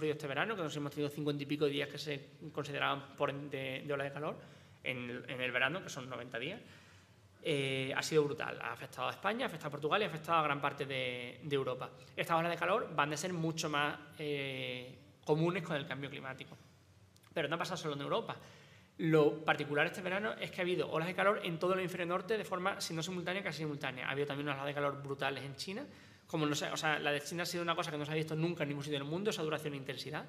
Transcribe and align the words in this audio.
sufrido 0.00 0.12
este 0.14 0.26
verano, 0.26 0.56
que 0.56 0.62
nos 0.62 0.74
hemos 0.74 0.90
tenido 0.92 1.10
cincuenta 1.10 1.42
y 1.42 1.46
pico 1.46 1.66
días 1.66 1.86
que 1.86 1.98
se 1.98 2.30
consideraban 2.52 3.14
por 3.16 3.34
de, 3.34 3.84
de 3.86 3.92
ola 3.92 4.04
de 4.04 4.12
calor 4.12 4.36
en, 4.82 5.10
el 5.28 5.52
verano, 5.52 5.82
que 5.82 5.90
son 5.90 6.08
90 6.08 6.38
días, 6.38 6.60
eh, 7.42 7.92
ha 7.94 8.02
sido 8.02 8.24
brutal. 8.24 8.58
Ha 8.62 8.72
afectado 8.72 9.08
a 9.08 9.10
España, 9.10 9.44
ha 9.44 9.48
afectado 9.48 9.68
a 9.68 9.72
Portugal 9.72 10.00
y 10.00 10.04
ha 10.04 10.08
afectado 10.08 10.38
a 10.38 10.42
gran 10.42 10.58
parte 10.58 10.86
de, 10.86 11.38
Europa. 11.50 11.90
Estas 12.16 12.38
olas 12.38 12.50
de 12.50 12.56
calor 12.56 12.88
van 12.94 13.12
a 13.12 13.16
ser 13.18 13.34
mucho 13.34 13.68
más 13.68 13.98
eh, 14.18 14.96
comunes 15.22 15.62
con 15.62 15.76
el 15.76 15.86
cambio 15.86 16.08
climático. 16.08 16.56
Pero 17.34 17.46
no 17.46 17.56
ha 17.56 17.58
pasado 17.58 17.76
solo 17.76 17.94
en 17.94 18.00
Europa. 18.00 18.36
Lo 18.96 19.44
particular 19.44 19.86
este 19.86 20.00
verano 20.00 20.32
es 20.40 20.50
que 20.50 20.62
ha 20.62 20.64
habido 20.64 20.90
olas 20.90 21.08
de 21.08 21.14
calor 21.14 21.42
en 21.44 21.58
todo 21.58 21.74
el 21.74 21.80
hemisferio 21.80 22.06
norte 22.06 22.38
de 22.38 22.44
forma, 22.44 22.80
si 22.80 22.94
no 22.94 23.02
simultánea, 23.02 23.42
casi 23.42 23.58
simultánea. 23.58 24.08
Ha 24.08 24.12
habido 24.12 24.28
también 24.28 24.48
unas 24.48 24.56
olas 24.56 24.68
de 24.68 24.74
calor 24.74 25.02
brutales 25.02 25.44
en 25.44 25.56
China. 25.56 25.84
Como 26.30 26.46
no 26.46 26.52
o 26.52 26.76
sea, 26.76 26.98
la 27.00 27.10
de 27.10 27.20
China 27.22 27.42
ha 27.42 27.46
sido 27.46 27.64
una 27.64 27.74
cosa 27.74 27.90
que 27.90 27.98
no 27.98 28.06
se 28.06 28.12
ha 28.12 28.14
visto 28.14 28.36
nunca 28.36 28.62
en 28.62 28.68
ningún 28.68 28.84
sitio 28.84 29.00
del 29.00 29.08
mundo, 29.08 29.30
esa 29.30 29.42
duración 29.42 29.74
e 29.74 29.78
intensidad. 29.78 30.24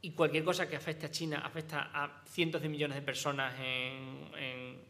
Y 0.00 0.10
cualquier 0.10 0.42
cosa 0.42 0.68
que 0.68 0.74
afecte 0.74 1.06
a 1.06 1.10
China 1.12 1.42
afecta 1.44 1.90
a 1.94 2.22
cientos 2.26 2.60
de 2.60 2.68
millones 2.68 2.96
de 2.96 3.02
personas 3.02 3.54
en, 3.60 4.80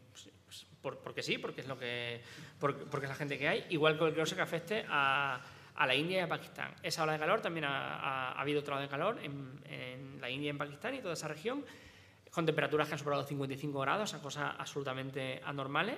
pues, 0.81 0.97
porque 1.03 1.21
sí, 1.21 1.37
porque 1.37 1.61
es 1.61 1.67
lo 1.67 1.77
que 1.77 2.21
porque, 2.59 3.05
es 3.05 3.09
la 3.09 3.15
gente 3.15 3.37
que 3.37 3.47
hay, 3.47 3.65
igual 3.69 3.93
que 3.93 3.99
cualquier 3.99 4.23
cosa 4.23 4.35
que 4.35 4.41
afecte 4.41 4.85
a, 4.89 5.39
a 5.75 5.85
la 5.85 5.93
India 5.93 6.17
y 6.17 6.21
a 6.21 6.27
Pakistán. 6.27 6.73
Esa 6.81 7.03
ola 7.03 7.13
de 7.13 7.19
calor 7.19 7.39
también 7.39 7.65
ha, 7.65 8.31
habido 8.31 8.61
otra 8.61 8.73
ola 8.73 8.81
de 8.81 8.89
calor 8.89 9.19
en, 9.21 9.61
en, 9.65 10.19
la 10.19 10.31
India 10.31 10.47
y 10.47 10.49
en 10.49 10.57
Pakistán 10.57 10.95
y 10.95 10.99
toda 10.99 11.13
esa 11.13 11.27
región 11.27 11.63
con 12.31 12.47
temperaturas 12.47 12.87
que 12.87 12.95
han 12.95 12.99
superado 12.99 13.23
55 13.23 13.79
grados, 13.79 14.09
o 14.09 14.11
sea, 14.11 14.19
cosas 14.19 14.55
absolutamente 14.57 15.39
anormales, 15.45 15.97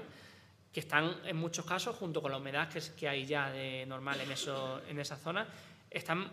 que 0.75 0.81
están 0.81 1.21
en 1.23 1.37
muchos 1.37 1.63
casos, 1.63 1.95
junto 1.95 2.21
con 2.21 2.29
la 2.29 2.37
humedad 2.37 2.67
que, 2.67 2.81
que 2.99 3.07
hay 3.07 3.25
ya 3.25 3.49
de 3.49 3.85
normal 3.85 4.19
en, 4.19 4.29
eso, 4.29 4.81
en 4.89 4.99
esa 4.99 5.15
zona, 5.15 5.47
están 5.89 6.29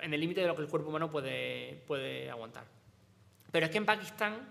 en 0.00 0.14
el 0.14 0.18
límite 0.18 0.40
de 0.40 0.46
lo 0.46 0.56
que 0.56 0.62
el 0.62 0.68
cuerpo 0.68 0.88
humano 0.88 1.10
puede, 1.10 1.82
puede 1.86 2.30
aguantar. 2.30 2.64
Pero 3.52 3.66
es 3.66 3.70
que 3.70 3.76
en 3.76 3.84
Pakistán, 3.84 4.48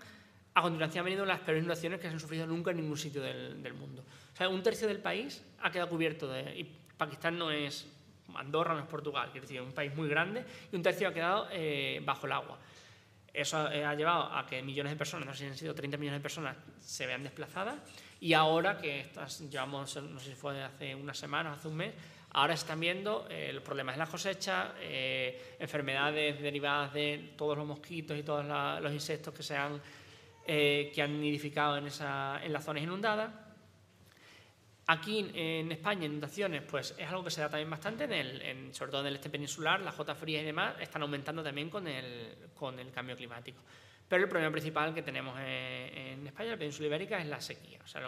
a 0.54 0.62
continuación 0.62 1.00
han 1.00 1.06
venido 1.06 1.26
las 1.26 1.40
peores 1.40 1.62
inundaciones 1.62 1.98
que 1.98 2.06
se 2.06 2.12
han 2.12 2.20
sufrido 2.20 2.46
nunca 2.46 2.70
en 2.70 2.76
ningún 2.76 2.96
sitio 2.96 3.20
del, 3.20 3.74
mundo. 3.74 4.04
O 4.32 4.36
sea, 4.36 4.48
un 4.48 4.62
tercio 4.62 4.86
del 4.86 5.00
país 5.00 5.42
ha 5.60 5.72
quedado 5.72 5.90
cubierto 5.90 6.28
de... 6.28 6.56
Y 6.56 6.62
Pakistán 6.96 7.36
no 7.36 7.50
es 7.50 7.88
Andorra, 8.36 8.74
no 8.74 8.80
es 8.82 8.86
Portugal, 8.86 9.30
quiero 9.32 9.44
decir, 9.44 9.60
es 9.60 9.66
un 9.66 9.74
país 9.74 9.92
muy 9.96 10.08
grande 10.08 10.44
y 10.70 10.76
un 10.76 10.82
tercio 10.84 11.08
ha 11.08 11.12
quedado 11.12 11.48
eh, 11.50 12.00
bajo 12.04 12.26
el 12.26 12.32
agua. 12.32 12.60
Eso 13.32 13.58
ha 13.58 13.94
llevado 13.96 14.32
a 14.32 14.46
que 14.46 14.62
millones 14.62 14.92
de 14.92 14.96
personas, 14.96 15.26
no 15.26 15.34
sé 15.34 15.40
si 15.40 15.46
han 15.46 15.56
sido 15.56 15.74
30 15.74 15.96
millones 15.96 16.20
de 16.20 16.22
personas, 16.22 16.56
se 16.78 17.04
vean 17.04 17.24
desplazadas 17.24 17.74
y 18.20 18.32
ahora 18.32 18.78
que 18.78 19.00
estas, 19.00 19.48
llevamos, 19.50 19.96
no 19.96 20.18
sé 20.18 20.30
si 20.30 20.36
fue 20.36 20.62
hace 20.62 20.94
una 20.94 21.14
semana 21.14 21.50
o 21.50 21.52
hace 21.54 21.68
un 21.68 21.76
mes, 21.76 21.94
ahora 22.30 22.54
están 22.54 22.80
viendo 22.80 23.26
eh, 23.30 23.52
los 23.52 23.62
problemas 23.62 23.94
en 23.94 24.00
la 24.00 24.06
cosecha, 24.06 24.74
eh, 24.80 25.56
enfermedades 25.58 26.40
derivadas 26.40 26.92
de 26.92 27.34
todos 27.36 27.56
los 27.56 27.66
mosquitos 27.66 28.18
y 28.18 28.22
todos 28.22 28.44
los 28.82 28.92
insectos 28.92 29.34
que, 29.34 29.42
se 29.42 29.56
han, 29.56 29.80
eh, 30.46 30.90
que 30.94 31.02
han 31.02 31.20
nidificado 31.20 31.76
en, 31.76 31.86
esa, 31.86 32.40
en 32.42 32.52
las 32.52 32.64
zonas 32.64 32.82
inundadas 32.82 33.30
Aquí 34.86 35.30
en 35.34 35.72
España, 35.72 36.04
inundaciones, 36.04 36.62
pues 36.62 36.94
es 36.98 37.08
algo 37.08 37.24
que 37.24 37.30
se 37.30 37.40
da 37.40 37.48
también 37.48 37.70
bastante, 37.70 38.04
en 38.04 38.12
el, 38.12 38.74
sobre 38.74 38.90
todo 38.90 39.00
en 39.00 39.06
el 39.06 39.14
este 39.14 39.30
peninsular, 39.30 39.80
las 39.80 39.94
jotas 39.94 40.18
frías 40.18 40.42
y 40.42 40.44
demás 40.44 40.74
están 40.78 41.00
aumentando 41.00 41.42
también 41.42 41.70
con 41.70 41.88
el, 41.88 42.50
con 42.54 42.78
el 42.78 42.90
cambio 42.90 43.16
climático. 43.16 43.62
Pero 44.08 44.22
el 44.24 44.28
problema 44.28 44.52
principal 44.52 44.94
que 44.94 45.02
tenemos 45.02 45.38
en, 45.38 46.26
España, 46.26 46.46
en 46.46 46.52
la 46.52 46.58
península 46.58 46.88
ibérica, 46.88 47.18
es 47.18 47.26
la 47.26 47.40
sequía. 47.40 47.78
O 47.82 47.86
sea, 47.86 48.02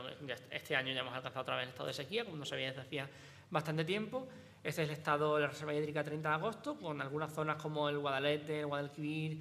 este 0.51 0.77
año 0.77 0.93
ya 0.93 1.01
hemos 1.01 1.15
alcanzado 1.15 1.43
otra 1.43 1.57
vez 1.57 1.65
el 1.65 1.71
estado 1.71 1.87
de 1.89 1.95
sequía, 1.95 2.25
como 2.25 2.37
no 2.37 2.45
se 2.45 2.55
veía 2.55 2.69
desde 2.69 2.83
hacía 2.83 3.09
bastante 3.51 3.85
tiempo. 3.85 4.29
Este 4.63 4.83
es 4.83 4.89
el 4.89 4.95
estado 4.95 5.37
de 5.37 5.43
la 5.43 5.49
Reserva 5.49 5.75
Hídrica 5.75 6.05
30 6.05 6.29
de 6.29 6.35
agosto, 6.35 6.79
con 6.79 7.01
algunas 7.01 7.33
zonas 7.33 7.61
como 7.61 7.89
el 7.89 7.99
Guadalete, 7.99 8.61
el 8.61 8.67
Guadalquivir, 8.67 9.41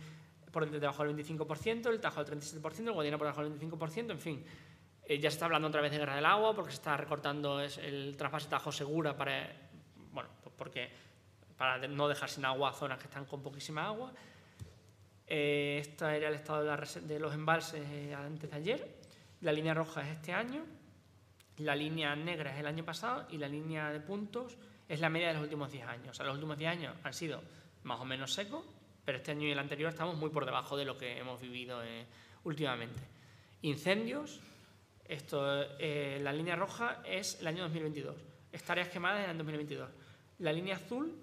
por 0.52 0.70
debajo 0.70 1.03
del 1.03 1.16
25%, 1.16 1.89
el 1.89 2.00
Tajo 2.00 2.23
del 2.23 2.39
37%, 2.39 2.80
el 2.80 2.92
Guadiana 2.94 3.17
por 3.17 3.28
debajo 3.28 3.44
del 3.44 3.59
25%, 3.59 4.11
en 4.11 4.20
fin 4.20 4.45
eh, 5.08 5.20
ya 5.20 5.30
se 5.30 5.36
está 5.36 5.45
hablando 5.45 5.67
otra 5.67 5.81
vez 5.81 5.92
de 5.92 6.00
guerra 6.00 6.16
del 6.16 6.26
agua 6.26 6.55
porque 6.55 6.72
se 6.72 6.77
está 6.77 6.98
recortando 6.98 7.61
el 7.61 8.16
trasvase 8.17 8.49
Tajo 8.49 8.72
Segura 8.72 9.16
para, 9.16 9.52
bueno, 10.11 10.30
porque, 10.58 10.89
para 11.55 11.87
no 11.87 12.08
dejar 12.08 12.30
sin 12.30 12.43
agua 12.43 12.73
zonas 12.73 12.98
que 12.98 13.05
están 13.05 13.26
con 13.26 13.43
poquísima 13.43 13.86
agua. 13.86 14.11
Eh, 15.27 15.77
este 15.81 16.05
era 16.05 16.30
el 16.30 16.36
estado 16.36 16.63
de, 16.63 17.19
los 17.19 17.33
embalses 17.33 17.81
eh, 17.89 18.13
antes 18.13 18.49
de 18.49 18.55
ayer. 18.55 18.95
La 19.41 19.52
línea 19.52 19.73
roja 19.73 20.02
es 20.02 20.15
este 20.17 20.33
año, 20.33 20.63
la 21.58 21.75
línea 21.75 22.15
negra 22.15 22.53
es 22.53 22.59
el 22.59 22.67
año 22.67 22.83
pasado 22.83 23.27
y 23.30 23.37
la 23.37 23.47
línea 23.47 23.91
de 23.91 23.99
puntos 23.99 24.58
es 24.87 24.99
la 24.99 25.09
media 25.09 25.27
de 25.27 25.33
los 25.33 25.43
últimos 25.43 25.71
10 25.71 25.87
años. 25.87 26.09
O 26.09 26.13
sea, 26.13 26.25
los 26.25 26.36
últimos 26.36 26.58
10 26.58 26.71
años 26.71 26.95
han 27.03 27.13
sido 27.13 27.41
más 27.83 27.99
o 27.99 28.05
menos 28.05 28.33
secos, 28.33 28.65
pero 29.03 29.17
este 29.17 29.31
año 29.31 29.47
y 29.47 29.52
el 29.52 29.59
anterior 29.59 29.89
estamos 29.89 30.15
muy 30.17 30.30
por 30.30 30.45
debajo 30.45 30.77
de 30.77 30.86
lo 30.86 30.97
que 30.97 31.17
hemos 31.17 31.42
vivido 31.42 31.81
últimamente. 32.43 33.02
Incendios, 33.61 34.39
esto, 35.05 35.63
eh, 35.80 36.19
la 36.21 36.31
línea 36.31 36.55
roja 36.55 37.02
es 37.05 37.39
el 37.39 37.47
año 37.47 37.63
2022. 37.63 38.15
Tareas 38.65 38.89
quemadas 38.89 39.25
en 39.25 39.31
el 39.31 39.37
2022. 39.37 39.89
La 40.39 40.53
línea 40.53 40.75
azul 40.75 41.15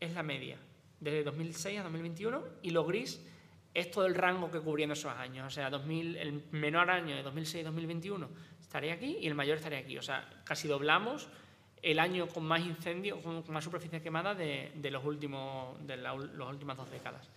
es 0.00 0.12
la 0.14 0.22
media, 0.22 0.58
desde 1.00 1.24
2006 1.24 1.80
a 1.80 1.82
2021, 1.82 2.44
y 2.62 2.70
lo 2.70 2.84
gris 2.84 3.20
es 3.76 3.90
todo 3.90 4.06
el 4.06 4.14
rango 4.14 4.50
que 4.50 4.58
cubriendo 4.58 4.94
esos 4.94 5.12
años. 5.12 5.46
O 5.46 5.50
sea, 5.50 5.68
2000, 5.68 6.16
el 6.16 6.44
menor 6.52 6.90
año 6.90 7.14
de 7.14 7.22
2006 7.22 7.62
2021 7.62 8.26
estaría 8.58 8.94
aquí 8.94 9.18
y 9.20 9.26
el 9.26 9.34
mayor 9.34 9.58
estaría 9.58 9.80
aquí. 9.80 9.98
O 9.98 10.02
sea, 10.02 10.26
casi 10.44 10.66
doblamos 10.66 11.28
el 11.82 11.98
año 11.98 12.26
con 12.26 12.44
más 12.44 12.62
incendios, 12.62 13.20
con 13.20 13.44
más 13.48 13.62
superficie 13.62 14.00
quemada 14.00 14.34
de, 14.34 14.72
los 14.90 15.04
últimos, 15.04 15.86
de 15.86 15.98
las 15.98 16.16
últimas 16.16 16.78
dos 16.78 16.90
décadas. 16.90 17.28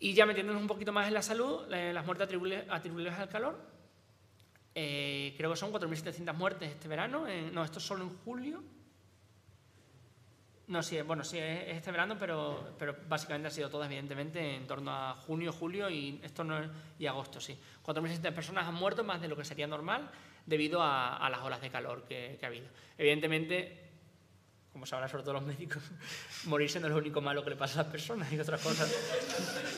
Y 0.00 0.14
ya 0.14 0.26
metiéndonos 0.26 0.60
un 0.60 0.66
poquito 0.66 0.92
más 0.92 1.06
en 1.06 1.14
la 1.14 1.22
salud, 1.22 1.68
las 1.68 2.04
muertes 2.04 2.24
atribuibles 2.68 3.14
al 3.14 3.28
calor, 3.28 3.56
eh, 4.74 5.32
creo 5.36 5.50
que 5.50 5.56
son 5.56 5.72
4.700 5.72 6.34
muertes 6.34 6.72
este 6.72 6.88
verano. 6.88 7.24
no, 7.52 7.62
esto 7.62 7.78
es 7.78 7.84
solo 7.84 8.02
en 8.02 8.16
julio. 8.24 8.64
No, 10.68 10.82
sí, 10.82 11.00
bueno, 11.00 11.24
sí, 11.24 11.38
es 11.38 11.76
este 11.76 11.90
verano, 11.90 12.16
pero, 12.18 12.74
pero 12.78 12.94
básicamente 13.08 13.48
ha 13.48 13.50
sido 13.50 13.70
todo, 13.70 13.84
evidentemente, 13.84 14.56
en 14.56 14.66
torno 14.66 14.92
a 14.92 15.14
junio, 15.14 15.50
julio 15.50 15.88
y, 15.88 16.20
esto 16.22 16.44
no 16.44 16.60
y 16.98 17.06
agosto, 17.06 17.40
sí. 17.40 17.58
4.600 17.82 18.32
personas 18.34 18.66
han 18.66 18.74
muerto, 18.74 19.02
más 19.02 19.18
de 19.22 19.28
lo 19.28 19.36
que 19.36 19.46
sería 19.46 19.66
normal, 19.66 20.10
debido 20.44 20.82
a, 20.82 21.26
las 21.30 21.40
olas 21.40 21.62
de 21.62 21.70
calor 21.70 22.04
que, 22.04 22.38
ha 22.42 22.46
habido. 22.46 22.66
Evidentemente, 22.98 23.82
como 24.70 24.84
sabrán 24.84 25.08
sobre 25.08 25.22
todo 25.22 25.32
los 25.34 25.42
médicos, 25.44 25.82
morirse 26.44 26.78
no 26.80 26.88
es 26.88 26.92
lo 26.92 26.98
único 26.98 27.22
malo 27.22 27.42
que 27.42 27.50
le 27.50 27.56
pasa 27.56 27.80
a 27.80 27.82
las 27.84 27.92
personas 27.92 28.30
y 28.30 28.38
otras 28.38 28.60
cosas. 28.60 28.94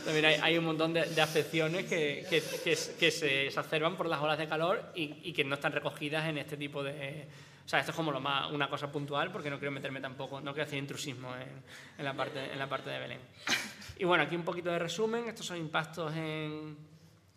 También 0.05 0.43
hay, 0.43 0.59
un 0.59 0.65
montón 0.65 0.93
de, 0.93 1.23
afecciones 1.23 1.87
que, 1.87 2.27
que, 2.29 3.11
se 3.13 3.47
exacerban 3.47 3.97
por 3.97 4.07
las 4.07 4.21
olas 4.21 4.39
de 4.39 4.49
calor 4.49 4.91
y, 4.97 5.33
que 5.33 5.45
no 5.45 5.55
están 5.55 5.71
recogidas 5.71 6.29
en 6.29 6.39
este 6.39 6.57
tipo 6.57 6.83
de... 6.83 7.29
Sea, 7.71 7.79
esto 7.79 7.93
es 7.93 7.97
como 7.97 8.11
una 8.11 8.69
cosa 8.69 8.91
puntual 8.91 9.31
porque 9.31 9.49
no 9.49 9.57
quiero 9.57 9.71
meterme 9.71 10.01
tampoco, 10.01 10.41
no 10.41 10.53
quiero 10.53 10.67
hacer 10.67 10.81
intrusismo 10.81 11.33
en, 11.37 11.63
en, 11.99 12.05
la, 12.05 12.15
parte, 12.15 12.53
en 12.53 12.59
de 12.59 12.99
Belén. 12.99 13.21
Y 13.97 14.05
bueno, 14.05 14.25
aquí 14.25 14.35
un 14.35 14.43
poquito 14.43 14.71
de 14.71 14.81
resumen. 14.81 15.29
Estos 15.29 15.47
son 15.47 15.57
impactos 15.57 16.13
en, 16.17 16.77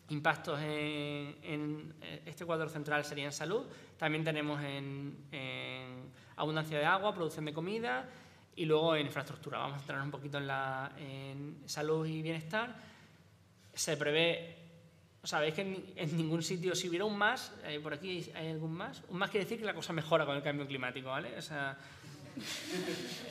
impactos 0.10 0.60
en, 0.60 1.94
este 2.26 2.46
cuadro 2.46 2.68
central 2.68 3.06
sería 3.06 3.26
en 3.26 3.32
salud. 3.32 3.68
También 3.96 4.24
tenemos 4.24 4.60
en 4.64 5.16
abundancia 6.36 6.80
de 6.80 6.86
agua, 6.86 7.14
producción 7.14 7.46
de 7.46 7.54
comida 7.54 8.10
y 8.56 8.66
luego 8.66 8.96
en 8.96 9.06
infraestructura. 9.06 9.60
Vamos 9.60 9.78
a 9.78 9.82
entrar 9.82 10.02
un 10.02 10.10
poquito 10.10 10.40
en, 10.40 10.48
la, 10.48 10.92
salud 11.68 12.08
y 12.08 12.24
bienestar. 12.24 12.76
Se 13.72 13.98
prevé, 13.98 14.63
sabéis 15.28 15.54
que 15.54 15.62
en, 15.96 16.18
ningún 16.18 16.44
sitio, 16.44 16.76
si 16.76 16.90
hubiera 16.90 17.06
un 17.06 17.18
más, 17.18 17.52
eh, 17.66 17.80
por 17.82 17.94
aquí 17.94 18.30
hay 18.36 18.50
algún 18.50 18.74
más, 18.74 19.02
un 19.10 19.18
más 19.18 19.30
quiere 19.30 19.46
decir 19.46 19.60
que 19.60 19.66
la 19.66 19.74
cosa 19.74 19.94
mejora 19.94 20.26
con 20.26 20.36
el 20.36 20.44
cambio 20.44 20.68
climático, 20.68 21.10
¿vale? 21.10 21.38
O 21.38 21.42
sea, 21.42 21.78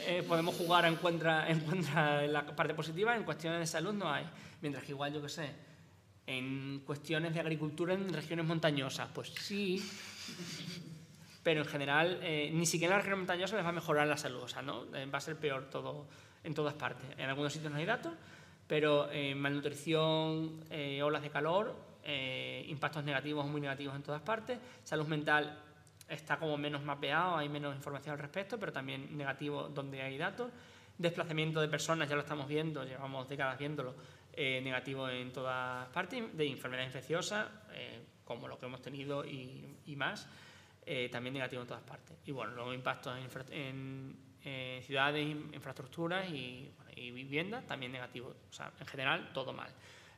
eh, 0.06 0.22
podemos 0.26 0.54
jugar 0.54 0.86
en 0.86 0.98
en 1.48 1.60
contra 1.60 2.18
de 2.20 2.28
la 2.28 2.46
parte 2.46 2.74
positiva, 2.74 3.16
en 3.16 3.24
cuestiones 3.24 3.60
de 3.60 3.66
salud 3.66 3.92
no 3.92 4.10
hay. 4.10 4.24
Mientras 4.60 4.84
que 4.84 4.92
igual, 4.92 5.12
yo 5.12 5.20
que 5.20 5.28
sé, 5.28 5.50
en 6.26 6.80
cuestiones 6.80 7.34
de 7.34 7.40
agricultura 7.40 7.94
en 7.94 8.12
regiones 8.12 8.46
montañosas, 8.46 9.08
pues 9.12 9.32
sí, 9.40 9.82
pero 11.42 11.62
en 11.62 11.66
general 11.66 12.20
eh, 12.22 12.50
ni 12.52 12.66
siquiera 12.66 12.94
en 12.94 12.98
la 12.98 13.02
región 13.02 13.18
montañosa 13.20 13.56
les 13.56 13.64
va 13.64 13.70
a 13.70 13.72
mejorar 13.72 14.06
la 14.06 14.16
salud, 14.16 14.42
o 14.42 14.48
sea, 14.48 14.62
¿no? 14.62 14.84
Eh, 14.94 15.06
va 15.06 15.18
a 15.18 15.20
ser 15.20 15.36
peor 15.36 15.68
todo 15.68 16.06
en 16.44 16.54
todas 16.54 16.74
partes. 16.74 17.04
En 17.18 17.28
algunos 17.28 17.52
sitios 17.52 17.72
no 17.72 17.78
hay 17.78 17.86
datos, 17.86 18.12
pero 18.66 19.10
eh, 19.10 19.34
malnutrición, 19.34 20.60
olas 21.02 21.22
de 21.22 21.30
calor, 21.30 21.74
impactos 22.66 23.04
negativos 23.04 23.46
muy 23.46 23.60
negativos 23.60 23.94
en 23.94 24.02
todas 24.02 24.22
partes, 24.22 24.58
salud 24.82 25.06
mental 25.06 25.58
está 26.08 26.38
como 26.38 26.56
menos 26.56 26.82
mapeado, 26.82 27.36
hay 27.36 27.48
menos 27.48 27.74
información 27.74 28.14
al 28.14 28.18
respecto, 28.18 28.58
pero 28.58 28.72
también 28.72 29.16
negativo 29.16 29.68
donde 29.68 30.02
hay 30.02 30.18
datos. 30.18 30.50
Desplazamiento 30.98 31.60
de 31.60 31.68
personas, 31.68 32.08
ya 32.08 32.16
lo 32.16 32.22
estamos 32.22 32.46
viendo, 32.46 32.84
llevamos 32.84 33.28
décadas 33.28 33.58
viéndolo, 33.58 33.94
negativo 34.36 35.08
en 35.08 35.32
todas 35.32 35.88
partes, 35.88 36.36
de 36.36 36.46
enfermedades 36.46 36.88
infecciosas, 36.88 37.46
como 38.24 38.48
lo 38.48 38.58
que 38.58 38.66
hemos 38.66 38.82
tenido 38.82 39.24
y, 39.24 39.94
más. 39.96 40.28
Eh, 40.84 41.08
también 41.10 41.34
negativo 41.34 41.62
en 41.62 41.68
todas 41.68 41.82
partes. 41.82 42.16
Y 42.26 42.32
bueno, 42.32 42.54
luego 42.54 42.74
impactos 42.74 43.16
en, 43.50 44.16
ciudades, 44.82 45.24
infraestructuras 45.52 46.28
y, 46.30 46.70
Y 46.96 47.10
vivienda 47.10 47.62
también 47.62 47.92
negativo. 47.92 48.34
O 48.50 48.52
sea, 48.52 48.72
en 48.78 48.86
general, 48.86 49.30
todo 49.32 49.52
mal. 49.52 49.70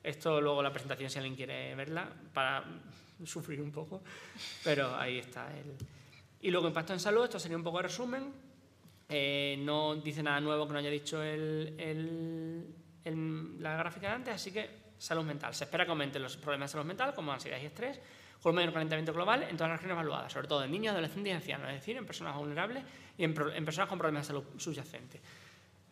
Esto 0.03 0.41
luego 0.41 0.62
la 0.62 0.71
presentación, 0.71 1.09
si 1.09 1.19
alguien 1.19 1.35
quiere 1.35 1.75
verla, 1.75 2.09
para 2.32 2.65
sufrir 3.25 3.61
un 3.61 3.73
poco, 3.73 4.03
pero 4.62 4.94
ahí 4.97 5.19
está. 5.19 5.49
El... 5.56 5.75
Y 6.41 6.50
luego 6.50 6.69
impacto 6.69 6.93
en 6.93 7.00
salud, 7.00 7.25
esto 7.25 7.38
sería 7.38 7.56
un 7.56 7.65
poco 7.65 7.79
de 7.79 7.85
resumen. 7.85 8.32
Eh, 9.09 9.56
no 9.61 9.97
dice 9.97 10.23
nada 10.23 10.41
nuevo 10.41 10.67
que 10.67 10.73
no 10.73 10.79
haya 10.79 10.91
dicho 10.91 11.23
el, 11.23 12.75
la 13.61 13.77
gráfica 13.77 14.09
de 14.09 14.15
antes, 14.15 14.35
así 14.35 14.50
que 14.53 14.85
salud 14.99 15.25
mental. 15.25 15.55
Se 15.55 15.65
espera 15.65 15.85
que 15.85 15.91
aumenten 15.91 16.23
los 16.23 16.37
problemas 16.37 16.70
de 16.70 16.73
salud 16.73 16.87
mental, 16.87 17.15
como 17.15 17.32
ansiedad 17.32 17.59
y 17.62 17.67
estrés, 17.67 18.00
con 18.43 18.50
un 18.50 18.56
mayor 18.56 18.73
calentamiento 18.73 19.12
global 19.12 19.43
en 19.44 19.56
todas 19.56 19.70
las 19.70 19.81
regiones 19.81 20.03
evaluadas, 20.03 20.32
sobre 20.32 20.49
todo 20.49 20.65
en 20.65 20.70
niños, 20.70 20.93
adolescentes 20.93 21.31
y 21.31 21.35
ancianos, 21.35 21.69
es 21.69 21.77
decir, 21.77 21.97
en 21.97 22.05
personas 22.05 22.37
vulnerables 22.37 22.85
y 23.17 23.25
en, 23.25 23.32
personas 23.32 23.88
con 23.88 23.99
problemas 23.99 24.25
de 24.25 24.35
salud 24.35 24.44
subyacentes. 24.59 25.20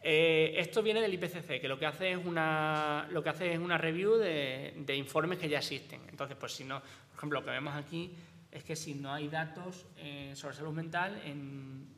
Eh, 0.05 0.55
esto 0.57 0.83
viene 0.83 1.01
del 1.01 1.15
IPCC, 1.15 1.61
que 1.61 1.69
lo 1.69 1.79
que 1.79 1.87
hace 1.87 2.13
es 2.13 2.19
una, 2.25 3.07
lo 3.11 3.23
que 3.23 3.29
hace 3.29 3.53
es 3.53 3.59
una 3.59 3.79
review 3.79 4.17
de, 4.17 4.75
de, 4.77 4.97
informes 4.97 5.39
que 5.39 5.49
ya 5.49 5.59
existen. 5.59 6.01
Entonces, 6.09 6.37
pues 6.39 6.53
si 6.53 6.65
no, 6.65 6.81
por 6.81 7.17
ejemplo, 7.17 7.41
lo 7.41 7.47
que 7.47 7.53
vemos 7.53 7.75
aquí 7.75 8.13
es 8.51 8.65
que 8.65 8.77
si 8.77 8.95
no 8.95 9.13
hay 9.13 9.29
datos 9.29 9.87
eh, 9.97 10.33
sobre 10.35 10.55
salud 10.55 10.73
mental 10.73 11.21
en, 11.25 11.91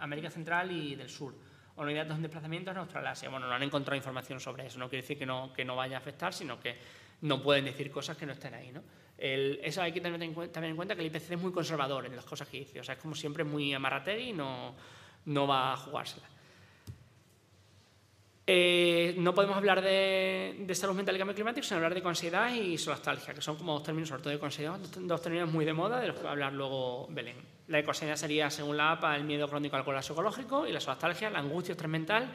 América 0.00 0.28
Central 0.28 0.70
y 0.70 0.96
del 0.96 1.08
Sur, 1.08 1.34
o 1.76 1.82
no 1.82 1.88
hay 1.88 1.94
datos 1.94 2.16
en 2.16 2.22
desplazamientos 2.22 2.72
en 2.72 2.78
Australasia, 2.78 3.30
bueno, 3.30 3.46
no 3.46 3.54
han 3.54 3.62
encontrado 3.62 3.96
información 3.96 4.38
sobre 4.38 4.66
eso, 4.66 4.78
no 4.78 4.90
quiere 4.90 5.00
decir 5.00 5.16
que 5.16 5.24
no, 5.24 5.50
que 5.50 5.64
no 5.64 5.76
vaya 5.76 5.96
a 5.96 6.00
afectar, 6.00 6.34
sino 6.34 6.60
que 6.60 6.76
no 7.22 7.42
pueden 7.42 7.64
decir 7.64 7.90
cosas 7.90 8.14
que 8.18 8.26
no 8.26 8.32
estén 8.32 8.52
ahí, 8.52 8.70
¿no? 8.70 8.82
eso 9.16 9.80
hay 9.80 9.92
que 9.92 10.02
tener 10.02 10.20
también 10.50 10.72
en 10.72 10.76
cuenta 10.76 10.94
que 10.94 11.00
el 11.00 11.06
IPCC 11.06 11.30
es 11.30 11.40
muy 11.40 11.52
conservador 11.52 12.04
en 12.04 12.14
las 12.14 12.26
cosas 12.26 12.48
que 12.48 12.58
dice, 12.58 12.80
o 12.80 12.84
sea, 12.84 12.96
es 12.96 13.00
como 13.00 13.14
siempre 13.14 13.44
muy 13.44 13.72
amarrategui 13.72 14.30
y 14.30 14.32
no, 14.34 14.74
no 15.24 15.46
va 15.46 15.72
a 15.72 15.76
jugársela. 15.78 16.26
Eh, 18.46 19.14
no 19.16 19.34
podemos 19.34 19.56
hablar 19.56 19.80
de, 19.80 20.68
salud 20.74 20.94
mental 20.94 21.16
y 21.16 21.18
cambio 21.18 21.34
climático 21.34 21.66
sin 21.66 21.76
hablar 21.76 21.94
de 21.94 22.06
ansiedad 22.06 22.52
y 22.52 22.76
solastalgia, 22.76 23.32
que 23.32 23.40
son 23.40 23.56
como 23.56 23.72
dos 23.72 23.82
términos, 23.82 24.10
sobre 24.10 24.22
todo 24.22 24.30
de 24.30 24.36
ecoansiedad, 24.36 24.78
dos 24.78 25.22
términos 25.22 25.50
muy 25.50 25.64
de 25.64 25.72
moda 25.72 26.00
de 26.00 26.08
los 26.08 26.16
que 26.16 26.22
va 26.22 26.30
a 26.30 26.32
hablar 26.32 26.52
luego 26.52 27.06
Belén. 27.10 27.36
La 27.68 27.78
ecoansiedad 27.78 28.16
sería, 28.16 28.50
según 28.50 28.76
la 28.76 28.92
APA, 28.92 29.16
el 29.16 29.24
miedo 29.24 29.48
crónico 29.48 29.76
al 29.76 29.84
colapso 29.84 30.12
ecológico 30.12 30.66
y 30.66 30.72
la 30.72 30.80
solastalgia, 30.80 31.30
la 31.30 31.38
angustia 31.38 31.72
estrés 31.72 31.90
mental 31.90 32.30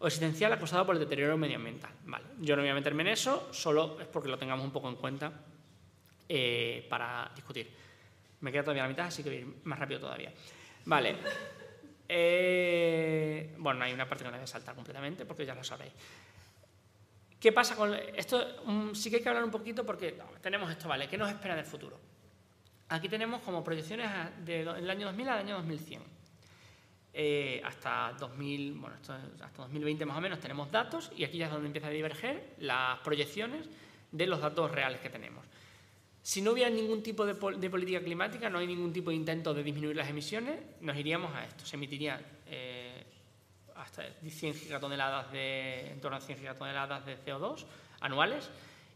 o 0.00 0.06
existencial 0.08 0.52
acusado 0.52 0.84
por 0.84 0.96
el 0.96 1.00
deterioro 1.00 1.38
medioambiental. 1.38 1.92
Vale. 2.06 2.24
Yo 2.40 2.56
no 2.56 2.62
voy 2.62 2.70
a 2.70 2.74
meterme 2.74 3.02
en 3.02 3.08
eso, 3.10 3.48
solo 3.52 4.00
es 4.00 4.08
porque 4.08 4.28
lo 4.28 4.36
tengamos 4.36 4.64
un 4.64 4.72
poco 4.72 4.88
en 4.88 4.96
cuenta 4.96 5.32
eh, 6.28 6.84
para 6.90 7.30
discutir. 7.36 7.70
Me 8.40 8.50
queda 8.50 8.64
todavía 8.64 8.82
la 8.82 8.88
mitad, 8.88 9.06
así 9.06 9.22
que 9.22 9.28
voy 9.28 9.38
a 9.38 9.40
ir 9.42 9.46
más 9.62 9.78
rápido 9.78 10.00
todavía. 10.00 10.32
Vale. 10.86 11.14
Eh, 12.14 13.54
bueno, 13.56 13.84
hay 13.84 13.94
una 13.94 14.06
parte 14.06 14.22
que 14.22 14.30
no 14.30 14.36
voy 14.36 14.44
a 14.44 14.46
saltar 14.46 14.74
completamente 14.74 15.24
porque 15.24 15.46
ya 15.46 15.54
lo 15.54 15.64
sabéis. 15.64 15.94
¿Qué 17.40 17.52
pasa 17.52 17.74
con 17.74 17.94
esto? 17.94 18.62
Mm, 18.66 18.92
sí 18.92 19.08
que 19.08 19.16
hay 19.16 19.22
que 19.22 19.30
hablar 19.30 19.44
un 19.44 19.50
poquito 19.50 19.86
porque 19.86 20.18
tenemos 20.42 20.70
esto, 20.70 20.88
¿vale? 20.88 21.08
¿Qué 21.08 21.16
nos 21.16 21.30
espera 21.30 21.54
en 21.54 21.60
el 21.60 21.66
futuro? 21.66 21.98
Aquí 22.90 23.08
tenemos 23.08 23.40
como 23.40 23.64
proyecciones 23.64 24.10
del 24.44 24.90
año 24.90 25.06
2000 25.06 25.28
al 25.30 25.38
año 25.38 25.54
2100. 25.56 26.02
Eh, 27.14 27.62
hasta 27.64 28.14
2000, 28.20 28.74
bueno, 28.74 28.96
hasta 28.96 29.18
2020 29.56 30.04
más 30.04 30.18
o 30.18 30.20
menos 30.20 30.38
tenemos 30.38 30.70
datos 30.70 31.10
y 31.16 31.24
aquí 31.24 31.38
ya 31.38 31.46
es 31.46 31.52
donde 31.52 31.68
empieza 31.68 31.88
a 31.88 31.90
diverger 31.90 32.56
las 32.58 32.98
proyecciones 32.98 33.70
de 34.10 34.26
los 34.26 34.38
datos 34.38 34.70
reales 34.70 35.00
que 35.00 35.08
tenemos. 35.08 35.46
Si 36.22 36.40
no 36.40 36.52
hubiera 36.52 36.70
ningún 36.70 37.02
tipo 37.02 37.26
de, 37.26 37.34
política 37.34 38.00
climática, 38.00 38.48
no 38.48 38.58
hay 38.58 38.66
ningún 38.66 38.92
tipo 38.92 39.10
de 39.10 39.16
intento 39.16 39.52
de 39.52 39.64
disminuir 39.64 39.96
las 39.96 40.08
emisiones, 40.08 40.60
nos 40.80 40.96
iríamos 40.96 41.34
a 41.34 41.44
esto. 41.44 41.66
Se 41.66 41.74
emitirían 41.74 42.24
eh, 42.46 43.04
hasta 43.74 44.04
100 44.04 44.54
gigatoneladas 44.54 45.32
de, 45.32 45.90
en 45.90 46.00
torno 46.00 46.16
a 46.16 46.20
100 46.20 46.38
gigatoneladas 46.38 47.04
de 47.04 47.18
CO2 47.24 47.64
anuales 48.00 48.48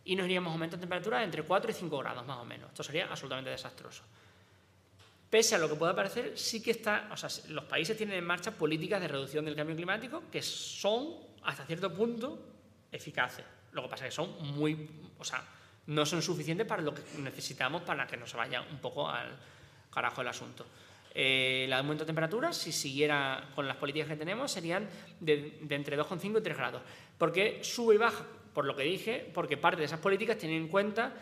y 0.04 0.14
nos 0.14 0.26
iríamos 0.26 0.50
a 0.50 0.52
aumentar 0.52 0.78
de 0.78 0.82
temperatura 0.82 1.24
entre 1.24 1.42
4 1.42 1.70
y 1.70 1.74
5 1.74 1.98
grados 1.98 2.24
más 2.24 2.38
o 2.38 2.44
menos. 2.44 2.68
Esto 2.68 2.84
sería 2.84 3.06
absolutamente 3.06 3.50
desastroso. 3.50 4.04
Pese 5.28 5.56
a 5.56 5.58
lo 5.58 5.68
que 5.68 5.74
pueda 5.74 5.96
parecer, 5.96 6.38
sí 6.38 6.62
que 6.62 6.70
está, 6.70 7.08
o 7.10 7.16
sea, 7.16 7.28
los 7.48 7.64
países 7.64 7.96
tienen 7.96 8.16
en 8.16 8.24
marcha 8.24 8.52
políticas 8.52 9.00
de 9.00 9.08
reducción 9.08 9.44
del 9.44 9.56
cambio 9.56 9.74
climático 9.74 10.22
que 10.30 10.40
son, 10.42 11.08
hasta 11.42 11.66
cierto 11.66 11.92
punto, 11.92 12.38
eficaces. 12.92 13.44
Lo 13.72 13.82
que 13.82 13.88
pasa 13.88 14.06
es 14.06 14.12
que 14.12 14.14
son 14.14 14.54
muy, 14.54 14.88
o 15.18 15.24
sea, 15.24 15.44
no 15.86 16.04
son 16.06 16.22
suficientes 16.22 16.66
para 16.66 16.82
lo 16.82 16.94
que 16.94 17.02
necesitamos 17.18 17.82
para 17.82 18.06
que 18.06 18.16
no 18.16 18.26
se 18.26 18.36
vaya 18.36 18.62
un 18.62 18.78
poco 18.78 19.08
al 19.08 19.36
carajo 19.92 20.20
el 20.20 20.28
asunto. 20.28 20.66
Eh, 21.14 21.64
el 21.64 21.72
aumento 21.72 22.04
de 22.04 22.08
temperatura, 22.08 22.52
si 22.52 22.72
siguiera 22.72 23.48
con 23.54 23.66
las 23.66 23.78
políticas 23.78 24.08
que 24.08 24.16
tenemos, 24.16 24.52
serían 24.52 24.86
de, 25.20 25.58
entre 25.70 25.98
2,5 25.98 26.40
y 26.40 26.42
3 26.42 26.56
grados. 26.56 26.82
¿Por 27.16 27.32
qué 27.32 27.60
sube 27.62 27.94
y 27.94 27.98
baja? 27.98 28.26
Por 28.52 28.66
lo 28.66 28.76
que 28.76 28.82
dije, 28.82 29.30
porque 29.32 29.56
parte 29.56 29.80
de 29.80 29.86
esas 29.86 30.00
políticas 30.00 30.36
tienen 30.36 30.62
en 30.62 30.68
cuenta 30.68 31.14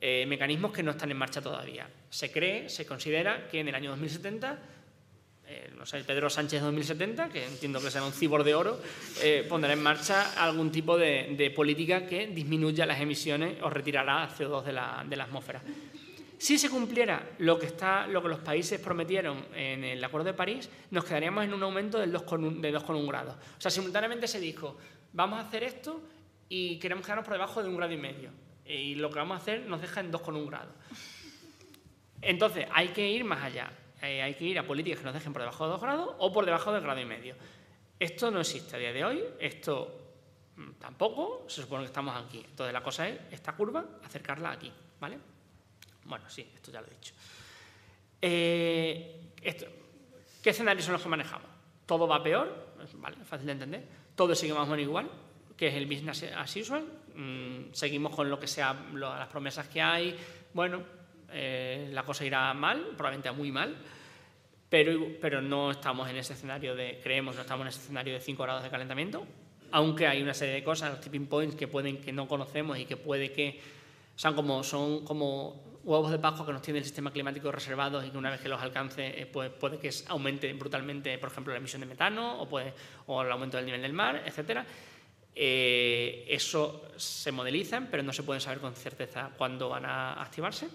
eh, 0.00 0.24
mecanismos 0.26 0.72
que 0.72 0.82
no 0.82 0.92
están 0.92 1.10
en 1.10 1.18
marcha 1.18 1.42
todavía. 1.42 1.88
Se 2.08 2.32
cree, 2.32 2.70
se 2.70 2.86
considera 2.86 3.46
que 3.48 3.60
en 3.60 3.68
el 3.68 3.74
año 3.74 3.90
2070 3.90 4.58
eh, 5.52 5.70
no 5.76 5.84
sé, 5.84 6.02
Pedro 6.04 6.30
Sánchez 6.30 6.62
2070, 6.62 7.28
que 7.28 7.44
entiendo 7.44 7.78
que 7.80 7.90
será 7.90 8.04
un 8.04 8.12
cibor 8.12 8.42
de 8.42 8.54
oro, 8.54 8.80
eh, 9.22 9.44
pondrá 9.46 9.72
en 9.72 9.82
marcha 9.82 10.32
algún 10.42 10.72
tipo 10.72 10.96
de, 10.96 11.52
política 11.54 12.06
que 12.06 12.28
disminuya 12.28 12.86
las 12.86 13.00
emisiones 13.00 13.60
o 13.62 13.68
retirará 13.68 14.28
CO2 14.30 14.64
de 14.64 14.72
la, 14.72 15.24
atmósfera. 15.24 15.62
Si 16.38 16.58
se 16.58 16.70
cumpliera 16.70 17.34
lo 17.38 17.58
que, 17.58 17.66
está, 17.66 18.06
lo 18.06 18.22
que 18.22 18.28
los 18.28 18.38
países 18.38 18.80
prometieron 18.80 19.44
en 19.54 19.84
el 19.84 20.02
Acuerdo 20.02 20.28
de 20.28 20.34
París, 20.34 20.70
nos 20.90 21.04
quedaríamos 21.04 21.44
en 21.44 21.52
un 21.52 21.62
aumento 21.62 21.98
del 21.98 22.12
2,1 22.12 22.60
de 22.60 22.74
2,1 22.74 23.06
grados. 23.06 23.36
O 23.36 23.60
sea, 23.60 23.70
simultáneamente 23.70 24.26
se 24.26 24.40
dijo, 24.40 24.78
vamos 25.12 25.38
a 25.38 25.46
hacer 25.46 25.64
esto 25.64 26.00
y 26.48 26.78
queremos 26.78 27.04
quedarnos 27.04 27.26
por 27.26 27.34
debajo 27.34 27.62
de 27.62 27.68
un 27.68 27.76
grado 27.76 27.92
y 27.92 27.98
medio. 27.98 28.30
Y 28.64 28.94
lo 28.94 29.10
que 29.10 29.18
vamos 29.18 29.38
a 29.38 29.42
hacer 29.42 29.66
nos 29.66 29.82
deja 29.82 30.00
en 30.00 30.10
2,1 30.10 30.46
grados. 30.46 30.74
Entonces, 32.22 32.66
hay 32.72 32.88
que 32.88 33.08
ir 33.10 33.24
más 33.24 33.42
allá. 33.42 33.70
Eh, 34.02 34.20
hay 34.20 34.34
que 34.34 34.44
ir 34.44 34.58
a 34.58 34.66
políticas 34.66 34.98
que 34.98 35.04
nos 35.04 35.14
dejen 35.14 35.32
por 35.32 35.42
debajo 35.42 35.64
de 35.64 35.70
2 35.70 35.80
grados 35.80 36.14
o 36.18 36.32
por 36.32 36.44
debajo 36.44 36.72
del 36.72 36.82
grado 36.82 37.00
y 37.00 37.04
medio. 37.04 37.36
Esto 37.98 38.32
no 38.32 38.40
existe 38.40 38.74
a 38.74 38.78
día 38.78 38.92
de 38.92 39.04
hoy, 39.04 39.22
esto 39.38 40.16
mm, 40.56 40.72
tampoco, 40.72 41.44
se 41.48 41.62
supone 41.62 41.84
que 41.84 41.86
estamos 41.86 42.16
aquí. 42.16 42.42
Entonces 42.44 42.72
la 42.72 42.82
cosa 42.82 43.08
es, 43.08 43.20
esta 43.30 43.52
curva, 43.52 43.84
acercarla 44.04 44.50
aquí, 44.50 44.72
¿vale? 44.98 45.18
Bueno, 46.04 46.28
sí, 46.28 46.50
esto 46.52 46.72
ya 46.72 46.80
lo 46.80 46.88
he 46.88 46.90
dicho. 46.90 47.14
Eh, 48.20 49.32
¿Qué 50.42 50.50
escenarios 50.50 50.84
son 50.84 50.94
los 50.94 51.02
que 51.02 51.08
manejamos? 51.08 51.48
Todo 51.86 52.08
va 52.08 52.20
peor, 52.20 52.74
¿vale? 52.94 53.16
Fácil 53.24 53.46
de 53.46 53.52
entender. 53.52 53.88
Todo 54.16 54.34
sigue 54.34 54.52
más 54.52 54.66
o 54.66 54.70
menos 54.72 54.82
igual, 54.82 55.08
que 55.56 55.68
es 55.68 55.74
el 55.74 55.86
business 55.86 56.24
as 56.36 56.56
usual. 56.56 56.84
Mm, 57.14 57.72
seguimos 57.72 58.16
con 58.16 58.28
lo 58.28 58.40
que 58.40 58.48
sea, 58.48 58.74
las 58.94 59.28
promesas 59.28 59.68
que 59.68 59.80
hay. 59.80 60.18
Bueno, 60.52 60.82
eh, 61.32 61.88
la 61.92 62.04
cosa 62.04 62.24
irá 62.24 62.52
mal, 62.54 62.94
probablemente 62.96 63.30
muy 63.32 63.50
mal, 63.50 63.76
pero, 64.68 65.06
pero 65.20 65.42
no 65.42 65.70
estamos 65.70 66.08
en 66.08 66.16
ese 66.16 66.32
escenario 66.32 66.74
de, 66.74 66.98
creemos, 67.02 67.34
no 67.34 67.42
estamos 67.42 67.64
en 67.64 67.68
ese 67.68 67.80
escenario 67.80 68.14
de 68.14 68.20
5 68.20 68.42
grados 68.42 68.62
de 68.62 68.70
calentamiento, 68.70 69.26
aunque 69.70 70.06
hay 70.06 70.22
una 70.22 70.34
serie 70.34 70.54
de 70.54 70.64
cosas, 70.64 70.90
los 70.90 71.00
tipping 71.00 71.26
points 71.26 71.56
que 71.56 71.68
pueden 71.68 71.98
que 71.98 72.12
no 72.12 72.26
conocemos 72.26 72.78
y 72.78 72.86
que 72.86 72.96
puede 72.96 73.32
que 73.32 73.60
son 74.16 74.34
como, 74.34 74.62
son 74.62 75.04
como 75.04 75.62
huevos 75.84 76.10
de 76.10 76.18
Pascua 76.18 76.46
que 76.46 76.52
nos 76.52 76.62
tiene 76.62 76.78
el 76.78 76.84
sistema 76.84 77.10
climático 77.10 77.50
reservados 77.50 78.04
y 78.06 78.10
que 78.10 78.18
una 78.18 78.30
vez 78.30 78.40
que 78.40 78.48
los 78.48 78.62
alcance 78.62 79.20
eh, 79.20 79.26
pues, 79.26 79.50
puede 79.50 79.78
que 79.78 79.90
aumente 80.08 80.52
brutalmente, 80.52 81.18
por 81.18 81.30
ejemplo, 81.30 81.52
la 81.52 81.58
emisión 81.58 81.80
de 81.80 81.86
metano 81.86 82.40
o, 82.40 82.48
puede, 82.48 82.72
o 83.06 83.22
el 83.22 83.30
aumento 83.30 83.56
del 83.56 83.66
nivel 83.66 83.82
del 83.82 83.92
mar, 83.92 84.22
etcétera. 84.24 84.64
Eh, 85.34 86.24
eso 86.28 86.88
se 86.96 87.32
modelizan, 87.32 87.88
pero 87.90 88.02
no 88.02 88.12
se 88.12 88.22
pueden 88.22 88.40
saber 88.40 88.60
con 88.60 88.74
certeza 88.74 89.30
cuándo 89.36 89.68
van 89.68 89.86
a 89.86 90.22
activarse 90.22 90.68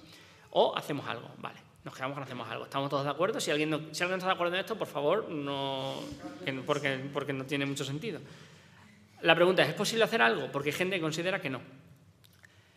o 0.52 0.76
hacemos 0.76 1.08
algo, 1.08 1.30
vale. 1.38 1.60
Nos 1.84 1.96
quedamos 1.96 2.16
con 2.16 2.24
hacemos 2.24 2.50
algo. 2.50 2.66
¿Estamos 2.66 2.90
todos 2.90 3.06
de 3.06 3.12
acuerdo? 3.12 3.40
Si 3.40 3.50
alguien 3.50 3.70
no, 3.70 3.78
está 3.92 4.06
de 4.08 4.32
acuerdo 4.32 4.56
en 4.56 4.60
esto, 4.60 4.78
por 4.78 4.88
favor, 4.88 5.30
no, 5.30 5.96
porque, 6.66 7.34
no 7.34 7.46
tiene 7.46 7.66
mucho 7.66 7.86
sentido. 7.86 8.20
La 9.22 9.34
pregunta 9.36 9.64
es, 9.64 9.70
¿es 9.70 9.76
posible 9.76 10.04
hacer 10.04 10.22
algo? 10.22 10.52
Porque 10.52 10.70
hay 10.70 10.76
gente 10.76 10.98
que 10.98 11.02
considera 11.02 11.40
que 11.40 11.50
no. 11.50 11.62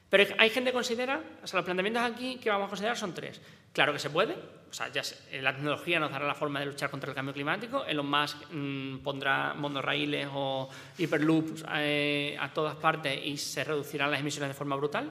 Pero 0.08 0.32
hay 0.38 0.50
gente 0.50 0.70
que 0.70 0.74
considera, 0.74 1.22
o 1.42 1.46
sea, 1.46 1.58
los 1.58 1.64
planteamientos 1.64 2.02
aquí 2.02 2.36
que 2.36 2.50
vamos 2.50 2.66
a 2.66 2.68
considerar 2.68 2.96
son 2.96 3.12
tres. 3.12 3.40
Claro 3.72 3.92
que 3.92 3.98
se 3.98 4.10
puede, 4.10 4.34
o 4.34 4.72
sea, 4.72 4.88
ya 4.92 5.02
la 5.40 5.54
tecnología 5.54 5.98
nos 5.98 6.12
dará 6.12 6.26
la 6.26 6.34
forma 6.34 6.60
de 6.60 6.66
luchar 6.66 6.90
contra 6.90 7.10
el 7.10 7.14
cambio 7.14 7.34
climático, 7.34 7.84
Elon 7.84 8.08
Musk 8.08 8.36
mmm, 8.52 8.98
pondrá 8.98 9.54
monorraíles 9.54 10.28
o 10.32 10.68
hiperloops 10.98 11.64
eh, 11.74 12.36
a 12.40 12.52
todas 12.52 12.76
partes 12.76 13.20
y 13.24 13.36
se 13.36 13.64
reducirán 13.64 14.10
las 14.10 14.20
emisiones 14.20 14.50
de 14.50 14.54
forma 14.54 14.76
brutal. 14.76 15.10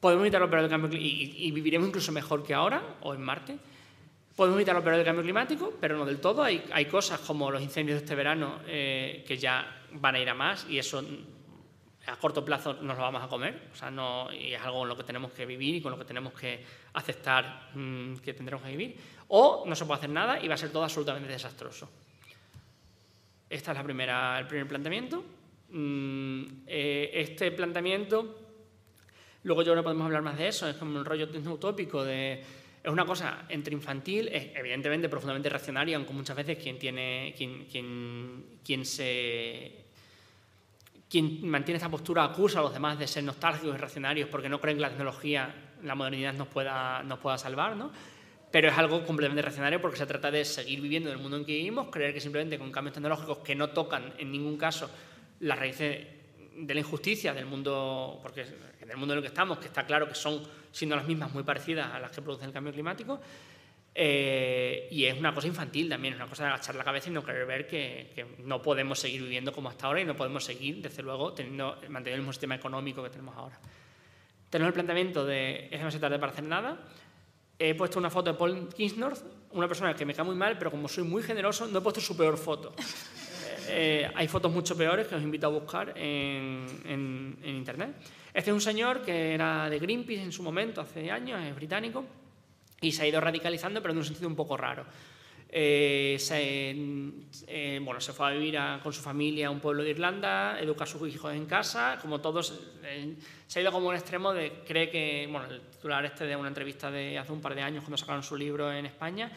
Podemos 0.00 0.22
evitar 0.22 0.40
los 0.40 0.48
peores 0.48 0.70
del 0.70 0.80
cambio 0.80 0.98
y, 0.98 1.34
y, 1.36 1.50
viviremos 1.50 1.88
incluso 1.88 2.12
mejor 2.12 2.44
que 2.44 2.54
ahora 2.54 2.96
o 3.00 3.14
en 3.14 3.20
Marte. 3.20 3.58
Podemos 4.36 4.56
evitar 4.56 4.74
los 4.74 4.84
peores 4.84 4.98
del 4.98 5.04
cambio 5.04 5.24
climático, 5.24 5.74
pero 5.80 5.96
no 5.98 6.04
del 6.04 6.20
todo. 6.20 6.44
Hay, 6.44 6.84
cosas 6.84 7.18
como 7.20 7.50
los 7.50 7.60
incendios 7.60 7.98
de 7.98 8.04
este 8.04 8.14
verano 8.14 8.60
eh, 8.68 9.24
que 9.26 9.36
ya 9.36 9.82
van 9.94 10.14
a 10.14 10.20
ir 10.20 10.28
a 10.30 10.34
más 10.34 10.64
y 10.70 10.78
eso 10.78 11.02
a 12.06 12.16
corto 12.16 12.44
plazo 12.44 12.74
nos 12.74 12.96
lo 12.96 13.02
vamos 13.02 13.22
a 13.22 13.28
comer. 13.28 13.68
O 13.72 13.74
sea, 13.74 13.90
no, 13.90 14.32
y 14.32 14.54
es 14.54 14.62
algo 14.62 14.78
con 14.78 14.88
lo 14.88 14.96
que 14.96 15.02
tenemos 15.02 15.32
que 15.32 15.44
vivir 15.44 15.74
y 15.74 15.80
con 15.80 15.90
lo 15.90 15.98
que 15.98 16.04
tenemos 16.04 16.32
que 16.32 16.64
aceptar 16.94 17.70
mmm, 17.74 18.14
que 18.16 18.32
tendremos 18.32 18.64
que 18.64 18.70
vivir. 18.70 18.96
O 19.28 19.64
no 19.66 19.74
se 19.74 19.84
puede 19.84 19.98
hacer 19.98 20.10
nada 20.10 20.40
y 20.40 20.46
va 20.46 20.54
a 20.54 20.58
ser 20.58 20.70
todo 20.70 20.84
absolutamente 20.84 21.32
desastroso. 21.32 21.90
Esta 23.50 23.72
es 23.72 23.76
la 23.76 23.82
primera, 23.82 24.38
el 24.38 24.46
primer 24.46 24.68
planteamiento. 24.68 25.24
Mm, 25.70 26.44
eh, 26.66 27.10
este 27.12 27.50
planteamiento, 27.52 28.47
luego 29.48 29.62
yo 29.62 29.74
no 29.74 29.82
podemos 29.82 30.04
hablar 30.04 30.22
más 30.22 30.36
de 30.36 30.48
eso, 30.48 30.68
es 30.68 30.76
como 30.76 30.96
un 30.96 31.04
rollo 31.04 31.26
utópico 31.50 32.04
de 32.04 32.44
es 32.84 32.92
una 32.92 33.04
cosa 33.04 33.46
entre 33.48 33.74
infantil, 33.74 34.28
es 34.28 34.54
evidentemente 34.54 35.08
profundamente 35.08 35.48
reaccionaria, 35.48 35.96
aunque 35.96 36.12
muchas 36.12 36.36
veces 36.36 36.58
quien 36.58 36.78
tiene 36.78 37.34
quien, 37.36 37.64
quien, 37.64 38.44
quien 38.64 38.84
se 38.84 39.84
quien 41.10 41.48
mantiene 41.48 41.78
esta 41.78 41.88
postura 41.88 42.24
acusa 42.24 42.60
a 42.60 42.62
los 42.62 42.72
demás 42.72 42.98
de 42.98 43.06
ser 43.06 43.24
nostálgicos 43.24 43.74
y 43.74 43.78
reaccionarios 43.78 44.28
porque 44.28 44.50
no 44.50 44.60
creen 44.60 44.76
que 44.76 44.82
la 44.82 44.90
tecnología, 44.90 45.54
la 45.82 45.94
modernidad 45.94 46.34
nos 46.34 46.48
pueda, 46.48 47.02
nos 47.02 47.18
pueda 47.18 47.38
salvar, 47.38 47.74
¿no? 47.74 47.90
Pero 48.52 48.68
es 48.68 48.76
algo 48.76 49.04
completamente 49.04 49.40
reaccionario 49.40 49.80
porque 49.80 49.96
se 49.96 50.06
trata 50.06 50.30
de 50.30 50.44
seguir 50.44 50.82
viviendo 50.82 51.08
en 51.08 51.16
el 51.16 51.22
mundo 51.22 51.38
en 51.38 51.46
que 51.46 51.52
vivimos, 51.52 51.88
creer 51.90 52.12
que 52.12 52.20
simplemente 52.20 52.58
con 52.58 52.70
cambios 52.70 52.92
tecnológicos 52.94 53.38
que 53.38 53.54
no 53.54 53.70
tocan 53.70 54.12
en 54.18 54.30
ningún 54.30 54.58
caso 54.58 54.90
las 55.40 55.58
raíces 55.58 56.17
de 56.66 56.74
la 56.74 56.80
injusticia 56.80 57.32
del 57.32 57.46
mundo, 57.46 58.18
porque 58.22 58.42
en 58.80 58.90
el 58.90 58.96
mundo 58.96 59.14
en 59.14 59.18
el 59.18 59.22
que 59.22 59.28
estamos, 59.28 59.58
que 59.58 59.66
está 59.66 59.86
claro 59.86 60.08
que 60.08 60.14
son, 60.14 60.42
siendo 60.72 60.96
las 60.96 61.06
mismas, 61.06 61.32
muy 61.32 61.42
parecidas 61.42 61.92
a 61.92 61.98
las 61.98 62.10
que 62.10 62.22
producen 62.22 62.48
el 62.48 62.52
cambio 62.52 62.72
climático, 62.72 63.20
eh, 63.94 64.88
y 64.90 65.04
es 65.04 65.18
una 65.18 65.34
cosa 65.34 65.48
infantil 65.48 65.88
también, 65.88 66.14
es 66.14 66.20
una 66.20 66.28
cosa 66.28 66.44
de 66.44 66.50
agachar 66.50 66.74
la 66.74 66.84
cabeza 66.84 67.08
y 67.08 67.12
no 67.12 67.24
querer 67.24 67.46
ver 67.46 67.66
que, 67.66 68.26
no 68.44 68.62
podemos 68.62 68.98
seguir 68.98 69.22
viviendo 69.22 69.52
como 69.52 69.68
hasta 69.68 69.86
ahora 69.86 70.00
y 70.00 70.04
no 70.04 70.16
podemos 70.16 70.44
seguir, 70.44 70.82
desde 70.82 71.02
luego, 71.02 71.32
teniendo, 71.32 71.74
manteniendo 71.88 72.10
el 72.10 72.20
mismo 72.20 72.32
sistema 72.32 72.54
económico 72.54 73.02
que 73.02 73.10
tenemos 73.10 73.36
ahora. 73.36 73.58
Tenemos 74.50 74.68
el 74.68 74.74
planteamiento 74.74 75.26
de 75.26 75.66
es 75.66 75.78
demasiado 75.78 76.00
tarde 76.00 76.18
para 76.18 76.32
hacer 76.32 76.44
nada. 76.44 76.78
He 77.58 77.74
puesto 77.74 77.98
una 77.98 78.08
foto 78.08 78.32
de 78.32 78.38
Paul 78.38 78.68
Kingsnorth, 78.68 79.20
una 79.50 79.66
persona 79.66 79.94
que 79.94 80.06
me 80.06 80.14
cae 80.14 80.24
muy 80.24 80.36
mal, 80.36 80.56
pero 80.58 80.70
como 80.70 80.88
soy 80.88 81.04
muy 81.04 81.22
generoso, 81.22 81.66
no 81.66 81.78
he 81.80 81.82
puesto 81.82 82.00
su 82.00 82.16
peor 82.16 82.38
foto. 82.38 82.74
Eh, 83.68 84.10
hay 84.14 84.28
fotos 84.28 84.52
mucho 84.52 84.76
peores 84.76 85.06
que 85.06 85.14
os 85.14 85.22
invito 85.22 85.46
a 85.46 85.50
buscar 85.50 85.92
en, 85.96 86.66
en, 86.84 87.38
en, 87.42 87.56
Internet. 87.56 87.96
Este 88.32 88.50
es 88.50 88.54
un 88.54 88.60
señor 88.60 89.02
que 89.02 89.34
era 89.34 89.68
de 89.68 89.78
Greenpeace 89.78 90.22
en 90.22 90.32
su 90.32 90.42
momento, 90.42 90.80
hace 90.80 91.10
años, 91.10 91.40
es 91.44 91.54
británico, 91.54 92.04
y 92.80 92.92
se 92.92 93.02
ha 93.02 93.06
ido 93.06 93.20
radicalizando, 93.20 93.80
pero 93.82 93.92
en 93.92 93.98
un 93.98 94.04
sentido 94.04 94.28
un 94.28 94.36
poco 94.36 94.56
raro. 94.56 94.84
Eh, 95.50 96.16
se, 96.18 96.74
eh, 97.46 97.80
bueno, 97.82 98.00
se 98.00 98.12
fue 98.12 98.26
a 98.26 98.30
vivir 98.30 98.58
con 98.82 98.92
su 98.92 99.00
familia 99.00 99.46
a 99.46 99.50
un 99.50 99.60
pueblo 99.60 99.82
de 99.82 99.90
Irlanda, 99.90 100.60
educa 100.60 100.84
a 100.84 100.86
sus 100.86 101.08
hijos 101.08 101.32
en 101.32 101.46
casa, 101.46 101.98
como 102.02 102.20
todos, 102.20 102.60
eh, 102.84 103.14
se 103.46 103.58
ha 103.58 103.62
ido 103.62 103.72
como 103.72 103.88
un 103.88 103.94
extremo 103.94 104.34
de, 104.34 104.62
cree 104.66 104.90
que, 104.90 105.26
bueno, 105.30 105.46
el 105.46 105.62
titular 105.62 106.04
este 106.04 106.26
de 106.26 106.36
una 106.36 106.48
entrevista 106.48 106.90
de 106.90 107.16
hace 107.16 107.32
un 107.32 107.40
par 107.40 107.54
de 107.54 107.62
años 107.62 107.82
cuando 107.82 107.96
sacaron 107.96 108.22
su 108.22 108.36
libro 108.36 108.70
en 108.70 108.84
España, 108.84 109.32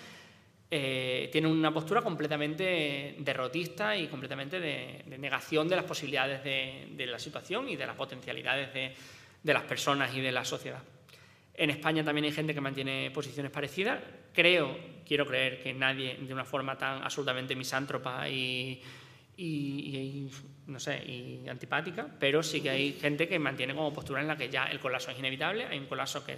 tiene 0.72 1.48
una 1.48 1.74
postura 1.74 2.02
completamente 2.02 3.16
derrotista 3.20 3.98
y 3.98 4.08
completamente 4.08 4.60
de, 4.60 5.04
negación 5.20 5.68
de 5.68 5.76
las 5.76 5.84
posibilidades 5.84 6.44
de, 6.44 6.88
de, 6.92 7.06
la 7.08 7.20
situación 7.20 7.68
y 7.68 7.76
de 7.76 7.86
las 7.86 7.96
potencialidades 7.98 8.74
de, 8.74 8.94
de 9.44 9.54
las 9.54 9.64
personas 9.64 10.16
y 10.16 10.22
de 10.22 10.32
la 10.32 10.46
sociedad. 10.46 10.82
En 11.54 11.70
España 11.70 12.04
también 12.04 12.26
hay 12.26 12.32
gente 12.32 12.54
que 12.54 12.62
mantiene 12.62 13.12
posiciones 13.12 13.52
parecidas. 13.52 14.00
Creo, 14.34 14.78
quiero 15.06 15.26
creer 15.26 15.62
que 15.62 15.74
nadie 15.74 16.16
de 16.16 16.34
una 16.34 16.46
forma 16.46 16.78
tan 16.78 17.04
absolutamente 17.04 17.56
misántropa 17.56 18.28
y, 18.30 18.82
no 20.68 20.80
sé, 20.80 21.04
y 21.06 21.48
antipática, 21.50 22.08
pero 22.20 22.42
sí 22.42 22.62
que 22.62 22.70
hay 22.70 22.94
gente 22.94 23.28
que 23.28 23.38
mantiene 23.40 23.76
como 23.76 23.92
postura 23.94 24.22
en 24.22 24.28
la 24.28 24.38
que 24.38 24.50
ya 24.50 24.66
el 24.66 24.80
colapso 24.80 25.12
es 25.12 25.20
inevitable, 25.20 25.66
hay 25.66 25.80
un 25.80 25.88
colapso 25.88 26.24
que 26.26 26.38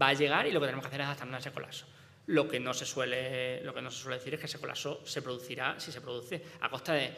va 0.00 0.08
a 0.08 0.12
llegar 0.14 0.46
y 0.46 0.52
lo 0.52 0.60
que 0.60 0.66
tenemos 0.66 0.84
que 0.84 0.88
hacer 0.88 1.00
es 1.00 1.06
adaptarnos 1.06 1.36
a 1.36 1.38
ese 1.38 1.52
colapso. 1.52 1.86
Lo 2.26 2.46
que 2.46 2.60
no 2.60 2.72
se 2.72 2.86
suele, 2.86 3.62
lo 3.64 3.74
que 3.74 3.82
no 3.82 3.90
se 3.90 4.02
suele 4.02 4.18
decir 4.18 4.34
es 4.34 4.40
que 4.40 4.46
ese 4.46 4.60
colapso 4.60 5.00
se 5.04 5.22
producirá 5.22 5.78
si 5.80 5.90
se 5.90 6.00
produce 6.00 6.42
a 6.60 6.68
costa 6.68 6.92
de 6.92 7.12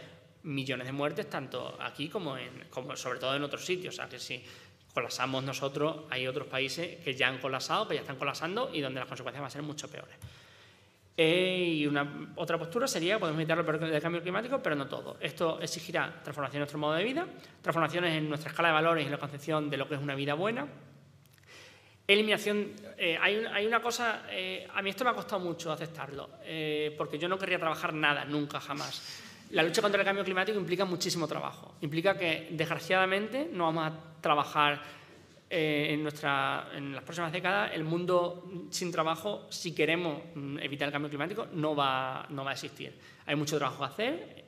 millones 0.44 0.86
de 0.86 0.92
muertes, 0.92 1.28
tanto 1.28 1.76
aquí 1.80 2.08
como, 2.08 2.36
en, 2.36 2.66
como 2.70 2.96
sobre 2.96 3.18
todo 3.18 3.34
en 3.36 3.42
otros 3.42 3.64
sitios. 3.64 3.94
O 3.94 3.96
sea, 3.96 4.08
que 4.08 4.18
si 4.18 4.42
colapsamos 4.92 5.42
nosotros, 5.44 6.04
hay 6.10 6.26
otros 6.26 6.46
países 6.46 7.02
que 7.02 7.14
ya 7.14 7.28
han 7.28 7.38
colapsado, 7.38 7.88
que 7.88 7.94
ya 7.94 8.00
están 8.00 8.16
colapsando 8.16 8.70
y 8.72 8.80
donde 8.80 9.00
las 9.00 9.08
consecuencias 9.08 9.40
van 9.40 9.48
a 9.48 9.50
ser 9.50 9.62
mucho 9.62 9.90
peores. 9.90 10.16
Eh, 11.16 11.74
y 11.76 11.86
una 11.86 12.32
otra 12.34 12.58
postura 12.58 12.88
sería, 12.88 13.20
podemos 13.20 13.40
evitar 13.40 13.58
el 13.58 14.02
cambio 14.02 14.22
climático, 14.22 14.60
pero 14.62 14.74
no 14.74 14.88
todo. 14.88 15.16
Esto 15.20 15.60
exigirá 15.60 16.22
transformación 16.22 16.56
en 16.56 16.60
nuestro 16.60 16.78
modo 16.78 16.94
de 16.94 17.04
vida, 17.04 17.26
transformaciones 17.62 18.16
en 18.16 18.28
nuestra 18.28 18.50
escala 18.50 18.68
de 18.68 18.74
valores 18.74 19.02
y 19.02 19.06
en 19.06 19.12
la 19.12 19.18
concepción 19.18 19.70
de 19.70 19.76
lo 19.76 19.88
que 19.88 19.94
es 19.94 20.00
una 20.00 20.14
vida 20.14 20.34
buena. 20.34 20.66
Eliminación, 22.06 22.72
eh, 22.98 23.18
hay, 23.20 23.66
una 23.66 23.80
cosa, 23.80 24.24
eh, 24.30 24.68
a 24.74 24.82
mí 24.82 24.90
esto 24.90 25.04
me 25.04 25.10
ha 25.10 25.14
costado 25.14 25.40
mucho 25.40 25.72
aceptarlo, 25.72 26.28
porque 26.98 27.18
yo 27.18 27.28
no 27.28 27.38
querría 27.38 27.58
trabajar 27.58 27.94
nada, 27.94 28.24
nunca, 28.24 28.60
jamás. 28.60 29.22
La 29.50 29.62
lucha 29.62 29.82
contra 29.82 30.00
el 30.00 30.04
cambio 30.04 30.24
climático 30.24 30.58
implica 30.58 30.84
muchísimo 30.84 31.28
trabajo. 31.28 31.74
Implica 31.80 32.16
que, 32.18 32.48
desgraciadamente, 32.50 33.48
no 33.52 33.64
vamos 33.64 33.86
a 33.86 34.20
trabajar 34.20 34.82
eh, 35.50 35.88
en, 35.90 36.02
nuestra, 36.02 36.70
en 36.74 36.94
las 36.94 37.04
próximas 37.04 37.30
décadas. 37.30 37.70
El 37.72 37.84
mundo 37.84 38.50
sin 38.70 38.90
trabajo, 38.90 39.46
si 39.50 39.72
queremos 39.72 40.22
mm, 40.34 40.58
evitar 40.58 40.88
el 40.88 40.92
cambio 40.92 41.08
climático, 41.08 41.46
no 41.52 41.76
va, 41.76 42.26
no 42.30 42.44
va 42.44 42.50
a 42.50 42.54
existir. 42.54 42.98
Hay 43.26 43.36
mucho 43.36 43.56
trabajo 43.58 43.78
que 43.78 43.84
hacer, 43.84 44.43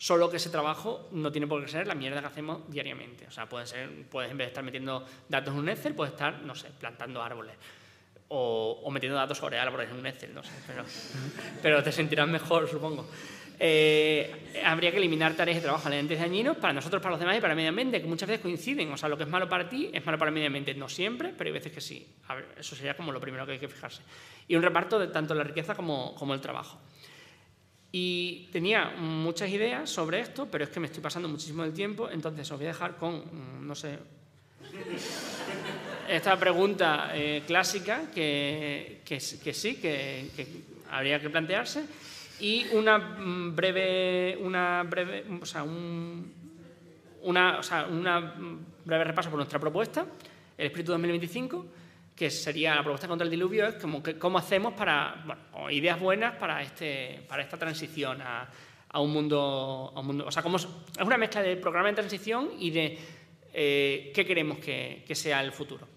solo 0.00 0.30
que 0.30 0.38
ese 0.38 0.48
trabajo 0.48 1.08
no 1.12 1.30
tiene 1.30 1.46
por 1.46 1.62
qué 1.62 1.70
ser 1.70 1.86
la 1.86 1.94
mierda 1.94 2.22
que 2.22 2.26
hacemos 2.26 2.62
diariamente. 2.68 3.26
O 3.26 3.30
sea, 3.30 3.46
puede 3.46 3.66
ser, 3.66 3.86
puedes 4.10 4.30
en 4.30 4.38
vez 4.38 4.46
de 4.46 4.48
estar 4.48 4.64
metiendo 4.64 5.04
datos 5.28 5.52
en 5.52 5.60
un 5.60 5.68
Excel, 5.68 5.94
puedes 5.94 6.14
estar, 6.14 6.40
no 6.40 6.54
sé, 6.54 6.68
plantando 6.70 7.22
árboles. 7.22 7.54
O, 8.28 8.88
metiendo 8.90 9.18
datos 9.18 9.36
sobre 9.36 9.58
árboles 9.58 9.90
en 9.90 9.98
un 9.98 10.06
Excel, 10.06 10.32
no 10.32 10.42
sé, 10.42 10.52
pero, 11.62 11.82
te 11.82 11.92
sentirás 11.92 12.28
mejor, 12.28 12.66
supongo. 12.66 13.06
Eh, 13.58 14.62
habría 14.64 14.90
que 14.90 14.96
eliminar 14.96 15.34
tareas 15.34 15.56
de 15.58 15.62
trabajo 15.62 15.86
alerentes 15.88 16.18
dañinos 16.18 16.56
para 16.56 16.72
nosotros, 16.72 17.02
para 17.02 17.10
los 17.10 17.20
demás 17.20 17.36
y 17.36 17.40
para 17.42 17.52
el 17.52 17.56
medio 17.56 17.68
ambiente, 17.68 18.00
que 18.00 18.08
muchas 18.08 18.26
veces 18.26 18.40
coinciden. 18.40 18.90
O 18.90 18.96
sea, 18.96 19.10
lo 19.10 19.18
que 19.18 19.24
es 19.24 19.28
malo 19.28 19.50
para 19.50 19.68
ti 19.68 19.90
es 19.92 20.06
malo 20.06 20.16
para 20.16 20.30
el 20.30 20.34
medio 20.34 20.46
ambiente. 20.46 20.72
No 20.72 20.88
siempre, 20.88 21.34
pero 21.36 21.48
hay 21.48 21.52
veces 21.52 21.72
que 21.72 21.82
sí. 21.82 22.08
eso 22.56 22.74
sería 22.74 22.96
como 22.96 23.12
lo 23.12 23.20
primero 23.20 23.44
que 23.44 23.52
hay 23.52 23.58
que 23.58 23.68
fijarse. 23.68 24.00
Y 24.48 24.56
un 24.56 24.62
reparto 24.62 24.98
de 24.98 25.08
tanto 25.08 25.34
la 25.34 25.44
riqueza 25.44 25.74
como, 25.74 26.14
como 26.14 26.32
el 26.32 26.40
trabajo. 26.40 26.80
Y 27.92 28.48
tenía 28.52 28.90
muchas 28.96 29.50
ideas 29.50 29.90
sobre 29.90 30.20
esto, 30.20 30.46
pero 30.50 30.64
es 30.64 30.70
que 30.70 30.78
me 30.80 30.86
estoy 30.86 31.02
pasando 31.02 31.28
muchísimo 31.28 31.64
el 31.64 31.72
tiempo, 31.72 32.08
entonces 32.08 32.50
os 32.50 32.56
voy 32.56 32.66
a 32.66 32.70
dejar 32.70 32.96
con, 32.96 33.16
mm, 33.16 33.66
no 33.66 33.74
sé, 33.74 33.98
esta 36.08 36.38
pregunta 36.38 37.10
eh, 37.14 37.42
clásica 37.46 38.10
que, 38.14 39.00
que, 39.04 39.20
sí, 39.20 39.76
que, 39.76 40.30
que 40.36 40.46
habría 40.90 41.20
que 41.20 41.30
plantearse 41.30 41.84
y 42.40 42.66
una 42.72 42.98
mm, 42.98 43.54
breve, 43.54 44.38
una 44.40 44.82
breve, 44.82 45.24
o 45.40 45.46
sea, 45.46 45.62
un, 45.62 46.32
una, 47.22 47.58
o 47.58 47.62
sea, 47.62 47.86
una 47.86 48.34
breve 48.84 49.04
repaso 49.04 49.30
por 49.30 49.38
nuestra 49.38 49.58
propuesta, 49.58 50.06
el 50.56 50.66
Espíritu 50.66 50.92
2025, 50.92 51.66
que 52.20 52.30
sería 52.30 52.74
la 52.74 52.82
propuesta 52.82 53.08
contra 53.08 53.24
el 53.24 53.30
diluvio, 53.30 53.66
es 53.66 53.76
como 53.76 54.02
que, 54.02 54.18
cómo 54.18 54.36
hacemos 54.36 54.74
para, 54.74 55.22
bueno, 55.24 55.70
ideas 55.70 55.98
buenas 55.98 56.36
para, 56.36 56.60
este, 56.60 57.24
para 57.26 57.42
esta 57.42 57.56
transición 57.56 58.20
a, 58.20 58.46
a, 58.90 59.00
un 59.00 59.10
mundo, 59.10 59.90
a 59.96 60.00
un 60.00 60.06
mundo, 60.06 60.26
o 60.26 60.30
sea, 60.30 60.42
como 60.42 60.58
es, 60.58 60.68
una 61.02 61.16
mezcla 61.16 61.40
de 61.40 61.56
programa 61.56 61.88
de 61.88 61.94
transición 61.94 62.50
y 62.58 62.72
de 62.72 62.98
eh, 63.54 64.12
qué 64.14 64.26
queremos 64.26 64.58
que, 64.58 65.02
que 65.08 65.14
sea 65.14 65.42
el 65.42 65.50
futuro. 65.50 65.88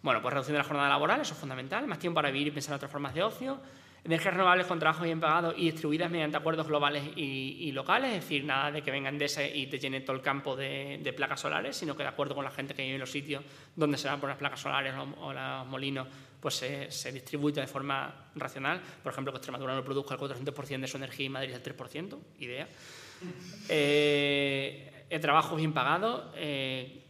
Bueno, 0.00 0.22
pues 0.22 0.32
reducción 0.32 0.54
de 0.54 0.60
la 0.60 0.64
jornada 0.64 0.88
laboral, 0.88 1.20
eso 1.20 1.34
es 1.34 1.38
fundamental, 1.38 1.86
más 1.86 1.98
tiempo 1.98 2.14
para 2.14 2.30
vivir 2.30 2.46
y 2.46 2.50
pensar 2.52 2.72
en 2.72 2.76
otras 2.76 2.90
formas 2.90 3.12
de 3.12 3.22
ocio, 3.22 3.60
energías 4.08 4.34
renovables 4.34 4.66
con 4.66 4.78
trabajo 4.78 5.04
bien 5.04 5.20
pagado 5.20 5.52
y 5.54 5.70
distribuidas 5.70 6.10
mediante 6.10 6.38
acuerdos 6.38 6.66
globales 6.66 7.04
y, 7.14 7.70
locales, 7.72 8.14
es 8.14 8.22
decir, 8.22 8.42
nada 8.42 8.72
de 8.72 8.80
que 8.80 8.90
vengan 8.90 9.18
de 9.18 9.26
ese 9.26 9.54
y 9.54 9.66
te 9.66 9.78
llenen 9.78 10.02
todo 10.02 10.16
el 10.16 10.22
campo 10.22 10.56
de, 10.56 11.12
placas 11.14 11.40
solares, 11.40 11.76
sino 11.76 11.94
que 11.94 12.02
de 12.02 12.08
acuerdo 12.08 12.34
con 12.34 12.42
la 12.42 12.50
gente 12.50 12.74
que 12.74 12.82
vive 12.82 12.94
en 12.94 13.00
los 13.00 13.10
sitios 13.10 13.44
donde 13.76 13.98
se 13.98 14.08
van 14.08 14.18
por 14.18 14.30
las 14.30 14.38
placas 14.38 14.60
solares 14.60 14.94
o, 15.20 15.32
los 15.32 15.66
molinos, 15.66 16.08
pues 16.40 16.54
se, 16.54 16.90
se, 16.90 17.12
distribuye 17.12 17.60
de 17.60 17.66
forma 17.66 18.30
racional. 18.34 18.80
Por 19.02 19.12
ejemplo, 19.12 19.30
que 19.32 19.36
Extremadura 19.36 19.74
no 19.74 19.84
produzca 19.84 20.14
el 20.14 20.20
400% 20.20 20.80
de 20.80 20.88
su 20.88 20.96
energía 20.96 21.26
y 21.26 21.28
Madrid 21.28 21.54
el 21.54 21.62
3%, 21.62 22.18
idea. 22.38 22.66
Eh, 23.68 25.04
el 25.10 25.20
trabajo 25.20 25.54
bien 25.56 25.74
pagado, 25.74 26.32
eh, 26.34 27.02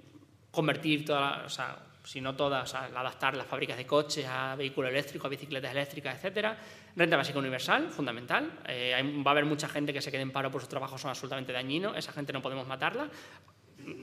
convertir 0.51 1.05
toda 1.05 1.49
sea, 1.49 1.88
si 2.09 2.23
no 2.23 2.35
todas, 2.35 2.75
adaptar 2.75 3.37
las 3.37 3.47
fábricas 3.47 3.77
de 3.77 3.85
coches 3.85 4.25
a 4.27 4.57
vehículos 4.57 4.91
eléctricos, 4.91 5.27
a 5.27 5.29
bicicletas 5.29 5.73
eléctricas, 5.73 6.17
etcétera. 6.17 6.57
Renta 6.97 7.19
básica 7.19 7.39
universal, 7.39 7.91
fundamental. 7.91 8.51
Eh, 8.67 9.23
va 9.27 9.31
a 9.31 9.33
haber 9.33 9.45
mucha 9.45 9.69
gente 9.69 9.93
que 9.93 10.01
se 10.01 10.11
quede 10.11 10.23
en 10.23 10.31
paro 10.31 10.51
por 10.51 10.63
sus 10.63 10.71
trabajos, 10.71 11.03
son 11.03 11.11
absolutamente 11.11 11.53
dañinos. 11.53 11.95
Esa 11.99 12.13
gente 12.13 12.33
no 12.33 12.41
podemos 12.41 12.67
matarla. 12.67 13.11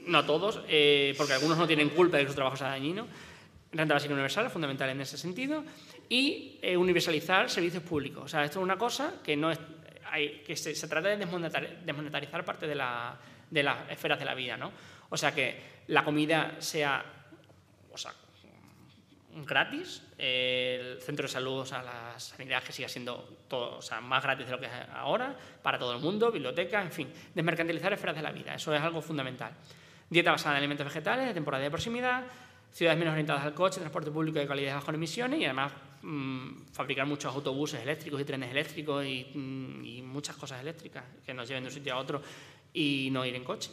No 0.06 0.24
todos, 0.24 0.62
eh, 0.68 1.14
porque 1.18 1.32
algunos 1.32 1.58
no 1.58 1.66
tienen 1.66 1.88
culpa 1.88 2.18
de 2.18 2.22
que 2.22 2.28
su 2.28 2.36
trabajo 2.36 2.56
sea 2.56 2.68
dañino. 2.68 3.08
Renta 3.72 3.94
básica 3.94 4.14
universal, 4.14 4.50
fundamental 4.50 4.88
en 4.90 5.00
ese 5.00 5.18
sentido. 5.18 5.64
Y 6.08 6.60
eh, 6.62 6.76
universalizar 6.76 7.50
servicios 7.50 7.82
públicos. 7.82 8.22
O 8.26 8.28
sea, 8.28 8.44
esto 8.44 8.60
es 8.60 8.62
una 8.62 8.78
cosa 8.78 9.14
que, 9.24 9.36
no 9.36 9.50
es, 9.50 9.58
hay, 10.12 10.44
que 10.46 10.54
se, 10.54 10.74
trata 10.86 11.08
de 11.08 11.16
desmonetarizar 11.16 12.44
parte 12.44 12.68
de, 12.68 12.76
la, 12.76 13.18
de 13.50 13.64
las 13.64 13.90
esferas 13.90 14.20
de 14.20 14.24
la 14.24 14.34
vida. 14.34 14.56
¿no? 14.56 14.70
O 15.10 15.16
sea, 15.16 15.34
que 15.34 15.74
la 15.88 16.04
comida 16.04 16.54
sea 16.60 17.15
gratis, 19.44 20.02
el 20.16 21.00
centro 21.00 21.24
de 21.24 21.28
salud, 21.28 21.60
o 21.60 21.66
sea, 21.66 21.82
la 21.82 22.18
sanidad 22.18 22.62
que 22.62 22.72
siga 22.72 22.88
siendo 22.88 23.36
todo, 23.48 23.80
más 24.02 24.22
gratis 24.22 24.46
de 24.46 24.52
lo 24.52 24.60
que 24.60 24.66
es 24.66 24.72
ahora, 24.94 25.36
para 25.62 25.78
todo 25.78 25.92
el 25.94 26.00
mundo, 26.00 26.32
biblioteca, 26.32 26.82
en 26.82 26.92
fin, 26.92 27.12
desmercantilizar 27.34 27.92
esferas 27.92 28.16
de 28.16 28.22
la 28.22 28.32
vida, 28.32 28.54
eso 28.54 28.74
es 28.74 28.80
algo 28.80 29.02
fundamental. 29.02 29.52
Dieta 30.08 30.30
basada 30.30 30.54
en 30.54 30.58
alimentos 30.58 30.86
vegetales, 30.86 31.26
de 31.26 31.34
temporada 31.34 31.64
de 31.64 31.70
proximidad, 31.70 32.24
ciudades 32.72 32.98
menos 32.98 33.12
orientadas 33.12 33.44
al 33.44 33.54
coche, 33.54 33.80
transporte 33.80 34.10
público 34.10 34.38
de 34.38 34.46
calidad 34.46 34.76
bajo 34.76 34.92
emisiones 34.92 35.40
y 35.40 35.44
además 35.44 35.72
mm, 36.02 36.66
fabricar 36.72 37.06
muchos 37.06 37.34
autobuses 37.34 37.80
eléctricos 37.80 38.20
y 38.20 38.24
trenes 38.24 38.50
eléctricos 38.50 39.04
mm, 39.04 39.84
y 39.84 40.02
muchas 40.02 40.36
cosas 40.36 40.60
eléctricas 40.60 41.04
que 41.24 41.34
nos 41.34 41.48
lleven 41.48 41.64
de 41.64 41.68
un 41.68 41.74
sitio 41.74 41.94
a 41.94 41.98
otro 41.98 42.22
y 42.72 43.08
no 43.10 43.24
ir 43.24 43.34
en 43.34 43.44
coche 43.44 43.70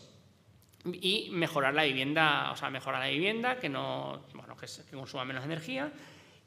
y 0.85 1.29
mejorar 1.31 1.73
la 1.73 1.83
vivienda, 1.83 2.51
o 2.51 2.55
sea, 2.55 2.69
mejorar 2.69 3.01
la 3.01 3.09
vivienda, 3.09 3.57
que 3.57 3.69
no, 3.69 4.23
bueno, 4.33 4.55
que, 4.57 4.67
consuma 4.95 5.23
menos 5.23 5.45
energía 5.45 5.91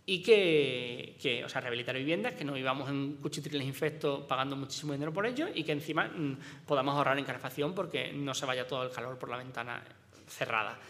y 0.04 0.22
que, 0.22 1.16
que, 1.20 1.44
o 1.44 1.48
sea, 1.48 1.60
rehabilitar 1.60 1.96
viviendas, 1.96 2.34
que 2.34 2.44
no 2.44 2.52
vivamos 2.52 2.88
en 2.90 3.16
cuchitriles 3.16 3.66
infectos 3.66 4.24
pagando 4.26 4.54
muchísimo 4.54 4.92
dinero 4.92 5.12
por 5.12 5.26
ello 5.26 5.48
y 5.54 5.64
que 5.64 5.72
encima 5.72 6.04
mm, 6.04 6.64
podamos 6.66 6.94
ahorrar 6.94 7.18
en 7.18 7.24
calefacción 7.24 7.74
porque 7.74 8.12
no 8.12 8.34
se 8.34 8.46
vaya 8.46 8.66
todo 8.66 8.84
el 8.84 8.90
calor 8.90 9.18
por 9.18 9.30
la 9.30 9.38
ventana 9.38 9.82
cerrada. 10.26 10.78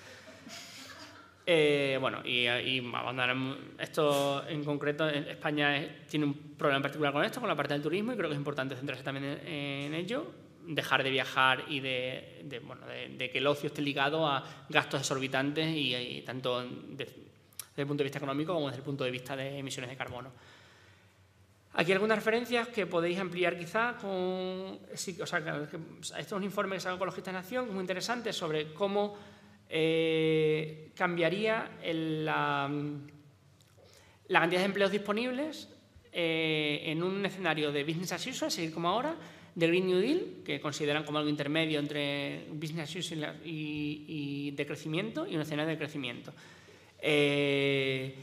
Eh, 1.48 1.96
bueno, 2.00 2.22
y, 2.24 2.48
y 2.48 2.92
esto 3.78 4.44
en 4.48 4.64
concreto, 4.64 5.08
España 5.08 6.02
tiene 6.10 6.26
un 6.26 6.34
problema 6.58 6.78
en 6.78 6.82
particular 6.82 7.12
con 7.12 7.24
esto, 7.24 7.38
con 7.38 7.48
la 7.48 7.54
parte 7.54 7.72
del 7.72 7.84
turismo, 7.84 8.12
y 8.12 8.16
creo 8.16 8.28
que 8.28 8.34
es 8.34 8.38
importante 8.38 8.74
centrarse 8.74 9.04
también 9.04 9.38
en 9.46 9.94
ello 9.94 10.26
dejar 10.66 11.02
de 11.02 11.10
viajar 11.10 11.64
y 11.68 11.80
de, 11.80 12.60
bueno, 12.64 12.86
de, 12.86 13.30
que 13.30 13.38
el 13.38 13.46
ocio 13.46 13.68
esté 13.68 13.82
ligado 13.82 14.26
a 14.26 14.44
gastos 14.68 15.00
exorbitantes 15.00 15.68
y, 15.74 16.22
tanto 16.26 16.62
desde 16.62 17.14
el 17.76 17.86
punto 17.86 17.98
de 17.98 18.04
vista 18.04 18.18
económico 18.18 18.54
como 18.54 18.66
desde 18.66 18.78
el 18.78 18.84
punto 18.84 19.04
de 19.04 19.10
vista 19.10 19.36
de 19.36 19.58
emisiones 19.58 19.90
de 19.90 19.96
carbono. 19.96 20.32
Aquí 21.74 21.92
algunas 21.92 22.16
referencias 22.16 22.68
que 22.68 22.86
podéis 22.86 23.18
ampliar 23.18 23.58
quizá 23.58 23.96
con... 24.00 24.78
Sí, 24.94 25.16
o 25.20 25.26
sea, 25.26 25.38
esto 25.38 26.16
es 26.16 26.32
un 26.32 26.42
informe 26.42 26.78
que 26.78 26.88
Ecologistas 26.88 27.32
en 27.32 27.36
Acción, 27.36 27.72
muy 27.72 27.82
interesante, 27.82 28.32
sobre 28.32 28.72
cómo 28.72 29.14
eh, 29.68 30.90
cambiaría 30.94 31.70
la, 31.84 32.70
la, 34.28 34.40
cantidad 34.40 34.60
de 34.60 34.66
empleos 34.66 34.90
disponibles 34.90 35.68
eh, 36.12 36.80
en 36.86 37.02
un 37.02 37.26
escenario 37.26 37.70
de 37.70 37.84
business 37.84 38.12
as 38.12 38.26
usual, 38.26 38.50
seguir 38.50 38.72
como 38.72 38.88
ahora, 38.88 39.14
de 39.56 39.66
Green 39.66 39.86
New 39.86 39.98
Deal, 39.98 40.22
que 40.44 40.60
consideran 40.60 41.02
como 41.02 41.16
algo 41.16 41.30
intermedio 41.30 41.80
entre 41.80 42.46
business 42.52 42.94
usual 42.94 43.40
y, 43.42 44.50
de 44.50 44.66
crecimiento, 44.66 45.26
y 45.26 45.34
un 45.34 45.40
escenario 45.40 45.70
de 45.70 45.78
crecimiento. 45.78 46.32
Eh, 47.00 48.14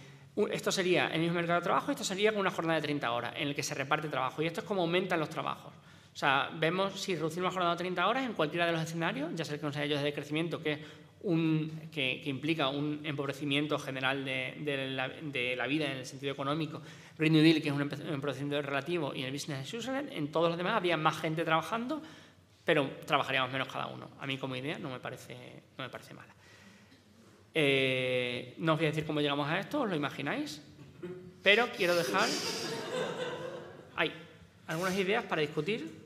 esto 0.52 0.72
sería 0.72 1.08
el 1.08 1.22
mismo 1.22 1.36
mercado 1.36 1.60
de 1.60 1.64
trabajo, 1.64 1.92
esto 1.92 2.04
sería 2.04 2.32
con 2.32 2.42
una 2.42 2.52
jornada 2.52 2.80
de 2.80 2.84
30 2.84 3.12
horas, 3.12 3.34
en 3.36 3.48
el 3.48 3.56
que 3.56 3.64
se 3.64 3.74
reparte 3.74 4.10
trabajo, 4.10 4.44
y 4.44 4.46
esto 4.46 4.62
es 4.62 4.68
como 4.68 4.82
aumentan 4.82 5.20
los 5.20 5.30
trabajos. 5.30 5.74
O 6.14 6.16
sea, 6.16 6.52
vemos 6.54 7.02
si 7.02 7.16
reducimos 7.16 7.46
la 7.46 7.52
jornada 7.52 7.72
de 7.74 7.80
30 7.80 8.08
horas 8.08 8.26
en 8.26 8.34
cualquiera 8.34 8.68
de 8.68 8.74
los 8.74 8.84
escenarios, 8.84 9.32
ya 9.34 9.44
sea 9.44 9.56
el 9.56 9.60
que 9.60 9.66
nos 9.66 9.76
haya 9.76 10.00
de 10.00 10.14
crecimiento, 10.14 10.62
que, 10.62 10.78
un, 11.24 11.90
que, 11.92 12.22
implica 12.26 12.70
un 12.70 13.02
empobrecimiento 13.04 13.80
general 13.80 14.24
de, 14.24 14.88
la, 14.92 15.10
de, 15.10 15.56
la, 15.56 15.68
vida 15.68 15.92
en 15.92 15.98
el 15.98 16.06
sentido 16.06 16.34
económico, 16.34 16.82
Green 17.18 17.34
New 17.34 17.42
Deal, 17.42 17.62
que 17.62 17.70
es 17.70 17.76
un 17.76 17.82
empobrecimiento 17.82 18.62
relativo, 18.62 19.14
y 19.16 19.24
el 19.24 19.32
Business 19.32 19.60
as 19.60 19.74
usual, 19.74 20.10
en 20.12 20.32
todos 20.32 20.50
los 20.50 20.58
demás 20.58 20.76
habría 20.76 20.98
más 20.98 21.18
gente 21.18 21.44
trabajando, 21.44 22.02
pero 22.64 22.90
trabajaríamos 23.06 23.52
menos 23.52 23.68
cada 23.68 23.88
uno. 23.88 24.10
A 24.20 24.28
mí 24.28 24.38
como 24.38 24.56
idea 24.56 24.78
no 24.80 24.90
me 24.90 25.00
parece, 25.00 25.36
no 25.78 25.84
me 25.84 25.90
parece 25.90 26.14
mala. 26.14 26.34
Eh, 27.54 28.56
no 28.58 28.74
os 28.74 28.80
voy 28.80 28.88
a 28.88 28.90
decir 28.90 29.06
cómo 29.06 29.22
llegamos 29.22 29.48
a 29.48 29.60
esto, 29.60 29.82
os 29.82 29.90
lo 29.90 29.96
imagináis, 29.96 30.62
pero 31.44 31.68
quiero 31.76 31.96
dejar 31.96 32.28
hay 33.96 34.12
algunas 34.68 34.98
ideas 34.98 35.24
para 35.26 35.42
discutir 35.42 36.04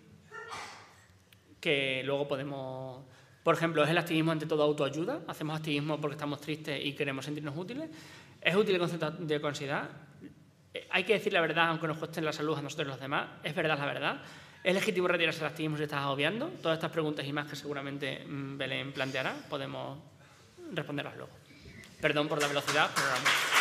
que 1.59 2.01
luego 2.05 2.27
podemos... 2.27 3.03
Por 3.47 3.55
ejemplo, 3.55 3.81
¿es 3.81 3.89
el 3.89 3.97
activismo 3.97 4.33
ante 4.33 4.45
todo 4.45 4.61
autoayuda? 4.61 5.21
¿Hacemos 5.25 5.55
activismo 5.55 6.01
porque 6.01 6.15
estamos 6.15 6.41
tristes 6.41 6.83
y 6.83 6.91
queremos 6.91 7.23
sentirnos 7.23 7.55
útiles? 7.55 7.89
¿Es 8.41 8.53
útil 8.53 8.73
el 8.73 8.79
concepto 8.81 9.09
de 9.09 9.39
considerar? 9.39 9.89
Eh, 10.73 10.85
hay 10.91 11.05
que 11.05 11.13
decir 11.13 11.31
la 11.31 11.39
verdad 11.39 11.69
aunque 11.69 11.87
nos 11.87 11.97
cueste 11.97 12.19
la 12.19 12.33
salud 12.33 12.57
a 12.57 12.61
nosotros 12.61 12.85
y 12.87 12.89
los 12.89 12.99
demás. 12.99 13.29
¿Es 13.45 13.55
verdad 13.55 13.79
la 13.79 13.85
verdad? 13.85 14.21
¿Es 14.61 14.73
legítimo 14.73 15.07
retirarse 15.07 15.39
del 15.39 15.47
activismo 15.47 15.77
si 15.77 15.83
estás 15.83 16.03
obviando? 16.07 16.47
Todas 16.61 16.75
estas 16.75 16.91
preguntas 16.91 17.25
y 17.25 17.31
más 17.31 17.49
que 17.49 17.55
seguramente 17.55 18.25
mm, 18.25 18.57
Belén 18.57 18.91
planteará, 18.91 19.33
podemos 19.49 19.97
responderlas 20.73 21.15
luego. 21.15 21.31
Perdón 22.01 22.27
por 22.27 22.41
la 22.41 22.49
velocidad, 22.49 22.91
pero... 22.93 23.56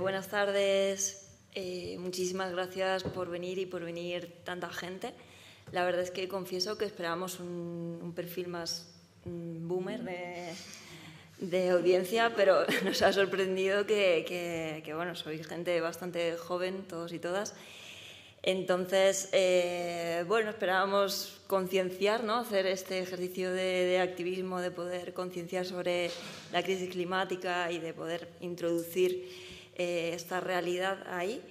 buenas 0.00 0.28
tardes. 0.28 1.26
Eh, 1.54 1.96
muchísimas 1.98 2.52
gracias 2.52 3.02
por 3.02 3.28
venir 3.28 3.58
y 3.58 3.66
por 3.66 3.84
venir 3.84 4.32
tanta 4.44 4.70
gente. 4.70 5.12
La 5.72 5.84
verdad 5.84 6.02
es 6.02 6.10
que 6.10 6.28
confieso 6.28 6.78
que 6.78 6.84
esperábamos 6.84 7.40
un, 7.40 8.12
perfil 8.14 8.48
más 8.48 8.88
mm, 9.24 9.68
boomer 9.68 10.00
de, 11.38 11.70
audiencia, 11.70 12.32
pero 12.36 12.64
nos 12.84 13.02
ha 13.02 13.12
sorprendido 13.12 13.86
que, 13.86 14.92
bueno, 14.94 15.14
sois 15.14 15.46
gente 15.46 15.80
bastante 15.80 16.36
joven, 16.36 16.84
todos 16.88 17.12
y 17.12 17.18
todas. 17.18 17.54
Entonces, 18.42 19.28
eh, 19.32 20.24
bueno, 20.26 20.50
esperábamos 20.50 21.42
concienciar, 21.46 22.24
¿no? 22.24 22.36
hacer 22.36 22.66
este 22.66 23.00
ejercicio 23.00 23.52
de, 23.52 23.84
de 23.84 24.00
activismo, 24.00 24.60
de 24.60 24.70
poder 24.70 25.12
concienciar 25.12 25.66
sobre 25.66 26.10
la 26.52 26.62
crisis 26.62 26.90
climática 26.90 27.70
y 27.70 27.78
de 27.78 27.92
poder 27.92 28.28
introducir 28.40 29.28
eh, 29.76 30.12
esta 30.14 30.40
realidad 30.40 31.04
ahí. 31.08 31.42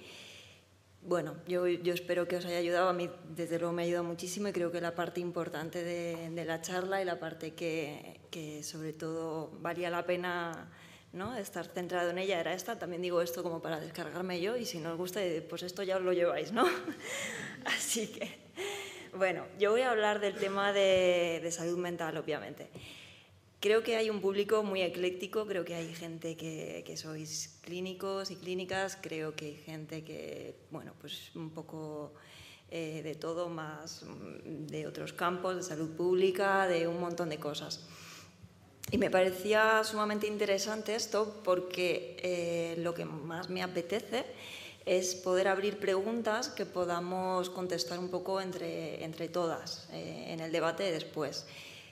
Bueno, 1.02 1.36
yo, 1.46 1.66
yo, 1.66 1.94
espero 1.94 2.28
que 2.28 2.36
os 2.36 2.44
haya 2.44 2.58
ayudado. 2.58 2.88
A 2.88 2.92
mí, 2.92 3.08
desde 3.34 3.58
luego, 3.58 3.72
me 3.72 3.82
ha 3.82 3.84
ayudado 3.86 4.04
muchísimo 4.04 4.48
y 4.48 4.52
creo 4.52 4.70
que 4.70 4.80
la 4.80 4.94
parte 4.94 5.20
importante 5.20 5.82
de, 5.82 6.30
de 6.30 6.44
la 6.44 6.60
charla 6.60 7.00
y 7.00 7.04
la 7.04 7.18
parte 7.18 7.54
que, 7.54 8.20
que, 8.30 8.62
sobre 8.62 8.92
todo, 8.92 9.50
valía 9.60 9.90
la 9.90 10.04
pena 10.04 10.70
¿no? 11.12 11.36
estar 11.36 11.66
centrado 11.66 12.10
en 12.10 12.18
ella 12.18 12.40
era 12.40 12.54
esta. 12.54 12.78
También 12.78 13.02
digo 13.02 13.20
esto 13.22 13.42
como 13.42 13.60
para 13.60 13.80
descargarme 13.80 14.40
yo 14.40 14.56
y 14.56 14.64
si 14.64 14.78
no 14.78 14.92
os 14.92 14.98
gusta, 14.98 15.20
pues 15.48 15.62
esto 15.62 15.82
ya 15.82 15.96
os 15.96 16.02
lo 16.02 16.12
lleváis, 16.12 16.52
¿no? 16.52 16.66
Así 17.64 18.08
que, 18.08 18.38
bueno, 19.14 19.44
yo 19.58 19.70
voy 19.70 19.82
a 19.82 19.90
hablar 19.90 20.20
del 20.20 20.34
tema 20.34 20.72
de, 20.72 21.40
de 21.42 21.52
salud 21.52 21.78
mental, 21.78 22.16
obviamente. 22.16 22.68
Creo 23.60 23.82
que 23.82 23.96
hay 23.96 24.08
un 24.08 24.22
público 24.22 24.62
muy 24.62 24.80
ecléctico, 24.80 25.46
creo 25.46 25.66
que 25.66 25.74
hay 25.74 25.94
gente 25.94 26.34
que, 26.34 26.82
que, 26.86 26.96
sois 26.96 27.58
clínicos 27.60 28.30
y 28.30 28.36
clínicas, 28.36 28.96
creo 28.98 29.36
que 29.36 29.44
hay 29.44 29.56
gente 29.56 30.02
que, 30.02 30.56
bueno, 30.70 30.94
pues 30.98 31.30
un 31.34 31.50
poco 31.50 32.14
eh, 32.70 33.02
de 33.02 33.14
todo, 33.16 33.50
más 33.50 34.02
mm, 34.04 34.66
de 34.66 34.86
otros 34.86 35.12
campos, 35.12 35.56
de 35.56 35.62
salud 35.62 35.90
pública, 35.90 36.66
de 36.68 36.88
un 36.88 37.00
montón 37.00 37.28
de 37.28 37.38
cosas. 37.38 37.86
Y 38.90 38.98
me 38.98 39.10
parecía 39.10 39.82
sumamente 39.84 40.26
interesante 40.26 40.94
esto 40.94 41.40
porque 41.44 42.16
eh, 42.22 42.74
lo 42.78 42.94
que 42.94 43.04
más 43.04 43.48
me 43.48 43.62
apetece 43.62 44.24
es 44.86 45.14
poder 45.14 45.48
abrir 45.48 45.78
preguntas 45.78 46.48
que 46.48 46.66
podamos 46.66 47.50
contestar 47.50 47.98
un 47.98 48.08
poco 48.08 48.40
entre, 48.40 49.04
entre 49.04 49.28
todas 49.28 49.88
eh, 49.92 50.26
en 50.28 50.40
el 50.40 50.50
debate 50.50 50.90
después. 50.90 51.46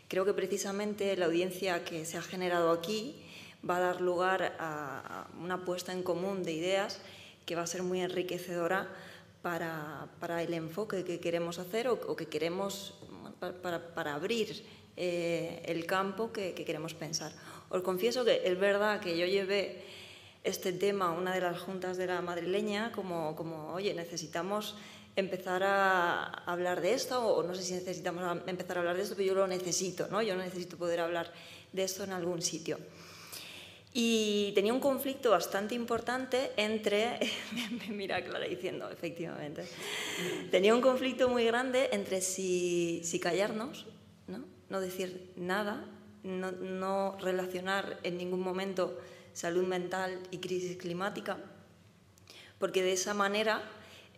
Creo 0.08 0.24
que 0.24 0.32
precisamente 0.32 1.16
la 1.16 1.26
audiencia 1.26 1.84
que 1.84 2.04
se 2.04 2.16
ha 2.16 2.22
generado 2.22 2.72
aquí 2.72 3.22
va 3.68 3.76
a 3.76 3.80
dar 3.80 4.00
lugar 4.00 4.56
a 4.58 5.28
una 5.40 5.64
puesta 5.64 5.92
en 5.92 6.02
común 6.02 6.42
de 6.42 6.52
ideas 6.52 7.00
que 7.44 7.54
va 7.54 7.62
a 7.62 7.66
ser 7.66 7.82
muy 7.82 8.00
enriquecedora 8.00 8.88
para, 9.42 10.08
para 10.20 10.42
el 10.42 10.54
enfoque 10.54 11.04
que 11.04 11.20
queremos 11.20 11.58
hacer 11.58 11.88
o, 11.88 12.16
que 12.16 12.26
queremos 12.26 12.94
para, 13.62 13.94
para 13.94 14.14
abrir 14.14 14.64
eh, 15.00 15.62
el 15.64 15.86
campo 15.86 16.32
que, 16.32 16.54
que, 16.54 16.64
queremos 16.64 16.92
pensar. 16.92 17.30
Os 17.70 17.82
confieso 17.82 18.24
que 18.24 18.42
es 18.44 18.58
verdad 18.58 18.98
que 18.98 19.16
yo 19.16 19.26
llevé 19.26 19.84
este 20.42 20.72
tema 20.72 21.06
a 21.06 21.10
una 21.12 21.32
de 21.32 21.40
las 21.40 21.60
juntas 21.60 21.96
de 21.96 22.06
la 22.06 22.20
madrileña 22.20 22.90
como, 22.90 23.36
como 23.36 23.72
oye, 23.74 23.94
necesitamos 23.94 24.74
empezar 25.14 25.62
a 25.62 26.24
hablar 26.46 26.80
de 26.80 26.94
esto, 26.94 27.24
o 27.24 27.42
no 27.42 27.54
sé 27.54 27.62
si 27.62 27.74
necesitamos 27.74 28.42
empezar 28.46 28.78
a 28.78 28.80
hablar 28.80 28.96
de 28.96 29.02
esto, 29.02 29.14
pero 29.16 29.28
yo 29.28 29.34
lo 29.34 29.46
necesito, 29.46 30.08
¿no? 30.08 30.22
Yo 30.22 30.36
necesito 30.36 30.76
poder 30.76 31.00
hablar 31.00 31.32
de 31.72 31.82
esto 31.82 32.04
en 32.04 32.12
algún 32.12 32.42
sitio. 32.42 32.78
Y 33.92 34.52
tenía 34.54 34.72
un 34.72 34.80
conflicto 34.80 35.30
bastante 35.30 35.74
importante 35.74 36.52
entre, 36.56 37.18
mira 37.88 38.24
Clara 38.24 38.46
diciendo, 38.46 38.90
efectivamente, 38.90 39.64
tenía 40.50 40.74
un 40.74 40.80
conflicto 40.80 41.28
muy 41.28 41.44
grande 41.44 41.88
entre 41.92 42.20
si, 42.20 43.00
si 43.02 43.18
callarnos, 43.18 43.86
¿no? 44.68 44.80
decir 44.80 45.32
nada, 45.36 45.84
no, 46.22 46.52
no 46.52 47.16
relacionar 47.20 47.98
en 48.02 48.18
ningún 48.18 48.40
momento 48.40 48.98
salud 49.32 49.66
mental 49.66 50.18
y 50.30 50.38
crisis 50.38 50.76
climática, 50.76 51.38
porque 52.58 52.82
de 52.82 52.92
esa 52.92 53.14
manera 53.14 53.62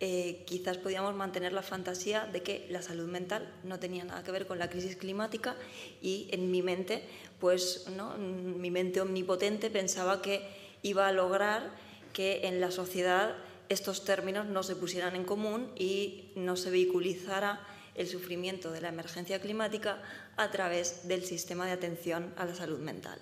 eh, 0.03 0.45
quizás 0.47 0.79
podíamos 0.79 1.15
mantener 1.15 1.53
la 1.53 1.61
fantasía 1.61 2.25
de 2.25 2.43
que 2.43 2.67
la 2.71 2.81
salud 2.81 3.07
mental 3.07 3.53
no 3.65 3.79
tenía 3.79 4.03
nada 4.03 4.23
que 4.23 4.33
ver 4.33 4.47
con 4.47 4.59
la 4.59 4.71
crisis 4.71 4.97
climática 4.97 5.57
y 6.01 6.29
en 6.31 6.51
mi 6.51 6.63
mente, 6.63 7.05
pues 7.39 7.85
¿no? 7.95 8.17
mi 8.17 8.71
mente 8.71 9.03
omnipotente 9.03 9.69
pensaba 9.69 10.23
que 10.23 10.49
iba 10.83 11.07
a 11.07 11.13
lograr 11.13 11.71
que 12.15 12.47
en 12.49 12.63
la 12.63 12.71
sociedad 12.71 13.37
estos 13.69 14.05
términos 14.07 14.47
no 14.47 14.63
se 14.63 14.75
pusieran 14.75 15.15
en 15.17 15.25
común 15.25 15.71
y 15.77 16.33
no 16.35 16.57
se 16.57 16.71
vehiculizara 16.71 17.61
el 17.95 18.07
sufrimiento 18.07 18.71
de 18.71 18.81
la 18.81 18.89
emergencia 18.89 19.39
climática 19.41 20.01
a 20.41 20.51
través 20.51 21.07
del 21.07 21.25
sistema 21.25 21.67
de 21.67 21.73
atención 21.73 22.33
a 22.37 22.47
la 22.47 22.55
salud 22.55 22.79
mental. 22.79 23.19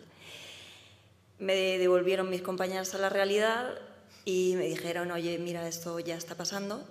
Me 1.39 1.79
devolvieron 1.79 2.31
mis 2.31 2.43
compañeras 2.43 2.95
a 2.95 2.99
la 2.99 3.09
realidad 3.09 3.75
y 4.25 4.55
me 4.57 4.67
dijeron, 4.69 5.11
oye, 5.11 5.39
mira, 5.39 5.67
esto 5.67 5.99
ya 5.99 6.17
está 6.17 6.37
pasando. 6.37 6.87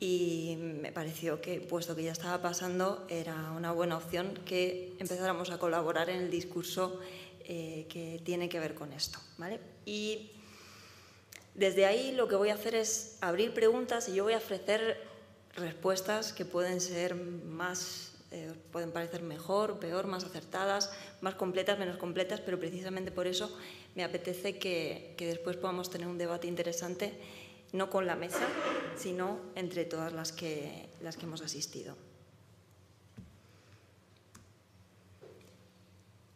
Y 0.00 0.56
me 0.58 0.90
pareció 0.90 1.40
que, 1.40 1.60
puesto 1.60 1.94
que 1.94 2.02
ya 2.02 2.12
estaba 2.12 2.40
pasando, 2.42 3.06
era 3.08 3.52
una 3.52 3.72
buena 3.72 3.96
opción 3.96 4.38
que 4.44 4.94
empezáramos 4.98 5.50
a 5.50 5.58
colaborar 5.58 6.10
en 6.10 6.16
el 6.22 6.30
discurso 6.30 6.98
eh, 7.44 7.86
que 7.88 8.20
tiene 8.24 8.48
que 8.48 8.58
ver 8.58 8.74
con 8.74 8.92
esto. 8.92 9.18
¿vale? 9.38 9.60
Y 9.84 10.30
desde 11.54 11.84
ahí 11.84 12.12
lo 12.12 12.26
que 12.26 12.36
voy 12.36 12.48
a 12.48 12.54
hacer 12.54 12.74
es 12.74 13.18
abrir 13.20 13.52
preguntas 13.52 14.08
y 14.08 14.14
yo 14.14 14.24
voy 14.24 14.32
a 14.32 14.38
ofrecer 14.38 15.00
respuestas 15.56 16.32
que 16.32 16.44
pueden 16.44 16.80
ser 16.80 17.14
más 17.14 18.11
eh, 18.34 18.54
pueden 18.70 18.92
parecer 18.92 19.22
mejor, 19.22 19.78
peor, 19.78 20.06
más 20.06 20.24
acertadas, 20.24 20.90
más 21.20 21.34
completas, 21.34 21.78
menos 21.78 21.98
completas, 21.98 22.40
pero 22.40 22.58
precisamente 22.58 23.12
por 23.12 23.26
eso 23.26 23.54
me 23.94 24.04
apetece 24.04 24.58
que, 24.58 25.14
después 25.18 25.58
podamos 25.58 25.90
tener 25.90 26.08
un 26.08 26.16
debate 26.16 26.46
interesante, 26.46 27.12
no 27.74 27.90
con 27.90 28.06
la 28.06 28.16
mesa, 28.16 28.46
sino 28.96 29.38
entre 29.54 29.84
todas 29.84 30.14
las 30.14 30.32
que, 30.32 30.88
las 31.02 31.18
que 31.18 31.26
hemos 31.26 31.42
asistido. 31.42 31.94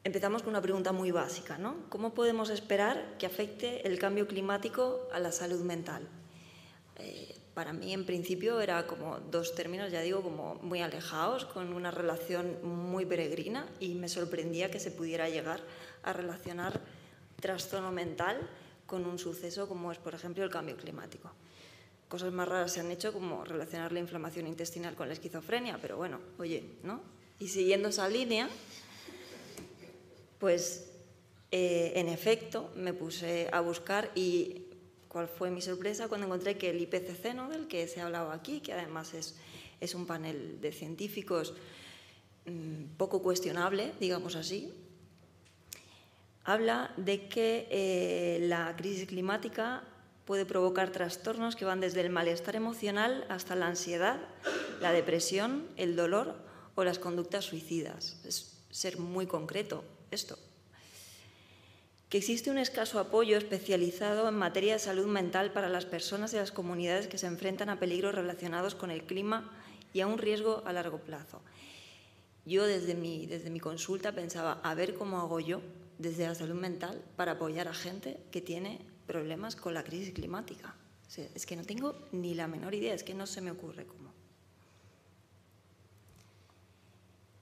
Empezamos 0.05 0.43
con 0.43 0.51
una 0.51 0.61
pregunta 0.61 0.93
muy 0.93 1.11
básica, 1.13 1.57
¿no? 1.57 1.89
¿Cómo 1.89 2.13
podemos 2.13 2.51
esperar 2.51 3.17
que 3.19 3.25
afecte 3.25 3.89
el 3.89 3.99
cambio 3.99 4.29
climático 4.29 5.09
a 5.13 5.19
la 5.19 5.33
salud 5.33 5.63
mental? 5.63 6.07
Eh, 6.97 7.36
para 7.57 7.73
mí 7.73 7.95
en 7.95 8.05
principio 8.05 8.61
era 8.61 8.87
como 8.87 9.19
dos 9.19 9.55
términos, 9.55 9.91
ya 9.91 10.03
digo, 10.03 10.21
como 10.21 10.57
muy 10.57 10.83
alejados, 10.83 11.47
con 11.47 11.73
una 11.73 11.91
relación 11.91 12.59
muy 12.63 13.07
peregrina 13.07 13.67
y 13.81 13.95
me 13.95 14.11
sorprendía 14.11 14.71
que 14.71 14.79
se 14.79 14.91
pudiera 14.91 15.31
llegar 15.31 15.63
a 16.03 16.13
relacionar 16.13 16.83
trastorno 17.41 17.93
mental 17.93 18.47
con 18.85 19.07
un 19.07 19.19
suceso 19.19 19.69
como 19.69 19.91
es, 19.91 19.97
por 19.97 20.15
ejemplo, 20.15 20.45
el 20.45 20.51
cambio 20.51 20.77
climático. 20.77 21.33
Cosas 22.11 22.31
más 22.31 22.47
raras 22.47 22.73
se 22.75 22.81
han 22.81 22.91
hecho 22.91 23.11
como 23.11 23.43
relacionar 23.43 23.91
la 23.91 24.01
inflamación 24.01 24.47
intestinal 24.47 24.95
con 24.95 25.09
la 25.09 25.15
esquizofrenia, 25.15 25.79
pero 25.81 25.97
bueno, 25.97 26.21
oye, 26.37 26.63
¿no? 26.83 27.01
Y 27.39 27.49
siguiendo 27.49 27.89
esa 27.89 28.07
línea, 28.07 28.51
pues 30.39 30.91
eh, 31.51 31.95
en 31.97 32.11
efecto 32.11 32.71
me 32.77 32.93
puse 32.93 33.49
a 33.51 33.61
buscar 33.61 34.11
y 34.15 34.66
cuál 35.17 35.29
fue 35.29 35.51
mi 35.51 35.63
sorpresa 35.63 36.09
cuando 36.09 36.27
encontré 36.27 36.59
que 36.59 36.69
el 36.69 36.79
IPCC, 36.79 37.33
¿no? 37.35 37.49
del 37.49 37.69
que 37.69 37.89
se 37.89 38.03
ha 38.03 38.05
hablado 38.05 38.33
aquí, 38.33 38.61
que 38.61 38.75
además 38.75 39.15
es, 39.15 39.35
es 39.81 39.95
un 39.95 40.05
panel 40.05 40.61
de 40.61 40.73
científicos 40.73 41.55
mm, 42.45 42.99
poco 42.99 43.23
cuestionable, 43.23 43.95
digamos 43.99 44.37
así, 44.37 44.71
habla 46.45 46.93
de 46.99 47.29
que 47.29 47.67
eh, 47.71 48.41
la 48.43 48.77
crisis 48.77 49.09
climática 49.09 49.85
puede 50.27 50.45
provocar 50.45 50.93
trastornos 50.93 51.57
que 51.57 51.65
van 51.65 51.81
desde 51.81 52.03
el 52.03 52.11
malestar 52.11 52.55
emocional 52.55 53.25
hasta 53.31 53.57
la 53.57 53.69
ansiedad, 53.69 54.21
la 54.83 54.93
depresión, 54.93 55.67
el 55.79 55.97
dolor 55.97 56.37
o 56.75 56.85
las 56.85 56.99
conductas 56.99 57.47
suicidas. 57.47 58.21
Es 58.27 58.59
ser 58.69 58.99
muy 58.99 59.27
concreto 59.27 59.83
esto 60.11 60.39
existe 62.17 62.51
un 62.51 62.59
escaso 62.59 62.99
apoyo 62.99 63.37
especializado 63.37 64.29
en 64.29 64.35
materia 64.35 64.75
de 64.75 64.79
salud 64.79 65.07
mental 65.07 65.53
para 65.53 65.69
las 65.69 65.85
personas 65.85 66.33
y 66.33 66.37
las 66.37 66.53
comunidades 66.53 67.09
que 67.09 67.19
se 67.19 67.27
enfrentan 67.27 67.69
a 67.69 67.81
peligros 67.81 68.15
relacionados 68.15 68.75
con 68.75 68.91
el 68.91 69.05
clima 69.05 69.51
y 69.93 70.01
a 70.01 70.07
un 70.07 70.19
riesgo 70.19 70.63
a 70.67 70.73
largo 70.73 70.99
plazo. 70.99 71.41
Yo 72.45 72.65
desde 72.65 72.95
mi, 72.95 73.27
desde 73.27 73.51
mi 73.51 73.61
consulta 73.61 74.13
pensaba, 74.13 74.61
a 74.63 74.75
ver 74.75 74.95
cómo 74.95 75.19
hago 75.19 75.41
yo 75.41 75.61
desde 75.99 76.27
la 76.27 76.35
salud 76.35 76.55
mental 76.55 77.03
para 77.17 77.33
apoyar 77.33 77.67
a 77.69 77.75
gente 77.75 78.21
que 78.31 78.41
tiene 78.41 78.81
problemas 79.07 79.57
con 79.57 79.75
la 79.75 79.85
crisis 79.85 80.13
climática. 80.13 80.75
es 81.17 81.47
que 81.47 81.57
no 81.57 81.65
tengo 81.65 81.97
ni 82.13 82.35
la 82.35 82.47
menor 82.47 82.75
idea, 82.75 82.95
es 82.95 83.03
que 83.03 83.15
no 83.15 83.27
se 83.27 83.41
me 83.41 83.51
ocurre 83.51 83.87
cómo. 83.87 84.13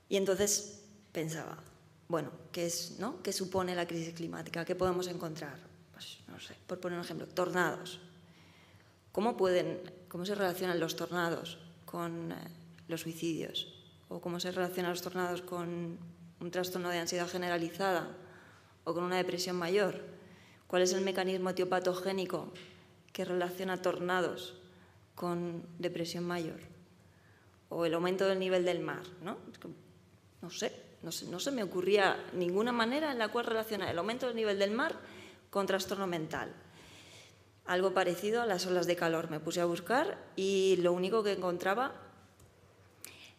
Y 0.09 0.17
entonces 0.17 0.85
pensaba, 1.13 1.59
bueno, 2.09 2.31
¿qué, 2.53 2.67
es, 2.67 2.99
¿no? 2.99 3.23
¿qué 3.23 3.33
supone 3.33 3.75
la 3.75 3.87
crisis 3.87 4.15
climática? 4.15 4.65
¿Qué 4.65 4.75
podemos 4.75 5.07
encontrar? 5.09 5.59
Pues, 5.93 6.19
no 6.29 6.39
sé, 6.39 6.55
por 6.67 6.81
poner 6.81 6.99
un 6.99 7.05
ejemplo, 7.05 7.27
tornados. 7.27 8.01
¿Cómo, 9.13 9.37
pueden, 9.37 9.81
cómo 10.09 10.27
se 10.27 10.35
relacionan 10.35 10.81
los 10.81 10.97
tornados 10.97 11.59
con 11.85 12.33
eh, 12.33 12.37
los 12.89 13.03
suicidios? 13.03 13.73
¿O 14.09 14.21
cómo 14.21 14.39
se 14.41 14.51
relacionan 14.51 14.91
los 14.91 15.03
tornados 15.03 15.41
con 15.41 15.99
un 16.41 16.51
trastorno 16.51 16.91
de 16.91 16.99
ansiedad 16.99 17.29
generalizada 17.29 18.09
o 18.85 18.93
con 18.93 19.05
una 19.05 19.17
depresión 19.17 19.57
mayor? 19.57 20.03
¿Cuál 20.67 20.83
es 20.83 20.93
el 20.93 21.03
mecanismo 21.03 21.51
etiopatogénico 21.51 22.53
que 23.13 23.25
relaciona 23.25 23.81
tornados 23.81 24.55
con 25.15 25.65
depresión 25.79 26.25
mayor? 26.25 26.61
O 27.71 27.87
el 27.87 27.95
aumento 27.95 28.27
del 28.27 28.41
nivel 28.41 28.65
del 28.65 28.81
mar, 28.81 29.05
¿no? 29.23 29.39
No 30.43 30.51
sé, 30.51 30.84
no 31.05 31.41
se, 31.41 31.51
me 31.51 31.63
ocurría 31.63 32.17
ninguna 32.33 32.73
manera 32.73 33.13
en 33.13 33.19
la 33.19 33.29
cual 33.29 33.47
relacionar 33.47 33.89
el 33.89 33.99
aumento 33.99 34.27
del 34.27 34.37
nivel 34.37 34.59
del 34.59 34.71
mar 34.71 34.95
con 35.51 35.67
trastorno 35.67 36.07
mental. 36.07 36.53
Algo 37.67 37.95
parecido 37.95 38.43
a 38.43 38.47
las 38.47 38.67
olas 38.67 38.87
de 38.87 38.97
calor. 38.97 39.31
Me 39.31 39.41
puse 39.41 39.61
a 39.61 39.65
buscar 39.65 40.19
y 40.37 40.77
lo 40.81 40.93
único 40.93 41.23
que 41.23 41.33
encontraba 41.33 41.93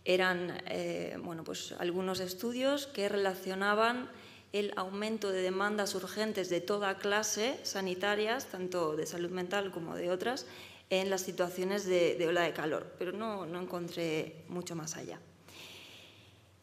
eran 0.04 0.62
eh, 0.68 1.18
bueno, 1.22 1.44
pues 1.44 1.74
algunos 1.80 2.20
estudios 2.20 2.88
que 2.88 3.10
relacionaban 3.10 4.10
el 4.54 4.72
aumento 4.78 5.32
de 5.32 5.42
demandas 5.42 5.96
urgentes 5.96 6.50
de 6.50 6.62
toda 6.62 6.98
clase 6.98 7.60
sanitarias, 7.64 8.46
tanto 8.46 8.96
de 8.96 9.06
salud 9.06 9.32
mental 9.32 9.72
como 9.72 9.96
de 9.96 10.12
otras, 10.12 10.46
en 10.90 11.10
las 11.10 11.22
situaciones 11.22 11.86
de, 11.86 12.24
ola 12.28 12.44
de 12.44 12.54
calor, 12.54 12.94
pero 12.98 13.12
no, 13.12 13.46
no 13.46 13.60
encontré 13.60 14.46
mucho 14.48 14.76
más 14.76 14.96
allá. 14.96 15.20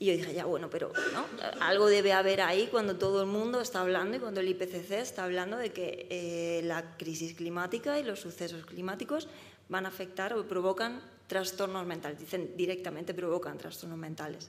Y 0.03 0.07
yo 0.07 0.15
dije, 0.15 0.35
ya 0.35 0.47
bueno, 0.47 0.69
pero 0.69 0.93
¿no? 1.13 1.25
algo 1.61 1.87
debe 1.87 2.13
haber 2.13 2.41
ahí 2.41 2.67
cuando 2.67 2.97
todo 2.97 3.21
el 3.21 3.29
mundo 3.29 3.61
está 3.61 3.83
hablando 3.83 4.17
y 4.17 4.19
cuando 4.19 4.41
el 4.41 4.49
IPCC 4.49 4.91
está 4.95 5.23
hablando 5.23 5.57
de 5.57 5.71
que 5.71 6.09
eh, 6.11 6.61
la 6.65 6.97
crisis 6.97 7.35
climática 7.35 8.01
y 8.01 8.03
los 8.03 8.19
sucesos 8.19 8.67
climáticos 8.67 9.29
van 9.69 9.87
a 9.87 9.91
afectar 9.91 10.35
o 10.35 10.45
provocan 10.45 11.01
trastornos 11.29 11.87
mentales. 11.87 12.19
Dicen 12.19 12.57
directamente 12.57 13.15
provocan 13.15 13.59
trastornos 13.59 13.97
mentales. 13.97 14.49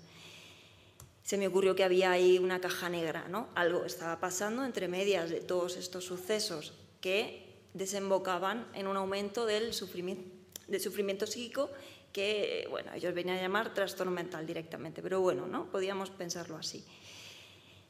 Se 1.21 1.37
me 1.37 1.45
ocurrió 1.45 1.75
que 1.75 1.83
había 1.83 2.09
ahí 2.09 2.39
una 2.39 2.59
caja 2.59 2.89
negra, 2.89 3.27
¿no? 3.29 3.49
Algo 3.53 3.85
estaba 3.85 4.19
pasando 4.19 4.65
entre 4.65 4.87
medias 4.87 5.29
de 5.29 5.39
todos 5.39 5.77
estos 5.77 6.03
sucesos 6.03 6.73
que 6.99 7.45
desembocaban 7.75 8.65
en 8.73 8.87
un 8.87 8.97
aumento 8.97 9.45
del 9.45 9.75
sufrimiento, 9.75 10.31
del 10.67 10.81
sufrimiento 10.81 11.27
psíquico 11.27 11.69
que 12.13 12.67
bueno, 12.69 12.93
ellos 12.93 13.13
venían 13.13 13.38
a 13.39 13.41
llamar 13.41 13.73
trastorno 13.73 14.13
mental 14.13 14.45
directamente, 14.45 15.02
pero 15.02 15.19
bueno, 15.19 15.47
¿no? 15.47 15.69
Podíamos 15.71 16.12
pensarlo 16.12 16.56
así. 16.56 16.86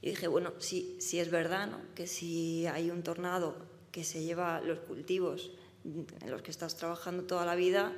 Y 0.02 0.10
dije, 0.10 0.28
bueno, 0.28 0.54
si, 0.60 1.00
si 1.00 1.20
es 1.20 1.30
verdad, 1.30 1.68
¿no? 1.68 1.80
Que 1.94 2.08
si 2.08 2.66
hay 2.68 2.90
un 2.90 3.04
tornado 3.04 3.56
que 3.92 4.04
se 4.04 4.24
lleva 4.24 4.62
los 4.62 4.80
cultivos 4.80 5.52
en 5.86 6.32
los 6.32 6.42
que 6.42 6.52
estás 6.52 6.76
trabajando 6.78 7.24
toda 7.24 7.46
la 7.46 7.56
vida, 7.56 7.94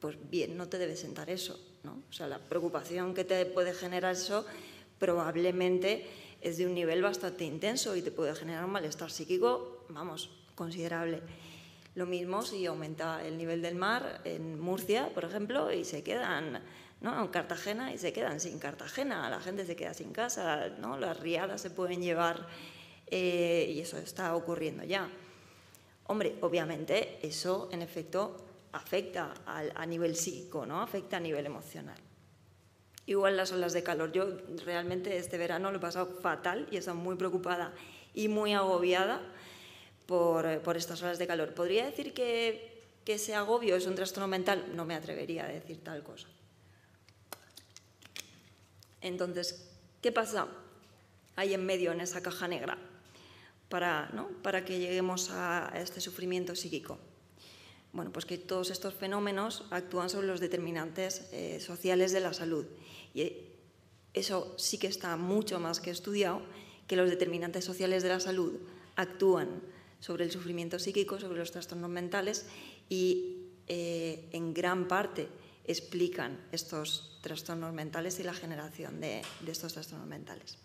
pues 0.00 0.16
bien, 0.30 0.56
no 0.56 0.68
te 0.68 0.78
debe 0.78 0.96
sentar 0.96 1.28
eso, 1.30 1.60
¿no? 1.82 2.02
O 2.08 2.12
sea, 2.12 2.28
la 2.28 2.38
preocupación 2.38 3.14
que 3.14 3.24
te 3.24 3.44
puede 3.46 3.74
generar 3.74 4.12
eso 4.12 4.46
probablemente 4.98 6.06
es 6.40 6.56
de 6.56 6.66
un 6.66 6.74
nivel 6.74 7.02
bastante 7.02 7.44
intenso 7.44 7.96
y 7.96 8.02
te 8.02 8.10
puede 8.10 8.34
generar 8.34 8.64
un 8.64 8.70
malestar 8.70 9.10
psíquico, 9.10 9.84
vamos, 9.88 10.30
considerable. 10.54 11.20
Lo 11.94 12.06
mismo 12.06 12.42
si 12.42 12.66
aumenta 12.66 13.24
el 13.24 13.38
nivel 13.38 13.62
del 13.62 13.76
mar 13.76 14.20
en 14.24 14.58
Murcia, 14.58 15.10
por 15.14 15.24
ejemplo, 15.24 15.72
y 15.72 15.84
se 15.84 16.02
quedan, 16.02 16.60
¿no? 17.00 17.22
En 17.22 17.28
Cartagena 17.28 17.92
y 17.92 17.98
se 17.98 18.12
quedan 18.12 18.40
sin 18.40 18.58
Cartagena, 18.58 19.30
la 19.30 19.40
gente 19.40 19.64
se 19.64 19.76
queda 19.76 19.94
sin 19.94 20.12
casa, 20.12 20.70
¿no? 20.80 20.98
Las 20.98 21.20
riadas 21.20 21.60
se 21.60 21.70
pueden 21.70 22.02
llevar 22.02 22.48
eh, 23.06 23.72
y 23.76 23.80
eso 23.80 23.96
está 23.98 24.34
ocurriendo 24.34 24.82
ya. 24.82 25.08
Hombre, 26.06 26.36
obviamente 26.40 27.18
eso 27.22 27.68
en 27.70 27.80
efecto 27.80 28.44
afecta 28.72 29.32
a 29.46 29.86
nivel 29.86 30.16
psíquico, 30.16 30.66
¿no? 30.66 30.82
Afecta 30.82 31.18
a 31.18 31.20
nivel 31.20 31.46
emocional. 31.46 31.96
Igual 33.06 33.36
las 33.36 33.52
olas 33.52 33.72
de 33.72 33.82
calor. 33.82 34.12
Yo 34.12 34.26
realmente 34.64 35.16
este 35.16 35.38
verano 35.38 35.70
lo 35.70 35.76
he 35.76 35.80
pasado 35.80 36.06
fatal 36.06 36.66
y 36.70 36.78
he 36.78 36.92
muy 36.92 37.16
preocupada 37.16 37.72
y 38.14 38.28
muy 38.28 38.54
agobiada 38.54 39.20
por, 40.06 40.76
estas 40.76 41.02
horas 41.02 41.18
de 41.18 41.26
calor. 41.26 41.54
¿Podría 41.54 41.86
decir 41.86 42.12
que, 42.12 42.72
ese 43.06 43.34
agobio 43.34 43.76
es 43.76 43.86
un 43.86 43.94
trastorno 43.94 44.28
mental? 44.28 44.72
No 44.74 44.84
me 44.84 44.94
atrevería 44.94 45.44
a 45.44 45.48
decir 45.48 45.82
tal 45.84 46.02
cosa. 46.02 46.26
Entonces, 49.00 49.68
¿qué 50.00 50.10
pasa 50.10 50.48
ahí 51.36 51.52
en 51.52 51.66
medio, 51.66 51.92
en 51.92 52.00
esa 52.00 52.22
caja 52.22 52.48
negra, 52.48 52.78
para, 53.68 54.10
para 54.42 54.64
que 54.64 54.78
lleguemos 54.78 55.30
a 55.30 55.70
este 55.74 56.00
sufrimiento 56.00 56.56
psíquico? 56.56 56.98
Bueno, 57.92 58.10
pues 58.10 58.24
que 58.24 58.38
todos 58.38 58.70
estos 58.70 58.94
fenómenos 58.94 59.64
actúan 59.70 60.10
sobre 60.10 60.26
los 60.26 60.40
determinantes 60.40 61.28
eh, 61.32 61.60
sociales 61.60 62.12
de 62.12 62.20
la 62.20 62.32
salud. 62.32 62.66
Y 63.14 63.36
eso 64.14 64.54
sí 64.58 64.78
que 64.78 64.86
está 64.86 65.16
mucho 65.16 65.60
más 65.60 65.78
que 65.78 65.90
estudiado, 65.90 66.42
que 66.88 66.96
los 66.96 67.08
determinantes 67.10 67.64
sociales 67.64 68.02
de 68.02 68.08
la 68.08 68.20
salud 68.20 68.58
actúan 68.96 69.60
sobre 70.04 70.24
el 70.24 70.30
sufrimiento 70.30 70.78
psíquico, 70.78 71.18
sobre 71.18 71.38
los 71.38 71.50
trastornos 71.50 71.88
mentales 71.88 72.44
y 72.90 73.36
eh, 73.68 74.28
en 74.32 74.52
gran 74.52 74.86
parte 74.86 75.28
explican 75.64 76.38
estos 76.52 77.18
trastornos 77.22 77.72
mentales 77.72 78.20
y 78.20 78.22
la 78.22 78.34
generación 78.34 79.00
de 79.00 79.22
estos 79.46 79.72
trastornos 79.72 80.06
mentales. 80.06 80.58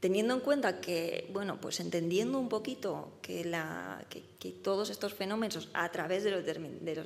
Teniendo 0.00 0.32
en 0.32 0.40
cuenta 0.40 0.80
que, 0.80 1.28
bueno, 1.30 1.60
pues 1.60 1.78
entendiendo 1.78 2.38
un 2.38 2.48
poquito 2.48 3.18
que, 3.20 3.44
todos 4.62 4.88
estos 4.88 5.12
fenómenos 5.12 5.68
a 5.74 5.90
través 5.92 6.24
de 6.24 6.30
los, 6.30 6.44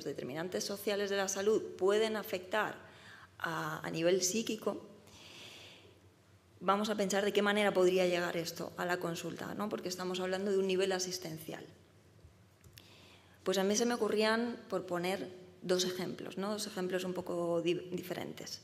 determinantes 0.05 0.63
sociales 0.63 1.09
de 1.09 1.17
la 1.17 1.27
salud 1.27 1.61
pueden 1.77 2.15
afectar 2.15 2.77
a, 3.39 3.89
nivel 3.91 4.21
psíquico, 4.21 4.85
vamos 6.65 6.89
a 6.89 6.95
pensar 6.95 7.23
de 7.23 7.31
qué 7.31 7.43
manera 7.43 7.73
podría 7.73 8.07
llegar 8.07 8.35
esto 8.35 8.73
a 8.77 8.85
la 8.85 8.97
consulta, 8.97 9.53
¿no? 9.53 9.69
porque 9.69 9.87
estamos 9.87 10.19
hablando 10.19 10.51
de 10.51 10.57
un 10.57 10.67
nivel 10.67 10.91
asistencial. 10.91 11.63
Pues 13.43 13.59
a 13.59 13.63
mí 13.63 13.75
se 13.75 13.85
me 13.85 13.93
ocurrían, 13.93 14.57
por 14.67 14.87
poner 14.87 15.29
dos 15.61 15.85
ejemplos, 15.85 16.37
¿no? 16.37 16.49
dos 16.51 16.65
ejemplos 16.65 17.03
un 17.03 17.13
poco 17.13 17.61
diferentes. 17.61 18.61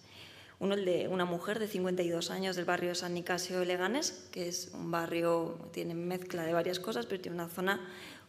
Uno 0.59 0.73
el 0.73 0.85
de 0.85 1.07
una 1.07 1.25
mujer 1.25 1.59
de 1.59 1.67
52 1.67 2.31
años 2.31 2.55
del 2.55 2.65
barrio 2.65 2.95
San 2.95 3.13
Nicasio 3.13 3.59
de 3.59 3.65
Leganes, 3.65 4.27
que 4.31 4.47
es 4.47 4.71
un 4.73 4.89
barrio, 4.89 5.69
tiene 5.71 5.93
mezcla 5.93 6.43
de 6.43 6.53
varias 6.53 6.79
cosas, 6.79 7.05
pero 7.05 7.21
tiene 7.21 7.35
una 7.35 7.49
zona 7.49 7.87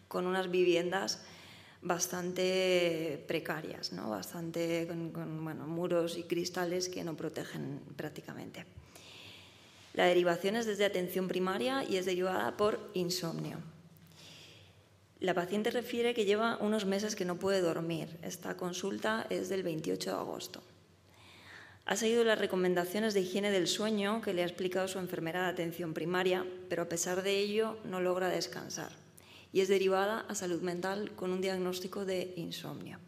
con 0.08 0.26
unas 0.26 0.50
viviendas 0.50 1.22
bastante 1.80 3.24
precarias, 3.26 3.92
¿no? 3.92 4.11
bastante 4.11 4.87
con, 4.87 5.68
muros 5.68 6.18
y 6.18 6.24
cristales 6.24 6.90
que 6.90 7.04
no 7.04 7.16
protegen 7.16 7.80
prácticamente. 7.96 8.66
La 9.94 10.07
derivación 10.07 10.57
es 10.57 10.66
desde 10.66 10.85
atención 10.85 11.28
primaria 11.28 11.85
y 11.85 11.96
es 11.96 12.07
derivada 12.07 12.57
por 12.57 12.81
insomnio. 12.94 13.59
La 15.20 15.35
paciente 15.35 15.70
refiere 15.70 16.14
que 16.14 16.24
lleva 16.24 16.57
unos 16.61 16.85
meses 16.85 17.14
que 17.14 17.24
no 17.24 17.37
puede 17.37 17.61
dormir. 17.61 18.09
Esta 18.22 18.57
consulta 18.57 19.26
es 19.31 19.48
del 19.48 19.62
28 19.62 20.11
de 20.11 20.16
agosto. 20.16 20.62
Ha 21.85 21.96
seguido 21.96 22.24
las 22.24 22.38
recomendaciones 22.38 23.12
de 23.12 23.20
higiene 23.20 23.50
del 23.50 23.66
sueño 23.66 24.20
que 24.22 24.35
le 24.35 24.42
ha 24.42 24.46
explicado 24.46 24.88
su 24.88 24.98
enfermera 24.98 25.42
de 25.42 25.50
atención 25.50 25.94
primaria, 25.94 26.46
pero 26.68 26.83
a 26.83 26.88
pesar 26.88 27.22
de 27.22 27.38
ello 27.38 27.76
no 27.85 28.00
logra 28.00 28.28
descansar 28.28 28.90
y 29.52 29.61
es 29.61 29.68
derivada 29.68 30.24
a 30.28 30.35
salud 30.35 30.62
mental 30.62 31.12
con 31.14 31.33
un 31.33 31.40
diagnóstico 31.40 32.05
de 32.05 32.33
insomnio. 32.37 32.98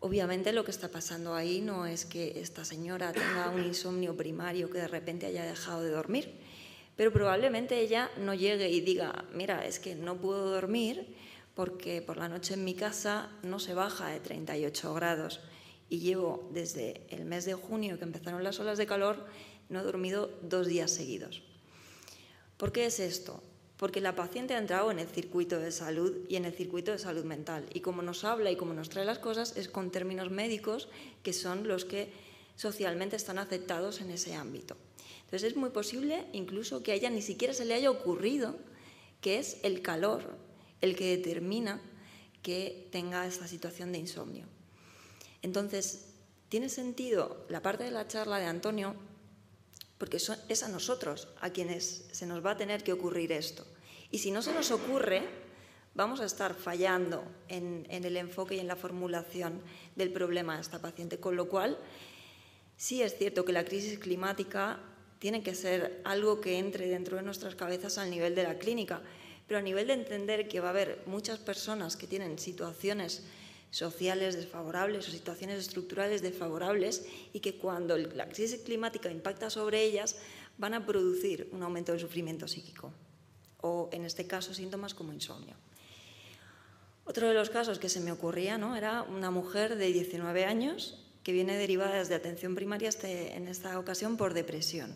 Obviamente 0.00 0.52
lo 0.52 0.64
que 0.64 0.70
está 0.70 0.90
pasando 0.90 1.34
ahí 1.34 1.60
no 1.60 1.86
es 1.86 2.04
que 2.04 2.40
esta 2.40 2.64
señora 2.64 3.12
tenga 3.12 3.50
un 3.50 3.64
insomnio 3.64 4.16
primario 4.16 4.70
que 4.70 4.78
de 4.78 4.88
repente 4.88 5.26
haya 5.26 5.44
dejado 5.44 5.82
de 5.82 5.90
dormir, 5.90 6.34
pero 6.96 7.12
probablemente 7.12 7.80
ella 7.80 8.10
no 8.18 8.34
llegue 8.34 8.68
y 8.70 8.80
diga, 8.80 9.24
mira, 9.32 9.66
es 9.66 9.78
que 9.78 9.94
no 9.94 10.16
puedo 10.16 10.50
dormir 10.50 11.16
porque 11.54 12.02
por 12.02 12.18
la 12.18 12.28
noche 12.28 12.54
en 12.54 12.64
mi 12.64 12.74
casa 12.74 13.30
no 13.42 13.58
se 13.58 13.72
baja 13.72 14.08
de 14.08 14.20
38 14.20 14.92
grados 14.94 15.40
y 15.88 16.00
llevo 16.00 16.48
desde 16.52 17.06
el 17.08 17.24
mes 17.24 17.46
de 17.46 17.54
junio 17.54 17.98
que 17.98 18.04
empezaron 18.04 18.44
las 18.44 18.60
olas 18.60 18.76
de 18.76 18.86
calor, 18.86 19.26
no 19.70 19.80
he 19.80 19.82
dormido 19.82 20.30
dos 20.42 20.66
días 20.66 20.90
seguidos. 20.90 21.42
¿Por 22.58 22.72
qué 22.72 22.86
es 22.86 23.00
esto? 23.00 23.42
Porque 23.76 24.00
la 24.00 24.14
paciente 24.14 24.54
ha 24.54 24.58
entrado 24.58 24.90
en 24.90 24.98
el 24.98 25.08
circuito 25.08 25.58
de 25.58 25.70
salud 25.70 26.24
y 26.28 26.36
en 26.36 26.44
el 26.44 26.54
circuito 26.54 26.92
de 26.92 26.98
salud 26.98 27.24
mental. 27.24 27.66
Y 27.74 27.80
como 27.80 28.02
nos 28.02 28.24
habla 28.24 28.50
y 28.50 28.56
como 28.56 28.72
nos 28.72 28.88
trae 28.88 29.04
las 29.04 29.18
cosas 29.18 29.56
es 29.56 29.68
con 29.68 29.90
términos 29.90 30.30
médicos 30.30 30.88
que 31.22 31.32
son 31.32 31.68
los 31.68 31.84
que 31.84 32.10
socialmente 32.56 33.16
están 33.16 33.38
aceptados 33.38 34.00
en 34.00 34.10
ese 34.10 34.34
ámbito. 34.34 34.76
Entonces 35.24 35.50
es 35.50 35.56
muy 35.56 35.70
posible 35.70 36.26
incluso 36.32 36.82
que 36.82 36.92
a 36.92 36.94
ella 36.94 37.10
ni 37.10 37.20
siquiera 37.20 37.52
se 37.52 37.64
le 37.64 37.74
haya 37.74 37.90
ocurrido 37.90 38.56
que 39.20 39.38
es 39.38 39.58
el 39.62 39.82
calor 39.82 40.36
el 40.80 40.96
que 40.96 41.16
determina 41.16 41.80
que 42.42 42.88
tenga 42.92 43.26
esta 43.26 43.48
situación 43.48 43.92
de 43.92 43.98
insomnio. 43.98 44.46
Entonces, 45.42 46.06
tiene 46.48 46.68
sentido 46.68 47.44
la 47.48 47.60
parte 47.60 47.84
de 47.84 47.90
la 47.90 48.06
charla 48.06 48.38
de 48.38 48.46
Antonio 48.46 48.94
porque 49.98 50.18
es 50.18 50.62
a 50.62 50.68
nosotros 50.68 51.28
a 51.40 51.50
quienes 51.50 52.06
se 52.12 52.26
nos 52.26 52.44
va 52.44 52.52
a 52.52 52.56
tener 52.56 52.82
que 52.82 52.92
ocurrir 52.92 53.32
esto. 53.32 53.66
Y 54.10 54.18
si 54.18 54.30
no 54.30 54.42
se 54.42 54.52
nos 54.52 54.70
ocurre, 54.70 55.22
vamos 55.94 56.20
a 56.20 56.26
estar 56.26 56.54
fallando 56.54 57.24
en, 57.48 57.86
el 57.88 58.16
enfoque 58.16 58.54
y 58.54 58.60
en 58.60 58.68
la 58.68 58.76
formulación 58.76 59.62
del 59.96 60.12
problema 60.12 60.54
de 60.54 60.60
esta 60.60 60.80
paciente. 60.80 61.18
Con 61.18 61.36
lo 61.36 61.48
cual, 61.48 61.78
sí 62.76 63.02
es 63.02 63.16
cierto 63.16 63.44
que 63.44 63.52
la 63.52 63.64
crisis 63.64 63.98
climática 63.98 64.78
tiene 65.18 65.42
que 65.42 65.54
ser 65.54 66.02
algo 66.04 66.40
que 66.40 66.58
entre 66.58 66.88
dentro 66.88 67.16
de 67.16 67.22
nuestras 67.22 67.54
cabezas 67.54 67.96
al 67.96 68.10
nivel 68.10 68.34
de 68.34 68.42
la 68.42 68.58
clínica, 68.58 69.00
pero 69.48 69.58
a 69.58 69.62
nivel 69.62 69.86
de 69.86 69.94
entender 69.94 70.48
que 70.48 70.60
va 70.60 70.68
a 70.68 70.70
haber 70.70 71.02
muchas 71.06 71.38
personas 71.38 71.96
que 71.96 72.06
tienen 72.06 72.38
situaciones 72.38 73.22
sociales 73.76 74.34
desfavorables 74.34 75.04
o 75.04 75.10
situaciones 75.10 75.60
estructurales 75.60 76.22
desfavorables 76.22 77.04
y 77.34 77.40
que 77.40 77.60
cuando 77.60 77.98
la 77.98 78.26
crisis 78.26 78.62
climática 78.64 79.10
impacta 79.10 79.50
sobre 79.50 79.84
ellas 79.84 80.16
van 80.56 80.72
a 80.72 80.86
producir 80.86 81.50
un 81.52 81.62
aumento 81.62 81.92
del 81.92 82.00
sufrimiento 82.00 82.48
psíquico 82.48 82.90
o 83.60 83.90
en 83.92 84.06
este 84.06 84.26
caso 84.26 84.54
síntomas 84.54 84.94
como 84.94 85.12
insomnio. 85.12 85.54
Otro 87.04 87.28
de 87.28 87.34
los 87.34 87.50
casos 87.50 87.78
que 87.78 87.90
se 87.90 88.00
me 88.00 88.12
ocurría 88.12 88.56
¿no? 88.56 88.76
era 88.76 89.02
una 89.02 89.30
mujer 89.30 89.76
de 89.76 89.92
19 89.92 90.46
años 90.46 91.04
que 91.22 91.32
viene 91.32 91.58
derivada 91.58 91.98
desde 91.98 92.14
atención 92.14 92.54
primaria 92.54 92.88
este, 92.88 93.36
en 93.36 93.46
esta 93.46 93.78
ocasión 93.78 94.16
por 94.16 94.32
depresión. 94.32 94.94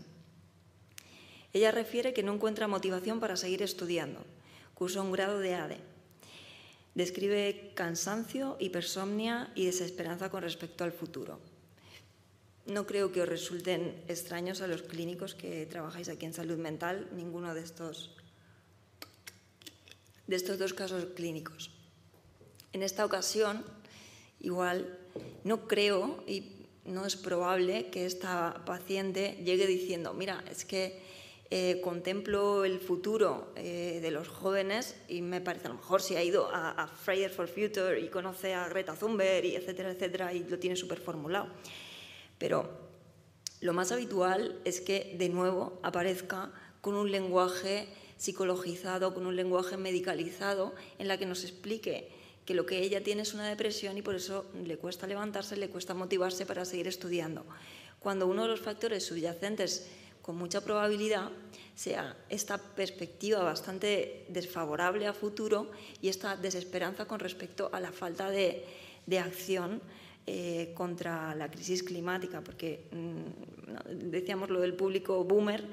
Ella 1.52 1.70
refiere 1.70 2.14
que 2.14 2.22
no 2.22 2.32
encuentra 2.32 2.66
motivación 2.66 3.20
para 3.20 3.36
seguir 3.36 3.60
estudiando. 3.60 4.24
Cursa 4.72 5.02
un 5.02 5.12
grado 5.12 5.38
de 5.38 5.54
ADE 5.54 5.89
Describe 7.00 7.72
cansancio, 7.72 8.58
hipersomnia 8.60 9.50
y 9.54 9.64
desesperanza 9.64 10.28
con 10.28 10.42
respecto 10.42 10.84
al 10.84 10.92
futuro. 10.92 11.40
No 12.66 12.84
creo 12.84 13.10
que 13.10 13.22
os 13.22 13.28
resulten 13.28 14.04
extraños 14.06 14.60
a 14.60 14.66
los 14.66 14.82
clínicos 14.82 15.32
que 15.34 15.64
trabajáis 15.64 16.10
aquí 16.10 16.26
en 16.26 16.34
salud 16.34 16.58
mental 16.58 17.08
ninguno 17.16 17.54
de 17.54 17.62
estos, 17.62 18.12
de 20.26 20.36
estos 20.36 20.58
dos 20.58 20.74
casos 20.74 21.16
clínicos. 21.16 21.72
En 22.74 22.82
esta 22.82 23.06
ocasión, 23.06 23.64
igual, 24.40 24.98
no 25.42 25.66
creo 25.68 26.22
y 26.28 26.68
no 26.84 27.06
es 27.06 27.16
probable 27.16 27.88
que 27.88 28.04
esta 28.04 28.62
paciente 28.66 29.40
llegue 29.42 29.66
diciendo, 29.66 30.12
mira, 30.12 30.44
es 30.50 30.66
que 30.66 31.00
eh, 31.50 31.80
contemplo 31.82 32.64
el 32.64 32.78
futuro 32.78 33.52
eh, 33.56 33.98
de 34.00 34.10
los 34.12 34.28
jóvenes 34.28 34.96
y 35.08 35.20
me 35.20 35.40
parece 35.40 35.66
a 35.66 35.70
lo 35.70 35.76
mejor 35.76 36.00
si 36.00 36.14
ha 36.14 36.22
ido 36.22 36.48
a, 36.48 36.70
a 36.70 36.86
Fridays 36.86 37.32
for 37.32 37.48
Future 37.48 37.98
y 38.00 38.08
conoce 38.08 38.54
a 38.54 38.68
Greta 38.68 38.94
Thunberg 38.94 39.44
y 39.44 39.56
etcétera, 39.56 39.90
etcétera, 39.90 40.32
y 40.32 40.44
lo 40.44 40.58
tiene 40.58 40.76
súper 40.76 41.00
formulado. 41.00 41.48
Pero 42.38 42.70
lo 43.60 43.72
más 43.72 43.92
habitual 43.92 44.60
es 44.64 44.80
que 44.80 45.16
de 45.18 45.28
nuevo 45.28 45.80
aparezca 45.82 46.52
con 46.80 46.94
un 46.94 47.10
lenguaje 47.10 47.88
psicologizado, 48.16 49.12
con 49.12 49.26
un 49.26 49.34
lenguaje 49.34 49.76
medicalizado, 49.76 50.74
en 50.98 51.08
la 51.08 51.18
que 51.18 51.26
nos 51.26 51.42
explique 51.42 52.10
que 52.44 52.54
lo 52.54 52.64
que 52.64 52.82
ella 52.82 53.02
tiene 53.02 53.22
es 53.22 53.34
una 53.34 53.48
depresión 53.48 53.98
y 53.98 54.02
por 54.02 54.14
eso 54.14 54.46
le 54.64 54.76
cuesta 54.76 55.06
levantarse, 55.06 55.56
le 55.56 55.68
cuesta 55.68 55.94
motivarse 55.94 56.46
para 56.46 56.64
seguir 56.64 56.86
estudiando. 56.86 57.44
Cuando 57.98 58.26
uno 58.26 58.42
de 58.42 58.48
los 58.48 58.60
factores 58.60 59.04
subyacentes 59.04 59.90
con 60.22 60.37
mucha 60.37 60.61
probabilidad 60.61 61.30
sea 61.74 62.16
esta 62.28 62.59
perspectiva 62.59 63.42
bastante 63.42 64.26
desfavorable 64.28 65.06
a 65.06 65.14
futuro 65.14 65.70
y 66.02 66.09
esta 66.09 66.37
desesperanza 66.37 67.06
con 67.06 67.20
respecto 67.20 67.70
a 67.72 67.80
la 67.80 67.92
falta 67.92 68.30
de, 68.30 68.64
acción 69.18 69.80
eh, 70.26 70.72
contra 70.74 71.35
la 71.35 71.50
crisis 71.50 71.83
climática, 71.83 72.42
porque 72.42 72.87
mm, 72.92 74.11
decíamos 74.11 74.50
lo 74.50 74.61
del 74.61 74.74
público 74.74 75.24
boomer, 75.24 75.64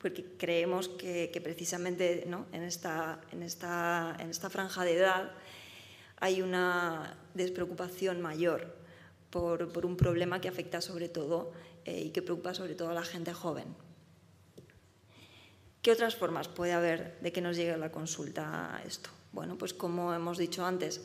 porque 0.00 0.24
creemos 0.38 0.88
que, 0.88 1.30
precisamente 1.44 2.26
en, 2.26 2.62
esta, 2.62 3.20
en, 3.30 3.42
esta, 3.42 4.16
en 4.18 4.30
esta 4.30 4.48
franja 4.48 4.84
de 4.84 4.96
edad 4.96 5.30
hay 6.20 6.42
una 6.42 7.16
despreocupación 7.34 8.20
mayor 8.20 8.74
por, 9.30 9.84
un 9.84 9.96
problema 9.96 10.40
que 10.40 10.48
afecta 10.48 10.80
sobre 10.80 11.08
todo 11.08 11.52
eh, 11.84 12.00
y 12.06 12.10
que 12.10 12.22
preocupa 12.22 12.54
sobre 12.54 12.74
todo 12.74 12.90
a 12.90 12.94
la 12.94 13.04
gente 13.04 13.32
joven. 13.32 13.66
¿Qué 15.82 15.92
otras 15.92 16.14
formas 16.14 16.48
puede 16.48 16.72
haber 16.72 17.18
de 17.20 17.32
que 17.32 17.40
nos 17.40 17.56
llegue 17.56 17.72
a 17.72 17.78
la 17.78 17.90
consulta 17.90 18.82
esto? 18.86 19.08
Bueno, 19.32 19.56
pues 19.56 19.72
como 19.72 20.12
hemos 20.12 20.36
dicho 20.36 20.66
antes, 20.66 21.00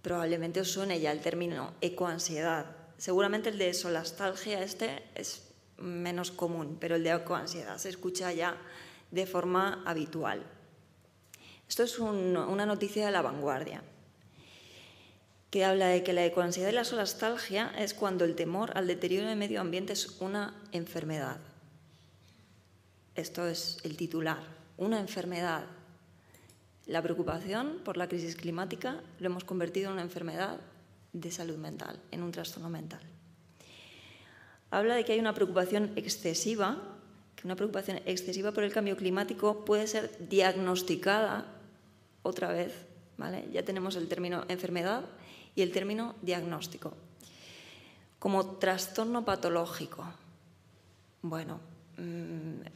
probablemente 0.00 0.60
os 0.60 0.70
suene 0.70 1.00
ya 1.00 1.10
el 1.10 1.20
término 1.20 1.72
ecoansiedad. 1.80 2.66
Seguramente 2.98 3.48
el 3.48 3.58
de 3.58 3.74
solastalgia 3.74 4.62
este 4.62 5.02
es 5.16 5.42
menos 5.76 6.30
común, 6.30 6.76
pero 6.78 6.94
el 6.94 7.02
de 7.02 7.10
ecoansiedad 7.10 7.78
se 7.78 7.88
escucha 7.88 8.32
ya 8.32 8.56
de 9.10 9.26
forma 9.26 9.82
habitual. 9.84 10.44
Esto 11.68 11.82
es 11.82 11.98
una 11.98 12.66
noticia 12.66 13.06
de 13.06 13.12
la 13.12 13.22
vanguardia, 13.22 13.82
que 15.50 15.64
habla 15.64 15.88
de 15.88 16.04
que 16.04 16.12
la 16.12 16.24
ecoansiedad 16.24 16.68
y 16.68 16.72
la 16.72 16.84
solastalgia 16.84 17.72
es 17.76 17.94
cuando 17.94 18.24
el 18.24 18.36
temor 18.36 18.76
al 18.76 18.86
deterioro 18.86 19.26
del 19.26 19.36
medio 19.38 19.60
ambiente 19.60 19.94
es 19.94 20.20
una 20.20 20.54
enfermedad. 20.70 21.40
Esto 23.20 23.46
es 23.46 23.76
el 23.82 23.98
titular, 23.98 24.38
una 24.78 24.98
enfermedad. 24.98 25.66
La 26.86 27.02
preocupación 27.02 27.82
por 27.84 27.98
la 27.98 28.08
crisis 28.08 28.34
climática 28.34 29.02
lo 29.18 29.26
hemos 29.26 29.44
convertido 29.44 29.88
en 29.88 29.92
una 29.92 30.02
enfermedad 30.02 30.58
de 31.12 31.30
salud 31.30 31.58
mental, 31.58 32.00
en 32.12 32.22
un 32.22 32.32
trastorno 32.32 32.70
mental. 32.70 33.02
Habla 34.70 34.94
de 34.94 35.04
que 35.04 35.12
hay 35.12 35.20
una 35.20 35.34
preocupación 35.34 35.92
excesiva, 35.96 36.78
que 37.36 37.46
una 37.46 37.56
preocupación 37.56 38.00
excesiva 38.06 38.52
por 38.52 38.64
el 38.64 38.72
cambio 38.72 38.96
climático 38.96 39.66
puede 39.66 39.86
ser 39.86 40.16
diagnosticada 40.30 41.44
otra 42.22 42.48
vez, 42.48 42.72
¿vale? 43.18 43.50
Ya 43.52 43.66
tenemos 43.66 43.96
el 43.96 44.08
término 44.08 44.46
enfermedad 44.48 45.04
y 45.54 45.60
el 45.60 45.72
término 45.72 46.14
diagnóstico. 46.22 46.94
Como 48.18 48.56
trastorno 48.56 49.26
patológico. 49.26 50.06
Bueno, 51.20 51.60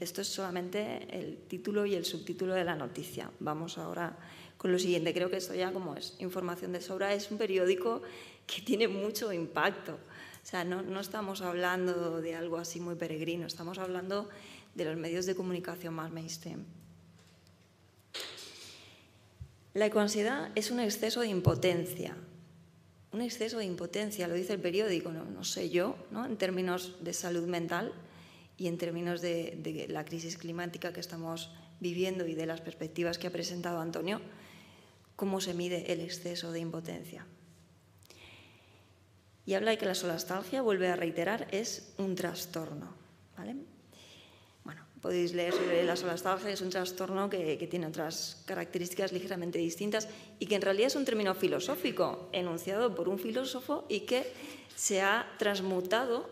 esto 0.01 0.21
es 0.21 0.29
solamente 0.29 1.07
el 1.11 1.39
título 1.49 1.87
y 1.87 1.95
el 1.95 2.05
subtítulo 2.05 2.55
de 2.55 2.65
la 2.65 2.75
noticia. 2.75 3.31
Vamos 3.41 3.79
ahora 3.79 4.17
con 4.57 4.73
lo 4.73 4.79
siguiente. 4.79 5.15
Creo 5.15 5.31
que 5.31 5.37
esto 5.37 5.55
ya 5.55 5.73
como 5.73 5.97
es 5.97 6.17
información 6.19 6.73
de 6.73 6.81
sobra, 6.81 7.13
es 7.15 7.31
un 7.31 7.39
periódico 7.39 8.03
que 8.47 8.63
tiene 8.63 8.89
mucho 8.89 9.33
impacto. 9.33 9.93
O 9.93 10.47
sea, 10.47 10.65
no, 10.65 10.83
no 10.83 11.01
estamos 11.01 11.41
hablando 11.41 12.21
de 12.21 12.35
algo 12.35 12.59
así 12.59 12.81
muy 12.81 12.97
peregrino, 12.97 13.47
estamos 13.47 13.79
hablando 13.79 14.29
de 14.75 14.85
los 14.85 14.97
medios 14.97 15.27
de 15.27 15.35
comunicación 15.35 15.95
más 15.95 16.13
mainstream. 16.13 16.65
La 19.73 19.87
ecoansiedad 19.87 20.53
es 20.55 20.71
un 20.71 20.81
exceso 20.81 21.21
de 21.21 21.29
impotencia, 21.29 22.17
un 23.13 23.23
exceso 23.23 23.59
de 23.59 23.65
impotencia, 23.65 24.29
lo 24.29 24.35
dice 24.35 24.53
el 24.53 24.61
periódico, 24.61 25.11
no, 25.13 25.45
sé 25.45 25.71
yo, 25.71 25.97
¿no? 26.11 26.27
en 26.27 26.37
términos 26.37 26.97
de 27.01 27.13
salud 27.13 27.47
mental 27.47 27.93
y 28.57 28.69
en 28.69 28.79
términos 28.79 29.21
de, 29.21 29.87
la 29.88 30.05
crisis 30.05 30.38
climática 30.38 30.93
que 30.93 31.01
estamos 31.01 31.51
viviendo 31.81 32.27
y 32.27 32.35
de 32.35 32.47
las 32.47 32.61
perspectivas 32.61 33.19
que 33.19 33.27
ha 33.27 33.33
presentado 33.33 33.81
Antonio, 33.81 34.21
cómo 35.17 35.40
se 35.40 35.55
mide 35.55 35.93
el 35.93 36.01
exceso 36.01 36.53
de 36.53 36.61
impotencia. 36.61 37.27
Y 39.47 39.55
habla 39.55 39.73
de 39.73 39.79
que 39.79 39.87
la 39.87 39.95
solastalgia, 39.95 40.62
vuelve 40.62 40.88
a 40.88 40.97
reiterar, 40.97 41.49
es 41.51 41.93
un 41.99 42.14
trastorno. 42.14 42.95
¿vale? 43.37 43.57
podéis 45.05 45.35
leer 45.35 45.53
sobre 45.53 45.85
la 45.85 45.97
solastalgia, 45.97 46.49
es 46.49 46.62
un 46.62 46.71
trastorno 46.71 47.29
que, 47.29 47.69
tiene 47.71 47.88
otras 47.88 48.43
características 48.47 49.12
ligeramente 49.12 49.59
distintas 49.59 50.09
y 50.38 50.47
que 50.47 50.55
en 50.55 50.62
realidad 50.62 50.87
es 50.87 50.97
un 50.97 51.05
término 51.05 51.35
filosófico 51.35 52.31
enunciado 52.33 52.95
por 52.95 53.11
un 53.11 53.19
filósofo 53.19 53.85
y 53.90 54.09
que 54.09 54.25
se 54.75 55.03
ha 55.03 55.29
transmutado 55.38 56.31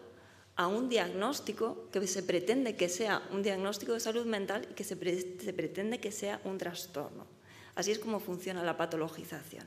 a 0.62 0.68
un 0.68 0.88
diagnóstico 0.88 1.88
que 1.90 2.07
se 2.07 2.22
pretende 2.22 2.77
que 2.77 2.88
sea 2.88 3.22
un 3.33 3.42
diagnóstico 3.42 3.92
de 3.92 4.01
salud 4.01 4.27
mental 4.27 4.66
y 4.70 4.75
que 4.75 4.85
se, 4.85 4.96
pretende 4.96 5.98
que 5.98 6.12
sea 6.12 6.40
un 6.44 6.59
trastorno. 6.59 7.27
Así 7.75 7.90
es 7.90 7.98
como 7.98 8.20
funciona 8.20 8.62
la 8.62 8.77
patologización. 8.77 9.66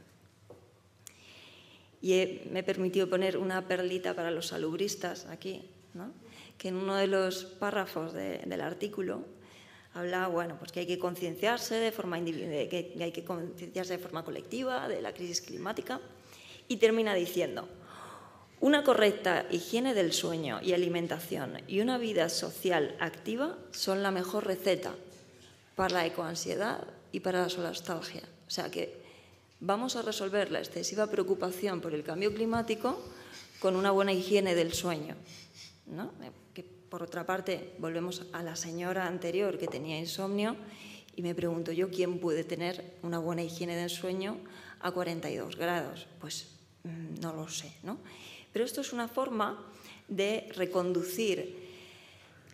Y 2.01 2.41
me 2.51 2.59
he 2.59 2.63
permitido 2.63 3.09
poner 3.09 3.37
una 3.37 3.67
perlita 3.67 4.13
para 4.13 4.31
los 4.31 4.47
salubristas 4.47 5.25
aquí, 5.25 5.67
que 6.57 6.69
en 6.69 6.75
uno 6.75 6.95
de 6.95 7.07
los 7.07 7.45
párrafos 7.45 8.13
del 8.13 8.61
artículo 8.61 9.23
habla 9.93 10.27
bueno, 10.27 10.57
pues 10.59 10.71
que 10.71 10.81
hay 10.81 10.87
que 10.87 10.99
concienciarse 10.99 11.75
de 11.75 11.91
forma 11.91 12.23
que 12.23 12.95
hay 12.99 13.11
que 13.11 13.23
concienciarse 13.23 13.93
de 13.93 13.99
forma 13.99 14.23
colectiva 14.23 14.87
de 14.87 15.01
la 15.01 15.13
crisis 15.13 15.41
climática 15.41 15.99
y 16.67 16.77
termina 16.77 17.13
diciendo 17.15 17.67
una 18.61 18.83
correcta 18.83 19.45
higiene 19.51 19.93
del 19.93 20.13
sueño 20.13 20.59
y 20.61 20.73
alimentación 20.73 21.61
y 21.67 21.81
una 21.81 21.97
vida 21.97 22.29
social 22.29 22.95
activa 22.99 23.57
son 23.71 24.01
la 24.01 24.11
mejor 24.11 24.45
receta 24.45 24.93
para 25.75 25.95
la 25.95 26.05
ecoansiedad 26.05 26.87
y 27.11 27.19
para 27.19 27.41
la 27.41 27.49
solastalgia. 27.49 28.23
O 28.47 28.49
sea 28.49 28.71
que 28.71 29.01
vamos 29.59 29.95
a 29.95 30.01
resolver 30.01 30.51
la 30.51 30.59
excesiva 30.59 31.07
preocupación 31.07 31.81
por 31.81 31.93
el 31.93 32.03
cambio 32.03 32.33
climático 32.33 33.01
con 33.59 33.75
una 33.75 33.91
buena 33.91 34.13
higiene 34.13 34.55
del 34.55 34.73
sueño. 34.73 35.15
¿no? 35.87 36.11
Por 36.89 37.03
otra 37.03 37.25
parte, 37.25 37.73
volvemos 37.79 38.23
a 38.31 38.41
la 38.41 38.55
señora 38.55 39.07
anterior 39.07 39.57
que 39.57 39.67
tenía 39.67 39.99
insomnio 39.99 40.55
y 41.15 41.21
me 41.21 41.35
pregunto 41.35 41.71
yo, 41.71 41.89
¿quién 41.89 42.19
puede 42.19 42.43
tener 42.43 42.95
una 43.01 43.19
buena 43.19 43.43
higiene 43.43 43.75
del 43.75 43.89
sueño 43.89 44.37
a 44.79 44.91
42 44.91 45.57
grados? 45.57 46.07
Pues 46.21 46.47
mm, 46.83 47.19
no 47.21 47.33
lo 47.33 47.49
sé, 47.49 47.73
¿no? 47.83 47.97
Pero 48.55 48.63
esto 48.63 48.79
es 48.79 48.93
una 48.93 49.09
forma 49.09 49.61
de 50.07 50.47
reconducir 50.55 51.57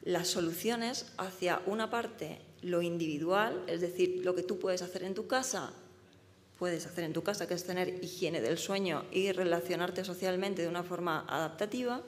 las 0.02 0.30
soluciones 0.30 1.06
hacia 1.20 1.62
una 1.68 1.92
parte, 1.92 2.40
lo 2.64 2.82
individual, 2.82 3.64
es 3.68 3.82
decir, 3.82 4.26
lo 4.26 4.34
que 4.34 4.42
tú 4.42 4.58
puedes 4.58 4.82
hacer 4.82 5.04
en 5.04 5.14
tu 5.14 5.28
casa, 5.28 5.74
puedes 6.58 6.88
hacer 6.88 7.04
en 7.04 7.14
tu 7.14 7.22
casa, 7.22 7.48
que 7.48 7.54
es 7.54 7.66
tener 7.66 8.04
higiene 8.04 8.42
del 8.42 8.58
sueño 8.58 9.06
y 9.12 9.32
relacionarte 9.32 10.04
socialmente 10.04 10.64
de 10.64 10.70
una 10.70 10.82
forma 10.82 11.24
adaptativa, 11.30 12.02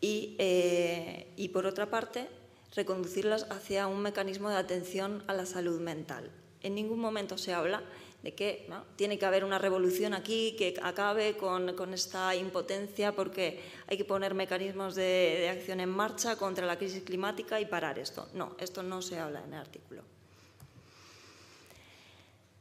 eh, 0.00 1.30
y, 1.36 1.48
por 1.50 1.66
otra 1.66 1.90
parte, 1.90 2.26
reconducirlas 2.74 3.42
hacia 3.50 3.86
un 3.86 4.00
mecanismo 4.00 4.48
de 4.48 4.56
atención 4.56 5.22
a 5.26 5.34
la 5.34 5.44
salud 5.44 5.78
mental. 5.78 6.30
En 6.62 6.74
ningún 6.74 7.00
momento 7.00 7.36
se 7.36 7.52
habla 7.52 7.82
de 8.24 8.34
que 8.34 8.66
tiene 8.96 9.18
que 9.18 9.26
haber 9.26 9.44
una 9.44 9.58
revolución 9.58 10.14
aquí 10.14 10.56
que 10.56 10.74
acabe 10.82 11.36
con, 11.36 11.92
esta 11.92 12.34
impotencia 12.34 13.12
porque 13.12 13.60
hay 13.86 13.98
que 13.98 14.04
poner 14.06 14.32
mecanismos 14.32 14.94
de, 14.94 15.50
acción 15.52 15.78
en 15.80 15.90
marcha 15.90 16.34
contra 16.36 16.64
la 16.64 16.78
crisis 16.78 17.02
climática 17.02 17.60
y 17.60 17.66
parar 17.66 17.98
esto. 17.98 18.26
No, 18.32 18.56
esto 18.58 18.82
no 18.82 19.02
se 19.02 19.18
habla 19.18 19.44
en 19.44 19.52
el 19.52 19.60
artículo. 19.60 20.02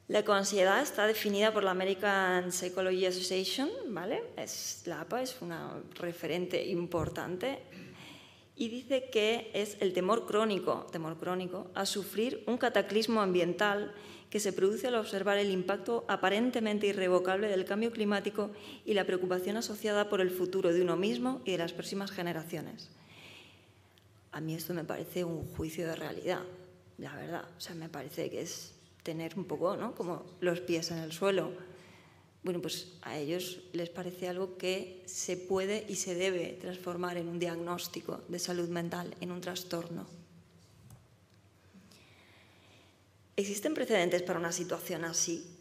La 0.10 0.20
ecoansiedad 0.20 0.82
está 0.82 1.08
definida 1.08 1.54
por 1.54 1.64
la 1.64 1.72
American 1.72 2.52
Psychology 2.52 3.06
Association, 3.06 3.70
¿vale? 3.88 4.22
Es, 4.36 4.84
la 4.86 5.00
APA 5.00 5.22
es 5.22 5.42
una 5.42 5.82
referente 5.96 6.62
importante 6.62 7.60
y 8.56 8.70
dice 8.70 9.10
que 9.10 9.50
es 9.54 9.78
el 9.80 9.94
temor 9.94 10.26
crónico, 10.26 10.88
temor 10.92 11.18
crónico 11.18 11.72
a 11.74 11.86
sufrir 11.86 12.44
un 12.46 12.58
cataclismo 12.58 13.22
ambiental 13.22 13.94
que 14.30 14.40
se 14.40 14.54
produce 14.54 14.88
al 14.88 14.96
observar 14.96 15.38
el 15.38 15.52
impacto 15.52 16.06
aparentemente 16.08 16.88
irrevocable 16.88 17.48
del 17.48 17.66
cambio 17.66 17.92
climático 17.92 18.52
y 18.86 18.94
la 18.94 19.06
preocupación 19.06 19.58
asociada 19.58 20.10
por 20.10 20.22
el 20.22 20.32
futuro 20.32 20.74
de 20.74 20.82
uno 20.82 20.96
mismo 20.96 21.42
y 21.46 21.52
de 21.52 21.60
las 21.60 21.74
próximas 21.74 22.12
generaciones. 22.12 22.90
A 24.32 24.42
mí 24.42 24.56
esto 24.56 24.74
me 24.74 24.84
parece 24.84 25.24
un 25.24 25.46
juicio 25.56 25.88
de 25.88 25.96
realidad, 25.96 26.42
la 26.98 27.16
verdad. 27.16 27.46
O 27.56 27.62
sea, 27.62 27.76
me 27.76 27.90
parece 27.90 28.32
que 28.32 28.42
es 28.42 28.74
tener 29.04 29.38
un 29.38 29.46
poco, 29.46 29.78
¿no? 29.78 29.94
Como 29.94 30.26
los 30.40 30.62
pies 30.62 30.90
en 30.90 30.98
el 30.98 31.12
suelo. 31.12 31.52
Bueno, 32.44 32.62
pues 32.62 32.94
a 33.02 33.18
ellos 33.18 33.62
les 33.72 33.90
parece 33.90 34.28
algo 34.28 34.58
que 34.58 35.02
se 35.06 35.38
puede 35.38 35.86
y 35.88 35.96
se 35.96 36.16
debe 36.16 36.58
transformar 36.60 37.18
en 37.18 37.30
un 37.30 37.40
diagnóstico 37.40 38.22
de 38.28 38.40
salud 38.40 38.68
mental, 38.68 39.16
en 39.22 39.32
un 39.32 39.40
trastorno. 39.40 40.06
¿Existen 43.36 43.74
precedentes 43.74 44.22
para 44.22 44.40
una 44.40 44.52
situación 44.52 45.06
así? 45.06 45.58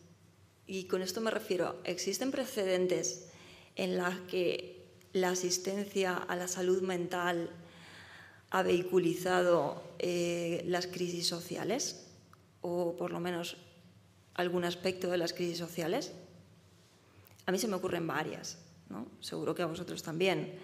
Y 0.66 0.84
con 0.84 1.02
esto 1.02 1.20
me 1.20 1.30
refiero, 1.30 1.80
¿existen 1.84 2.30
precedentes 2.30 3.28
en 3.76 3.96
los 3.96 4.14
que 4.30 4.84
la 5.12 5.30
asistencia 5.30 6.16
a 6.16 6.36
la 6.36 6.48
salud 6.48 6.82
mental 6.82 7.50
ha 8.50 8.62
vehiculizado 8.62 9.82
eh, 9.98 10.62
las 10.66 10.86
crisis 10.86 11.26
sociales? 11.26 12.08
o 12.62 12.96
por 12.96 13.10
lo 13.10 13.20
menos 13.20 13.56
algún 14.34 14.64
aspecto 14.64 15.10
de 15.10 15.18
las 15.18 15.34
crisis 15.34 15.58
sociales? 15.58 16.12
A 17.46 17.52
mí 17.52 17.58
se 17.58 17.68
me 17.68 17.76
ocurren 17.76 18.06
varias, 18.06 18.58
¿no? 18.88 19.06
seguro 19.20 19.54
que 19.54 19.62
a 19.62 19.66
vosotros 19.66 20.02
también. 20.02 20.58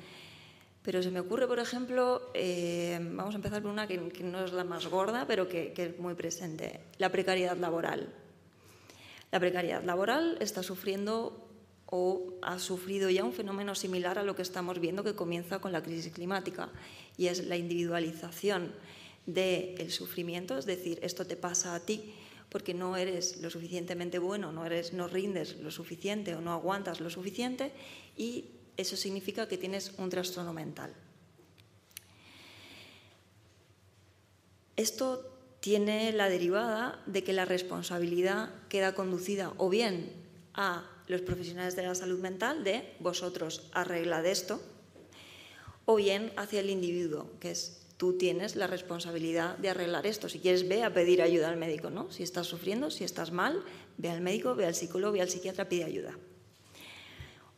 Pero 0.83 1.03
se 1.03 1.11
me 1.11 1.21
ocurre, 1.21 1.47
por 1.47 1.59
ejemplo, 1.59 2.31
eh, 2.35 2.99
vamos 3.01 3.35
a 3.35 3.37
empezar 3.37 3.61
por 3.63 3.71
una 3.71 3.87
que, 3.87 3.99
no 3.99 4.45
es 4.45 4.53
la 4.53 4.65
más 4.65 4.87
gorda, 4.87 5.27
pero 5.27 5.49
que, 5.49 5.73
que 5.73 5.87
es 5.87 5.99
muy 5.99 6.15
presente, 6.15 6.81
la 6.99 7.11
precariedad 7.11 7.57
laboral. 7.57 8.09
La 9.31 9.41
precariedad 9.41 9.83
laboral 9.83 10.39
está 10.41 10.63
sufriendo 10.63 11.49
o 11.91 12.35
ha 12.43 12.59
sufrido 12.59 13.11
ya 13.11 13.25
un 13.25 13.33
fenómeno 13.33 13.75
similar 13.75 14.19
a 14.19 14.23
lo 14.23 14.37
que 14.37 14.43
estamos 14.43 14.79
viendo 14.79 15.05
que 15.05 15.15
comienza 15.15 15.59
con 15.59 15.73
la 15.73 15.83
crisis 15.83 16.13
climática, 16.13 16.71
y 17.17 17.27
es 17.27 17.47
la 17.47 17.57
individualización 17.57 18.73
del 19.27 19.91
sufrimiento, 19.91 20.57
es 20.57 20.65
decir, 20.65 20.99
esto 21.03 21.27
te 21.27 21.37
pasa 21.37 21.75
a 21.75 21.81
ti 21.81 22.15
porque 22.49 22.75
no 22.75 22.97
eres 22.97 23.41
lo 23.41 23.51
suficientemente 23.51 24.19
bueno, 24.19 24.53
no, 24.53 24.65
eres, 24.65 24.93
no 24.93 25.09
rindes 25.09 25.57
lo 25.59 25.71
suficiente 25.71 26.35
o 26.35 26.41
no 26.41 26.53
aguantas 26.53 27.01
lo 27.01 27.11
suficiente 27.11 27.73
y 28.17 28.47
eso 28.77 28.97
significa 28.97 29.49
que 29.49 29.59
tienes 29.59 29.93
un 29.99 30.09
trastorno 30.09 30.53
mental. 30.53 30.95
Esto 34.77 35.35
tiene 35.61 36.13
la 36.13 36.29
derivada 36.29 37.03
de 37.07 37.25
que 37.25 37.33
la 37.33 37.45
responsabilidad 37.45 38.51
queda 38.69 38.95
conducida 38.95 39.53
o 39.57 39.69
bien 39.69 40.13
a 40.55 40.89
los 41.09 41.23
profesionales 41.23 41.75
de 41.75 41.83
la 41.83 41.95
salud 41.95 42.21
mental 42.21 42.63
de 42.63 42.95
vosotros 43.01 43.69
arreglad 43.73 44.25
esto, 44.27 44.63
o 45.85 45.97
bien 45.97 46.33
hacia 46.37 46.61
el 46.61 46.71
individuo, 46.71 47.31
que 47.41 47.51
es 47.51 47.88
tú 47.99 48.17
tienes 48.17 48.57
la 48.57 48.67
responsabilidad 48.67 49.59
de 49.59 49.69
arreglar 49.69 50.07
esto. 50.07 50.31
Si 50.31 50.39
quieres, 50.39 50.67
ve 50.67 50.85
a 50.85 50.95
pedir 50.95 51.21
ayuda 51.21 51.51
al 51.51 51.59
médico, 51.59 51.91
¿no? 51.91 52.11
Si 52.11 52.23
estás 52.23 52.47
sufriendo, 52.47 52.91
si 52.91 53.05
estás 53.05 53.31
mal, 53.33 53.63
ve 53.99 54.09
al 54.09 54.23
médico, 54.23 54.55
ve 54.55 54.65
al 54.65 54.75
psicólogo, 54.75 55.13
ve 55.13 55.21
al 55.21 55.29
psiquiatra, 55.29 55.69
pide 55.69 55.85
ayuda. 55.85 56.17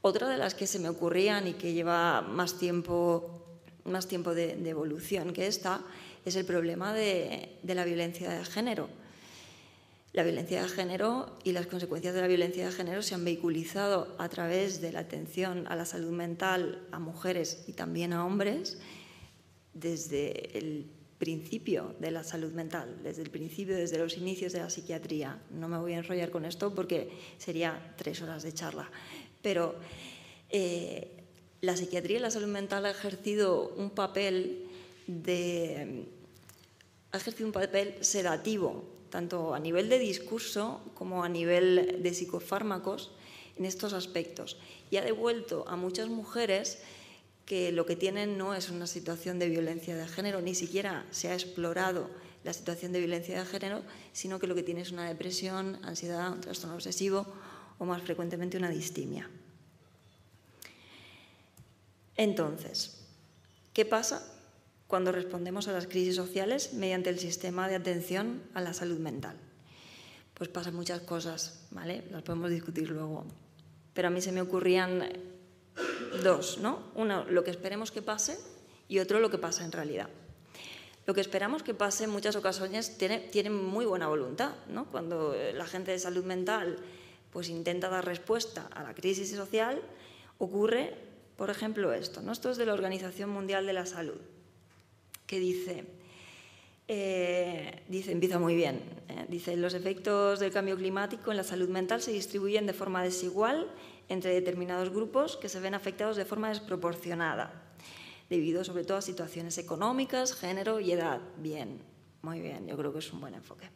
Otra 0.03 0.29
de 0.29 0.39
las 0.39 0.55
que 0.55 0.67
se 0.67 0.79
me 0.79 0.89
ocurrían 0.89 1.47
y 1.47 1.53
que 1.53 1.75
lleva 1.75 2.23
más 2.23 2.59
tiempo, 2.59 3.45
más 3.85 4.09
tiempo 4.09 4.35
de, 4.35 4.57
de 4.57 4.71
evolución 4.71 5.33
que 5.33 5.47
esta 5.47 5.85
es 6.25 6.37
el 6.37 6.45
problema 6.45 6.93
de, 6.93 7.59
la 7.63 7.85
violencia 7.85 8.31
de 8.31 8.45
género. 8.45 8.89
La 10.13 10.25
violencia 10.25 10.63
de 10.63 10.69
género 10.69 11.39
y 11.45 11.53
las 11.53 11.67
consecuencias 11.67 12.15
de 12.15 12.21
la 12.21 12.27
violencia 12.27 12.67
de 12.67 12.73
género 12.73 13.03
se 13.03 13.15
han 13.15 13.25
vehiculizado 13.25 14.15
a 14.19 14.29
través 14.29 14.81
de 14.81 14.93
la 14.93 15.01
atención 15.01 15.67
a 15.69 15.77
la 15.77 15.85
salud 15.85 16.11
mental 16.11 16.83
a 16.91 16.99
mujeres 16.99 17.65
y 17.69 17.75
también 17.75 18.13
a 18.13 18.27
hombres 18.27 18.79
desde 19.81 20.57
el 20.59 20.87
principio 21.19 21.95
de 21.99 22.11
la 22.11 22.25
salud 22.25 22.53
mental, 22.53 22.99
desde 23.03 23.23
el 23.23 23.31
principio, 23.31 23.77
desde 23.77 23.99
los 23.99 24.17
inicios 24.17 24.53
de 24.53 24.61
la 24.61 24.71
psiquiatría. 24.71 25.43
No 25.51 25.69
me 25.69 25.79
voy 25.79 25.93
a 25.93 25.99
enrollar 25.99 26.31
con 26.31 26.45
esto 26.45 26.75
porque 26.75 27.11
sería 27.39 27.95
tres 27.97 28.23
horas 28.23 28.43
de 28.43 28.55
charla, 28.55 28.91
pero 29.43 29.75
eh, 30.49 31.09
la 31.61 31.77
psiquiatría 31.77 32.19
y 32.19 32.21
la 32.21 32.31
salud 32.31 32.49
mental 32.49 32.87
ha 32.87 32.91
ejercido 32.91 33.75
un 33.77 33.91
papel 33.91 34.67
ha 37.13 37.17
ejercido 37.17 37.47
un 37.47 37.53
papel 37.53 37.95
sedativo, 38.01 38.85
tanto 39.11 39.55
a 39.55 39.59
nivel 39.59 39.89
de 39.89 39.99
discurso 39.99 40.81
como 40.95 41.25
a 41.25 41.29
nivel 41.29 42.01
de 42.03 42.15
psicofármacos, 42.15 43.11
en 43.57 43.65
estos 43.65 43.93
aspectos. 43.93 44.57
Y 44.91 44.97
ha 44.97 45.03
devuelto 45.03 45.65
a 45.69 45.77
muchas 45.77 46.09
mujeres 46.09 46.79
que 47.51 47.73
lo 47.73 47.85
que 47.85 47.97
tienen 47.97 48.39
no 48.39 48.55
es 48.55 48.71
una 48.71 48.87
situación 48.87 49.41
de 49.41 49.49
violencia 49.49 49.97
de 49.97 50.07
género, 50.07 50.41
ni 50.41 50.55
siquiera 50.55 51.05
se 51.11 51.31
ha 51.31 51.35
explorado 51.35 52.09
la 52.45 52.53
situación 52.53 52.93
de 52.93 53.01
violencia 53.01 53.41
de 53.41 53.45
género, 53.45 53.83
sino 54.13 54.39
que 54.39 54.47
lo 54.47 54.55
que 54.55 54.63
tiene 54.63 54.83
es 54.83 54.93
una 54.93 55.09
depresión, 55.09 55.81
ansiedad, 55.83 56.31
un 56.31 56.41
trastorno 56.41 56.77
obsesivo 56.77 57.27
o 57.79 57.85
más 57.87 58.03
frecuentemente 58.03 58.57
una 58.57 58.71
distimia. 58.71 59.29
Entonces, 62.15 63.01
¿qué 63.73 63.85
pasa 63.85 64.23
cuando 64.87 65.11
respondemos 65.11 65.67
a 65.67 65.73
las 65.73 65.89
crisis 65.89 66.15
sociales 66.15 66.75
mediante 66.75 67.11
el 67.11 67.19
sistema 67.19 67.67
de 67.67 67.75
atención 67.75 68.45
a 68.55 68.61
la 68.61 68.75
salud 68.75 69.01
mental. 69.01 69.35
Pues 70.35 70.49
pasan 70.51 70.77
muchas 70.77 71.01
cosas, 71.01 71.67
¿vale? 71.73 72.05
Las 72.13 72.23
podemos 72.23 72.49
discutir 72.51 72.91
luego. 72.91 73.27
Pero 73.93 74.07
a 74.07 74.11
mí 74.13 74.21
se 74.21 74.31
me 74.31 74.41
ocurrían 74.41 75.30
dos, 76.23 76.59
¿no? 76.59 76.91
Uno, 76.95 77.25
lo 77.25 77.45
que 77.45 77.51
esperemos 77.51 77.91
que 77.91 78.03
pase 78.03 78.39
y 78.89 78.99
otro, 78.99 79.21
lo 79.21 79.31
que 79.31 79.39
pasa 79.39 79.65
en 79.65 79.73
realidad. 79.73 80.09
Lo 81.07 81.15
que 81.15 81.21
esperamos 81.21 81.63
que 81.63 81.75
pase 81.75 82.05
en 82.05 82.11
muchas 82.11 82.37
ocasiones 82.37 82.99
tiene, 82.99 83.19
tiene 83.19 83.51
muy 83.51 83.87
buena 83.87 84.09
voluntad, 84.09 84.53
¿no? 84.69 84.87
Cuando 84.87 85.35
la 85.55 85.67
gente 85.67 85.91
de 85.91 85.99
salud 85.99 86.25
mental 86.25 86.79
pues 87.33 87.49
intenta 87.49 87.89
dar 87.89 88.05
respuesta 88.05 88.69
a 88.73 88.83
la 88.83 88.95
crisis 88.95 89.31
social, 89.31 89.81
ocurre, 90.39 90.95
por 91.37 91.49
ejemplo, 91.49 91.93
esto, 91.93 92.23
¿no? 92.23 92.33
Esto 92.33 92.51
es 92.51 92.57
de 92.57 92.67
la 92.67 92.75
Organización 92.75 93.31
Mundial 93.31 93.67
de 93.67 93.73
la 93.73 93.87
Salud 93.87 94.21
que 95.31 95.39
dice, 95.39 95.85
eh, 96.89 97.85
dice 97.87 98.11
empieza 98.11 98.41
muy 98.41 98.57
bien, 98.57 98.83
eh, 99.09 99.27
dice, 99.29 99.57
los 99.57 99.75
efectos 99.75 100.41
del 100.41 100.51
cambio 100.51 100.77
climático 100.77 101.31
en 101.31 101.37
la 101.37 101.45
salud 101.45 101.69
mental 101.69 102.03
se 102.03 102.11
distribuyen 102.11 102.67
de 102.67 102.73
forma 102.73 103.01
desigual 103.05 103.71
entre 104.11 104.35
determinados 104.35 104.91
grupos 104.91 105.39
que 105.39 105.49
se 105.49 105.61
ven 105.61 105.75
afectados 105.75 106.17
de 106.17 106.27
forma 106.27 106.51
desproporcionada, 106.51 107.51
debido 108.29 108.63
sobre 108.63 108.85
todo 108.85 108.99
a 108.99 109.03
situaciones 109.03 109.57
económicas, 109.57 110.35
género 110.35 110.81
y 110.81 110.93
edad. 110.93 111.21
Bien, 111.39 111.81
muy 112.21 112.41
bien, 112.41 112.67
yo 112.67 112.77
creo 112.77 112.93
que 112.93 112.99
es 112.99 113.13
un 113.13 113.21
buen 113.21 113.35
enfoque. 113.35 113.71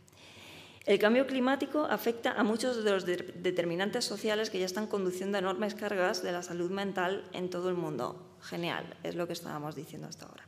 El 0.85 0.99
cambio 0.99 1.26
climático 1.26 1.87
afecta 1.87 2.32
a 2.32 2.43
muchos 2.43 2.85
de 2.85 2.91
los 2.91 3.07
determinantes 3.07 4.05
sociales 4.05 4.51
que 4.51 4.59
ya 4.59 4.66
están 4.66 4.87
conduciendo 4.87 5.39
enormes 5.39 5.74
cargas 5.74 6.22
de 6.22 6.32
la 6.32 6.43
salud 6.43 6.70
mental 6.70 7.24
en 7.32 7.49
todo 7.49 7.70
el 7.70 7.74
mundo. 7.76 8.37
Genial, 8.43 8.95
es 9.03 9.14
lo 9.14 9.26
que 9.26 9.32
estábamos 9.32 9.74
diciendo 9.74 10.09
hasta 10.09 10.26
ahora 10.26 10.45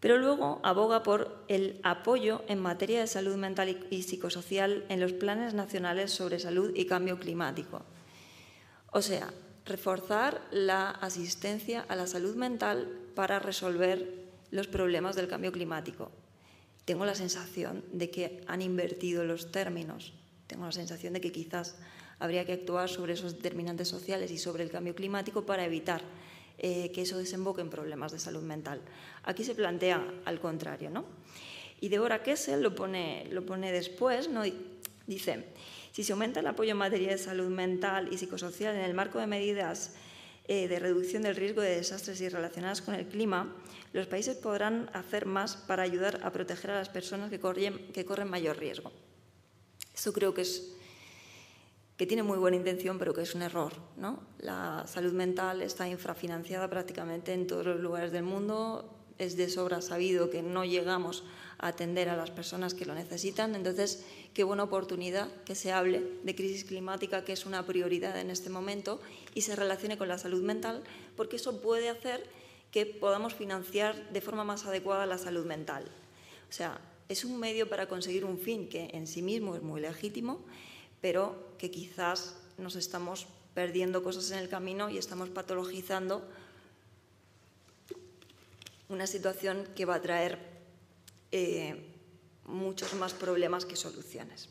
pero 0.00 0.16
luego 0.16 0.60
aboga 0.62 1.02
por 1.02 1.44
el 1.48 1.78
apoyo 1.82 2.42
en 2.48 2.58
materia 2.58 3.00
de 3.00 3.06
salud 3.06 3.36
mental 3.36 3.86
y 3.90 4.02
psicosocial 4.02 4.84
en 4.88 4.98
los 4.98 5.12
planes 5.12 5.52
nacionales 5.52 6.10
sobre 6.10 6.38
salud 6.38 6.72
y 6.74 6.86
cambio 6.86 7.18
climático. 7.18 7.82
O 8.92 9.02
sea, 9.02 9.32
reforzar 9.64 10.46
la 10.50 10.90
asistencia 10.90 11.84
a 11.88 11.96
la 11.96 12.06
salud 12.06 12.34
mental 12.34 12.88
para 13.14 13.38
resolver 13.38 14.26
los 14.50 14.66
problemas 14.66 15.16
del 15.16 15.28
cambio 15.28 15.52
climático. 15.52 16.10
Tengo 16.84 17.04
la 17.04 17.14
sensación 17.14 17.84
de 17.92 18.10
que 18.10 18.42
han 18.46 18.62
invertido 18.62 19.24
los 19.24 19.52
términos. 19.52 20.12
Tengo 20.46 20.64
la 20.64 20.72
sensación 20.72 21.12
de 21.12 21.20
que 21.20 21.30
quizás 21.30 21.76
habría 22.18 22.44
que 22.44 22.54
actuar 22.54 22.88
sobre 22.88 23.12
esos 23.12 23.36
determinantes 23.36 23.88
sociales 23.88 24.30
y 24.30 24.38
sobre 24.38 24.64
el 24.64 24.70
cambio 24.70 24.94
climático 24.94 25.46
para 25.46 25.64
evitar 25.64 26.02
eh, 26.58 26.90
que 26.92 27.02
eso 27.02 27.16
desemboque 27.16 27.60
en 27.60 27.70
problemas 27.70 28.12
de 28.12 28.18
salud 28.18 28.42
mental. 28.42 28.82
Aquí 29.22 29.44
se 29.44 29.54
plantea 29.54 30.04
al 30.24 30.40
contrario. 30.40 30.90
¿no? 30.90 31.04
Y 31.80 31.88
Deborah 31.88 32.22
Kessel 32.22 32.60
lo 32.60 32.74
pone, 32.74 33.26
lo 33.30 33.46
pone 33.46 33.72
después, 33.72 34.28
¿no? 34.28 34.42
dice, 35.06 35.46
si 35.92 36.04
se 36.04 36.12
aumenta 36.12 36.40
el 36.40 36.46
apoyo 36.46 36.72
en 36.72 36.76
materia 36.76 37.10
de 37.10 37.18
salud 37.18 37.48
mental 37.48 38.08
y 38.12 38.18
psicosocial 38.18 38.76
en 38.76 38.82
el 38.82 38.94
marco 38.94 39.18
de 39.18 39.26
medidas 39.26 39.94
eh, 40.46 40.68
de 40.68 40.78
reducción 40.78 41.22
del 41.22 41.36
riesgo 41.36 41.60
de 41.60 41.76
desastres 41.76 42.20
y 42.20 42.28
relacionadas 42.28 42.82
con 42.82 42.94
el 42.94 43.06
clima, 43.06 43.54
los 43.92 44.06
países 44.06 44.36
podrán 44.36 44.90
hacer 44.92 45.26
más 45.26 45.56
para 45.56 45.82
ayudar 45.82 46.20
a 46.24 46.32
proteger 46.32 46.72
a 46.72 46.78
las 46.78 46.88
personas 46.88 47.30
que 47.30 47.38
corren, 47.38 48.28
mayor 48.28 48.58
riesgo. 48.58 48.92
Eso 49.94 50.12
creo 50.12 50.34
que 50.34 50.42
es 50.42 50.72
que 51.96 52.06
tiene 52.06 52.22
muy 52.22 52.38
buena 52.38 52.56
intención, 52.56 52.98
pero 52.98 53.12
que 53.12 53.22
es 53.22 53.34
un 53.34 53.42
error. 53.42 53.74
La 54.38 54.84
salud 54.86 55.12
mental 55.12 55.60
está 55.60 55.86
infrafinanciada 55.86 56.68
prácticamente 56.68 57.32
en 57.32 57.46
todos 57.46 57.66
los 57.66 57.78
lugares 57.78 58.10
del 58.10 58.22
mundo. 58.22 58.99
Es 59.20 59.36
de 59.36 59.48
sobra 59.48 59.82
sabido 59.82 60.30
que 60.30 60.42
no 60.42 60.64
llegamos 60.64 61.24
a 61.58 61.68
atender 61.68 62.08
a 62.08 62.16
las 62.16 62.30
personas 62.30 62.74
que 62.74 62.86
lo 62.86 62.94
necesitan. 62.94 63.54
Entonces, 63.54 64.04
qué 64.34 64.44
buena 64.44 64.64
oportunidad 64.64 65.28
que 65.44 65.54
se 65.54 65.70
hable 65.70 66.02
de 66.24 66.34
crisis 66.34 66.64
climática, 66.64 67.24
que 67.24 67.32
es 67.32 67.46
una 67.46 67.64
prioridad 67.66 68.18
en 68.18 68.30
este 68.30 68.50
momento, 68.50 69.00
y 69.34 69.42
se 69.42 69.54
relacione 69.54 69.98
con 69.98 70.08
la 70.08 70.18
salud 70.18 70.42
mental, 70.42 70.82
porque 71.16 71.36
eso 71.36 71.60
puede 71.60 71.88
hacer 71.88 72.26
que 72.72 72.86
podamos 72.86 73.34
financiar 73.34 74.10
de 74.10 74.20
forma 74.20 74.42
más 74.42 74.66
adecuada 74.66 75.06
la 75.06 75.18
salud 75.18 75.44
mental. 75.44 75.84
O 76.48 76.52
sea, 76.52 76.80
es 77.08 77.24
un 77.24 77.38
medio 77.38 77.68
para 77.68 77.88
conseguir 77.88 78.24
un 78.24 78.38
fin 78.38 78.68
que 78.68 78.90
en 78.92 79.06
sí 79.06 79.22
mismo 79.22 79.54
es 79.54 79.62
muy 79.62 79.80
legítimo 79.80 80.44
pero 81.00 81.54
que 81.58 81.70
quizás 81.70 82.36
nos 82.58 82.76
estamos 82.76 83.26
perdiendo 83.54 84.02
cosas 84.02 84.30
en 84.30 84.38
el 84.38 84.48
camino 84.48 84.90
y 84.90 84.98
estamos 84.98 85.28
patologizando 85.28 86.22
una 88.90 89.06
situación 89.06 89.66
que 89.74 89.86
va 89.86 89.94
a 89.94 90.02
traer 90.02 90.38
eh, 91.32 91.94
muchos 92.44 92.92
más 92.94 93.14
problemas 93.14 93.64
que 93.64 93.76
soluciones. 93.76 94.50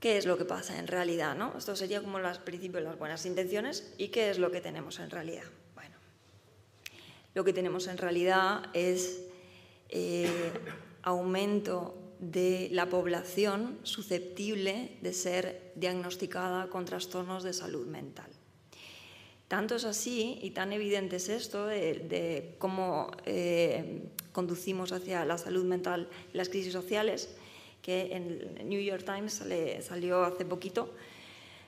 ¿Qué 0.00 0.16
es 0.16 0.26
lo 0.26 0.36
que 0.36 0.44
pasa 0.44 0.78
en 0.78 0.88
realidad? 0.88 1.36
¿no? 1.36 1.56
Esto 1.56 1.76
sería 1.76 2.02
como 2.02 2.18
los 2.18 2.38
principios 2.38 2.82
las 2.82 2.98
buenas 2.98 3.24
intenciones 3.24 3.94
y 3.98 4.08
qué 4.08 4.30
es 4.30 4.38
lo 4.38 4.50
que 4.50 4.60
tenemos 4.60 4.98
en 4.98 5.10
realidad. 5.10 5.44
Bueno, 5.74 5.94
lo 7.34 7.44
que 7.44 7.52
tenemos 7.52 7.86
en 7.86 7.98
realidad 7.98 8.64
es 8.74 9.22
eh, 9.88 10.28
aumento 11.02 11.96
de 12.18 12.68
la 12.72 12.88
población 12.88 13.78
susceptible 13.84 14.98
de 15.02 15.12
ser 15.12 15.72
diagnosticada 15.76 16.68
con 16.68 16.84
trastornos 16.84 17.44
de 17.44 17.52
salud 17.52 17.86
mental. 17.86 18.30
Tanto 19.52 19.74
es 19.74 19.84
así 19.84 20.38
y 20.40 20.52
tan 20.52 20.72
evidente 20.72 21.16
es 21.16 21.28
esto 21.28 21.66
de, 21.66 22.54
cómo 22.56 23.10
eh, 23.26 24.00
conducimos 24.32 24.92
hacia 24.92 25.26
la 25.26 25.36
salud 25.36 25.66
mental 25.66 26.08
las 26.32 26.48
crisis 26.48 26.72
sociales, 26.72 27.28
que 27.82 28.16
en 28.16 28.56
el 28.56 28.66
New 28.66 28.80
York 28.80 29.04
Times 29.04 29.42
salió 29.82 30.24
hace 30.24 30.46
poquito 30.46 30.94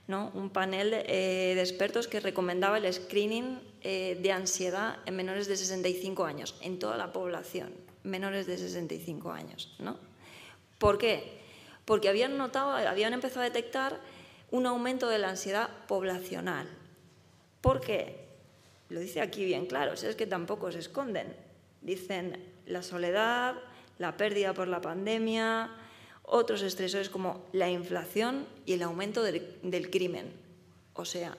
un 0.08 0.48
panel 0.48 0.94
eh, 0.94 1.52
de 1.54 1.60
expertos 1.60 2.08
que 2.08 2.20
recomendaba 2.20 2.78
el 2.78 2.90
screening 2.90 3.60
eh, 3.82 4.18
de 4.18 4.32
ansiedad 4.32 5.00
en 5.04 5.16
menores 5.16 5.46
de 5.46 5.54
65 5.54 6.24
años, 6.24 6.56
en 6.62 6.78
toda 6.78 6.96
la 6.96 7.12
población, 7.12 7.74
menores 8.02 8.46
de 8.46 8.56
65 8.56 9.30
años. 9.30 9.76
¿no? 9.78 9.98
¿Por 10.78 10.96
qué? 10.96 11.38
Porque 11.84 12.08
habían 12.08 12.38
notado, 12.38 12.70
habían 12.70 13.12
empezado 13.12 13.42
a 13.42 13.44
detectar 13.44 14.00
un 14.50 14.64
aumento 14.64 15.10
de 15.10 15.18
la 15.18 15.28
ansiedad 15.28 15.68
poblacional. 15.86 16.66
¿Por 17.64 17.80
qué? 17.80 18.14
Lo 18.90 19.00
dice 19.00 19.22
aquí 19.22 19.42
bien 19.42 19.64
claro, 19.64 19.94
es 19.94 20.16
que 20.16 20.26
tampoco 20.26 20.70
se 20.70 20.80
esconden. 20.80 21.34
Dicen 21.80 22.44
la 22.66 22.82
soledad, 22.82 23.54
la 23.96 24.18
pérdida 24.18 24.52
por 24.52 24.68
la 24.68 24.82
pandemia, 24.82 25.70
otros 26.24 26.60
estresores 26.60 27.08
como 27.08 27.48
la 27.52 27.70
inflación 27.70 28.46
y 28.66 28.74
el 28.74 28.82
aumento 28.82 29.22
del 29.22 29.90
crimen. 29.90 30.30
O 30.92 31.06
sea, 31.06 31.38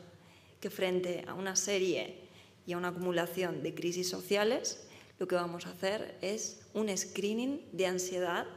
que 0.59 0.71
frente 0.71 1.23
a 1.27 1.35
una 1.35 1.55
serie 1.55 2.21
y 2.65 2.73
a 2.73 2.77
una 2.77 2.87
acumulación 2.87 3.61
de 3.61 3.75
crisis 3.75 4.09
sociales, 4.09 4.87
lo 5.19 5.27
que 5.27 5.35
vamos 5.35 5.67
a 5.67 5.73
hacer 5.73 6.17
es 6.21 6.65
un 6.73 6.89
screening 6.97 7.69
de 7.71 7.85
ansiedad 7.85 8.47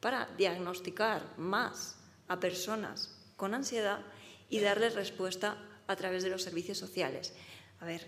para 0.00 0.30
diagnosticar 0.38 1.34
más 1.36 1.98
a 2.26 2.40
personas 2.40 3.14
con 3.36 3.52
ansiedad 3.52 4.00
y 4.48 4.60
darles 4.60 4.94
respuesta 4.94 5.67
a 5.88 5.96
través 5.96 6.22
de 6.22 6.30
los 6.30 6.42
servicios 6.42 6.78
sociales. 6.78 7.34
A 7.80 7.86
ver, 7.86 8.06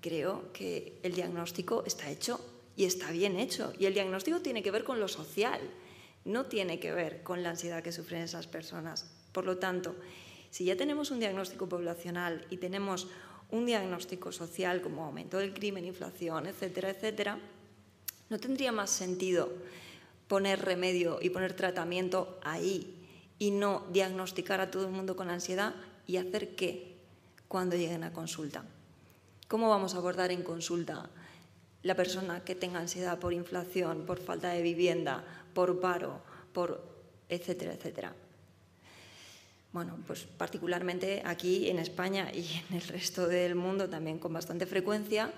creo 0.00 0.52
que 0.52 1.00
el 1.02 1.14
diagnóstico 1.14 1.82
está 1.84 2.08
hecho 2.08 2.40
y 2.76 2.84
está 2.84 3.10
bien 3.10 3.36
hecho. 3.36 3.72
Y 3.78 3.86
el 3.86 3.94
diagnóstico 3.94 4.40
tiene 4.40 4.62
que 4.62 4.70
ver 4.70 4.84
con 4.84 5.00
lo 5.00 5.08
social, 5.08 5.60
no 6.24 6.46
tiene 6.46 6.78
que 6.78 6.92
ver 6.92 7.22
con 7.22 7.42
la 7.42 7.50
ansiedad 7.50 7.82
que 7.82 7.92
sufren 7.92 8.22
esas 8.22 8.46
personas. 8.46 9.10
Por 9.32 9.44
lo 9.46 9.58
tanto, 9.58 9.96
si 10.50 10.64
ya 10.64 10.76
tenemos 10.76 11.10
un 11.10 11.18
diagnóstico 11.18 11.68
poblacional 11.68 12.46
y 12.50 12.58
tenemos 12.58 13.08
un 13.50 13.66
diagnóstico 13.66 14.32
social 14.32 14.82
como 14.82 15.04
aumento 15.04 15.38
del 15.38 15.54
crimen, 15.54 15.84
inflación, 15.84 16.46
etcétera, 16.46 16.90
etcétera, 16.90 17.38
no 18.28 18.38
tendría 18.38 18.72
más 18.72 18.90
sentido 18.90 19.52
poner 20.28 20.64
remedio 20.64 21.18
y 21.22 21.30
poner 21.30 21.54
tratamiento 21.54 22.38
ahí 22.42 23.06
y 23.38 23.52
no 23.52 23.86
diagnosticar 23.92 24.60
a 24.60 24.70
todo 24.70 24.86
el 24.86 24.92
mundo 24.92 25.16
con 25.16 25.30
ansiedad 25.30 25.74
y 26.06 26.16
hacer 26.16 26.56
qué 26.56 26.95
cuando 27.48 27.76
lleguen 27.76 28.04
a 28.04 28.12
consulta. 28.12 28.64
¿Cómo 29.48 29.68
vamos 29.68 29.94
a 29.94 29.98
abordar 29.98 30.30
en 30.32 30.42
consulta 30.42 31.08
la 31.82 31.94
persona 31.94 32.42
que 32.42 32.54
tenga 32.54 32.80
ansiedad 32.80 33.18
por 33.18 33.32
inflación, 33.32 34.06
por 34.06 34.18
falta 34.18 34.50
de 34.50 34.62
vivienda, 34.62 35.22
por 35.54 35.80
paro, 35.80 36.20
por 36.52 36.82
etcétera, 37.28 37.74
etcétera? 37.74 38.14
Bueno, 39.72 39.98
pues 40.06 40.24
particularmente 40.24 41.22
aquí 41.24 41.68
en 41.68 41.78
España 41.78 42.30
y 42.32 42.62
en 42.68 42.76
el 42.76 42.82
resto 42.88 43.28
del 43.28 43.54
mundo 43.54 43.88
también 43.88 44.18
con 44.18 44.32
bastante 44.32 44.66
frecuencia, 44.66 45.32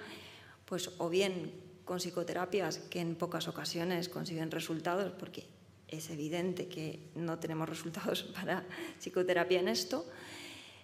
pues 0.65 0.91
o 0.99 1.09
bien 1.09 1.53
con 1.85 2.01
psicoterapias 2.01 2.79
que 2.91 3.01
en 3.01 3.17
pocas 3.17 3.49
ocasiones 3.49 4.09
consiguen 4.09 4.51
resultados, 4.51 5.13
porque 5.19 5.47
es 5.89 6.11
evidente 6.11 6.69
que 6.69 7.01
no 7.15 7.39
tenemos 7.39 7.69
resultados 7.69 8.23
para 8.35 8.65
psicoterapia 9.01 9.61
en 9.61 9.69
esto, 9.69 10.07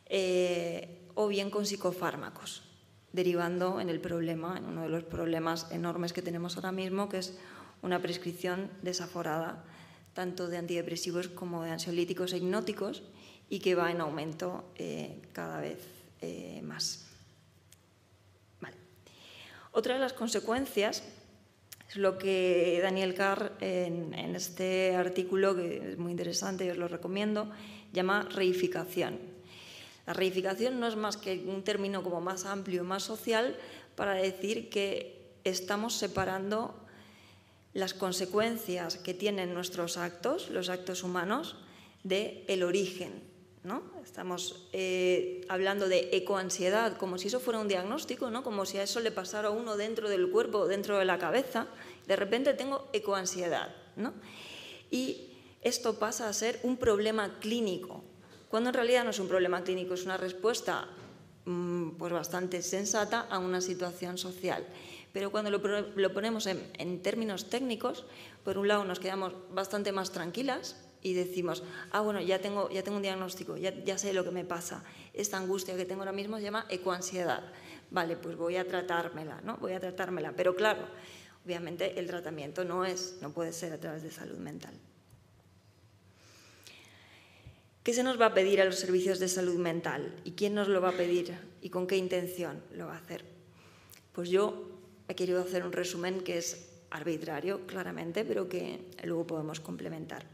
eh, 0.07 1.03
o 1.14 1.28
bien 1.28 1.50
con 1.50 1.66
psicofármacos, 1.66 2.62
derivando 3.12 3.80
en 3.80 3.88
el 3.88 4.00
problema, 4.00 4.58
en 4.58 4.64
uno 4.66 4.82
de 4.82 4.88
los 4.88 5.04
problemas 5.04 5.70
enormes 5.70 6.12
que 6.12 6.22
tenemos 6.22 6.56
ahora 6.56 6.72
mismo, 6.72 7.08
que 7.08 7.18
es 7.18 7.34
una 7.82 8.00
prescripción 8.00 8.70
desaforada 8.82 9.64
tanto 10.14 10.48
de 10.48 10.58
antidepresivos 10.58 11.28
como 11.28 11.64
de 11.64 11.70
ansiolíticos 11.70 12.32
e 12.32 12.38
hipnóticos 12.38 13.02
y 13.50 13.58
que 13.58 13.74
va 13.74 13.90
en 13.90 14.00
aumento 14.00 14.64
eh, 14.76 15.20
cada 15.32 15.60
vez 15.60 15.78
eh, 16.22 16.62
más. 16.62 17.04
Otra 19.76 19.94
de 19.94 20.00
las 20.00 20.12
consecuencias 20.12 21.02
es 21.90 21.96
lo 21.96 22.16
que 22.16 22.78
Daniel 22.80 23.12
Carr 23.12 23.56
en, 23.60 24.14
en 24.14 24.36
este 24.36 24.94
artículo, 24.94 25.56
que 25.56 25.94
es 25.94 25.98
muy 25.98 26.12
interesante 26.12 26.64
y 26.64 26.70
os 26.70 26.78
lo 26.78 26.86
recomiendo, 26.86 27.50
llama 27.92 28.22
reificación. 28.22 29.34
La 30.07 30.12
reificación 30.12 30.80
no 30.80 30.86
es 30.86 30.96
más 30.96 31.16
que 31.16 31.44
un 31.46 31.62
término 31.62 32.02
como 32.02 32.20
más 32.20 32.44
amplio, 32.44 32.84
más 32.84 33.02
social, 33.02 33.57
para 33.96 34.14
decir 34.14 34.68
que 34.70 35.36
estamos 35.44 35.94
separando 35.94 36.74
las 37.72 37.94
consecuencias 37.94 38.96
que 38.98 39.14
tienen 39.14 39.55
nuestros 39.55 39.96
actos, 39.96 40.50
los 40.50 40.68
actos 40.68 41.02
humanos, 41.02 41.57
del 42.02 42.44
el 42.48 42.62
origen, 42.62 43.34
Estamos 44.05 44.68
eh, 44.74 45.40
hablando 45.48 45.88
de 45.88 46.11
ecoansiedad, 46.12 46.98
como 46.98 47.16
si 47.16 47.28
eso 47.28 47.40
fuera 47.40 47.61
un 47.61 47.66
diagnóstico, 47.66 48.30
¿no? 48.30 48.44
como 48.44 48.66
si 48.66 48.76
a 48.76 48.82
eso 48.82 49.00
le 49.00 49.11
pasara 49.11 49.48
a 49.48 49.50
uno 49.52 49.78
dentro 49.78 50.11
del 50.11 50.30
cuerpo, 50.30 50.66
dentro 50.66 50.98
de 50.98 51.07
la 51.07 51.18
cabeza. 51.18 51.66
De 52.07 52.14
repente 52.14 52.52
tengo 52.52 52.88
ecoansiedad. 52.92 53.74
¿no? 53.96 54.12
Y 54.90 55.30
esto 55.62 55.98
pasa 55.98 56.28
a 56.28 56.32
ser 56.34 56.61
un 56.62 56.76
problema 56.76 57.38
clínico, 57.40 58.05
cuando 58.55 58.70
en 58.70 58.74
realidad 58.74 59.02
no 59.02 59.11
es 59.11 59.18
un 59.18 59.26
problema 59.26 59.64
clínico, 59.64 59.94
es 59.94 60.05
una 60.05 60.16
respuesta 60.16 60.86
mm, 61.44 61.96
pues 61.98 62.12
bastante 62.12 62.62
sensata 62.62 63.26
a 63.28 63.40
una 63.40 63.61
situación 63.61 64.16
social. 64.16 64.64
Pero 65.12 65.32
cuando 65.32 65.50
lo, 65.50 66.14
ponemos 66.14 66.46
en, 66.46 67.02
términos 67.02 67.50
técnicos, 67.50 68.05
por 68.44 68.57
un 68.57 68.68
lado 68.68 68.84
nos 68.84 69.00
quedamos 69.00 69.32
bastante 69.50 69.90
más 69.90 70.12
tranquilas, 70.12 70.76
y 71.02 71.14
decimos, 71.14 71.64
ah, 71.90 72.00
bueno, 72.02 72.20
ya 72.20 72.38
tengo, 72.38 72.70
ya 72.70 72.84
tengo 72.84 72.98
un 72.98 73.02
diagnóstico, 73.02 73.57
ya, 73.57 73.74
ya 73.82 73.98
sé 73.98 74.12
lo 74.12 74.22
que 74.22 74.30
me 74.30 74.44
pasa. 74.44 74.84
Esta 75.14 75.36
angustia 75.36 75.76
que 75.76 75.84
tengo 75.84 76.02
ahora 76.02 76.12
mismo 76.12 76.36
se 76.36 76.44
llama 76.44 76.64
ecoansiedad. 76.68 77.42
Vale, 77.90 78.14
pues 78.16 78.36
voy 78.36 78.55
a 78.55 78.68
tratármela, 78.68 79.40
¿no? 79.40 79.57
Voy 79.57 79.72
a 79.72 79.80
tratármela. 79.80 80.30
Pero 80.36 80.55
claro, 80.55 80.86
obviamente 81.44 81.98
el 81.98 82.07
tratamiento 82.07 82.62
no 82.62 82.84
es, 82.84 83.16
no 83.20 83.32
puede 83.32 83.52
ser 83.52 83.72
a 83.72 83.80
través 83.80 84.05
de 84.05 84.12
salud 84.12 84.38
mental. 84.38 84.78
¿Qué 87.85 87.93
se 87.93 88.03
nos 88.03 88.18
va 88.18 88.26
a 88.26 88.35
pedir 88.35 88.62
a 88.62 88.64
los 88.64 88.78
servicios 88.78 89.18
de 89.18 89.28
salud 89.28 89.59
mental? 89.59 90.16
¿Y 90.24 90.30
quién 90.30 90.55
nos 90.55 90.68
lo 90.68 90.80
va 90.80 90.89
a 90.89 90.97
pedir? 90.97 91.35
¿Y 91.61 91.68
con 91.68 91.87
qué 91.87 91.99
intención 91.99 92.62
lo 92.72 92.87
va 92.87 92.95
a 92.95 92.99
hacer? 92.99 93.26
Pues 94.12 94.30
yo 94.30 94.70
he 95.07 95.14
querido 95.14 95.43
hacer 95.43 95.66
un 95.66 95.72
resumen 95.72 96.22
que 96.22 96.39
es 96.39 96.66
arbitrario, 96.89 97.66
claramente, 97.66 98.24
pero 98.24 98.49
que 98.49 98.80
luego 99.03 99.26
podemos 99.26 99.61
complementar. 99.61 100.24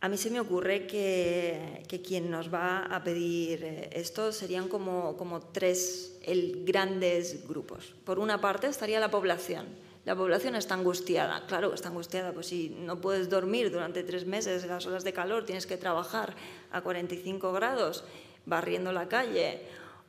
A 0.00 0.08
mí 0.08 0.16
se 0.16 0.30
me 0.30 0.38
ocurre 0.38 0.86
que, 0.86 1.84
quien 2.06 2.30
nos 2.30 2.54
va 2.54 2.86
a 2.86 3.02
pedir 3.02 3.64
eh, 3.64 3.90
esto 3.92 4.30
serían 4.30 4.68
como, 4.68 5.16
como 5.16 5.40
tres 5.40 6.20
el, 6.22 6.64
grandes 6.64 7.48
grupos. 7.48 7.96
Por 8.04 8.20
una 8.20 8.40
parte 8.40 8.68
estaría 8.68 9.00
la 9.00 9.10
población. 9.10 9.66
La 10.04 10.16
población 10.16 10.56
está 10.56 10.74
angustiada, 10.74 11.46
claro, 11.46 11.74
está 11.74 11.88
angustiada, 11.88 12.32
pues 12.32 12.46
si 12.46 12.70
no 12.70 13.00
puedes 13.00 13.28
dormir 13.28 13.70
durante 13.70 14.02
tres 14.02 14.26
meses 14.26 14.64
las 14.66 14.86
horas 14.86 15.04
de 15.04 15.12
calor, 15.12 15.44
tienes 15.44 15.66
que 15.66 15.76
trabajar 15.76 16.34
a 16.70 16.80
45 16.80 17.52
grados 17.52 18.04
barriendo 18.46 18.92
la 18.92 19.08
calle, 19.08 19.60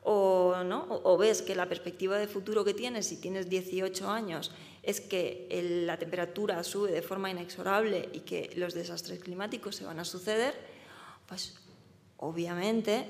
o, 0.03 0.55
¿no? 0.65 0.87
o 0.89 1.17
ves 1.17 1.41
que 1.41 1.55
la 1.55 1.67
perspectiva 1.67 2.17
de 2.17 2.27
futuro 2.27 2.63
que 2.63 2.73
tienes, 2.73 3.07
si 3.07 3.17
tienes 3.17 3.49
18 3.49 4.09
años, 4.09 4.51
es 4.81 5.01
que 5.01 5.47
la 5.85 5.97
temperatura 5.97 6.63
sube 6.63 6.91
de 6.91 7.01
forma 7.01 7.29
inexorable 7.29 8.09
y 8.13 8.21
que 8.21 8.51
los 8.55 8.73
desastres 8.73 9.19
climáticos 9.19 9.75
se 9.75 9.85
van 9.85 9.99
a 9.99 10.05
suceder, 10.05 10.55
pues 11.27 11.55
obviamente 12.17 13.05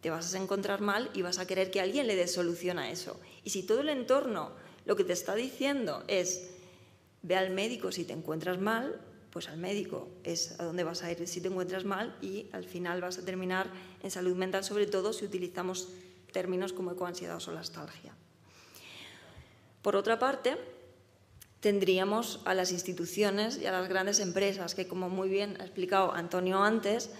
te 0.00 0.10
vas 0.10 0.34
a 0.34 0.38
encontrar 0.38 0.80
mal 0.80 1.10
y 1.14 1.22
vas 1.22 1.38
a 1.38 1.46
querer 1.46 1.70
que 1.70 1.80
alguien 1.80 2.06
le 2.06 2.16
dé 2.16 2.26
solución 2.26 2.78
a 2.78 2.90
eso. 2.90 3.20
Y 3.44 3.50
si 3.50 3.62
todo 3.62 3.80
el 3.80 3.88
entorno 3.88 4.52
lo 4.84 4.96
que 4.96 5.04
te 5.04 5.12
está 5.12 5.34
diciendo 5.34 6.04
es 6.08 6.50
ve 7.22 7.36
al 7.36 7.50
médico 7.50 7.90
si 7.90 8.04
te 8.04 8.12
encuentras 8.12 8.58
mal, 8.58 9.00
pues 9.30 9.48
al 9.48 9.56
médico 9.56 10.08
es 10.22 10.58
a 10.60 10.64
donde 10.64 10.84
vas 10.84 11.02
a 11.02 11.10
ir 11.10 11.26
si 11.26 11.40
te 11.40 11.48
encuentras 11.48 11.84
mal 11.84 12.16
y 12.22 12.48
al 12.52 12.64
final 12.64 13.00
vas 13.00 13.18
a 13.18 13.24
terminar 13.24 13.68
en 14.02 14.10
salud 14.10 14.36
mental, 14.36 14.62
sobre 14.62 14.86
todo 14.86 15.12
si 15.12 15.24
utilizamos 15.24 15.88
términos 16.32 16.72
como 16.72 16.92
ecoansiedad 16.92 17.36
o 17.36 17.40
solastalgia. 17.40 18.14
Por 19.82 19.96
otra 19.96 20.18
parte, 20.18 20.56
tendríamos 21.60 22.40
a 22.44 22.54
las 22.54 22.72
instituciones 22.72 23.58
y 23.58 23.66
a 23.66 23.72
las 23.72 23.88
grandes 23.88 24.20
empresas 24.20 24.74
que, 24.74 24.86
como 24.86 25.08
muy 25.08 25.28
bien 25.28 25.56
ha 25.60 25.64
explicado 25.64 26.12
Antonio 26.12 26.62
antes, 26.62 27.10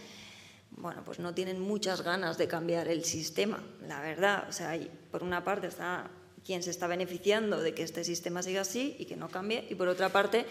bueno, 0.71 1.03
pues 1.05 1.19
no 1.19 1.35
tienen 1.35 1.61
muchas 1.61 2.03
ganas 2.03 2.37
de 2.37 2.49
cambiar 2.49 2.89
el 2.89 3.05
sistema, 3.05 3.63
la 3.87 4.01
verdad. 4.01 4.47
O 4.49 4.53
sea, 4.53 4.79
por 5.11 5.23
una 5.23 5.45
parte 5.45 5.69
está 5.69 6.11
quien 6.45 6.63
se 6.63 6.71
está 6.71 6.87
beneficiando 6.87 7.61
de 7.61 7.75
que 7.75 7.83
este 7.83 8.05
sistema 8.05 8.43
siga 8.43 8.63
así 8.63 8.97
y 8.99 9.07
que 9.07 9.17
no 9.17 9.29
cambie, 9.29 9.67
y 9.71 9.75
por 9.75 9.89
otra 9.89 10.11
parte 10.11 10.47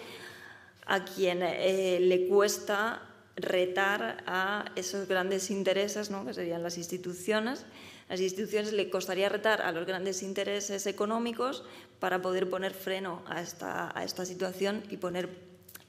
a 0.85 1.05
quien 1.05 1.41
eh, 1.43 1.99
le 2.01 2.27
cuesta 2.27 3.01
retar 3.35 4.23
a 4.27 4.65
esos 4.75 5.07
grandes 5.07 5.49
intereses, 5.49 6.09
¿no? 6.09 6.25
que 6.25 6.33
serían 6.33 6.61
las 6.61 6.77
instituciones, 6.77 7.65
las 8.09 8.19
instituciones 8.19 8.73
le 8.73 8.89
costaría 8.89 9.29
retar 9.29 9.61
a 9.61 9.71
los 9.71 9.87
grandes 9.87 10.23
intereses 10.23 10.85
económicos 10.85 11.63
para 11.99 12.21
poder 12.21 12.49
poner 12.49 12.73
freno 12.73 13.23
a 13.27 13.41
esta, 13.41 13.97
a 13.97 14.03
esta 14.03 14.25
situación 14.25 14.83
y 14.89 14.97
poner, 14.97 15.29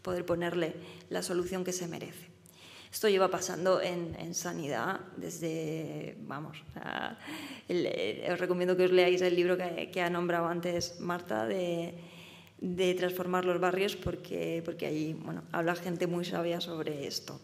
poder 0.01 0.25
ponerle 0.25 0.75
la 1.11 1.23
solución 1.23 1.65
que 1.65 1.73
se 1.73 1.89
merece. 1.89 2.34
Esto 2.95 3.09
lleva 3.09 3.27
pasando 3.29 3.83
en, 3.83 4.35
sanidad 4.35 5.01
desde, 5.17 6.15
vamos, 6.21 6.63
eh, 7.69 8.29
os 8.33 8.39
recomiendo 8.39 8.77
que 8.77 8.85
os 8.85 8.93
leáis 8.93 9.21
el 9.21 9.35
libro 9.35 9.59
que, 9.59 10.01
ha 10.01 10.09
nombrado 10.09 10.47
antes 10.47 11.01
Marta 11.01 11.45
de, 11.45 11.99
transformar 12.97 13.47
los 13.47 13.59
barrios 13.59 13.97
porque, 13.97 14.63
porque 14.65 14.87
ahí 14.87 15.13
bueno, 15.13 15.43
habla 15.51 15.75
gente 15.75 16.07
muy 16.07 16.25
sabia 16.25 16.61
sobre 16.61 17.09
esto. 17.09 17.41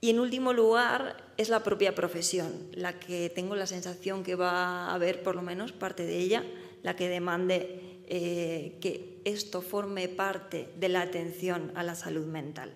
Y 0.00 0.08
en 0.08 0.18
último 0.18 0.54
lugar 0.54 1.22
es 1.36 1.50
la 1.50 1.62
propia 1.62 1.94
profesión, 1.94 2.70
la 2.72 2.98
que 2.98 3.28
tengo 3.28 3.56
la 3.56 3.66
sensación 3.66 4.24
que 4.24 4.36
va 4.36 4.88
a 4.88 4.94
haber 4.94 5.22
por 5.22 5.36
lo 5.36 5.42
menos 5.42 5.72
parte 5.72 6.06
de 6.06 6.16
ella, 6.16 6.44
la 6.82 6.96
que 6.96 7.10
demande 7.10 8.00
eh, 8.06 8.78
que 8.80 9.20
esto 9.26 9.60
forme 9.60 10.08
parte 10.08 10.70
de 10.80 10.88
la 10.88 11.02
atención 11.02 11.72
a 11.74 11.82
la 11.82 11.94
salud 11.94 12.24
mental. 12.24 12.72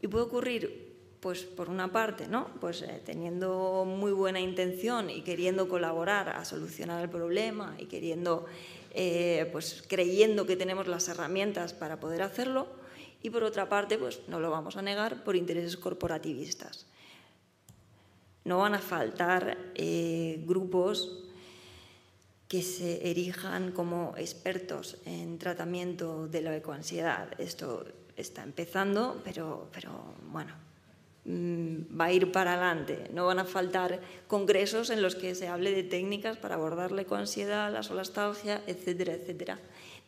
Y 0.00 0.08
puede 0.08 0.24
ocurrir, 0.24 0.94
pues 1.20 1.42
por 1.42 1.68
una 1.68 1.92
parte, 1.92 2.26
¿no? 2.28 2.48
pues 2.60 2.82
eh, 2.82 3.00
teniendo 3.04 3.84
muy 3.84 4.12
buena 4.12 4.40
intención 4.40 5.10
y 5.10 5.22
queriendo 5.22 5.68
colaborar 5.68 6.30
a 6.30 6.44
solucionar 6.44 7.02
el 7.02 7.10
problema 7.10 7.76
y 7.78 7.86
queriendo, 7.86 8.46
eh, 8.92 9.48
pues 9.52 9.84
creyendo 9.86 10.46
que 10.46 10.56
tenemos 10.56 10.86
las 10.86 11.08
herramientas 11.08 11.74
para 11.74 12.00
poder 12.00 12.22
hacerlo, 12.22 12.80
y 13.22 13.30
por 13.30 13.44
otra 13.44 13.68
parte, 13.68 13.98
pues 13.98 14.20
no 14.28 14.40
lo 14.40 14.50
vamos 14.50 14.76
a 14.76 14.82
negar, 14.82 15.24
por 15.24 15.36
intereses 15.36 15.76
corporativistas. 15.76 16.86
No 18.44 18.58
van 18.58 18.74
a 18.74 18.78
faltar 18.78 19.58
eh, 19.74 20.42
grupos 20.46 21.24
que 22.48 22.62
se 22.62 23.10
erijan 23.10 23.72
como 23.72 24.14
expertos 24.16 24.96
en 25.04 25.38
tratamiento 25.38 26.26
de 26.26 26.40
la 26.40 26.56
ecoansiedad. 26.56 27.38
Esto 27.38 27.84
está 28.20 28.42
empezando, 28.42 29.20
pero, 29.24 29.68
pero 29.72 29.90
bueno, 30.30 30.52
mm, 31.24 31.98
va 31.98 32.06
a 32.06 32.12
ir 32.12 32.32
para 32.32 32.54
adelante. 32.54 33.08
No 33.12 33.26
van 33.26 33.38
a 33.38 33.44
faltar 33.44 34.00
congresos 34.28 34.90
en 34.90 35.02
los 35.02 35.14
que 35.14 35.34
se 35.34 35.48
hable 35.48 35.72
de 35.72 35.82
técnicas 35.82 36.36
para 36.36 36.54
abordar 36.54 36.92
la 36.92 37.02
ecoansiedad, 37.02 37.72
la 37.72 37.82
solastalgia, 37.82 38.62
etcétera, 38.66 39.14
etcétera. 39.14 39.58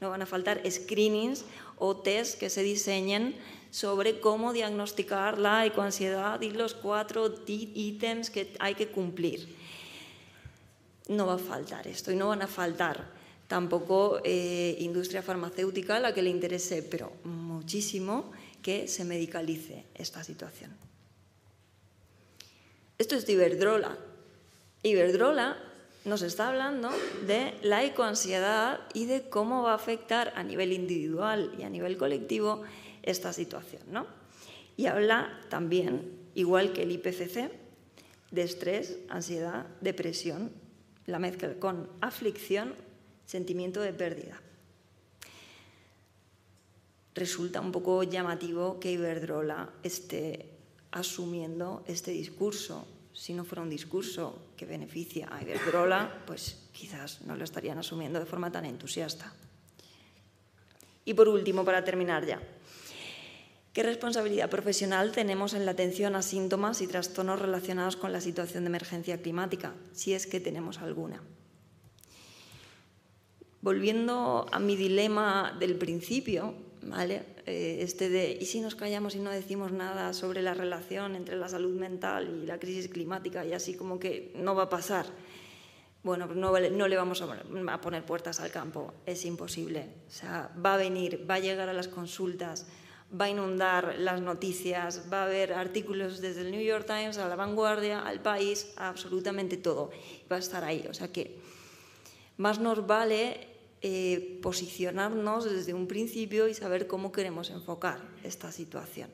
No 0.00 0.10
van 0.10 0.22
a 0.22 0.26
faltar 0.26 0.60
screenings 0.68 1.44
o 1.78 1.96
tests 1.96 2.36
que 2.36 2.50
se 2.50 2.62
diseñen 2.62 3.36
sobre 3.70 4.20
cómo 4.20 4.52
diagnosticar 4.52 5.38
la 5.38 5.64
ecoansiedad 5.64 6.40
y 6.42 6.50
los 6.50 6.74
cuatro 6.74 7.32
ítems 7.46 8.28
que 8.28 8.52
hay 8.58 8.74
que 8.74 8.88
cumplir. 8.88 9.56
No 11.08 11.26
va 11.26 11.34
a 11.34 11.38
faltar 11.38 11.86
esto 11.86 12.12
y 12.12 12.16
no 12.16 12.28
van 12.28 12.42
a 12.42 12.46
faltar 12.46 13.11
tampoco 13.52 14.22
eh, 14.24 14.76
industria 14.80 15.20
farmacéutica 15.20 15.96
a 15.96 16.00
la 16.00 16.14
que 16.14 16.22
le 16.22 16.30
interese, 16.30 16.82
pero 16.82 17.12
muchísimo 17.24 18.32
que 18.62 18.88
se 18.88 19.04
medicalice 19.04 19.84
esta 19.92 20.24
situación. 20.24 20.70
Esto 22.96 23.14
es 23.14 23.28
Iberdrola. 23.28 23.98
Iberdrola 24.82 25.58
nos 26.06 26.22
está 26.22 26.48
hablando 26.48 26.88
de 27.26 27.52
la 27.60 27.84
ecoansiedad 27.84 28.80
y 28.94 29.04
de 29.04 29.28
cómo 29.28 29.64
va 29.64 29.72
a 29.72 29.74
afectar 29.74 30.32
a 30.34 30.42
nivel 30.42 30.72
individual 30.72 31.54
y 31.58 31.64
a 31.64 31.68
nivel 31.68 31.98
colectivo 31.98 32.62
esta 33.02 33.34
situación. 33.34 33.82
¿no? 33.90 34.06
Y 34.78 34.86
habla 34.86 35.38
también, 35.50 36.10
igual 36.34 36.72
que 36.72 36.84
el 36.84 36.92
IPCC, 36.92 37.52
de 38.30 38.42
estrés, 38.42 38.96
ansiedad, 39.10 39.66
depresión, 39.82 40.52
la 41.04 41.18
mezcla 41.18 41.52
con 41.60 41.90
aflicción 42.00 42.90
sentimiento 43.32 43.80
de 43.80 43.94
pérdida. 43.94 44.36
Resulta 47.14 47.62
un 47.62 47.72
poco 47.72 48.02
llamativo 48.02 48.78
que 48.78 48.92
Iberdrola 48.92 49.72
esté 49.82 50.50
asumiendo 50.90 51.82
este 51.86 52.10
discurso. 52.10 52.86
Si 53.14 53.32
no 53.32 53.44
fuera 53.44 53.62
un 53.62 53.70
discurso 53.70 54.52
que 54.56 54.66
beneficia 54.66 55.28
a 55.32 55.42
Iberdrola, 55.42 56.24
pues 56.26 56.68
quizás 56.72 57.22
no 57.22 57.34
lo 57.34 57.44
estarían 57.44 57.78
asumiendo 57.78 58.20
de 58.20 58.26
forma 58.26 58.52
tan 58.52 58.66
entusiasta. 58.66 59.32
Y 61.06 61.14
por 61.14 61.28
último, 61.28 61.64
para 61.64 61.84
terminar 61.84 62.26
ya, 62.26 62.38
¿qué 63.72 63.82
responsabilidad 63.82 64.50
profesional 64.50 65.12
tenemos 65.12 65.54
en 65.54 65.64
la 65.64 65.72
atención 65.72 66.16
a 66.16 66.22
síntomas 66.22 66.82
y 66.82 66.86
trastornos 66.86 67.40
relacionados 67.40 67.96
con 67.96 68.12
la 68.12 68.20
situación 68.20 68.64
de 68.64 68.68
emergencia 68.68 69.22
climática, 69.22 69.72
si 69.92 70.12
es 70.12 70.26
que 70.26 70.38
tenemos 70.38 70.78
alguna? 70.78 71.22
Volviendo 73.62 74.46
a 74.50 74.58
mi 74.58 74.76
dilema 74.76 75.56
del 75.58 75.76
principio, 75.76 76.54
¿vale? 76.82 77.24
Eh, 77.46 77.78
este 77.80 78.08
de, 78.08 78.36
¿y 78.40 78.44
si 78.44 78.60
nos 78.60 78.74
callamos 78.74 79.14
y 79.14 79.20
no 79.20 79.30
decimos 79.30 79.72
nada 79.72 80.12
sobre 80.12 80.42
la 80.42 80.52
relación 80.52 81.16
entre 81.16 81.36
la 81.36 81.48
salud 81.48 81.78
mental 81.78 82.40
y 82.42 82.46
la 82.46 82.58
crisis 82.58 82.88
climática 82.88 83.44
y 83.44 83.52
así 83.52 83.74
como 83.74 83.98
que 83.98 84.32
no 84.36 84.54
va 84.54 84.64
a 84.64 84.68
pasar? 84.68 85.06
Bueno, 86.02 86.26
pues 86.26 86.36
no, 86.36 86.50
no 86.50 86.88
le 86.88 86.96
vamos 86.96 87.22
a 87.22 87.80
poner 87.80 88.04
puertas 88.04 88.40
al 88.40 88.50
campo, 88.50 88.92
es 89.06 89.24
imposible. 89.24 89.86
O 90.08 90.10
sea, 90.10 90.50
va 90.64 90.74
a 90.74 90.76
venir, 90.76 91.24
va 91.30 91.36
a 91.36 91.38
llegar 91.38 91.68
a 91.68 91.72
las 91.72 91.86
consultas, 91.86 92.66
va 93.18 93.26
a 93.26 93.30
inundar 93.30 93.96
las 93.98 94.20
noticias, 94.20 95.04
va 95.12 95.22
a 95.22 95.26
haber 95.26 95.52
artículos 95.52 96.20
desde 96.20 96.40
el 96.40 96.50
New 96.50 96.62
York 96.62 96.86
Times 96.86 97.18
a 97.18 97.28
la 97.28 97.36
vanguardia, 97.36 98.00
al 98.00 98.20
país, 98.20 98.72
absolutamente 98.76 99.56
todo. 99.56 99.90
Va 100.30 100.36
a 100.36 100.40
estar 100.40 100.64
ahí. 100.64 100.84
O 100.90 100.94
sea 100.94 101.12
que 101.12 101.38
más 102.36 102.58
nos 102.58 102.84
vale 102.84 103.51
eh, 103.82 104.38
posicionarnos 104.42 105.44
desde 105.44 105.74
un 105.74 105.88
principio 105.88 106.46
y 106.46 106.54
saber 106.54 106.86
cómo 106.86 107.10
queremos 107.10 107.50
enfocar 107.50 108.00
esta 108.22 108.52
situación. 108.52 109.10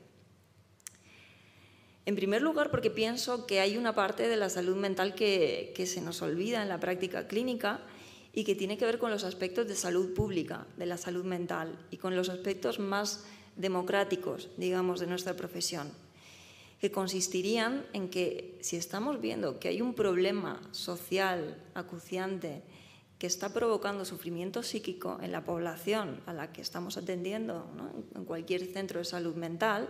En 2.05 2.17
primer 2.17 2.43
lugar, 2.43 2.71
porque 2.71 2.91
pienso 2.91 3.47
que 3.47 3.61
hay 3.61 3.77
una 3.79 3.95
parte 3.95 4.29
de 4.29 4.37
la 4.37 4.51
salud 4.51 4.77
mental 4.77 5.15
que, 5.15 5.73
que 5.75 5.87
se 5.87 6.03
nos 6.03 6.21
olvida 6.21 6.63
en 6.63 6.69
la 6.69 6.81
práctica 6.81 7.27
clínica 7.27 7.81
y 8.35 8.45
que 8.45 8.55
tiene 8.55 8.77
que 8.77 8.85
ver 8.85 8.99
con 8.99 9.11
los 9.11 9.25
aspectos 9.25 9.67
de 9.69 9.75
salud 9.75 10.13
pública, 10.15 10.67
de 10.77 10.87
la 10.87 10.97
salud 10.97 11.25
mental 11.25 11.79
y 11.91 11.97
con 11.97 12.15
los 12.15 12.29
aspectos 12.29 12.79
más 12.79 13.25
democráticos, 13.57 14.51
digamos, 14.57 15.01
de 15.01 15.07
nuestra 15.07 15.35
profesión, 15.35 15.91
que 16.81 16.93
consistirían 16.93 17.87
en 17.93 18.09
que 18.09 18.59
si 18.61 18.77
estamos 18.77 19.21
viendo 19.21 19.59
que 19.59 19.69
hay 19.69 19.81
un 19.81 19.95
problema 19.95 20.61
social 20.73 21.57
acuciante 21.75 22.63
que 23.19 23.27
está 23.27 23.53
provocando 23.53 24.05
sufrimiento 24.05 24.63
psíquico 24.63 25.19
en 25.21 25.33
la 25.33 25.45
población 25.45 26.21
a 26.27 26.33
la 26.33 26.53
que 26.53 26.63
estamos 26.63 26.97
atendiendo 26.97 27.67
en 28.15 28.25
cualquier 28.25 28.65
centro 28.67 29.01
de 29.01 29.05
salud 29.05 29.35
mental, 29.35 29.89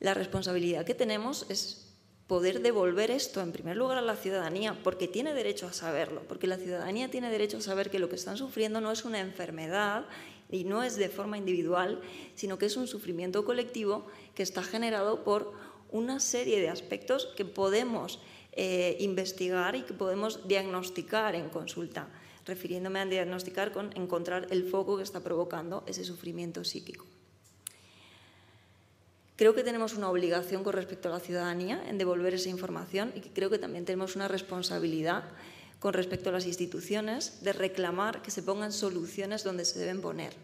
la 0.00 0.14
responsabilidad 0.14 0.84
que 0.84 0.94
tenemos 0.94 1.46
es 1.48 1.92
poder 2.26 2.62
devolver 2.62 3.10
esto 3.10 3.42
en 3.42 3.52
primer 3.52 3.76
lugar 3.76 3.98
a 3.98 4.02
la 4.02 4.16
ciudadanía, 4.16 4.78
porque 4.82 5.06
tiene 5.06 5.34
derecho 5.34 5.66
a 5.66 5.72
saberlo, 5.74 6.22
porque 6.26 6.46
la 6.46 6.56
ciudadanía 6.56 7.10
tiene 7.10 7.30
derecho 7.30 7.58
a 7.58 7.60
saber 7.60 7.90
que 7.90 7.98
lo 7.98 8.08
que 8.08 8.16
están 8.16 8.38
sufriendo 8.38 8.80
no 8.80 8.90
es 8.90 9.04
una 9.04 9.20
enfermedad 9.20 10.06
y 10.50 10.64
no 10.64 10.82
es 10.82 10.96
de 10.96 11.10
forma 11.10 11.36
individual, 11.36 12.00
sino 12.34 12.58
que 12.58 12.66
es 12.66 12.76
un 12.76 12.88
sufrimiento 12.88 13.44
colectivo 13.44 14.06
que 14.34 14.42
está 14.42 14.62
generado 14.62 15.24
por 15.24 15.52
una 15.90 16.20
serie 16.20 16.58
de 16.60 16.70
aspectos 16.70 17.26
que 17.36 17.44
podemos 17.44 18.18
eh, 18.52 18.96
investigar 19.00 19.74
y 19.76 19.82
que 19.82 19.94
podemos 19.94 20.46
diagnosticar 20.46 21.34
en 21.34 21.48
consulta, 21.48 22.08
refiriéndome 22.44 23.00
a 23.00 23.06
diagnosticar 23.06 23.72
con 23.72 23.96
encontrar 23.96 24.46
el 24.50 24.68
foco 24.68 24.96
que 24.96 25.02
está 25.02 25.20
provocando 25.20 25.84
ese 25.86 26.04
sufrimiento 26.04 26.64
psíquico. 26.64 27.06
Creo 29.36 29.54
que 29.54 29.64
tenemos 29.64 29.94
una 29.94 30.10
obligación 30.10 30.62
con 30.62 30.74
respecto 30.74 31.08
a 31.08 31.12
la 31.12 31.20
ciudadanía 31.20 31.82
en 31.88 31.98
devolver 31.98 32.34
esa 32.34 32.50
información 32.50 33.12
y 33.14 33.20
que 33.20 33.32
creo 33.32 33.48
que 33.48 33.58
también 33.58 33.84
tenemos 33.84 34.16
una 34.16 34.28
responsabilidad 34.28 35.24
con 35.80 35.94
respecto 35.94 36.28
a 36.28 36.32
las 36.32 36.46
instituciones 36.46 37.42
de 37.42 37.52
reclamar 37.52 38.22
que 38.22 38.30
se 38.30 38.42
pongan 38.42 38.72
soluciones 38.72 39.42
donde 39.42 39.64
se 39.64 39.78
deben 39.78 40.00
poner. 40.00 40.34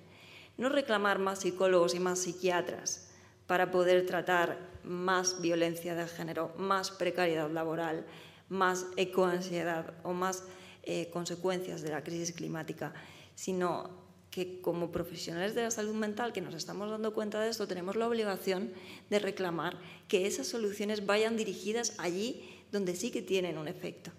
No 0.56 0.68
reclamar 0.68 1.18
más 1.18 1.40
psicólogos 1.40 1.94
y 1.94 2.00
más 2.00 2.20
psiquiatras, 2.20 3.08
para 3.46 3.70
poder 3.70 4.04
tratar 4.04 4.58
más 4.88 5.40
violencia 5.40 5.94
de 5.94 6.08
género, 6.08 6.52
más 6.56 6.90
precariedad 6.90 7.50
laboral, 7.50 8.06
más 8.48 8.86
ecoansiedad 8.96 9.94
o 10.02 10.12
más 10.12 10.44
eh, 10.82 11.10
consecuencias 11.12 11.82
de 11.82 11.90
la 11.90 12.02
crisis 12.02 12.32
climática, 12.32 12.94
sino 13.34 13.90
que 14.30 14.60
como 14.60 14.90
profesionales 14.90 15.54
de 15.54 15.62
la 15.62 15.70
salud 15.70 15.94
mental 15.94 16.32
que 16.32 16.40
nos 16.40 16.54
estamos 16.54 16.90
dando 16.90 17.14
cuenta 17.14 17.40
de 17.40 17.50
esto, 17.50 17.68
tenemos 17.68 17.96
la 17.96 18.08
obligación 18.08 18.72
de 19.10 19.18
reclamar 19.18 19.78
que 20.06 20.26
esas 20.26 20.46
soluciones 20.46 21.06
vayan 21.06 21.36
dirigidas 21.36 21.94
allí 21.98 22.42
donde 22.72 22.96
sí 22.96 23.10
que 23.10 23.22
tienen 23.22 23.58
un 23.58 23.68
efecto. 23.68 24.10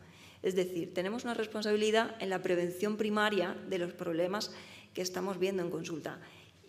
Es 0.41 0.55
decir, 0.55 0.93
tenemos 0.93 1.25
una 1.25 1.33
responsabilidad 1.33 2.15
en 2.19 2.29
la 2.29 2.41
prevención 2.41 2.97
primaria 2.97 3.55
de 3.67 3.77
los 3.77 3.93
problemas 3.93 4.51
que 4.93 5.01
estamos 5.01 5.37
viendo 5.37 5.61
en 5.63 5.69
consulta 5.69 6.19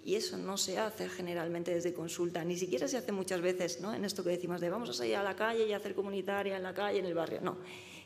y 0.05 0.15
eso 0.15 0.37
no 0.39 0.57
se 0.57 0.79
hace 0.79 1.09
generalmente 1.09 1.75
desde 1.75 1.93
consulta, 1.93 2.45
ni 2.45 2.57
siquiera 2.57 2.89
se 2.89 2.97
hace 2.97 3.13
muchas 3.13 3.41
veces 3.41 3.81
¿no? 3.81 3.93
en 3.95 4.05
esto 4.05 4.25
que 4.25 4.31
decimos 4.31 4.61
de 4.61 4.71
vamos 4.71 4.89
a 4.89 4.93
salir 4.95 5.17
a 5.17 5.23
la 5.23 5.37
calle 5.37 5.67
y 5.67 5.73
hacer 5.73 5.95
comunitaria 5.95 6.57
en 6.57 6.63
la 6.63 6.75
calle, 6.75 6.99
en 6.99 7.07
el 7.07 7.15
barrio. 7.15 7.41
No, 7.43 7.59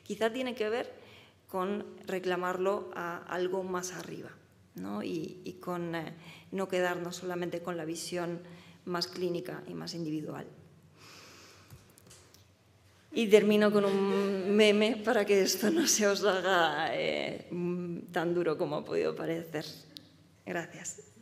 quizá 0.02 0.32
tiene 0.32 0.54
que 0.54 0.68
ver 0.68 0.92
con 1.48 1.84
reclamarlo 2.06 2.90
a 2.94 3.18
algo 3.28 3.62
más 3.62 3.92
arriba 3.92 4.30
¿no? 4.74 5.02
y, 5.02 5.58
con 5.60 5.94
eh, 5.94 6.14
no 6.50 6.68
quedarnos 6.68 7.16
solamente 7.16 7.62
con 7.62 7.76
la 7.76 7.84
visión 7.84 8.40
más 8.86 9.06
clínica 9.06 9.62
y 9.68 9.74
más 9.74 9.94
individual. 9.94 10.46
Y 13.12 13.28
termino 13.28 13.70
con 13.70 13.84
un 13.84 14.56
meme 14.56 15.00
para 15.04 15.24
que 15.24 15.40
esto 15.40 15.70
no 15.70 15.86
se 15.86 16.08
os 16.08 16.24
haga 16.24 16.88
eh, 16.92 17.48
tan 18.10 18.34
duro 18.34 18.58
como 18.58 18.76
ha 18.76 18.84
podido 18.84 19.14
parecer. 19.14 19.64
Gracias. 20.44 21.13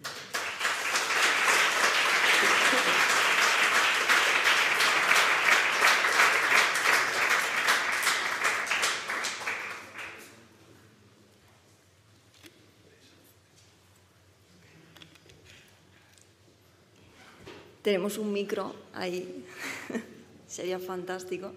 Tenemos 17.82 18.16
un 18.16 18.32
micro 18.32 18.72
ahí, 18.94 19.44
sería 20.46 20.78
fantástico. 20.78 21.52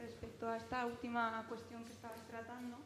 Respecto 0.00 0.48
a 0.48 0.56
esta 0.56 0.86
última 0.86 1.46
cuestión 1.48 1.84
que 1.84 1.92
estabas 1.92 2.26
tratando, 2.26 2.76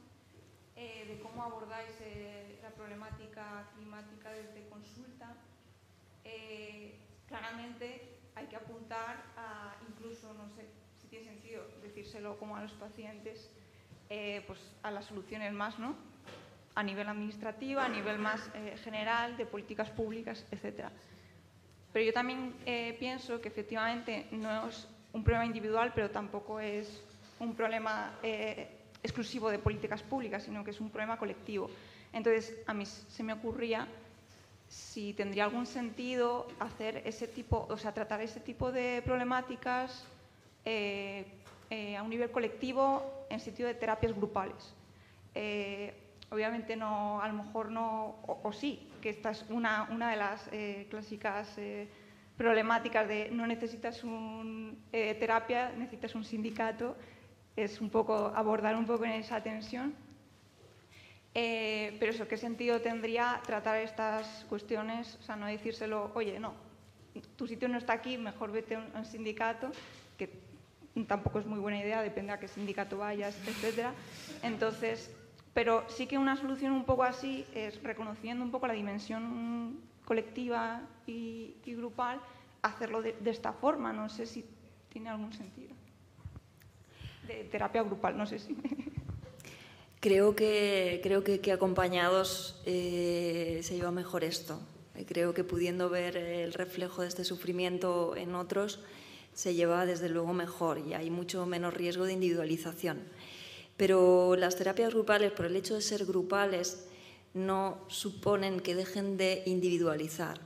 eh, 0.79 1.07
de 1.09 1.18
cómo 1.20 1.43
abordáis 1.43 1.91
eh, 2.03 2.59
la 2.62 2.68
problemática 2.68 3.66
climática 3.74 4.31
desde 4.31 4.68
consulta, 4.68 5.35
eh, 6.22 6.99
claramente 7.27 8.18
hay 8.35 8.47
que 8.47 8.57
apuntar 8.57 9.24
a, 9.39 9.74
incluso, 9.89 10.35
no 10.35 10.51
sé 10.51 10.66
si 11.01 11.09
tiene 11.09 11.24
sentido 11.24 11.66
decírselo 11.81 12.39
como 12.39 12.57
a 12.57 12.62
los 12.62 12.72
pacientes, 12.72 13.51
pues 14.47 14.61
a 14.83 14.91
las 14.91 15.07
soluciones 15.07 15.53
más, 15.53 15.79
¿no? 15.79 15.97
A 16.74 16.83
nivel 16.83 17.09
administrativo, 17.09 17.81
a 17.81 17.89
nivel 17.89 18.18
más 18.18 18.51
general, 18.85 19.37
de 19.37 19.47
políticas 19.47 19.91
públicas, 19.91 20.47
etc. 20.53 20.91
Pero 21.93 22.05
yo 22.05 22.12
también 22.12 22.55
pienso 23.01 23.41
que 23.41 23.49
efectivamente 23.49 24.29
no 24.31 24.68
es 24.68 24.87
un 25.12 25.24
problema 25.24 25.47
individual, 25.47 25.93
pero 25.95 26.11
tampoco 26.11 26.61
es 26.61 27.03
un 27.41 27.57
problema 27.57 28.12
exclusivo 29.07 29.51
de 29.51 29.59
políticas 29.59 30.03
públicas, 30.03 30.43
sino 30.43 30.63
que 30.63 30.71
es 30.73 30.81
un 30.81 30.91
problema 30.91 31.17
colectivo. 31.17 31.71
Entonces, 32.13 32.55
a 32.67 32.75
mí 32.75 32.85
se 32.87 33.23
me 33.23 33.33
ocurría 33.33 33.89
si 34.69 35.13
tendría 35.15 35.45
algún 35.45 35.67
sentido 35.67 36.49
hacer 36.59 37.03
ese 37.05 37.29
tipo, 37.29 37.67
o 37.71 37.77
sea, 37.77 37.93
tratar 37.93 38.21
ese 38.21 38.41
tipo 38.41 38.73
de 38.73 39.03
problemáticas 39.05 40.05
eh, 40.65 41.25
eh, 41.71 41.97
a 41.97 42.03
un 42.03 42.11
nivel 42.11 42.31
colectivo 42.31 43.27
en 43.31 43.41
sentido 43.41 43.69
de 43.69 43.75
terapias 43.75 44.15
grupales. 44.15 44.75
Eh, 45.35 45.95
obviamente 46.31 46.75
no, 46.77 47.21
a 47.21 47.29
lo 47.29 47.35
mejor 47.35 47.71
no, 47.71 48.17
o, 48.27 48.53
sí, 48.53 48.89
que 49.01 49.11
esta 49.11 49.31
es 49.31 49.45
una, 49.49 49.89
una 49.91 50.11
de 50.11 50.17
las 50.17 50.51
clásicas 50.91 51.57
problemáticas 52.37 53.07
de 53.07 53.31
no 53.31 53.47
necesitas 53.47 54.03
una 54.03 54.75
terapia, 54.91 55.73
necesitas 55.77 56.15
un 56.15 56.25
sindicato 56.25 56.97
es 57.57 57.81
un 57.81 57.89
poco 57.89 58.33
abordar 58.35 58.77
un 58.77 58.87
poco 58.87 59.05
en 59.05 59.13
esa 59.13 59.43
tensión. 59.43 59.95
Eh, 61.35 61.97
pero 61.99 62.13
eso, 62.13 62.29
¿qué 62.29 62.37
sentido 62.37 62.81
tendría 62.81 63.41
tratar 63.45 63.79
estas 63.79 64.47
cuestiones? 64.49 65.19
O 65.21 65.23
sea, 65.23 65.37
no 65.37 65.47
decírselo, 65.47 66.11
oye, 66.15 66.39
no, 66.39 66.55
tu 67.37 67.47
sitio 67.47 67.69
no 67.69 67.79
está 67.79 67.95
aquí, 67.95 68.17
mejor 68.17 68.53
vete 68.53 68.77
a 68.77 68.91
un, 68.95 69.05
sindicato, 69.05 69.71
que 70.17 70.31
tampoco 71.07 71.39
es 71.39 71.47
muy 71.47 71.59
buena 71.59 71.79
idea, 71.79 72.03
depende 72.03 72.33
a 72.33 72.39
qué 72.39 72.49
sindicato 72.49 72.99
vayas, 72.99 73.37
etc. 73.47 73.89
Entonces, 74.43 75.15
pero 75.53 75.85
sí 75.89 76.07
que 76.07 76.17
una 76.17 76.37
solución 76.37 76.73
un 76.73 76.85
poco 76.85 77.03
así 77.03 77.45
es 77.55 77.83
reconociendo 77.83 78.45
un 78.45 78.51
poco 78.51 78.67
la 78.67 78.75
dimensión 78.75 79.79
colectiva 80.07 80.83
y, 81.07 81.55
grupal, 81.67 82.21
hacerlo 82.63 83.03
de 83.03 83.31
esta 83.31 83.53
forma. 83.53 83.93
No 83.93 84.09
sé 84.09 84.25
si 84.25 84.45
tiene 84.89 85.11
algún 85.11 85.35
sentido 85.35 85.77
de 87.27 87.45
terapia 87.45 87.83
grupal, 87.83 88.16
no 88.16 88.27
sé 88.27 88.39
si. 88.39 88.57
Creo 90.01 90.37
que, 90.37 91.01
creo 91.03 91.24
que, 91.24 91.53
acompañados 91.53 92.61
eh, 92.64 93.61
se 93.62 93.74
lleva 93.74 93.91
mejor 93.91 94.22
esto. 94.22 94.61
Creo 95.07 95.35
que 95.35 95.43
pudiendo 95.43 95.91
ver 95.91 96.16
el 96.16 96.53
reflejo 96.53 97.03
de 97.03 97.09
este 97.09 97.24
sufrimiento 97.24 98.14
en 98.16 98.35
otros, 98.35 98.81
se 99.35 99.55
lleva 99.55 99.85
desde 99.85 100.09
luego 100.09 100.33
mejor 100.33 100.79
y 100.79 100.95
hay 100.95 101.11
mucho 101.11 101.45
menos 101.45 101.74
riesgo 101.74 102.05
de 102.05 102.12
individualización. 102.12 103.03
Pero 103.77 104.37
las 104.37 104.57
terapias 104.57 104.95
grupales, 104.95 105.33
por 105.33 105.47
el 105.47 105.57
hecho 105.57 105.74
de 105.74 105.83
ser 105.83 106.07
grupales, 106.07 106.87
no 107.35 107.79
suponen 107.89 108.61
que 108.61 108.74
dejen 108.74 109.16
de 109.16 109.43
individualizar. 109.45 110.41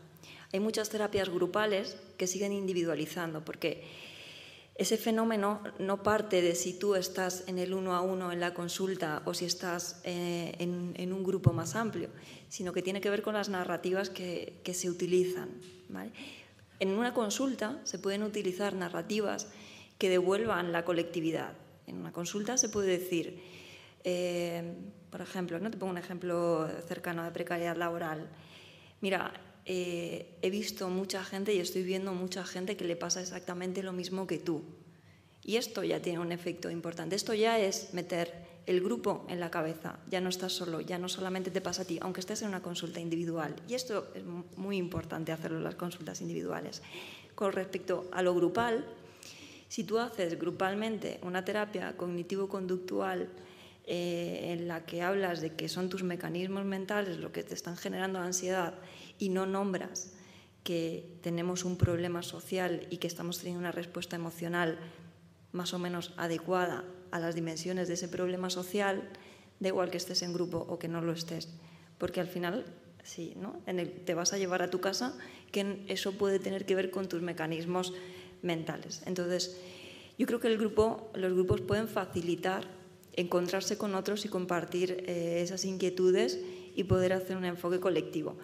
Hay 0.53 0.59
muchas 0.59 0.91
terapias 0.91 1.29
grupales 1.29 1.97
que 2.17 2.27
siguen 2.27 2.53
individualizando, 2.53 3.45
porque 3.45 3.85
ese 4.81 4.97
fenómeno 4.97 5.61
no 5.79 6.03
parte 6.03 6.41
de 6.41 6.55
si 6.55 6.73
tú 6.73 6.95
estás 6.95 7.45
en 7.49 7.59
el 7.59 7.75
uno 7.75 7.95
a 7.95 8.01
uno 8.01 8.33
en 8.33 8.41
la 8.41 8.55
consulta 8.55 9.21
o 9.27 9.35
si 9.35 9.45
estás 9.45 10.01
eh, 10.05 10.55
en, 10.59 11.13
un 11.13 11.23
grupo 11.23 11.53
más 11.53 11.77
amplio, 11.77 12.09
sino 12.49 12.73
que 12.73 12.81
tiene 12.81 13.03
que 13.03 13.11
ver 13.11 13.21
con 13.21 13.35
las 13.35 13.51
narrativas 13.51 14.09
que, 14.09 14.59
se 14.73 14.89
utilizan. 14.89 15.51
En 16.79 16.89
una 16.93 17.13
consulta 17.13 17.79
se 17.85 17.99
pueden 17.99 18.23
utilizar 18.23 18.73
narrativas 18.73 19.49
que 19.99 20.09
devuelvan 20.09 20.73
la 20.73 20.87
colectividad. 20.87 21.53
En 21.87 21.99
una 21.99 22.11
consulta 22.11 22.57
se 22.57 22.71
puede 22.71 22.99
decir, 22.99 23.39
eh, 24.05 24.77
por 25.11 25.21
ejemplo, 25.21 25.59
no 25.61 25.71
te 25.71 25.77
pongo 25.77 25.93
un 25.93 25.99
ejemplo 25.99 26.67
cercano 26.89 27.23
de 27.25 27.33
precariedad 27.33 27.77
laboral. 27.77 28.31
Mira, 29.03 29.31
eh, 29.73 30.27
he 30.43 30.51
visto 30.51 30.89
mucha 30.89 31.23
gente 31.23 31.55
y 31.55 31.61
estoy 31.61 31.85
viendo 31.85 32.13
mucha 32.13 32.45
gente 32.45 32.77
que 32.77 32.85
le 32.85 32.97
pasa 32.97 33.21
exactamente 33.21 33.85
lo 33.85 33.93
mismo 33.93 34.27
que 34.27 34.39
tú. 34.39 34.65
Y 35.45 35.59
esto 35.59 35.85
ya 35.85 36.03
tiene 36.03 36.19
un 36.19 36.33
efecto 36.33 36.71
importante. 36.71 37.15
Esto 37.15 37.35
ya 37.35 37.57
es 37.57 37.95
meter 37.95 38.35
el 38.67 38.81
grupo 38.81 39.25
en 39.29 39.39
la 39.39 39.53
cabeza. 39.53 40.01
Ya 40.11 40.21
no 40.21 40.29
estás 40.29 40.55
solo, 40.55 40.81
ya 40.81 40.99
no 40.99 41.09
solamente 41.09 41.53
te 41.53 41.61
pasa 41.61 41.83
a 41.83 41.85
ti, 41.85 42.01
aunque 42.03 42.19
estés 42.19 42.43
en 42.43 42.49
una 42.49 42.63
consulta 42.63 42.99
individual. 42.99 43.55
Y 43.69 43.75
esto 43.75 44.09
es 44.13 44.25
muy 44.57 44.77
importante 44.77 45.31
hacerlo 45.31 45.59
en 45.59 45.65
las 45.65 45.77
consultas 45.77 46.21
individuales. 46.21 46.83
Con 47.37 47.53
respecto 47.53 48.09
a 48.11 48.23
lo 48.23 48.35
grupal, 48.35 48.85
si 49.69 49.85
tú 49.85 50.01
haces 50.01 50.37
grupalmente 50.37 51.21
una 51.23 51.45
terapia 51.45 51.97
cognitivo-conductual 51.97 53.29
eh, 53.87 54.53
en 54.53 54.67
la 54.67 54.85
que 54.85 55.03
hablas 55.03 55.41
de 55.41 55.55
que 55.55 55.69
son 55.69 55.89
tus 55.89 56.03
mecanismos 56.03 56.65
mentales 56.65 57.19
lo 57.19 57.31
que 57.31 57.45
te 57.45 57.55
están 57.55 57.77
generando 57.77 58.19
ansiedad 58.19 58.75
y 59.21 59.29
no 59.29 59.47
nombras 59.47 60.13
que 60.65 61.17
tenemos 61.23 61.65
un 61.65 61.77
problema 61.77 62.23
social 62.23 62.87
y 62.91 62.97
que 62.97 63.07
estamos 63.07 63.39
teniendo 63.39 63.61
una 63.61 63.73
respuesta 63.73 64.17
emocional 64.17 64.79
más 65.53 65.73
o 65.75 65.79
menos 65.79 66.13
adecuada 66.17 66.85
a 67.11 67.21
las 67.21 67.35
dimensiones 67.35 67.89
de 67.89 67.95
ese 67.95 68.09
problema 68.09 68.51
social, 68.51 69.09
da 69.61 69.69
igual 69.69 69.91
que 69.91 69.97
estés 69.97 70.23
en 70.23 70.33
grupo 70.33 70.59
o 70.69 70.79
que 70.79 70.89
no 70.89 71.01
lo 71.01 71.13
estés, 71.13 71.49
porque 71.99 72.21
al 72.21 72.29
final 72.29 72.65
sí, 73.03 73.35
¿no? 73.37 73.61
En 73.67 73.79
el, 73.79 73.91
te 73.91 74.15
vas 74.15 74.33
a 74.33 74.39
llevar 74.39 74.63
a 74.63 74.71
tu 74.71 74.81
casa 74.81 75.17
que 75.51 75.85
eso 75.89 76.13
puede 76.13 76.39
tener 76.39 76.67
que 76.67 76.75
ver 76.75 76.91
con 76.91 77.09
tus 77.09 77.23
mecanismos 77.23 77.93
mentales. 78.43 79.03
Entonces, 79.07 79.61
yo 80.19 80.27
creo 80.27 80.41
que 80.41 80.49
el 80.49 80.59
grupo, 80.59 81.11
los 81.15 81.33
grupos 81.33 81.63
pueden 81.63 81.89
facilitar 81.89 82.69
encontrarse 83.15 83.77
con 83.77 83.95
otros 83.95 84.25
y 84.25 84.29
compartir 84.29 85.05
eh, 85.07 85.41
esas 85.43 85.65
inquietudes 85.65 86.39
y 86.77 86.85
poder 86.85 87.13
hacer 87.13 87.37
un 87.37 87.45
enfoque 87.45 87.81
colectivo 87.81 88.37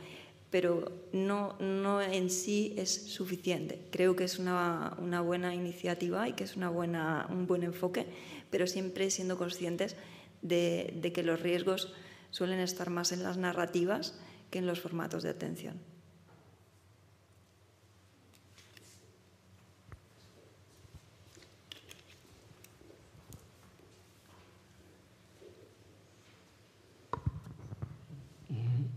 pero 0.56 0.90
no, 1.12 1.54
no 1.60 2.00
en 2.00 2.30
sí 2.30 2.72
es 2.78 3.12
suficiente. 3.12 3.78
Creo 3.90 4.16
que 4.16 4.24
es 4.24 4.38
una, 4.38 4.96
una 4.96 5.20
buena 5.20 5.54
iniciativa 5.54 6.30
y 6.30 6.32
que 6.32 6.44
es 6.44 6.56
una 6.56 6.70
buena, 6.70 7.26
un 7.28 7.46
buen 7.46 7.62
enfoque, 7.62 8.06
pero 8.50 8.66
siempre 8.66 9.10
siendo 9.10 9.36
conscientes 9.36 9.96
de, 10.40 10.94
de 10.96 11.12
que 11.12 11.22
los 11.22 11.42
riesgos 11.42 11.92
suelen 12.30 12.58
estar 12.60 12.88
más 12.88 13.12
en 13.12 13.22
las 13.22 13.36
narrativas 13.36 14.18
que 14.50 14.60
en 14.60 14.66
los 14.66 14.80
formatos 14.80 15.22
de 15.24 15.28
atención. 15.28 15.74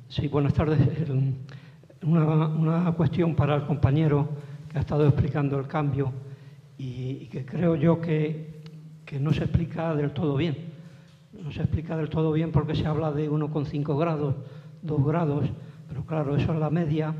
Sí, 0.07 0.30
buenas 0.30 0.53
tardes. 0.53 0.80
Una, 2.01 2.93
cuestión 2.93 3.35
para 3.35 3.55
el 3.55 3.65
compañero 3.65 4.29
que 4.69 4.77
ha 4.77 4.81
estado 4.81 5.05
explicando 5.05 5.59
el 5.59 5.67
cambio 5.67 6.13
y, 6.77 7.25
que 7.27 7.45
creo 7.45 7.75
yo 7.75 7.99
que, 7.99 8.63
no 9.19 9.33
se 9.33 9.43
explica 9.43 9.93
del 9.95 10.11
todo 10.11 10.37
bien. 10.37 10.55
no 11.33 11.51
se 11.51 11.61
explica 11.61 11.97
del 11.97 12.09
todo 12.09 12.31
bien 12.31 12.51
porque 12.51 12.75
se 12.75 12.85
habla 12.85 13.11
de 13.11 13.29
1,5 13.29 13.99
grados, 13.99 14.35
2 14.81 15.05
grados, 15.05 15.49
pero 15.87 16.05
claro, 16.05 16.35
eso 16.35 16.53
es 16.53 16.59
la 16.59 16.69
media, 16.69 17.13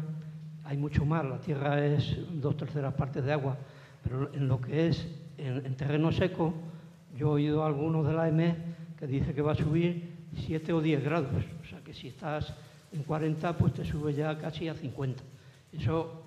hay 0.64 0.78
mucho 0.78 1.04
mar, 1.04 1.26
la 1.26 1.40
Tierra 1.40 1.84
es 1.86 2.18
dos 2.32 2.56
terceras 2.56 2.94
partes 2.94 3.26
de 3.26 3.34
agua, 3.34 3.58
pero 4.04 4.32
en 4.34 4.48
lo 4.48 4.62
que 4.62 4.88
es 4.88 5.08
en, 5.38 5.76
terreno 5.76 6.12
seco, 6.12 6.54
yo 7.18 7.28
he 7.28 7.32
oído 7.32 7.66
algunos 7.66 8.06
de 8.08 8.14
la 8.14 8.30
M 8.30 8.56
que 8.98 9.08
dice 9.08 9.34
que 9.34 9.42
va 9.42 9.54
a 9.54 9.56
subir 9.56 10.28
7 10.36 10.72
o 10.72 10.80
10 10.80 11.04
grados, 11.04 11.44
o 11.62 11.66
sea 11.66 11.84
que 11.84 11.94
si 11.94 12.08
estás 12.08 12.54
en 12.92 13.04
40, 13.04 13.58
pues 13.58 13.74
te 13.74 13.86
sube 13.86 14.14
ya 14.14 14.38
casi 14.38 14.68
a 14.68 14.74
50. 14.74 15.24
Eso 15.74 16.24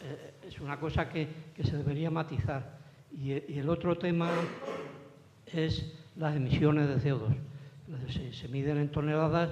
eh, 0.00 0.34
es 0.48 0.60
una 0.60 0.78
cosa 0.78 1.08
que, 1.08 1.28
se 1.62 1.76
debería 1.76 2.10
matizar. 2.10 2.78
Y, 3.12 3.32
el 3.32 3.68
otro 3.68 3.96
tema 3.98 4.30
es 5.46 5.92
las 6.16 6.34
emisiones 6.36 6.88
de 6.88 7.10
CO2. 7.10 7.36
Se, 8.32 8.48
miden 8.48 8.78
en 8.78 8.90
toneladas 8.90 9.50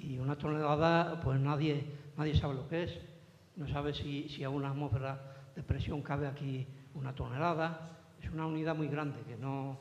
y 0.00 0.18
una 0.18 0.36
tonelada, 0.36 1.20
pues 1.20 1.38
nadie, 1.38 1.84
nadie 2.16 2.34
sabe 2.34 2.54
lo 2.54 2.68
que 2.68 2.84
es. 2.84 2.98
No 3.56 3.68
sabe 3.68 3.94
si, 3.94 4.42
a 4.42 4.50
una 4.50 4.70
atmósfera 4.70 5.20
de 5.54 5.62
presión 5.62 6.02
cabe 6.02 6.26
aquí 6.26 6.66
una 6.94 7.14
tonelada. 7.14 7.90
Es 8.20 8.30
una 8.30 8.46
unidad 8.46 8.74
muy 8.74 8.88
grande 8.88 9.20
que 9.28 9.36
no, 9.36 9.78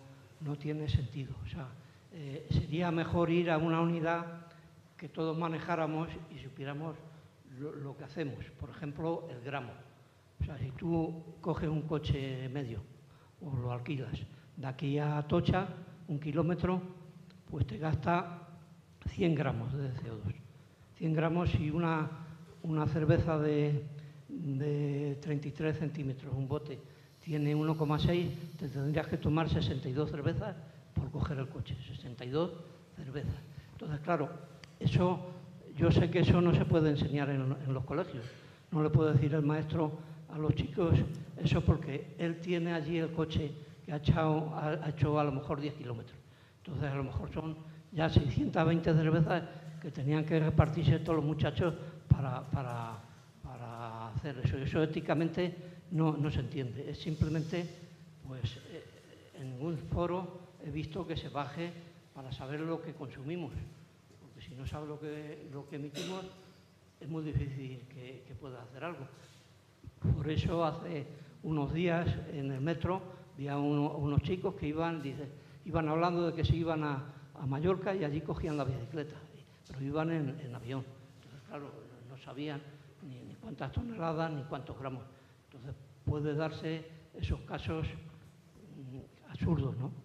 tiene 0.59 0.89
sentido. 0.89 1.34
O 1.43 1.47
sea, 1.47 1.68
eh, 2.11 2.45
sería 2.51 2.91
mejor 2.91 3.32
ir 3.32 3.49
a 3.49 3.57
una 3.57 3.82
unidad 3.82 4.52
que 5.03 5.09
todos 5.09 5.37
manejáramos 5.37 6.07
y 6.33 6.39
supiéramos 6.39 6.95
lo, 7.59 7.97
que 7.97 8.05
hacemos. 8.05 8.45
Por 8.57 8.69
ejemplo, 8.69 9.27
el 9.29 9.41
gramo. 9.41 9.73
O 10.39 10.45
sea, 10.45 10.57
si 10.57 10.71
tú 10.71 11.35
coges 11.41 11.67
un 11.67 11.81
coche 11.81 12.47
medio 12.47 12.81
o 13.41 13.53
lo 13.53 13.73
alquilas 13.73 14.13
de 14.55 14.65
aquí 14.65 14.97
a 14.99 15.21
Tocha, 15.23 15.67
un 16.07 16.21
kilómetro, 16.21 16.81
pues 17.51 17.67
te 17.67 17.79
gasta 17.79 18.47
100 19.09 19.35
gramos 19.35 19.73
de 19.73 19.89
CO2. 19.89 20.35
100 20.95 21.13
gramos 21.13 21.53
y 21.55 21.69
una, 21.69 22.09
una 22.61 22.87
cerveza 22.87 23.37
de, 23.37 23.83
de 24.29 25.17
33 25.21 25.79
centímetros, 25.79 26.33
un 26.33 26.47
bote, 26.47 26.79
tiene 27.19 27.53
1,6, 27.53 28.29
te 28.57 28.69
tendrías 28.69 29.07
que 29.07 29.17
tomar 29.17 29.49
62 29.49 30.09
cervezas 30.09 30.55
por 30.93 31.11
coger 31.11 31.39
el 31.39 31.49
coche, 31.49 31.75
62 31.89 32.53
cervezas. 32.95 33.35
Entonces, 33.73 33.99
claro, 33.99 34.52
eso, 34.84 35.19
yo 35.77 35.91
sé 35.91 36.09
que 36.09 36.19
eso 36.19 36.41
no 36.41 36.53
se 36.53 36.65
puede 36.65 36.91
enseñar 36.91 37.29
en, 37.29 37.73
los 37.73 37.86
colegios. 37.86 38.25
No 38.71 38.84
le 38.84 38.89
puede 38.89 39.13
decir 39.13 39.34
el 39.34 39.43
maestro 39.43 39.91
a 40.29 40.38
los 40.38 40.53
chicos 40.55 40.99
eso 41.38 41.61
porque 41.61 42.15
él 42.17 42.39
tiene 42.39 42.73
allí 42.73 42.97
el 42.97 43.11
coche 43.11 43.51
que 43.86 43.91
ha, 43.91 43.95
ha, 43.95 44.89
hecho 44.89 45.19
a 45.19 45.23
lo 45.23 45.31
mejor 45.31 45.59
10 45.59 45.73
kilómetros. 45.75 46.17
Entonces, 46.57 46.91
a 46.91 46.95
lo 46.95 47.03
mejor 47.03 47.31
son 47.34 47.57
ya 47.91 48.09
620 48.09 48.93
cervezas 48.93 49.43
que 49.81 49.91
tenían 49.91 50.25
que 50.25 50.39
repartirse 50.39 50.99
todos 50.99 51.17
los 51.17 51.25
muchachos 51.25 51.73
para, 52.07 52.41
para, 52.49 52.97
para 53.43 54.07
hacer 54.09 54.39
eso. 54.43 54.57
Eso 54.57 54.81
éticamente 54.81 55.55
no, 55.91 56.15
no, 56.15 56.31
se 56.31 56.39
entiende. 56.39 56.89
Es 56.89 56.99
simplemente, 56.99 57.67
pues, 58.27 58.57
eh, 58.71 58.84
en 59.41 59.61
un 59.61 59.77
foro 59.77 60.39
he 60.65 60.71
visto 60.71 61.05
que 61.05 61.17
se 61.17 61.29
baje 61.29 61.71
para 62.13 62.31
saber 62.31 62.61
lo 62.61 62.81
que 62.81 62.93
consumimos 62.93 63.51
si 64.53 64.59
no 64.59 64.67
sabe 64.67 64.87
lo 64.87 64.99
que, 64.99 65.49
lo 65.51 65.67
que 65.67 65.77
emitimos, 65.77 66.25
es 66.99 67.09
muy 67.09 67.23
difícil 67.23 67.87
que, 67.89 68.35
pueda 68.39 68.61
hacer 68.61 68.83
algo. 68.83 69.07
Por 70.15 70.29
eso 70.29 70.63
hace 70.63 71.07
unos 71.43 71.73
días 71.73 72.07
en 72.31 72.51
el 72.51 72.61
metro 72.61 73.01
vi 73.37 73.47
a 73.47 73.57
unos 73.57 74.21
chicos 74.21 74.53
que 74.55 74.67
iban, 74.67 75.01
dice, 75.01 75.27
iban 75.65 75.87
hablando 75.87 76.27
de 76.27 76.33
que 76.33 76.45
se 76.45 76.55
iban 76.55 76.83
a, 76.83 77.09
Mallorca 77.47 77.95
y 77.95 78.03
allí 78.03 78.21
cogían 78.21 78.55
la 78.55 78.63
bicicleta, 78.63 79.15
pero 79.67 79.83
iban 79.83 80.11
en, 80.11 80.55
avión. 80.55 80.85
Entonces, 81.15 81.41
claro, 81.47 81.71
no 82.07 82.17
sabían 82.17 82.61
ni, 83.01 83.21
ni, 83.23 83.33
cuántas 83.35 83.71
toneladas 83.71 84.31
ni 84.31 84.43
cuántos 84.43 84.77
gramos. 84.79 85.03
Entonces, 85.45 85.75
puede 86.05 86.35
darse 86.35 86.85
esos 87.15 87.41
casos 87.41 87.87
mm, 87.87 89.31
absurdos, 89.31 89.75
¿no? 89.77 90.02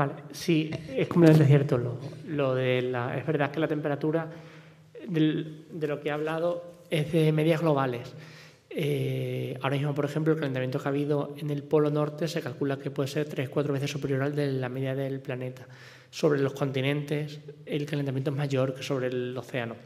Vale, 0.00 0.14
sí, 0.32 0.70
es 0.96 1.08
completamente 1.08 1.46
cierto. 1.46 1.98
Lo, 2.26 2.54
de 2.54 2.80
la, 2.80 3.18
es 3.18 3.26
verdad 3.26 3.50
que 3.50 3.60
la 3.60 3.68
temperatura 3.68 4.30
de 5.06 5.86
lo 5.86 6.00
que 6.00 6.08
he 6.08 6.10
hablado 6.10 6.84
es 6.88 7.12
de 7.12 7.30
medias 7.32 7.60
globales. 7.60 8.14
Eh, 8.70 9.58
ahora 9.60 9.76
mismo, 9.76 9.94
por 9.94 10.06
ejemplo, 10.06 10.32
el 10.32 10.38
calentamiento 10.38 10.78
que 10.80 10.88
ha 10.88 10.90
habido 10.90 11.34
en 11.36 11.50
el 11.50 11.64
Polo 11.64 11.90
Norte 11.90 12.28
se 12.28 12.40
calcula 12.40 12.78
que 12.78 12.90
puede 12.90 13.10
ser 13.10 13.28
tres, 13.28 13.50
cuatro 13.50 13.74
veces 13.74 13.90
superior 13.90 14.22
al 14.22 14.34
de 14.34 14.50
la 14.50 14.70
media 14.70 14.94
del 14.94 15.20
planeta. 15.20 15.66
Sobre 16.08 16.40
los 16.40 16.54
continentes, 16.54 17.40
el 17.66 17.84
calentamiento 17.84 18.30
es 18.30 18.36
mayor 18.38 18.72
que 18.72 18.82
sobre 18.82 19.08
el 19.08 19.36
océano, 19.36 19.76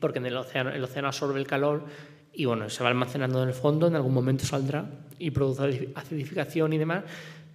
porque 0.00 0.20
en 0.20 0.24
el 0.24 0.38
océano, 0.38 0.70
el 0.70 0.82
océano 0.82 1.08
absorbe 1.08 1.38
el 1.38 1.46
calor 1.46 1.84
y 2.32 2.46
bueno, 2.46 2.70
se 2.70 2.82
va 2.82 2.88
almacenando 2.88 3.42
en 3.42 3.50
el 3.50 3.54
fondo, 3.54 3.88
en 3.88 3.94
algún 3.94 4.14
momento 4.14 4.46
saldrá 4.46 4.88
y 5.18 5.32
produce 5.32 5.90
acidificación 5.94 6.72
y 6.72 6.78
demás, 6.78 7.04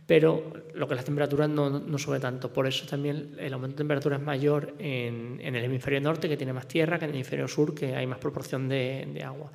pero 0.10 0.51
lo 0.74 0.88
que 0.88 0.95
las 0.95 1.05
temperaturas 1.05 1.47
no, 1.47 1.70
no, 1.70 1.97
sube 1.99 2.20
tanto. 2.20 2.51
Por 2.51 2.66
eso 2.66 2.88
también 2.88 3.36
el 3.38 3.53
aumento 3.53 3.76
de 3.76 3.78
temperatura 3.78 4.16
es 4.16 4.22
mayor 4.24 4.74
en, 4.80 5.39
el 5.39 5.64
hemisferio 5.64 6.01
norte, 6.01 6.28
que 6.28 6.36
tiene 6.36 6.51
más 6.51 6.68
tierra, 6.68 6.97
que 6.97 7.05
en 7.05 7.12
el 7.12 7.18
hemisferio 7.18 7.47
sur, 7.47 7.76
que 7.76 7.95
hay 7.95 8.07
más 8.07 8.18
proporción 8.18 8.68
de, 8.68 9.22
agua. 9.24 9.51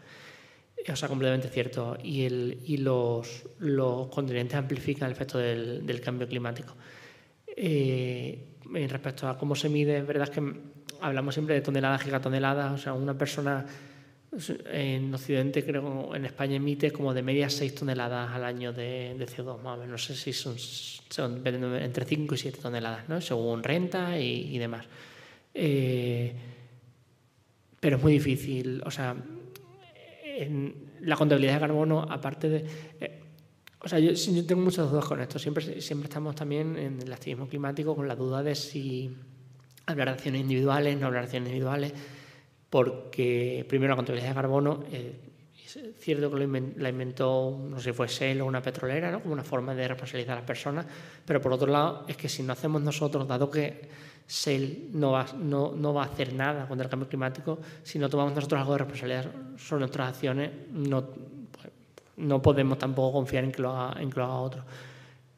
O 0.89 0.95
sea, 0.95 1.09
completamente 1.09 1.49
cierto. 1.49 1.99
Y, 2.05 2.77
los, 2.77 3.43
continentes 4.13 4.57
amplifican 4.57 5.07
el 5.07 5.17
efecto 5.17 5.39
del, 5.39 6.01
cambio 6.01 6.29
climático. 6.29 6.77
Eh, 7.49 8.39
respecto 8.89 9.29
a 9.29 9.37
cómo 9.37 9.57
se 9.57 9.69
mide, 9.69 9.99
es 9.99 10.07
verdad 10.07 10.29
que 10.29 10.41
hablamos 11.01 11.35
siempre 11.35 11.57
de 11.57 11.63
toneladas, 11.63 12.01
gigatoneladas. 12.01 12.73
O 12.75 12.79
sea, 12.79 12.93
una 12.93 13.19
persona 13.19 13.67
en 14.67 15.15
Occidente, 15.15 15.65
creo, 15.65 16.15
en 16.15 16.25
España 16.25 16.57
emite 16.57 16.91
como 16.91 17.15
de 17.15 17.23
media 17.23 17.49
6 17.49 17.75
toneladas 17.75 18.31
al 18.33 18.45
año 18.45 18.73
de, 18.73 19.17
CO2, 19.19 19.63
más 19.63 19.79
o 19.79 19.81
menos. 19.81 19.89
No 19.89 19.99
sé 19.99 20.15
si 20.15 20.33
son, 20.33 21.43
entre 21.47 22.05
5 22.05 22.35
y 22.35 22.39
7 22.39 22.59
toneladas, 22.61 23.09
¿no? 23.09 23.21
según 23.21 23.63
renta 23.63 24.19
y, 24.19 24.59
demás. 24.59 24.87
Eh, 25.53 26.35
pero 27.79 27.97
es 27.97 28.03
muy 28.03 28.15
difícil, 28.15 28.83
o 28.85 28.91
sea, 28.91 29.15
en 30.25 30.75
la 31.03 31.17
contabilidad 31.17 31.55
de 31.55 31.61
carbono, 31.61 32.07
aparte 32.09 32.49
de... 32.49 32.65
Eh, 33.01 33.21
o 33.81 33.89
sea, 33.89 33.99
yo, 33.99 34.13
yo, 34.13 34.47
tengo 34.47 34.63
muchas 34.63 34.91
dudas 34.91 35.05
con 35.05 35.21
esto. 35.21 35.39
Siempre, 35.39 35.81
siempre 35.83 36.09
estamos 36.09 36.35
también 36.35 36.79
en 36.79 37.03
el 37.03 37.13
activismo 37.13 37.47
climático 37.47 37.95
con 37.95 38.09
la 38.09 38.17
duda 38.17 38.43
de 38.43 38.55
si 38.55 39.15
hablar 39.85 40.09
de 40.09 40.15
acciones 40.15 40.41
individuales, 40.41 40.99
no 40.99 41.07
hablar 41.07 41.23
de 41.23 41.27
acciones 41.27 41.49
individuales 41.51 41.93
porque 42.75 43.65
primero 43.69 43.93
la 43.93 43.97
contabilidad 43.97 44.31
de 44.31 44.35
carbono 44.35 44.83
eh, 44.91 45.15
es 45.65 45.79
cierto 46.01 46.29
que 46.29 46.45
la 46.77 46.89
inventó, 46.89 47.57
no 47.71 47.79
sé 47.79 47.91
si 47.91 47.93
fue 47.93 48.09
Shell 48.09 48.41
o 48.41 48.47
una 48.47 48.61
petrolera, 48.61 49.13
¿no? 49.13 49.21
como 49.21 49.33
una 49.33 49.45
forma 49.45 49.77
de 49.77 49.87
responsabilizar 49.87 50.33
a 50.33 50.41
las 50.41 50.45
personas, 50.45 50.85
pero 51.25 51.41
por 51.41 51.53
otro 51.53 51.71
lado 51.71 52.05
es 52.09 52.17
que 52.17 52.29
si 52.29 52.43
no 52.43 52.53
hacemos 52.53 52.83
nosotros, 52.83 53.29
dado 53.29 53.49
que 53.49 53.89
Shell 54.29 54.89
no 54.93 55.13
va, 55.13 55.25
no, 55.39 55.73
no 55.77 55.95
va 55.95 56.03
a 56.03 56.07
hacer 56.07 56.33
nada 56.33 56.67
contra 56.67 56.87
el 56.87 56.91
cambio 56.91 57.09
climático, 57.09 57.61
si 57.85 58.01
no 58.01 58.09
tomamos 58.09 58.35
nosotros 58.35 58.61
algo 58.61 58.73
de 58.73 58.79
responsabilidad 58.79 59.31
sobre 59.57 59.79
nuestras 59.79 60.09
acciones, 60.09 60.51
no, 60.73 61.11
pues, 61.53 61.73
no 62.17 62.43
podemos 62.43 62.77
tampoco 62.77 63.13
confiar 63.13 63.45
en 63.45 63.53
que, 63.53 63.63
lo 63.63 63.71
haga, 63.71 64.03
en 64.03 64.11
que 64.11 64.19
lo 64.19 64.25
haga 64.25 64.35
otro. 64.35 64.65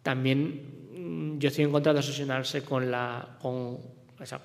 También 0.03 1.35
mm, 1.35 1.39
yo 1.39 1.49
estoy 1.49 1.65
en 1.65 1.71
contra 1.71 1.93
de 1.93 1.99
obsesionarse 1.99 2.63
con, 2.63 2.91
la, 2.91 3.37
con 3.43 3.96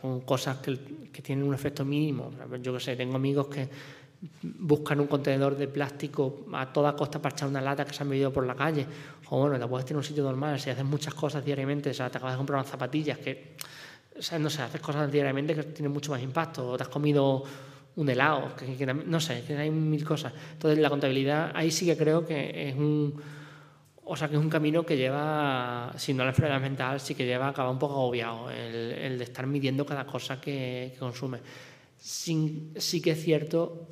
con 0.02 0.22
cosas 0.22 0.58
que, 0.58 0.76
tienen 1.22 1.46
un 1.48 1.54
efecto 1.54 1.86
mínimo. 1.86 2.32
Yo 2.62 2.74
que 2.74 2.80
sé, 2.80 2.96
tengo 2.96 3.16
amigos 3.16 3.48
que 3.48 3.70
buscan 4.44 5.00
un 5.00 5.08
contenedor 5.08 5.58
de 5.58 5.68
plástico 5.68 6.46
a 6.54 6.72
toda 6.72 6.96
costa 6.96 7.22
para 7.22 7.34
echar 7.34 7.48
una 7.48 7.62
lata 7.62 7.86
que 7.86 7.94
se 7.94 8.04
han 8.04 8.10
bebido 8.10 8.32
por 8.32 8.46
la 8.46 8.56
calle. 8.56 8.86
O 9.30 9.40
bueno, 9.40 9.58
te 9.58 9.68
puedes 9.68 9.86
tener 9.86 9.98
un 9.98 10.04
sitio 10.04 10.24
normal, 10.24 10.60
si 10.60 10.70
haces 10.70 10.86
muchas 10.86 11.14
cosas 11.14 11.44
diariamente, 11.44 11.90
o 11.90 11.94
sea, 11.94 12.10
te 12.10 12.18
acabas 12.18 12.36
de 12.36 12.38
comprar 12.38 12.60
unas 12.60 12.70
zapatillas 12.70 13.18
que, 13.18 13.56
o 14.18 14.22
sea, 14.22 14.38
no 14.38 14.50
sé, 14.50 14.62
haces 14.62 14.82
cosas 14.82 15.12
diariamente 15.12 15.56
que 15.56 15.64
tienen 15.64 15.92
mucho 15.92 16.12
más 16.12 16.22
impacto, 16.22 16.70
o 16.70 16.78
te 16.78 16.84
has 16.84 16.90
comido 16.90 17.44
un 17.96 18.10
helado, 18.10 18.56
que, 18.56 18.86
no 18.86 19.20
sé, 19.20 19.44
que 19.46 19.58
hay 19.58 19.72
mil 19.72 20.04
cosas. 20.04 20.34
Entonces, 20.54 20.80
la 20.80 20.90
contabilidad, 20.90 21.52
ahí 21.56 21.72
sí 21.72 21.86
que 21.86 21.98
creo 21.98 22.26
que 22.26 22.70
es 22.70 22.76
un 22.76 23.22
o 24.12 24.16
sea 24.18 24.28
que 24.28 24.36
es 24.36 24.42
un 24.42 24.50
camino 24.50 24.86
que 24.86 24.98
lleva, 24.98 25.94
si 25.96 26.14
no 26.14 26.24
la 26.24 26.32
enfermedad 26.32 26.60
mental, 26.60 27.00
sí 27.00 27.16
que 27.16 27.26
lleva, 27.26 27.48
acaba 27.48 27.72
un 27.72 27.80
poco 27.80 27.94
agobiado, 27.94 28.52
el, 28.52 29.18
de 29.18 29.24
estar 29.24 29.48
midiendo 29.48 29.86
cada 29.86 30.06
cosa 30.06 30.42
que, 30.42 30.96
consume. 31.00 31.40
sí 31.98 33.02
que 33.02 33.12
es 33.12 33.24
cierto 33.24 33.88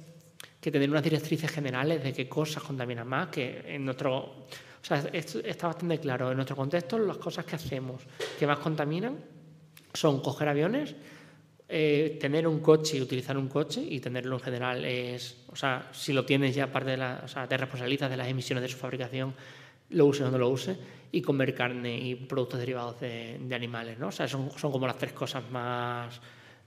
que 0.60 0.72
tener 0.72 0.90
unas 0.90 1.04
directrices 1.04 1.50
generales 1.50 2.04
de 2.04 2.12
qué 2.12 2.28
cosas 2.28 2.64
contaminan 2.64 3.08
más, 3.08 3.30
que 3.30 3.64
en 3.66 3.86
nuestro... 3.86 4.18
O 4.82 4.86
sea, 4.86 4.98
está 5.14 5.68
bastante 5.68 6.00
claro. 6.00 6.32
En 6.32 6.38
nuestro 6.38 6.56
contexto, 6.56 6.98
las 7.00 7.18
cosas 7.18 7.46
que 7.46 7.56
hacemos 7.56 8.02
que 8.38 8.48
más 8.48 8.60
contaminan 8.60 9.18
son 9.94 10.22
coger 10.22 10.48
aviones, 10.48 10.96
eh, 11.68 12.18
tener 12.20 12.48
un 12.48 12.60
coche 12.60 12.98
y 12.98 13.02
utilizar 13.02 13.38
un 13.38 13.48
coche, 13.48 13.82
y 13.82 14.00
tenerlo 14.00 14.38
en 14.38 14.42
general 14.42 14.86
es, 14.86 15.44
o 15.48 15.56
sea, 15.56 15.90
si 15.92 16.14
lo 16.14 16.26
tienes 16.26 16.56
ya 16.56 16.72
parte 16.72 16.92
de 16.92 16.98
la, 16.98 17.22
o 17.24 17.28
sea, 17.28 17.48
te 17.48 17.58
responsabilizas 17.58 18.10
de 18.10 18.18
las 18.18 18.28
emisiones 18.28 18.62
de 18.62 18.70
su 18.70 18.78
fabricación, 18.78 19.34
lo 19.90 20.06
use 20.06 20.24
o 20.24 20.32
no 20.32 20.38
lo 20.38 20.50
use, 20.50 20.78
y 21.12 21.22
comer 21.22 21.56
carne 21.56 21.98
y 21.98 22.16
productos 22.16 22.60
derivados 22.60 23.00
de, 23.00 23.40
animales, 23.52 23.98
¿no? 23.98 24.08
O 24.08 24.12
sea, 24.12 24.28
son, 24.28 24.52
son, 24.58 24.72
como 24.72 24.86
las 24.86 24.98
tres 24.98 25.14
cosas 25.14 25.44
más, 25.52 26.20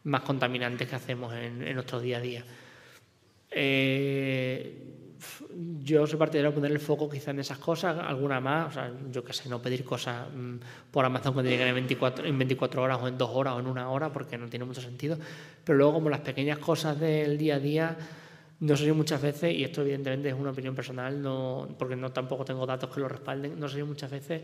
más 0.05 0.23
contaminantes 0.23 0.89
que 0.89 0.97
hacemos 0.97 1.33
en, 1.35 1.63
en 1.63 1.75
nuestro 1.75 2.01
día 2.01 2.19
a 2.19 2.21
día. 2.21 2.45
Eh, 3.51 4.93
yo 5.83 6.07
soy 6.07 6.19
partidario 6.19 6.51
de 6.51 6.55
poner 6.55 6.73
el 6.73 6.81
foco 6.81 7.09
quizá 7.09 7.31
en 7.31 7.41
esas 7.41 7.59
cosas, 7.59 7.99
alguna 7.99 8.41
más, 8.41 8.69
o 8.69 8.73
sea, 8.73 8.93
yo 9.11 9.25
qué 9.25 9.33
sé, 9.33 9.49
no 9.49 9.61
pedir 9.61 9.85
cosas 9.85 10.27
mm, 10.35 10.57
por 10.91 11.05
Amazon 11.05 11.33
cuando 11.33 11.51
lleguen 11.51 11.69
en 11.69 11.75
24, 11.75 12.25
en 12.25 12.39
24 12.39 12.83
horas 12.83 12.99
o 13.01 13.09
en 13.09 13.19
2 13.19 13.31
horas 13.33 13.55
o 13.55 13.61
en 13.61 13.67
una 13.67 13.91
hora 13.91 14.13
porque 14.13 14.39
no 14.39 14.49
tiene 14.49 14.65
mucho 14.65 14.81
sentido, 14.81 15.19
pero 15.65 15.79
luego 15.79 15.95
como 15.95 16.11
las 16.11 16.21
pequeñas 16.21 16.59
cosas 16.59 16.99
del 16.99 17.39
día 17.39 17.57
a 17.57 17.59
día, 17.59 17.97
no 18.63 18.77
sé 18.77 18.85
si 18.85 18.93
muchas 18.93 19.21
veces, 19.21 19.53
y 19.53 19.65
esto 19.65 19.83
evidentemente 19.83 20.29
es 20.29 20.35
una 20.37 20.51
opinión 20.53 20.73
personal, 20.73 21.21
no, 21.21 21.69
porque 21.77 21.97
no 21.97 22.13
tampoco 22.13 22.45
tengo 22.45 22.65
datos 22.65 22.95
que 22.95 23.01
lo 23.01 23.09
respalden, 23.09 23.59
no 23.59 23.69
sé 23.69 23.79
si 23.79 23.83
muchas 23.83 24.09
veces 24.09 24.41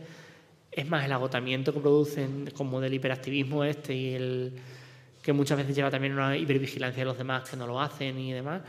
es 0.69 0.89
más 0.89 1.05
el 1.05 1.11
agotamiento 1.13 1.73
que 1.73 1.79
producen 1.79 2.51
como 2.53 2.81
del 2.81 2.93
hiperactivismo 2.93 3.63
este 3.63 3.95
y 3.95 4.13
el 4.15 4.53
que 5.21 5.31
muchas 5.31 5.57
veces 5.57 5.73
lleva 5.73 5.89
también 5.89 6.13
una 6.13 6.35
hipervigilancia 6.35 6.99
de 6.99 7.05
los 7.05 7.17
demás 7.17 7.49
que 7.49 7.55
no 7.55 7.65
lo 7.65 7.79
hacen 7.79 8.19
y 8.19 8.33
demás, 8.33 8.61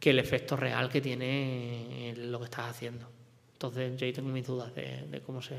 que 0.00 0.10
el 0.10 0.18
efecto 0.18 0.56
real 0.56 0.88
que 0.88 1.00
tiene 1.00 2.12
lo 2.16 2.40
que 2.40 2.46
estás 2.46 2.70
haciendo. 2.70 3.06
Entonces 3.52 3.96
yo 3.96 4.06
ahí 4.06 4.12
tengo 4.12 4.30
mis 4.30 4.44
dudas 4.44 4.74
de, 4.74 5.06
de 5.08 5.20
cómo 5.20 5.40
se, 5.40 5.56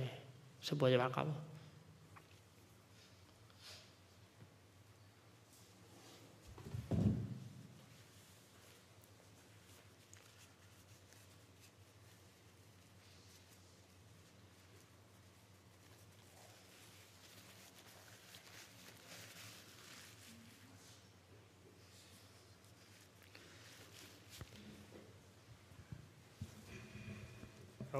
se 0.60 0.76
puede 0.76 0.94
llevar 0.94 1.08
a 1.10 1.16
cabo. 1.16 1.32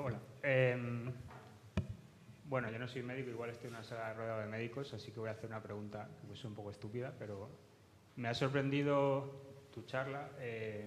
Hola. 0.04 0.20
Em, 0.44 1.12
bueno, 2.46 2.70
yo 2.70 2.78
no 2.78 2.88
soy 2.88 3.02
médico, 3.02 3.32
igual 3.32 3.50
estoy 3.50 3.70
en 3.70 3.76
una 3.76 3.84
sala 3.84 4.14
rodeado 4.14 4.42
de 4.42 4.46
médicos, 4.46 4.94
así 4.94 5.12
que 5.12 5.20
voy 5.20 5.30
a 5.30 5.32
hacer 5.32 5.50
una 5.50 5.62
pregunta 5.62 6.08
que 6.28 6.34
es 6.34 6.46
un 6.46 6.54
poco 6.54 6.70
estúpida, 6.70 7.14
pero 7.18 7.50
me 8.16 8.28
ha 8.28 8.34
sorprendido 8.36 9.32
tu 9.74 9.84
charla. 9.86 10.30
Eh, 10.40 10.86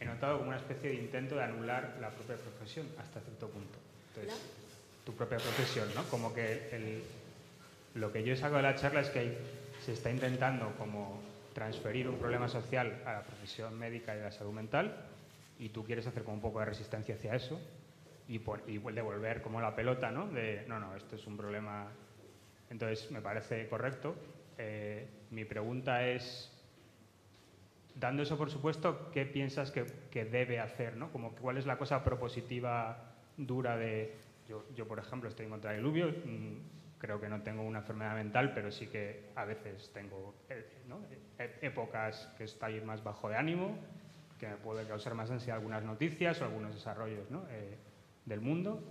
he 0.00 0.04
notado 0.06 0.38
como 0.38 0.48
una 0.48 0.56
especie 0.56 0.88
de 0.88 0.96
intento 0.96 1.36
de 1.36 1.42
anular 1.42 1.98
la 2.00 2.08
propia 2.08 2.36
profesión 2.36 2.86
hasta 2.98 3.20
cierto 3.20 3.48
punto. 3.50 3.78
Entonces, 4.08 4.40
tu 5.04 5.12
propia 5.12 5.36
profesión, 5.36 5.86
¿no? 5.94 6.04
Como 6.04 6.32
que 6.32 7.02
lo 7.94 8.10
que 8.10 8.24
yo 8.24 8.34
saco 8.36 8.56
de 8.56 8.62
la 8.62 8.74
charla 8.74 9.02
es 9.02 9.10
que 9.10 9.36
se 9.84 9.92
está 9.92 10.10
intentando 10.10 10.72
como 10.78 11.20
transferir 11.52 12.08
un 12.08 12.18
problema 12.18 12.48
social 12.48 13.02
a 13.04 13.12
la 13.12 13.22
profesión 13.22 13.78
médica 13.78 14.14
y 14.14 14.18
de 14.18 14.24
la 14.24 14.32
salud 14.32 14.52
mental 14.52 15.10
y 15.60 15.68
tú 15.68 15.84
quieres 15.84 16.06
hacer 16.06 16.24
como 16.24 16.36
un 16.36 16.40
poco 16.40 16.58
de 16.58 16.64
resistencia 16.64 17.14
hacia 17.14 17.34
eso 17.34 17.60
y, 18.26 18.38
por, 18.38 18.62
y 18.66 18.78
devolver 18.78 19.42
como 19.42 19.60
la 19.60 19.76
pelota, 19.76 20.10
¿no? 20.10 20.26
De, 20.26 20.64
no, 20.66 20.80
no, 20.80 20.96
esto 20.96 21.16
es 21.16 21.26
un 21.26 21.36
problema. 21.36 21.92
Entonces, 22.70 23.10
me 23.10 23.20
parece 23.20 23.68
correcto. 23.68 24.16
Eh, 24.56 25.06
mi 25.30 25.44
pregunta 25.44 26.06
es, 26.06 26.50
dando 27.94 28.22
eso 28.22 28.38
por 28.38 28.50
supuesto, 28.50 29.10
¿qué 29.12 29.26
piensas 29.26 29.70
que, 29.70 29.84
que, 30.10 30.24
debe 30.24 30.60
hacer, 30.60 30.96
¿no? 30.96 31.12
Como 31.12 31.32
cuál 31.32 31.58
es 31.58 31.66
la 31.66 31.76
cosa 31.76 32.02
propositiva 32.02 33.14
dura 33.36 33.76
de... 33.76 34.16
Yo, 34.48 34.64
yo 34.74 34.88
por 34.88 34.98
ejemplo, 34.98 35.28
estoy 35.28 35.44
en 35.44 35.50
contra 35.50 35.72
del 35.72 35.80
diluvio, 35.80 36.08
mm, 36.08 36.98
creo 36.98 37.20
que 37.20 37.28
no 37.28 37.42
tengo 37.42 37.62
una 37.62 37.80
enfermedad 37.80 38.14
mental, 38.14 38.52
pero 38.54 38.70
sí 38.70 38.86
que 38.86 39.30
a 39.34 39.44
veces 39.44 39.90
tengo 39.92 40.34
eh. 40.48 40.64
E, 41.38 41.66
épocas 41.66 42.32
que 42.36 42.44
estoy 42.44 42.80
más 42.80 43.02
bajo 43.04 43.28
de 43.28 43.36
ánimo, 43.36 43.78
que 44.40 44.48
me 44.48 44.56
puede 44.56 44.86
causar 44.86 45.14
más 45.14 45.30
ansiedad 45.30 45.58
algunas 45.58 45.84
noticias 45.84 46.40
o 46.40 46.46
algunos 46.46 46.74
desarrollos 46.74 47.28
eh, 47.50 47.76
del 48.24 48.40
mundo. 48.40 48.82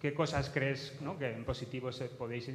¿Qué 0.00 0.14
cosas 0.14 0.48
crees 0.48 0.96
que 1.18 1.30
en 1.30 1.44
positivo 1.44 1.92
se 1.92 2.06
podéis 2.06 2.50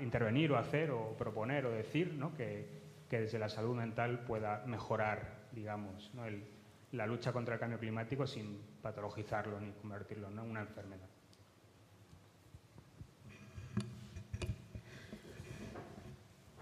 intervenir 0.00 0.50
o 0.50 0.58
hacer 0.58 0.90
o 0.90 1.16
proponer 1.16 1.66
o 1.66 1.70
decir 1.70 2.18
que, 2.36 2.86
desde 3.08 3.38
la 3.38 3.48
salud 3.48 3.76
mental 3.76 4.24
pueda 4.24 4.64
mejorar, 4.66 5.48
digamos, 5.52 6.10
la 6.92 7.06
lucha 7.06 7.32
contra 7.32 7.54
el 7.54 7.60
cambio 7.60 7.78
climático 7.78 8.26
sin 8.26 8.58
patologizarlo 8.82 9.60
ni 9.60 9.72
convertirlo 9.72 10.28
en 10.28 10.38
una 10.38 10.62
enfermedad? 10.62 11.06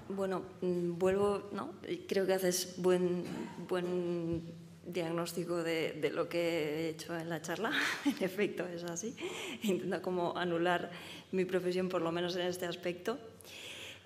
Bueno, 0.08 0.42
mm, 0.60 0.98
vuelvo, 0.98 1.48
¿no? 1.52 1.74
Creo 2.08 2.26
que 2.26 2.34
haces 2.34 2.74
buen, 2.76 3.24
buen 3.68 4.63
diagnóstico 4.87 5.62
de, 5.62 6.11
lo 6.12 6.28
que 6.28 6.39
he 6.39 6.89
hecho 6.91 7.16
en 7.16 7.28
la 7.28 7.41
charla. 7.41 7.72
en 8.05 8.24
efecto, 8.24 8.66
es 8.66 8.85
así. 8.85 9.16
Intento 9.62 10.03
como 10.03 10.37
anular 10.37 10.91
mi 11.32 11.45
profesión, 11.45 11.89
por 11.89 12.03
lo 12.03 12.12
menos 12.12 12.37
en 12.37 12.47
este 12.47 12.66
aspecto. 12.66 13.18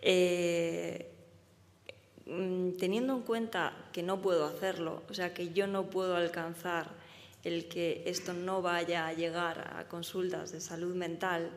Eh, 0.01 1.11
mm, 2.26 2.72
teniendo 2.79 3.14
en 3.14 3.22
cuenta 3.22 3.89
que 3.93 4.03
no 4.03 4.20
puedo 4.20 4.47
hacerlo, 4.47 5.03
o 5.09 5.14
sea, 5.14 5.35
que 5.35 5.53
yo 5.53 5.66
no 5.66 5.91
puedo 5.91 6.16
alcanzar 6.16 6.91
el 7.45 7.68
que 7.68 8.03
esto 8.07 8.33
no 8.33 8.62
vaya 8.62 9.07
a 9.07 9.12
llegar 9.12 9.76
a 9.76 9.89
consultas 9.89 10.53
de 10.53 10.61
salud 10.61 10.95
mental, 10.95 11.51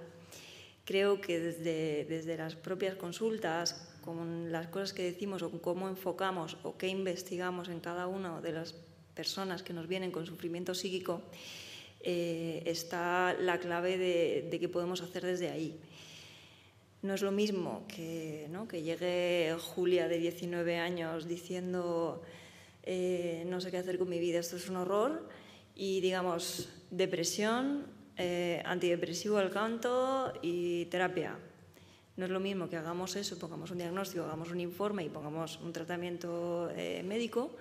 creo 0.85 1.21
que 1.21 1.39
desde, 1.39 2.05
desde 2.05 2.37
las 2.37 2.55
propias 2.55 2.95
consultas, 2.95 3.87
con 4.03 4.51
las 4.51 4.67
cosas 4.67 4.93
que 4.93 5.03
decimos 5.03 5.43
o 5.43 5.51
cómo 5.61 5.87
enfocamos 5.87 6.57
o 6.63 6.77
qué 6.77 6.87
investigamos 6.87 7.69
en 7.69 7.79
cada 7.79 8.07
una 8.07 8.41
de 8.41 8.51
las 8.51 8.75
personas 9.15 9.63
que 9.63 9.73
nos 9.73 9.87
vienen 9.87 10.11
con 10.11 10.25
sufrimiento 10.25 10.73
psíquico, 10.73 11.21
eh, 12.03 12.63
está 12.65 13.35
la 13.39 13.59
clave 13.59 13.97
de, 13.97 14.47
de, 14.49 14.59
qué 14.59 14.67
podemos 14.67 15.01
hacer 15.01 15.23
desde 15.23 15.49
ahí. 15.49 15.79
No 17.03 17.13
es 17.13 17.21
lo 17.21 17.31
mismo 17.31 17.85
que, 17.87 18.47
llegue 18.71 19.55
Julia 19.59 20.07
de 20.07 20.17
19 20.17 20.77
años 20.77 21.27
diciendo 21.27 22.23
eh, 22.83 23.43
no 23.47 23.61
sé 23.61 23.69
qué 23.69 23.77
hacer 23.77 23.99
con 23.99 24.09
mi 24.09 24.19
vida, 24.19 24.39
esto 24.39 24.55
es 24.55 24.67
un 24.69 24.77
horror, 24.77 25.27
y 25.75 26.01
digamos 26.01 26.69
depresión, 26.89 27.85
eh, 28.17 28.61
antidepresivo 28.65 29.37
al 29.37 29.51
canto 29.51 30.33
y 30.41 30.85
terapia. 30.85 31.37
No 32.17 32.25
es 32.25 32.31
lo 32.31 32.39
mismo 32.39 32.67
que 32.67 32.77
hagamos 32.77 33.15
eso, 33.15 33.37
pongamos 33.37 33.71
un 33.71 33.77
diagnóstico, 33.77 34.23
hagamos 34.23 34.51
un 34.51 34.59
informe 34.59 35.03
y 35.03 35.09
pongamos 35.09 35.59
un 35.61 35.71
tratamiento 35.71 36.71
médico, 37.03 37.55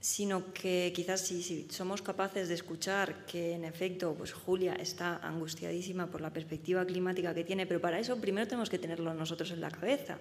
sino 0.00 0.52
que 0.54 0.92
quizás 0.96 1.20
si, 1.20 1.68
somos 1.68 2.00
capaces 2.00 2.48
de 2.48 2.54
escuchar 2.54 3.26
que 3.26 3.52
en 3.52 3.64
efecto 3.66 4.14
pues 4.16 4.32
Julia 4.32 4.74
está 4.74 5.18
angustiadísima 5.18 6.06
por 6.06 6.22
la 6.22 6.32
perspectiva 6.32 6.86
climática 6.86 7.34
que 7.34 7.44
tiene, 7.44 7.66
pero 7.66 7.82
para 7.82 8.00
eso 8.00 8.16
primero 8.16 8.48
tenemos 8.48 8.70
que 8.70 8.78
tenerlo 8.78 9.12
nosotros 9.12 9.50
en 9.50 9.60
la 9.60 9.70
cabeza. 9.70 10.18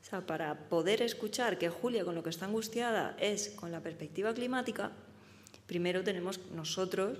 O 0.00 0.04
sea, 0.04 0.24
para 0.24 0.68
poder 0.68 1.02
escuchar 1.02 1.58
que 1.58 1.68
Julia 1.68 2.04
con 2.04 2.14
lo 2.14 2.22
que 2.22 2.30
está 2.30 2.46
angustiada 2.46 3.16
es 3.18 3.50
con 3.50 3.72
la 3.72 3.80
perspectiva 3.80 4.32
climática, 4.32 4.92
primero 5.66 6.04
tenemos 6.04 6.38
nosotros 6.54 7.18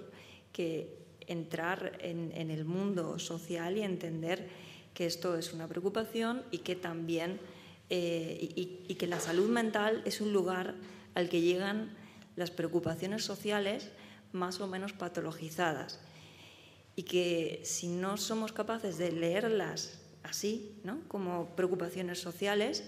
que 0.53 0.97
entrar 1.27 1.99
en, 2.01 2.51
el 2.51 2.65
mundo 2.65 3.19
social 3.19 3.77
y 3.77 3.83
entender 3.83 4.49
que 4.95 5.07
esto 5.07 5.37
es 5.37 5.53
una 5.53 5.69
preocupación 5.69 6.43
y 6.51 6.59
que 6.59 6.75
también 6.75 7.39
eh, 7.91 8.49
y 8.89 8.95
que 8.95 9.07
la 9.07 9.21
salud 9.21 9.49
mental 9.49 10.03
es 10.05 10.21
un 10.21 10.33
lugar 10.33 10.75
al 11.15 11.29
que 11.29 11.41
llegan 11.41 11.97
las 12.37 12.51
preocupaciones 12.51 13.25
sociales 13.25 13.91
más 14.33 14.61
o 14.61 14.67
menos 14.67 14.93
patologizadas 14.93 16.01
y 16.97 17.05
que 17.05 17.61
si 17.65 17.89
no 17.89 18.17
somos 18.17 18.53
capaces 18.53 18.99
de 18.99 19.13
leerlas 19.13 20.01
así, 20.23 20.79
¿no? 20.85 21.01
como 21.09 21.55
preocupaciones 21.57 22.21
sociales 22.21 22.85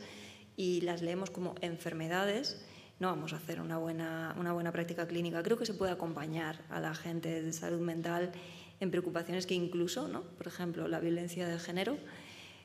y 0.57 0.83
las 0.83 1.03
leemos 1.03 1.31
como 1.31 1.55
enfermedades, 1.61 2.65
no 3.01 3.09
vamos 3.09 3.33
a 3.33 3.37
hacer 3.37 3.61
una 3.61 3.79
buena, 3.79 4.35
una 4.39 4.53
buena 4.53 4.71
práctica 4.71 5.09
clínica. 5.09 5.43
Creo 5.43 5.59
que 5.59 5.67
se 5.67 5.75
puede 5.75 5.93
acompañar 5.93 6.61
a 6.69 6.79
la 6.79 6.95
gente 6.95 7.43
de 7.43 7.53
salud 7.53 7.81
mental 7.81 8.33
en 8.81 8.91
preocupaciones 8.91 9.47
que 9.47 9.55
incluso, 9.55 10.09
¿no? 10.09 10.23
por 10.23 10.47
ejemplo, 10.47 10.89
la 10.89 11.01
violencia 11.01 11.49
de 11.49 11.59
género, 11.59 11.97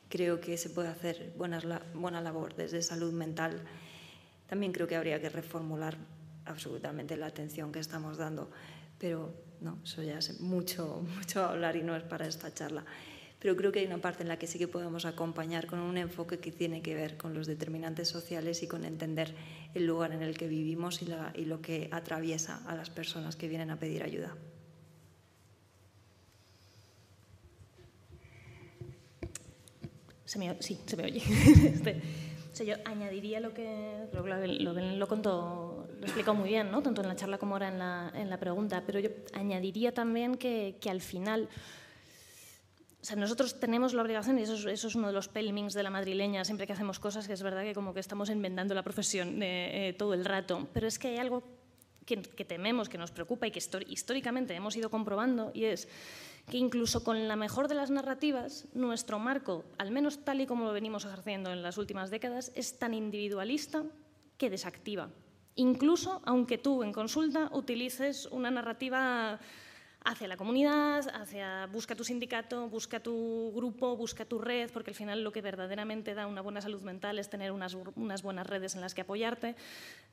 creo 0.10 0.39
que 0.41 0.58
se 0.58 0.70
puede 0.70 0.89
hacer 0.89 1.34
buena, 1.38 1.62
buena 1.93 2.22
labor 2.22 2.55
desde 2.55 2.82
salud 2.82 3.14
mental 3.14 3.62
también 4.48 4.72
creo 4.72 4.88
que 4.88 4.95
habría 4.95 5.22
que 5.22 5.30
reformular 5.30 5.98
absolutamente 6.45 7.18
la 7.18 7.28
atención 7.28 7.72
que 7.72 7.80
estamos 7.80 8.18
dando, 8.18 8.50
pero 8.98 9.34
¿no? 9.62 9.80
Eso 9.84 10.04
ya 10.04 10.18
es 10.18 10.39
mucho, 10.39 11.04
mucho 11.18 11.43
hablar 11.43 11.76
y 11.76 11.84
no 11.84 11.95
es 11.95 12.04
para 12.04 12.28
esta 12.28 12.54
charla. 12.54 12.86
Pero 13.39 13.56
creo 13.56 13.72
que 13.72 13.80
hay 13.80 13.86
una 13.86 14.00
parte 14.00 14.24
en 14.24 14.30
la 14.30 14.39
que 14.39 14.48
sí 14.48 14.58
que 14.58 14.68
podemos 14.68 15.06
acompañar 15.06 15.68
con 15.68 15.80
un 15.80 15.98
enfoque 15.98 16.39
que 16.39 16.52
tiene 16.52 16.82
que 16.82 16.95
ver 16.95 17.18
con 17.18 17.36
los 17.36 17.45
determinantes 17.45 18.08
sociales 18.08 18.64
y 18.64 18.68
con 18.68 18.84
entender 18.84 19.36
el 19.76 19.86
lugar 19.86 20.12
en 20.12 20.24
el 20.24 20.36
que 20.36 20.48
vivimos 20.48 21.04
y, 21.04 21.45
lo 21.45 21.62
que 21.62 21.88
atraviesa 21.91 22.64
a 22.68 22.76
las 22.76 22.89
personas 22.89 23.36
que 23.36 23.48
vienen 23.48 23.70
a 23.70 23.78
pedir 23.78 24.02
ayuda. 24.02 24.36
Sí, 30.26 30.80
se 30.86 30.98
me 30.98 31.06
oye. 31.06 31.22
Este, 32.58 32.66
yo 32.66 32.76
añadiría 32.86 33.39
lo 33.39 33.53
que 33.53 34.08
lo, 34.12 34.26
lo, 34.26 34.74
lo, 34.74 35.08
contó, 35.08 35.88
lo 35.99 36.03
explicó 36.03 36.34
muy 36.34 36.49
bien, 36.49 36.72
¿no? 36.72 36.82
tanto 36.82 37.01
en 37.03 37.08
la 37.08 37.16
charla 37.16 37.38
como 37.38 37.53
ahora 37.53 37.68
en 37.68 37.78
la, 37.78 38.12
en 38.16 38.32
la 38.32 38.39
pregunta, 38.39 38.82
pero 38.84 38.99
yo 38.99 39.10
añadiría 39.34 39.93
también 39.93 40.36
que, 40.36 40.78
que 40.82 40.89
al 40.89 41.01
final 41.01 41.49
o 42.99 43.05
sea, 43.05 43.16
nosotros 43.16 43.60
tenemos 43.60 43.93
la 43.93 44.01
obligación, 44.01 44.39
y 44.39 44.41
eso 44.41 44.70
es, 44.70 44.95
uno 44.95 45.08
de 45.08 45.14
los 45.14 45.28
pelmings 45.28 45.76
de 45.76 45.84
la 45.84 45.91
madrileña, 45.91 46.43
siempre 46.45 46.66
que 46.66 46.74
hacemos 46.74 46.99
cosas, 46.99 47.28
que 47.28 47.34
es 47.34 47.43
verdad 47.43 47.62
que 47.62 47.76
como 47.76 47.93
que 47.93 47.99
estamos 47.99 48.32
inventando 48.32 48.74
la 48.74 48.82
profesión 48.82 49.38
eh, 49.43 49.93
todo 49.95 50.16
el 50.16 50.26
rato, 50.26 50.68
pero 50.74 50.88
es 50.88 50.97
que 50.97 51.10
hay 51.10 51.18
algo 51.18 51.43
que, 52.08 52.24
que 52.24 52.43
tememos, 52.43 52.89
que 52.89 52.97
nos 52.97 53.12
preocupa 53.12 53.45
y 53.45 53.51
que 53.51 53.62
históricamente 53.88 54.55
hemos 54.55 54.76
ido 54.76 54.89
comprobando, 54.89 55.51
y 55.53 55.66
es 55.66 55.88
que 56.50 56.58
incluso 56.58 57.04
con 57.04 57.28
la 57.28 57.36
mejor 57.36 57.68
de 57.68 57.76
las 57.76 57.91
narrativas, 57.91 58.68
nuestro 58.74 59.20
marco, 59.20 59.66
al 59.78 59.91
menos 59.91 60.24
tal 60.24 60.39
y 60.41 60.45
como 60.45 60.66
lo 60.66 60.74
venimos 60.74 61.04
ejerciendo 61.04 61.52
en 61.52 61.62
las 61.62 61.78
últimas 61.78 62.10
décadas, 62.10 62.52
es 62.56 62.80
tan 62.80 62.93
individualista 62.93 63.84
que 64.38 64.50
desactiva. 64.50 65.10
Incluso 65.56 66.22
aunque 66.26 66.58
tú 66.58 66.84
en 66.84 66.93
consulta 66.93 67.50
utilices 67.52 68.28
una 68.28 68.52
narrativa 68.52 69.39
hacia 70.06 70.28
la 70.30 70.38
comunidad, 70.38 71.06
hacia 71.14 71.66
busca 71.66 71.95
tu 71.95 72.06
sindicato, 72.06 72.70
busca 72.70 73.02
tu 73.02 73.52
grupo, 73.54 73.98
busca 73.98 74.24
tu 74.24 74.39
red, 74.39 74.72
porque 74.72 74.91
al 74.91 74.95
final 74.95 75.24
lo 75.24 75.34
que 75.34 75.41
verdaderamente 75.41 76.14
da 76.14 76.28
una 76.28 76.41
buena 76.41 76.62
salud 76.62 76.82
mental 76.82 77.20
es 77.20 77.30
tener 77.30 77.52
unas, 77.52 77.76
buenas 78.24 78.48
redes 78.48 78.76
en 78.76 78.82
las 78.82 78.93
que 78.93 79.02
apoyarte. 79.02 79.56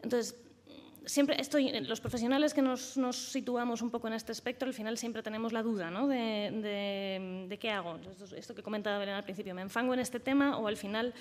Entonces, 0.02 0.36
siempre 1.06 1.36
estoy, 1.40 1.70
los 1.80 2.00
profesionales 2.00 2.54
que 2.54 2.62
nos, 2.62 2.96
nos, 2.96 3.16
situamos 3.16 3.82
un 3.82 3.90
poco 3.90 4.08
en 4.08 4.14
este 4.14 4.32
espectro, 4.32 4.68
al 4.68 4.74
final 4.74 4.98
siempre 4.98 5.22
tenemos 5.22 5.52
la 5.52 5.62
duda 5.62 5.90
¿no? 5.90 6.06
de, 6.06 7.46
de, 7.48 7.58
qué 7.58 7.70
hago. 7.70 7.98
Esto, 8.36 8.54
que 8.54 8.62
comentaba 8.62 8.98
Belén 8.98 9.14
al 9.14 9.24
principio, 9.24 9.54
¿me 9.54 9.62
enfango 9.62 9.94
en 9.94 10.00
este 10.00 10.20
tema 10.20 10.58
o 10.58 10.66
al 10.66 10.76
final 10.76 11.14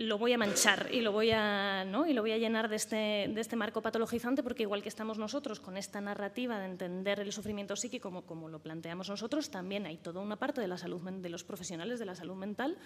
lo 0.00 0.16
voy 0.16 0.32
a 0.32 0.38
manchar 0.38 0.88
y 0.90 1.02
lo 1.02 1.12
voy 1.12 1.30
a, 1.30 1.84
¿no? 1.84 2.06
y 2.06 2.14
lo 2.14 2.22
voy 2.22 2.32
a 2.32 2.38
llenar 2.38 2.70
de 2.70 2.76
este, 2.76 2.96
de 2.96 3.38
este 3.38 3.54
marco 3.54 3.82
patologizante 3.82 4.42
porque 4.42 4.62
igual 4.62 4.82
que 4.82 4.88
estamos 4.88 5.18
nosotros 5.18 5.60
con 5.60 5.76
esta 5.76 6.00
narrativa 6.00 6.58
de 6.58 6.64
entender 6.64 7.20
el 7.20 7.32
sufrimiento 7.32 7.76
psíquico 7.76 8.08
como, 8.08 8.22
como 8.22 8.48
lo 8.48 8.60
planteamos 8.60 9.10
nosotros, 9.10 9.50
también 9.50 9.84
hay 9.84 9.98
toda 9.98 10.22
una 10.22 10.36
parte 10.36 10.62
de, 10.62 10.68
la 10.68 10.78
salud, 10.78 11.02
de 11.02 11.28
los 11.28 11.44
profesionales 11.44 11.98
de 11.98 12.06
la 12.06 12.14
salud 12.14 12.34
mental 12.34 12.78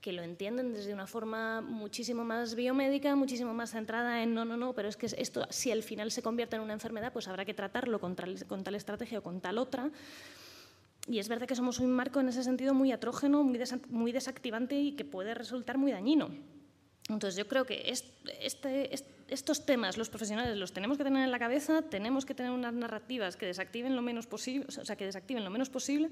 que 0.00 0.12
lo 0.12 0.22
entienden 0.22 0.72
desde 0.72 0.94
una 0.94 1.06
forma 1.06 1.60
muchísimo 1.60 2.24
más 2.24 2.54
biomédica, 2.54 3.14
muchísimo 3.16 3.52
más 3.52 3.72
centrada 3.72 4.22
en 4.22 4.32
no, 4.32 4.46
no, 4.46 4.56
no, 4.56 4.72
pero 4.72 4.88
es 4.88 4.96
que 4.96 5.06
esto, 5.06 5.46
si 5.50 5.70
al 5.70 5.82
final 5.82 6.10
se 6.10 6.22
convierte 6.22 6.56
en 6.56 6.62
una 6.62 6.72
enfermedad, 6.72 7.12
pues 7.12 7.28
habrá 7.28 7.44
que 7.44 7.52
tratarlo 7.52 8.00
con 8.00 8.16
tal, 8.16 8.46
con 8.46 8.64
tal 8.64 8.76
estrategia 8.76 9.18
o 9.18 9.22
con 9.22 9.42
tal 9.42 9.58
otra. 9.58 9.90
Y 11.08 11.18
es 11.18 11.28
verdad 11.28 11.46
que 11.46 11.54
somos 11.54 11.78
un 11.78 11.92
marco 11.92 12.20
en 12.20 12.28
ese 12.28 12.42
sentido 12.42 12.74
muy 12.74 12.92
atrógeno, 12.92 13.44
muy, 13.44 13.60
muy 13.88 14.12
desactivante 14.12 14.78
y 14.78 14.92
que 14.92 15.04
puede 15.04 15.34
resultar 15.34 15.78
muy 15.78 15.92
dañino. 15.92 16.30
Entonces 17.08 17.36
yo 17.36 17.46
creo 17.46 17.64
que 17.64 17.88
este, 17.88 18.90
estos 19.28 19.64
temas 19.64 19.96
los 19.96 20.08
profesionales 20.08 20.56
los 20.56 20.72
tenemos 20.72 20.98
que 20.98 21.04
tener 21.04 21.22
en 21.24 21.30
la 21.30 21.38
cabeza, 21.38 21.82
tenemos 21.82 22.26
que 22.26 22.34
tener 22.34 22.50
unas 22.50 22.74
narrativas 22.74 23.36
que 23.36 23.46
desactiven 23.46 23.94
lo 23.94 24.02
menos 24.02 24.26
posible, 24.26 24.66
o 24.68 24.84
sea, 24.84 24.96
que 24.96 25.04
desactiven 25.04 25.44
lo 25.44 25.50
menos 25.50 25.70
posible, 25.70 26.10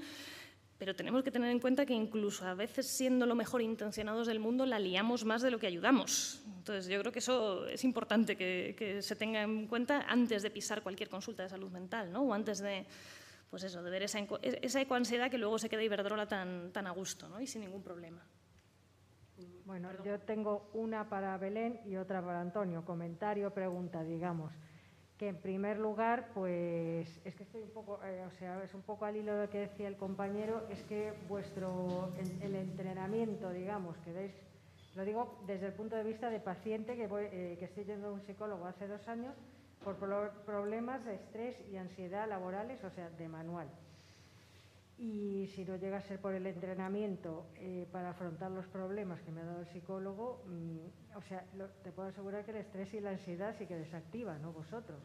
pero 0.78 0.94
tenemos 0.94 1.24
que 1.24 1.32
tener 1.32 1.50
en 1.50 1.58
cuenta 1.58 1.84
que 1.86 1.94
incluso 1.94 2.46
a 2.46 2.54
veces 2.54 2.86
siendo 2.86 3.26
lo 3.26 3.34
mejor 3.34 3.62
intencionados 3.62 4.26
del 4.28 4.38
mundo 4.38 4.66
la 4.66 4.78
liamos 4.78 5.24
más 5.24 5.42
de 5.42 5.50
lo 5.50 5.58
que 5.58 5.66
ayudamos. 5.66 6.42
Entonces 6.58 6.86
yo 6.86 7.00
creo 7.00 7.12
que 7.12 7.18
eso 7.18 7.66
es 7.66 7.82
importante 7.82 8.36
que, 8.36 8.98
se 9.00 9.16
tenga 9.16 9.42
en 9.42 9.66
cuenta 9.66 10.02
antes 10.08 10.42
de 10.42 10.50
pisar 10.50 10.82
cualquier 10.82 11.08
consulta 11.08 11.42
de 11.42 11.48
salud 11.48 11.70
mental, 11.70 12.12
¿no? 12.12 12.22
o 12.22 12.34
antes 12.34 12.58
de, 12.60 12.86
pues 13.54 13.62
eso, 13.62 13.84
de 13.84 13.90
ver 13.92 14.02
esa, 14.02 14.18
esa 14.42 14.80
ecoansiedad 14.80 15.30
que 15.30 15.38
luego 15.38 15.60
se 15.60 15.68
queda 15.68 15.80
Iberdrola 15.80 16.26
tan, 16.26 16.72
tan 16.72 16.88
a 16.88 16.90
gusto 16.90 17.28
¿no? 17.28 17.40
y 17.40 17.46
sin 17.46 17.60
ningún 17.60 17.84
problema. 17.84 18.20
Bueno, 19.64 19.90
yo 20.04 20.18
tengo 20.18 20.70
una 20.74 21.08
para 21.08 21.38
Belén 21.38 21.80
y 21.86 21.94
otra 21.94 22.20
para 22.20 22.40
Antonio. 22.40 22.84
Comentario, 22.84 23.54
pregunta, 23.54 24.02
digamos 24.02 24.52
que 25.16 25.28
en 25.28 25.36
primer 25.36 25.78
lugar, 25.78 26.30
pues 26.34 27.08
es 27.24 27.36
que 27.36 27.44
estoy 27.44 27.62
un 27.62 27.70
poco, 27.70 28.00
eh, 28.02 28.24
o 28.26 28.30
sea, 28.32 28.60
es 28.64 28.74
un 28.74 28.82
poco 28.82 29.04
al 29.04 29.14
hilo 29.14 29.36
de 29.36 29.46
lo 29.46 29.50
que 29.52 29.60
decía 29.60 29.86
el 29.86 29.96
compañero, 29.96 30.66
es 30.68 30.82
que 30.82 31.12
vuestro, 31.28 32.12
el, 32.42 32.56
entrenamiento, 32.56 33.50
digamos, 33.50 33.96
que 33.98 34.12
veis, 34.12 34.32
lo 34.96 35.04
digo 35.04 35.38
desde 35.46 35.66
el 35.66 35.74
punto 35.74 35.94
de 35.94 36.02
vista 36.02 36.28
de 36.28 36.40
paciente 36.40 36.96
que, 36.96 37.06
voy, 37.06 37.26
eh, 37.30 37.54
que 37.56 37.66
estoy 37.66 37.84
yendo 37.84 38.08
a 38.08 38.12
un 38.14 38.20
psicólogo 38.22 38.66
hace 38.66 38.88
dos 38.88 39.06
años 39.06 39.36
por 39.84 39.96
problemas 40.44 41.04
de 41.04 41.14
estrés 41.14 41.56
y 41.70 41.76
ansiedad 41.76 42.28
laborales, 42.28 42.82
o 42.82 42.90
sea, 42.90 43.10
de 43.10 43.28
manual 43.28 43.68
y 44.98 45.48
si 45.54 45.64
no 45.64 45.76
llega 45.76 45.96
a 45.98 46.02
ser 46.02 46.20
por 46.20 46.34
el 46.34 46.46
entrenamiento 46.46 47.46
eh, 47.56 47.86
para 47.90 48.10
afrontar 48.10 48.50
los 48.50 48.66
problemas 48.66 49.20
que 49.22 49.32
me 49.32 49.40
ha 49.40 49.44
dado 49.44 49.60
el 49.60 49.66
psicólogo, 49.66 50.44
mm, 50.46 51.16
o 51.16 51.22
sea, 51.22 51.44
te 51.82 51.90
puedo 51.90 52.08
asegurar 52.08 52.44
que 52.44 52.52
el 52.52 52.58
estrés 52.58 52.94
y 52.94 53.00
la 53.00 53.10
ansiedad 53.10 53.54
sí 53.58 53.66
que 53.66 53.76
desactiva, 53.76 54.38
no 54.38 54.52
vosotros. 54.52 55.00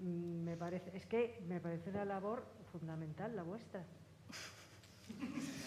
Mm, 0.00 0.44
me 0.44 0.56
parece, 0.56 0.94
es 0.94 1.06
que 1.06 1.42
me 1.48 1.60
parece 1.60 1.90
una 1.90 2.04
labor 2.04 2.44
fundamental 2.72 3.34
la 3.34 3.42
vuestra. 3.42 3.84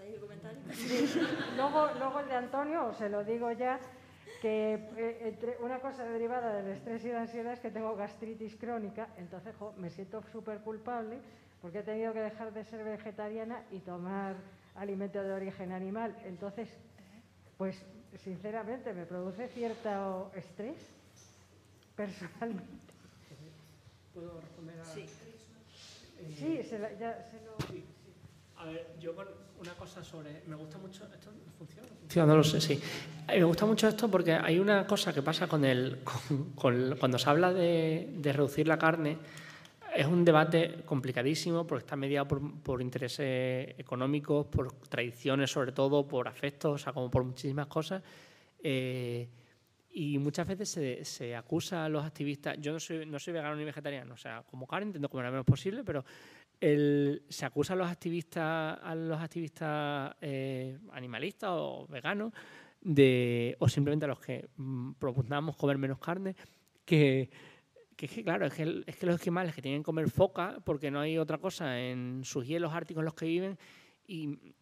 ahí 0.00 0.14
el 0.14 0.20
comentario? 0.20 0.60
Luego, 1.56 1.88
luego 1.98 2.20
el 2.20 2.28
de 2.28 2.34
Antonio, 2.34 2.92
se 2.94 3.08
lo 3.08 3.24
digo 3.24 3.52
ya, 3.52 3.78
que 4.40 4.74
eh, 4.96 5.28
entre 5.28 5.56
una 5.58 5.80
cosa 5.80 6.04
derivada 6.04 6.54
del 6.54 6.72
estrés 6.72 7.04
y 7.04 7.08
la 7.08 7.22
ansiedad 7.22 7.52
es 7.52 7.60
que 7.60 7.70
tengo 7.70 7.94
gastritis 7.94 8.56
crónica, 8.56 9.08
entonces 9.16 9.54
me 9.76 9.90
siento 9.90 10.22
súper 10.32 10.60
culpable 10.60 11.20
porque 11.60 11.80
he 11.80 11.82
tenido 11.82 12.12
que 12.12 12.20
dejar 12.20 12.52
de 12.52 12.64
ser 12.64 12.84
vegetariana 12.84 13.64
y 13.70 13.80
tomar 13.80 14.36
alimento 14.76 15.22
de 15.22 15.32
origen 15.32 15.72
animal. 15.72 16.16
Entonces, 16.24 16.68
pues 17.58 17.84
sinceramente 18.16 18.94
me 18.94 19.04
produce 19.04 19.48
cierto 19.48 20.32
estrés 20.34 20.78
personalmente. 21.94 22.94
¿Puedo 24.14 24.40
responder 24.40 24.80
a...? 24.80 24.84
Sí. 24.84 25.06
sí, 26.34 26.62
se 26.62 26.78
ya 26.98 27.22
se 27.30 27.44
lo... 27.44 27.99
A 28.60 28.64
ver, 28.66 28.94
yo 29.00 29.14
con 29.14 29.26
una 29.58 29.72
cosa 29.72 30.04
sobre... 30.04 30.42
Me 30.46 30.54
gusta 30.54 30.76
mucho... 30.76 31.04
¿Esto 31.04 31.30
funciona? 31.56 32.26
No 32.26 32.36
lo 32.36 32.44
sé, 32.44 32.60
sí. 32.60 32.78
Me 33.26 33.42
gusta 33.44 33.64
mucho 33.64 33.88
esto 33.88 34.10
porque 34.10 34.34
hay 34.34 34.58
una 34.58 34.86
cosa 34.86 35.14
que 35.14 35.22
pasa 35.22 35.46
con 35.46 35.64
el... 35.64 36.00
Con, 36.54 36.96
cuando 36.98 37.18
se 37.18 37.30
habla 37.30 37.54
de, 37.54 38.10
de, 38.18 38.32
reducir 38.32 38.68
la 38.68 38.78
carne, 38.78 39.16
es 39.96 40.06
un 40.06 40.26
debate 40.26 40.82
complicadísimo 40.84 41.66
porque 41.66 41.84
está 41.84 41.96
mediado 41.96 42.28
por, 42.28 42.62
por, 42.62 42.82
intereses 42.82 43.74
económicos, 43.78 44.46
por 44.46 44.72
tradiciones 44.72 45.50
sobre 45.50 45.72
todo, 45.72 46.06
por 46.06 46.28
afectos, 46.28 46.74
o 46.74 46.78
sea, 46.78 46.92
como 46.92 47.10
por 47.10 47.24
muchísimas 47.24 47.66
cosas. 47.66 48.02
Eh, 48.62 49.26
y 49.92 50.18
muchas 50.18 50.46
veces 50.46 50.68
se, 50.68 51.04
se, 51.04 51.34
acusa 51.34 51.84
a 51.84 51.88
los 51.88 52.04
activistas, 52.04 52.56
yo 52.60 52.72
no 52.72 52.78
soy, 52.78 53.06
no 53.06 53.18
soy 53.18 53.32
vegano 53.32 53.56
ni 53.56 53.64
vegetariano, 53.64 54.14
o 54.14 54.16
sea, 54.16 54.44
como 54.48 54.66
carne 54.66 54.86
intento 54.86 55.08
comer 55.08 55.26
lo 55.26 55.32
menos 55.32 55.46
posible, 55.46 55.82
pero 55.82 56.04
se 56.60 57.46
acusa 57.46 57.72
a 57.72 57.76
los 57.76 57.88
activistas, 57.88 58.78
a 58.82 58.94
los 58.94 59.20
activistas 59.20 60.14
eh, 60.20 60.78
animalistas 60.92 61.50
o 61.52 61.86
veganos, 61.88 62.32
de, 62.80 63.56
o 63.58 63.68
simplemente 63.68 64.04
a 64.04 64.08
los 64.08 64.20
que 64.20 64.48
mm, 64.56 64.92
propugnamos 64.92 65.56
comer 65.56 65.78
menos 65.78 65.98
carne, 65.98 66.34
que, 66.84 67.30
que 67.96 68.06
es 68.06 68.12
que, 68.12 68.24
claro, 68.24 68.46
es 68.46 68.54
que, 68.54 68.82
es 68.86 68.96
que 68.96 69.06
los 69.06 69.16
esquimales 69.16 69.54
que 69.54 69.62
tienen 69.62 69.82
que 69.82 69.86
comer 69.86 70.10
foca, 70.10 70.58
porque 70.64 70.90
no 70.90 71.00
hay 71.00 71.18
otra 71.18 71.38
cosa 71.38 71.80
en 71.80 72.22
sus 72.24 72.46
hielos 72.46 72.72
árticos 72.72 73.00
en 73.00 73.04
los 73.06 73.14
que 73.14 73.26
viven, 73.26 73.58
y 74.06 74.54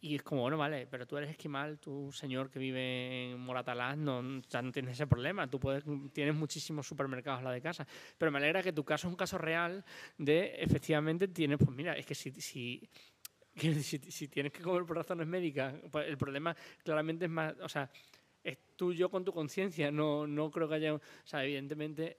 y 0.00 0.14
es 0.14 0.22
como, 0.22 0.42
bueno, 0.42 0.56
vale, 0.56 0.86
pero 0.86 1.06
tú 1.06 1.16
eres 1.16 1.30
esquimal, 1.30 1.80
tú 1.80 2.12
señor 2.12 2.50
que 2.50 2.60
vive 2.60 3.32
en 3.32 3.40
Moratalaz, 3.40 3.96
no, 3.96 4.40
ya 4.48 4.62
no 4.62 4.70
tienes 4.70 4.92
ese 4.92 5.08
problema. 5.08 5.50
Tú 5.50 5.58
puedes, 5.58 5.84
tienes 6.12 6.36
muchísimos 6.36 6.86
supermercados 6.86 7.40
a 7.40 7.44
la 7.44 7.50
de 7.50 7.60
casa. 7.60 7.86
Pero 8.16 8.30
me 8.30 8.38
alegra 8.38 8.62
que 8.62 8.72
tu 8.72 8.84
caso 8.84 9.08
es 9.08 9.12
un 9.12 9.16
caso 9.16 9.38
real 9.38 9.84
de, 10.16 10.54
efectivamente, 10.60 11.26
tienes, 11.26 11.58
pues 11.58 11.70
mira, 11.70 11.94
es 11.94 12.06
que 12.06 12.14
si, 12.14 12.30
si, 12.30 12.88
si, 13.82 14.28
tienes 14.28 14.52
que 14.52 14.62
comer 14.62 14.84
por 14.84 14.96
razones 14.96 15.26
médicas, 15.26 15.74
pues 15.90 16.06
el 16.06 16.16
problema 16.16 16.56
claramente 16.84 17.24
es 17.24 17.30
más, 17.30 17.54
o 17.60 17.68
sea, 17.68 17.90
es 18.44 18.56
tú 18.76 18.92
yo 18.92 19.10
con 19.10 19.24
tu 19.24 19.32
conciencia. 19.32 19.90
No, 19.90 20.28
no 20.28 20.48
creo 20.52 20.68
que 20.68 20.76
haya, 20.76 20.94
o 20.94 21.00
sea, 21.24 21.44
evidentemente, 21.44 22.18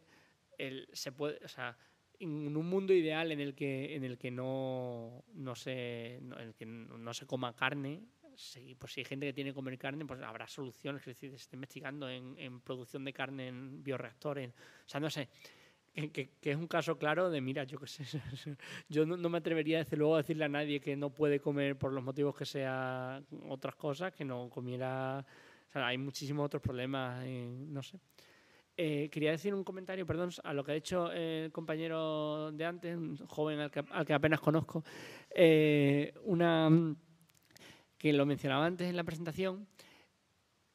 el, 0.57 0.89
se 0.91 1.13
puede, 1.13 1.39
o 1.45 1.47
sea, 1.47 1.77
en 2.19 2.55
un 2.57 2.65
mundo 2.69 2.93
ideal 2.93 3.31
en 3.31 3.39
el 3.39 3.55
que, 3.55 3.95
en 3.95 4.03
el 4.03 4.17
que 4.17 4.31
no, 4.31 5.23
no, 5.33 5.55
se, 5.55 6.15
en 6.17 6.33
el 6.33 6.53
que 6.55 6.65
no 6.65 7.13
se 7.13 7.25
coma 7.25 7.55
carne, 7.55 8.01
si, 8.35 8.75
pues 8.75 8.93
si 8.93 9.01
hay 9.01 9.05
gente 9.05 9.25
que 9.25 9.33
tiene 9.33 9.51
que 9.51 9.55
comer 9.55 9.77
carne, 9.77 10.05
pues 10.05 10.21
habrá 10.21 10.47
soluciones, 10.47 11.01
es 11.01 11.07
decir, 11.07 11.29
se 11.31 11.35
está 11.37 11.55
investigando 11.55 12.09
en, 12.09 12.35
en 12.37 12.61
producción 12.61 13.03
de 13.05 13.13
carne 13.13 13.47
en 13.49 13.83
bioreactores. 13.83 14.51
O 14.51 14.53
sea, 14.89 14.99
no 14.99 15.09
sé, 15.09 15.29
que, 15.93 16.11
que- 16.11 16.29
que 16.41 16.51
es 16.51 16.57
un 16.57 16.67
caso 16.67 16.97
claro 16.97 17.29
de, 17.29 17.41
mira, 17.41 17.63
yo 17.63 17.79
qué 17.79 17.87
sé, 17.87 18.03
yo 18.89 19.05
no, 19.05 19.17
no 19.17 19.29
me 19.29 19.37
atrevería 19.39 19.79
desde 19.79 19.97
luego 19.97 20.15
a 20.15 20.17
decirle 20.19 20.45
a 20.45 20.49
nadie 20.49 20.79
que 20.79 20.95
no 20.95 21.09
puede 21.13 21.39
comer 21.39 21.77
por 21.77 21.91
los 21.93 22.03
motivos 22.03 22.35
que 22.35 22.45
sea 22.45 23.21
otras 23.49 23.75
cosas, 23.75 24.13
que 24.13 24.25
no 24.25 24.49
comiera... 24.49 25.25
O 25.67 25.71
sea, 25.71 25.85
hay 25.87 25.97
muchísimos 25.99 26.45
otros 26.47 26.63
problemas, 26.63 27.23
eh, 27.25 27.47
no 27.47 27.83
sé. 27.83 27.99
Eh, 28.81 29.09
quería 29.09 29.31
decir 29.31 29.53
un 29.53 29.65
comentario, 29.65 30.05
perdón, 30.05 30.29
a 30.41 30.53
lo 30.53 30.63
que 30.63 30.71
ha 30.71 30.75
dicho 30.75 31.11
eh, 31.11 31.43
el 31.43 31.51
compañero 31.51 32.49
de 32.53 32.63
antes, 32.63 32.95
un 32.95 33.17
joven 33.27 33.59
al 33.59 33.69
que, 33.69 33.83
al 33.91 34.05
que 34.05 34.13
apenas 34.13 34.39
conozco. 34.39 34.85
Eh, 35.31 36.13
una 36.23 36.69
que 37.97 38.13
lo 38.13 38.25
mencionaba 38.25 38.65
antes 38.65 38.87
en 38.89 38.95
la 38.95 39.03
presentación. 39.03 39.67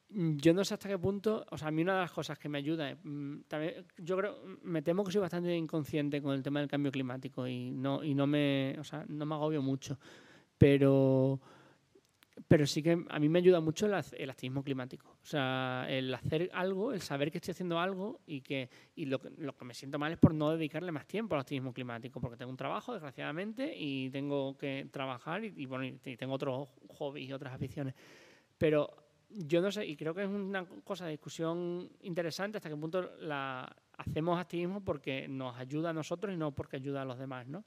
Yo 0.09 0.53
no 0.53 0.63
sé 0.63 0.75
hasta 0.75 0.87
qué 0.87 0.99
punto, 0.99 1.47
o 1.49 1.57
sea, 1.57 1.69
a 1.69 1.71
mí 1.71 1.81
una 1.81 1.95
de 1.95 2.01
las 2.01 2.11
cosas 2.11 2.37
que 2.37 2.47
me 2.47 2.59
ayuda, 2.59 2.95
mm, 3.03 3.45
también, 3.47 3.87
yo 3.97 4.15
creo, 4.17 4.37
me 4.61 4.83
temo 4.83 5.03
que 5.03 5.11
soy 5.11 5.21
bastante 5.21 5.55
inconsciente 5.55 6.21
con 6.21 6.35
el 6.35 6.43
tema 6.43 6.59
del 6.59 6.69
cambio 6.69 6.91
climático 6.91 7.47
y 7.47 7.71
no, 7.71 8.03
y 8.03 8.13
no 8.13 8.27
me, 8.27 8.75
o 8.77 8.83
sea, 8.83 9.03
no 9.07 9.25
me 9.25 9.33
agobio 9.33 9.63
mucho, 9.63 9.97
pero, 10.59 11.41
pero 12.47 12.67
sí 12.67 12.83
que 12.83 13.03
a 13.09 13.19
mí 13.19 13.29
me 13.29 13.39
ayuda 13.39 13.61
mucho 13.61 13.87
el 13.87 14.29
activismo 14.29 14.63
climático. 14.63 15.14
O 15.25 15.27
sea, 15.27 15.87
el 15.89 16.13
hacer 16.13 16.51
algo, 16.53 16.93
el 16.93 17.01
saber 17.01 17.31
que 17.31 17.39
estoy 17.39 17.53
haciendo 17.53 17.79
algo 17.79 18.21
y 18.27 18.41
que 18.41 18.69
y 18.95 19.05
lo, 19.07 19.19
lo 19.37 19.57
que 19.57 19.65
me 19.65 19.73
siento 19.73 19.97
mal 19.97 20.11
es 20.11 20.19
por 20.19 20.35
no 20.35 20.51
dedicarle 20.51 20.91
más 20.91 21.07
tiempo 21.07 21.33
al 21.33 21.41
activismo 21.41 21.73
climático, 21.73 22.21
porque 22.21 22.37
tengo 22.37 22.51
un 22.51 22.57
trabajo, 22.57 22.93
desgraciadamente, 22.93 23.73
y 23.75 24.11
tengo 24.11 24.55
que 24.55 24.87
trabajar 24.91 25.43
y, 25.43 25.65
bueno, 25.65 25.83
y 25.83 25.93
te- 25.93 26.11
y 26.11 26.15
tengo 26.15 26.35
otros 26.35 26.69
hobbies 26.89 27.27
y 27.27 27.33
otras 27.33 27.55
aficiones. 27.55 27.95
Pero 28.55 28.95
yo 29.31 29.61
no 29.61 29.71
sé, 29.71 29.83
y 29.87 29.95
creo 29.95 30.13
que 30.13 30.21
es 30.21 30.29
una 30.29 30.63
cosa 30.83 31.05
de 31.05 31.11
discusión 31.13 31.89
interesante 32.03 32.57
hasta 32.59 32.69
qué 32.69 32.75
punto 32.77 33.01
la 33.21 33.67
hacemos 33.97 34.39
activismo 34.39 34.83
porque 34.85 35.27
nos 35.27 35.57
ayuda 35.57 35.89
a 35.89 35.93
nosotros 35.93 36.35
y 36.35 36.37
no 36.37 36.51
porque 36.53 36.75
ayuda 36.75 37.01
a 37.01 37.05
los 37.05 37.17
demás, 37.17 37.47
¿no? 37.47 37.65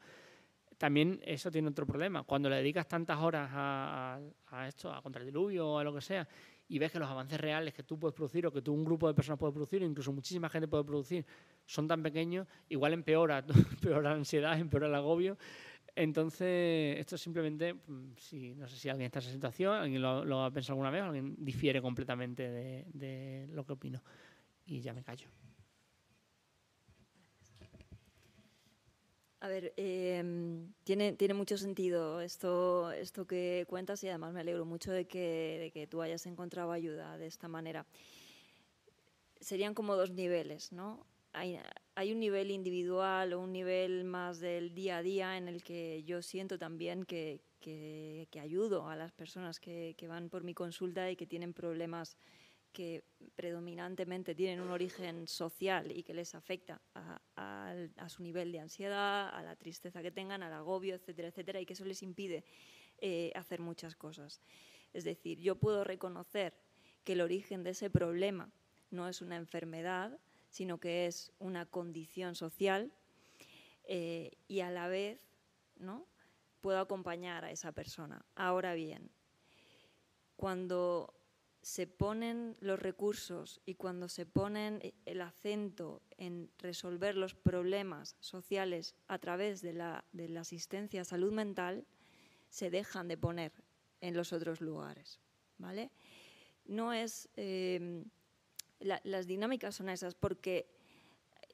También 0.79 1.21
eso 1.25 1.51
tiene 1.51 1.67
otro 1.71 1.85
problema. 1.87 2.23
Cuando 2.23 2.49
le 2.49 2.55
dedicas 2.55 2.87
tantas 2.87 3.19
horas 3.19 3.51
a, 3.53 4.15
a- 4.47 4.61
a 4.61 4.69
esto, 4.69 4.93
a 4.93 5.03
contra 5.03 5.23
el 5.23 5.27
diluvio 5.27 5.67
o 5.71 5.79
a 5.81 5.83
lo 5.83 5.93
que 5.93 6.01
sea, 6.01 6.29
y 6.69 6.79
ves 6.79 6.93
que 6.93 6.99
los 6.99 7.09
avances 7.09 7.41
reales 7.41 7.75
que 7.75 7.83
tú 7.83 7.99
puedes 7.99 8.15
producir 8.15 8.47
o 8.47 8.53
que 8.53 8.63
tú 8.63 8.73
un 8.73 8.85
grupo 8.85 9.09
de 9.09 9.15
personas 9.15 9.39
puede 9.39 9.53
producir, 9.53 9.83
incluso 9.83 10.13
muchísima 10.13 10.49
gente 10.49 10.69
puede 10.69 10.85
producir, 10.85 11.25
son 11.67 11.89
tan 11.89 12.03
pequeños, 12.03 12.47
igual 12.69 12.93
empeora, 12.93 13.45
empeora 13.71 14.11
la 14.11 14.13
ansiedad, 14.13 14.59
empeora 14.59 14.87
el 14.87 14.95
agobio. 14.95 15.39
Entonces, 15.97 16.99
esto 16.99 17.19
simplemente, 17.19 17.75
mm, 17.75 18.13
si, 18.17 18.55
no 18.55 18.69
sé 18.69 18.77
si 18.77 18.89
alguien 18.89 19.07
está 19.07 19.19
en 19.19 19.25
esa 19.25 19.33
situación, 19.33 19.75
alguien 19.75 20.03
lo, 20.03 20.45
ha 20.45 20.51
pensado 20.51 20.75
alguna 20.75 20.91
vez, 20.91 21.03
alguien 21.03 21.35
difiere 21.39 21.83
completamente 21.83 22.49
de 22.51 23.49
lo 23.51 23.65
que 23.65 23.73
opino. 23.73 24.03
Y 24.67 24.81
ya 24.81 24.93
me 24.93 25.03
callo. 25.03 25.29
A 29.41 29.47
ver, 29.49 29.73
eh, 29.77 30.21
tiene, 30.83 31.13
tiene 31.13 31.35
mucho 31.35 31.57
sentido 31.59 32.21
esto, 32.21 32.91
esto 32.91 33.25
que 33.27 33.67
cuentas 33.69 34.03
y 34.03 34.09
además 34.09 34.33
me 34.33 34.41
alegro 34.41 34.65
mucho 34.65 34.91
de 34.91 35.07
que, 35.07 35.59
de 35.61 35.71
que 35.71 35.87
tú 35.87 36.03
hayas 36.03 36.27
encontrado 36.27 36.73
ayuda 36.73 37.17
de 37.19 37.27
esta 37.29 37.47
manera. 37.47 37.87
Serían 39.41 39.75
como 39.75 39.95
dos 39.97 40.11
niveles, 40.11 40.73
¿no? 40.73 41.07
Hay, 41.33 41.59
hay 41.95 42.13
un 42.13 42.19
nivel 42.19 42.51
individual 42.51 43.33
o 43.33 43.41
un 43.41 43.53
nivel 43.53 44.03
más 44.05 44.41
del 44.41 44.75
día 44.75 44.99
a 44.99 45.03
día 45.03 45.37
en 45.37 45.47
el 45.47 45.63
que 45.63 46.03
yo 46.05 46.23
siento 46.23 46.59
también 46.59 47.05
que, 47.05 47.41
que- 47.61 48.27
que 48.31 48.41
ayudo 48.41 48.89
a 48.89 48.97
las 48.97 49.13
personas 49.13 49.61
que, 49.61 49.95
que 49.97 50.09
van 50.09 50.29
por 50.31 50.43
mi 50.43 50.55
consulta 50.55 51.11
y 51.11 51.17
que 51.17 51.27
tienen 51.27 51.53
problemas 51.53 52.17
que 52.73 53.05
predominantemente 53.35 54.35
tienen 54.35 54.61
un 54.61 54.71
origen 54.71 55.27
social 55.27 55.91
y 55.91 56.03
que 56.03 56.15
les 56.15 56.35
afecta 56.35 56.81
a, 56.95 58.09
su 58.09 58.23
nivel 58.23 58.53
de 58.53 58.61
ansiedad, 58.61 59.29
a 59.29 59.43
la 59.43 59.57
tristeza 59.57 60.03
que 60.03 60.11
tengan, 60.11 60.43
al 60.43 60.53
agobio, 60.53 60.95
etcétera, 60.95 61.29
etcétera, 61.29 61.61
y 61.61 61.67
que 61.67 61.75
eso 61.75 61.85
les 61.85 62.03
impide 62.03 62.45
eh, 62.99 63.33
hacer 63.35 63.61
muchas 63.61 63.97
cosas. 63.97 64.41
Es 64.93 65.05
decir, 65.05 65.39
yo 65.39 65.57
puedo 65.57 65.85
reconocer 65.85 66.55
que 67.05 67.13
el 67.13 67.21
origen 67.21 67.63
de 67.63 67.71
ese 67.71 67.91
problema 67.91 68.51
no 68.91 69.09
es 69.09 69.21
una 69.21 69.37
enfermedad, 69.37 70.19
sino 70.51 70.79
que 70.79 71.07
es 71.07 71.33
una 71.39 71.67
condición 71.67 72.35
social 72.35 72.93
eh, 73.85 74.33
y 74.47 74.61
a 74.61 74.71
la 74.71 74.89
vez 74.89 75.21
¿no? 75.77 76.07
puedo 76.61 76.79
acompañar 76.81 77.45
a 77.45 77.51
esa 77.51 77.73
persona. 77.73 78.25
Ahora 78.35 78.75
bien, 78.75 79.11
cuando 80.37 81.18
se 81.69 81.87
ponen 81.87 82.57
los 82.61 82.79
recursos 82.81 83.61
y 83.67 83.75
cuando 83.75 84.09
se 84.09 84.25
ponen 84.25 84.81
eh, 84.83 84.95
el 85.05 85.21
acento 85.21 86.01
en 86.17 86.51
resolver 86.57 87.15
los 87.15 87.35
problemas 87.35 88.17
sociales 88.21 88.95
a 89.07 89.19
través 89.19 89.61
de 89.61 89.75
la, 89.75 90.03
de 90.13 90.31
la 90.31 90.41
asistencia 90.41 91.03
a 91.03 91.05
salud 91.05 91.31
mental, 91.31 91.85
se 92.49 92.71
dejan 92.71 93.07
de 93.07 93.19
poner 93.19 93.53
en 94.01 94.17
los 94.17 94.33
otros 94.33 94.63
lugares. 94.63 95.21
¿vale? 95.59 95.91
No 96.65 96.95
es, 96.95 97.29
eh, 97.37 98.03
la- 98.81 99.03
las 99.05 99.27
dinámicas 99.27 99.75
son 99.75 99.91
esas 99.91 100.15
porque 100.15 100.71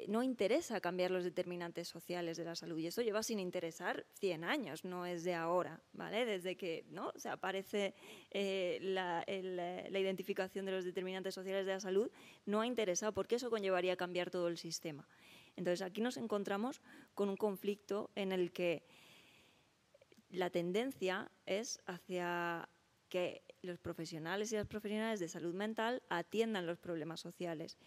no 0.09 0.23
interesa 0.23 0.81
cambiar 0.81 1.11
los 1.11 1.25
determinantes 1.25 1.89
sociales 1.89 2.37
de 2.37 2.45
la 2.45 2.57
salud 2.57 2.79
y 2.79 2.87
esto 2.87 3.03
lleva 3.03 3.23
sin 3.23 3.39
interesar 3.39 4.05
100 4.15 4.45
años, 4.45 4.85
no 4.85 5.07
es 5.07 5.25
de 5.25 5.35
ahora, 5.35 5.81
¿vale? 5.93 6.25
Desde 6.25 6.57
que 6.57 6.85
¿no? 6.91 7.13
se 7.17 7.29
aparece 7.29 7.95
eh, 8.31 8.79
la, 8.83 9.23
eh, 9.27 9.89
la 9.91 9.99
identificación 9.99 10.67
de 10.67 10.73
los 10.73 10.85
determinantes 10.85 11.35
sociales 11.35 11.67
de 11.67 11.73
la 11.73 11.81
salud, 11.81 12.11
no 12.45 12.61
ha 12.61 12.67
interesado 12.67 13.13
porque 13.13 13.37
eso 13.37 13.51
conllevaría 13.51 13.97
cambiar 13.97 14.31
todo 14.31 14.49
el 14.49 14.59
sistema. 14.59 15.07
Entonces 15.57 15.83
aquí 15.83 16.01
nos 16.01 16.17
encontramos 16.17 16.83
con 17.15 17.29
un 17.29 17.37
conflicto 17.37 18.11
en 18.17 18.33
el 18.33 18.53
que 18.53 18.85
la 20.31 20.51
tendencia 20.51 21.31
es 21.47 21.81
hacia 21.87 22.69
que 23.09 23.43
los 23.63 23.79
profesionales 23.79 24.53
y 24.53 24.57
las 24.57 24.67
profesionales 24.67 25.21
de 25.21 25.29
salud 25.29 25.55
mental 25.55 26.03
atiendan 26.09 26.67
los 26.67 26.79
problemas 26.79 27.21
sociales. 27.21 27.79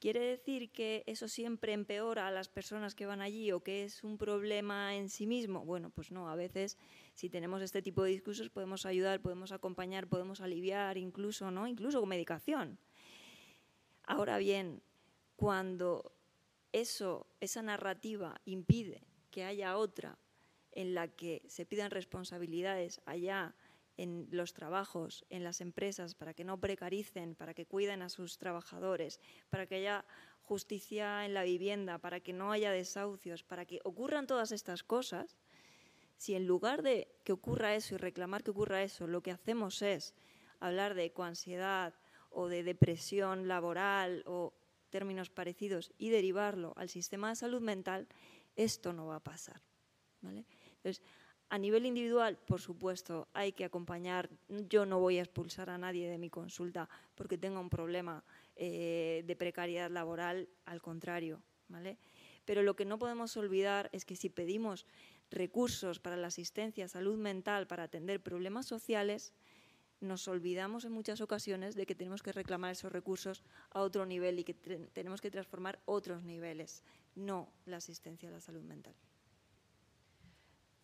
¿Quiere 0.00 0.20
decir 0.20 0.70
que 0.70 1.02
eso 1.06 1.26
siempre 1.26 1.72
empeora 1.72 2.28
a 2.28 2.30
las 2.30 2.48
personas 2.48 2.94
que 2.94 3.06
van 3.06 3.20
allí 3.20 3.50
o 3.50 3.64
que 3.64 3.82
es 3.82 4.04
un 4.04 4.16
problema 4.16 4.94
en 4.94 5.08
sí 5.08 5.26
mismo? 5.26 5.64
Bueno, 5.64 5.90
pues 5.90 6.12
no, 6.12 6.28
a 6.28 6.36
veces 6.36 6.78
si 7.14 7.28
tenemos 7.28 7.62
este 7.62 7.82
tipo 7.82 8.04
de 8.04 8.10
discursos 8.12 8.48
podemos 8.48 8.86
ayudar, 8.86 9.20
podemos 9.20 9.50
acompañar, 9.50 10.06
podemos 10.06 10.40
aliviar 10.40 10.98
incluso, 10.98 11.50
¿no? 11.50 11.66
Incluso 11.66 11.98
con 11.98 12.10
medicación. 12.10 12.78
Ahora 14.04 14.38
bien, 14.38 14.82
cuando 15.34 16.12
eso, 16.72 17.26
esa 17.40 17.62
narrativa 17.62 18.40
impide 18.44 19.02
que 19.32 19.42
haya 19.42 19.76
otra 19.76 20.16
en 20.72 20.94
la 20.94 21.08
que 21.08 21.42
se 21.48 21.66
pidan 21.66 21.90
responsabilidades 21.90 23.00
allá 23.04 23.56
en 23.98 24.28
los 24.30 24.54
trabajos, 24.54 25.26
en 25.28 25.44
las 25.44 25.60
empresas, 25.60 26.14
para 26.14 26.32
que 26.32 26.44
no 26.44 26.58
precaricen, 26.58 27.34
para 27.34 27.52
que 27.52 27.66
cuiden 27.66 28.00
a 28.00 28.08
sus 28.08 28.38
trabajadores, 28.38 29.20
para 29.50 29.66
que 29.66 29.74
haya 29.74 30.06
justicia 30.42 31.26
en 31.26 31.34
la 31.34 31.42
vivienda, 31.42 31.98
para 31.98 32.20
que 32.20 32.32
no 32.32 32.52
haya 32.52 32.70
desahucios, 32.70 33.42
para 33.42 33.66
que 33.66 33.80
ocurran 33.84 34.26
todas 34.26 34.52
estas 34.52 34.84
cosas, 34.84 35.36
si 36.16 36.34
en 36.34 36.46
lugar 36.46 36.82
de 36.82 37.08
que 37.24 37.32
ocurra 37.32 37.74
eso 37.74 37.96
y 37.96 37.98
reclamar 37.98 38.44
que 38.44 38.52
ocurra 38.52 38.82
eso, 38.82 39.06
lo 39.06 39.20
que 39.20 39.32
hacemos 39.32 39.82
es 39.82 40.14
hablar 40.60 40.94
de 40.94 41.04
ecoansiedad 41.04 41.92
o 42.30 42.48
de 42.48 42.62
depresión 42.62 43.48
laboral 43.48 44.22
o 44.26 44.54
términos 44.90 45.28
parecidos 45.28 45.92
y 45.98 46.10
derivarlo 46.10 46.72
al 46.76 46.88
sistema 46.88 47.30
de 47.30 47.36
salud 47.36 47.60
mental, 47.60 48.08
esto 48.54 48.92
no 48.92 49.06
va 49.06 49.16
a 49.16 49.24
pasar. 49.24 49.60
¿vale? 50.20 50.44
Entonces, 50.76 51.02
a 51.50 51.58
nivel 51.58 51.86
individual, 51.86 52.36
por 52.36 52.60
supuesto, 52.60 53.28
hay 53.32 53.52
que 53.52 53.64
acompañar. 53.64 54.28
Yo 54.68 54.84
no 54.84 55.00
voy 55.00 55.18
a 55.18 55.22
expulsar 55.22 55.70
a 55.70 55.78
nadie 55.78 56.08
de 56.08 56.18
mi 56.18 56.28
consulta 56.30 56.88
porque 57.14 57.38
tenga 57.38 57.58
un 57.60 57.70
problema 57.70 58.22
eh, 58.56 59.24
de 59.26 59.36
precariedad 59.36 59.90
laboral, 59.90 60.48
al 60.66 60.82
contrario. 60.82 61.42
¿vale? 61.68 61.98
Pero 62.44 62.62
lo 62.62 62.76
que 62.76 62.84
no 62.84 62.98
podemos 62.98 63.36
olvidar 63.36 63.88
es 63.92 64.04
que 64.04 64.16
si 64.16 64.28
pedimos 64.30 64.86
recursos 65.30 66.00
para 66.00 66.16
la 66.16 66.28
asistencia 66.28 66.86
a 66.86 66.88
salud 66.88 67.16
mental, 67.18 67.66
para 67.66 67.84
atender 67.84 68.22
problemas 68.22 68.66
sociales, 68.66 69.32
nos 70.00 70.28
olvidamos 70.28 70.84
en 70.84 70.92
muchas 70.92 71.20
ocasiones 71.20 71.74
de 71.74 71.84
que 71.84 71.94
tenemos 71.94 72.22
que 72.22 72.32
reclamar 72.32 72.72
esos 72.72 72.92
recursos 72.92 73.42
a 73.70 73.80
otro 73.82 74.06
nivel 74.06 74.38
y 74.38 74.44
que 74.44 74.54
te- 74.54 74.78
tenemos 74.92 75.20
que 75.20 75.30
transformar 75.30 75.80
otros 75.86 76.22
niveles, 76.22 76.84
no 77.16 77.52
la 77.66 77.78
asistencia 77.78 78.28
a 78.28 78.32
la 78.32 78.40
salud 78.40 78.62
mental. 78.62 78.94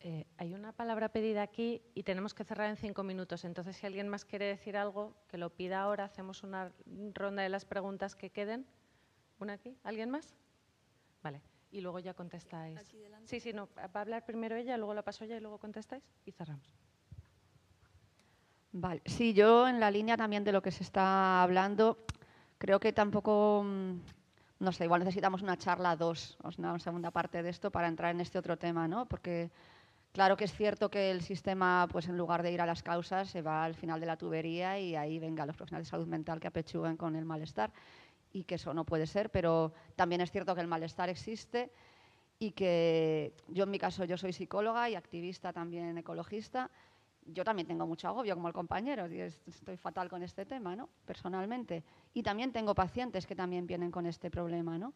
Eh, 0.06 0.26
hay 0.36 0.52
una 0.52 0.70
palabra 0.72 1.08
pedida 1.08 1.40
aquí 1.40 1.80
y 1.94 2.02
tenemos 2.02 2.34
que 2.34 2.44
cerrar 2.44 2.68
en 2.68 2.76
cinco 2.76 3.02
minutos. 3.02 3.42
Entonces, 3.46 3.74
si 3.74 3.86
alguien 3.86 4.06
más 4.06 4.26
quiere 4.26 4.44
decir 4.44 4.76
algo, 4.76 5.16
que 5.28 5.38
lo 5.38 5.48
pida 5.48 5.80
ahora. 5.80 6.04
Hacemos 6.04 6.42
una 6.42 6.70
ronda 7.14 7.42
de 7.42 7.48
las 7.48 7.64
preguntas 7.64 8.14
que 8.14 8.28
queden. 8.28 8.66
¿Una 9.38 9.54
aquí? 9.54 9.78
¿Alguien 9.82 10.10
más? 10.10 10.34
Vale. 11.22 11.40
Y 11.70 11.80
luego 11.80 12.00
ya 12.00 12.12
contestáis. 12.12 12.78
Aquí 12.78 12.98
delante. 12.98 13.28
Sí, 13.28 13.40
sí, 13.40 13.54
no. 13.54 13.70
Va 13.78 13.88
a 13.94 14.00
hablar 14.02 14.26
primero 14.26 14.56
ella, 14.56 14.76
luego 14.76 14.92
la 14.92 15.00
paso 15.00 15.24
ella 15.24 15.38
y 15.38 15.40
luego 15.40 15.56
contestáis 15.56 16.04
y 16.26 16.32
cerramos. 16.32 16.76
Vale, 18.72 19.00
sí, 19.06 19.32
yo 19.32 19.66
en 19.66 19.80
la 19.80 19.90
línea 19.90 20.18
también 20.18 20.44
de 20.44 20.52
lo 20.52 20.60
que 20.60 20.70
se 20.70 20.82
está 20.82 21.42
hablando, 21.42 22.04
creo 22.58 22.78
que 22.78 22.92
tampoco, 22.92 23.62
mm, 23.64 23.94
no 24.58 24.72
sé, 24.72 24.84
igual 24.84 25.00
necesitamos 25.00 25.40
una 25.40 25.56
charla 25.56 25.96
dos, 25.96 26.36
una 26.58 26.78
segunda 26.78 27.10
parte 27.10 27.42
de 27.42 27.48
esto 27.48 27.70
para 27.70 27.88
entrar 27.88 28.14
en 28.14 28.20
este 28.20 28.38
otro 28.38 28.58
tema, 28.58 28.86
¿no? 28.86 29.06
Porque 29.06 29.50
claro 30.14 30.36
que 30.36 30.44
es 30.44 30.54
cierto 30.54 30.90
que 30.90 31.10
el 31.10 31.20
sistema, 31.20 31.88
pues 31.90 32.08
en 32.08 32.16
lugar 32.16 32.42
de 32.42 32.52
ir 32.52 32.60
a 32.60 32.66
las 32.66 32.82
causas, 32.82 33.28
se 33.28 33.42
va 33.42 33.64
al 33.64 33.74
final 33.74 34.00
de 34.00 34.06
la 34.06 34.16
tubería 34.16 34.78
y 34.78 34.94
ahí 34.96 35.18
venga 35.18 35.44
los 35.44 35.56
profesionales 35.56 35.88
de 35.88 35.90
salud 35.90 36.06
mental 36.06 36.38
que 36.40 36.46
apechuguen 36.46 36.96
con 36.96 37.16
el 37.16 37.24
malestar 37.24 37.72
y 38.32 38.44
que 38.44 38.54
eso 38.54 38.72
no 38.72 38.84
puede 38.84 39.06
ser, 39.06 39.30
pero 39.30 39.72
también 39.96 40.20
es 40.20 40.30
cierto 40.30 40.54
que 40.54 40.60
el 40.60 40.68
malestar 40.68 41.08
existe 41.08 41.70
y 42.38 42.52
que 42.52 43.32
yo 43.48 43.64
en 43.64 43.70
mi 43.70 43.78
caso 43.78 44.04
yo 44.04 44.16
soy 44.16 44.32
psicóloga 44.32 44.88
y 44.88 44.94
activista 44.94 45.52
también 45.52 45.98
ecologista 45.98 46.70
yo 47.26 47.44
también 47.44 47.66
tengo 47.66 47.86
mucho 47.86 48.08
agobio 48.08 48.34
como 48.34 48.48
el 48.48 48.54
compañero, 48.54 49.06
estoy 49.06 49.76
fatal 49.76 50.08
con 50.08 50.22
este 50.22 50.44
tema, 50.44 50.76
¿no? 50.76 50.88
Personalmente. 51.06 51.82
Y 52.12 52.22
también 52.22 52.52
tengo 52.52 52.74
pacientes 52.74 53.26
que 53.26 53.34
también 53.34 53.66
vienen 53.66 53.90
con 53.90 54.06
este 54.06 54.30
problema, 54.30 54.78
¿no? 54.78 54.92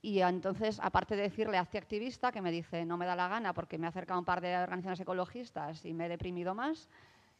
Y 0.00 0.20
entonces, 0.20 0.78
aparte 0.80 1.16
de 1.16 1.22
decirle, 1.22 1.58
hazte 1.58 1.78
activista, 1.78 2.30
que 2.30 2.40
me 2.40 2.52
dice, 2.52 2.84
no 2.84 2.96
me 2.96 3.06
da 3.06 3.16
la 3.16 3.28
gana 3.28 3.52
porque 3.52 3.78
me 3.78 3.86
he 3.86 3.88
acercado 3.88 4.16
a 4.16 4.20
un 4.20 4.24
par 4.24 4.40
de 4.40 4.56
organizaciones 4.56 5.00
ecologistas 5.00 5.84
y 5.84 5.92
me 5.92 6.06
he 6.06 6.08
deprimido 6.08 6.54
más, 6.54 6.88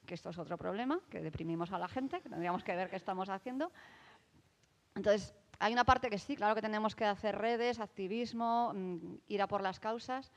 que 0.07 0.15
esto 0.15 0.31
es 0.31 0.39
otro 0.39 0.57
problema, 0.57 0.99
que 1.09 1.21
deprimimos 1.21 1.71
a 1.73 1.79
la 1.79 1.87
gente, 1.87 2.21
que 2.21 2.29
tendríamos 2.29 2.65
que 2.65 2.75
ver 2.75 2.91
qué 2.91 2.97
estamos 2.97 3.29
haciendo. 3.29 3.71
Entonces, 4.97 5.35
hay 5.61 5.73
una 5.73 5.85
parte 5.85 6.11
que 6.11 6.19
sí, 6.19 6.35
claro 6.35 6.55
que 6.57 6.63
tenemos 6.63 6.97
que 6.97 7.05
hacer 7.05 7.37
redes, 7.37 7.79
activismo, 7.79 8.73
mm, 8.75 9.17
ir 9.29 9.43
a 9.43 9.47
por 9.47 9.63
las 9.63 9.79
causas, 9.79 10.33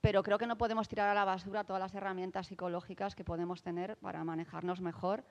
pero 0.00 0.22
creo 0.22 0.38
que 0.38 0.46
no 0.46 0.58
podemos 0.58 0.88
tirar 0.88 1.08
a 1.08 1.14
la 1.14 1.24
basura 1.24 1.64
todas 1.64 1.80
las 1.80 1.94
herramientas 1.94 2.48
psicológicas 2.48 3.14
que 3.14 3.24
podemos 3.24 3.62
tener 3.62 3.96
para 3.98 4.24
manejarnos 4.24 4.80
mejor 4.80 5.24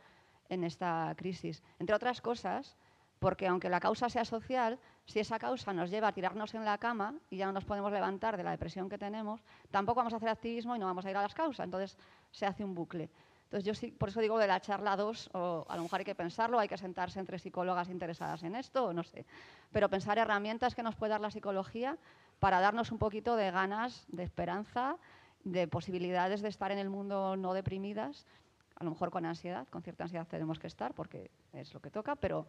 en 0.47 0.63
esta 0.63 1.13
crisis. 1.17 1.63
Entre 1.79 1.95
otras 1.95 2.21
cosas, 2.21 2.77
porque 3.19 3.47
aunque 3.47 3.69
la 3.69 3.79
causa 3.79 4.09
sea 4.09 4.25
social, 4.25 4.79
si 5.05 5.19
esa 5.19 5.37
causa 5.39 5.73
nos 5.73 5.89
lleva 5.89 6.07
a 6.07 6.11
tirarnos 6.11 6.53
en 6.53 6.65
la 6.65 6.77
cama 6.77 7.15
y 7.29 7.37
ya 7.37 7.45
no 7.45 7.51
nos 7.51 7.65
podemos 7.65 7.91
levantar 7.91 8.37
de 8.37 8.43
la 8.43 8.51
depresión 8.51 8.89
que 8.89 8.97
tenemos, 8.97 9.41
tampoco 9.71 9.97
vamos 9.97 10.13
a 10.13 10.17
hacer 10.17 10.29
activismo 10.29 10.75
y 10.75 10.79
no 10.79 10.85
vamos 10.85 11.05
a 11.05 11.11
ir 11.11 11.17
a 11.17 11.21
las 11.21 11.33
causas. 11.33 11.65
Entonces 11.65 11.97
se 12.31 12.45
hace 12.45 12.63
un 12.63 12.73
bucle. 12.73 13.09
Entonces 13.43 13.65
yo 13.65 13.73
sí, 13.73 13.91
por 13.91 14.09
eso 14.09 14.21
digo 14.21 14.37
de 14.37 14.45
la 14.45 14.61
charla 14.61 14.95
2, 14.95 15.31
o 15.33 15.65
a 15.67 15.75
lo 15.75 15.81
mejor 15.81 15.99
hay 15.99 16.05
que 16.05 16.13
pensarlo, 16.13 16.59
hay 16.59 16.67
que 16.67 16.77
sentarse 16.77 17.19
entre 17.19 17.39
psicólogas 17.39 17.89
interesadas 17.89 18.43
en 18.43 18.55
esto, 18.55 18.85
o 18.85 18.93
no 18.93 19.03
sé. 19.03 19.25
Pero 19.71 19.89
pensar 19.89 20.19
herramientas 20.19 20.75
que 20.75 20.83
nos 20.83 20.95
puede 20.95 21.09
dar 21.09 21.21
la 21.21 21.31
psicología 21.31 21.97
para 22.39 22.61
darnos 22.61 22.91
un 22.91 22.99
poquito 22.99 23.35
de 23.35 23.49
ganas, 23.49 24.05
de 24.09 24.23
esperanza, 24.23 24.97
de 25.43 25.67
posibilidades 25.67 26.41
de 26.43 26.49
estar 26.49 26.71
en 26.71 26.77
el 26.77 26.91
mundo 26.91 27.35
no 27.37 27.55
deprimidas, 27.55 28.27
a 28.75 28.83
lo 28.83 28.91
mejor 28.91 29.09
con 29.09 29.25
ansiedad, 29.25 29.67
con 29.69 29.81
cierta 29.81 30.03
ansiedad 30.03 30.27
tenemos 30.27 30.59
que 30.59 30.67
estar 30.67 30.93
porque 30.93 31.31
es 31.53 31.73
lo 31.73 31.81
que 31.81 31.89
toca, 31.89 32.15
pero 32.15 32.45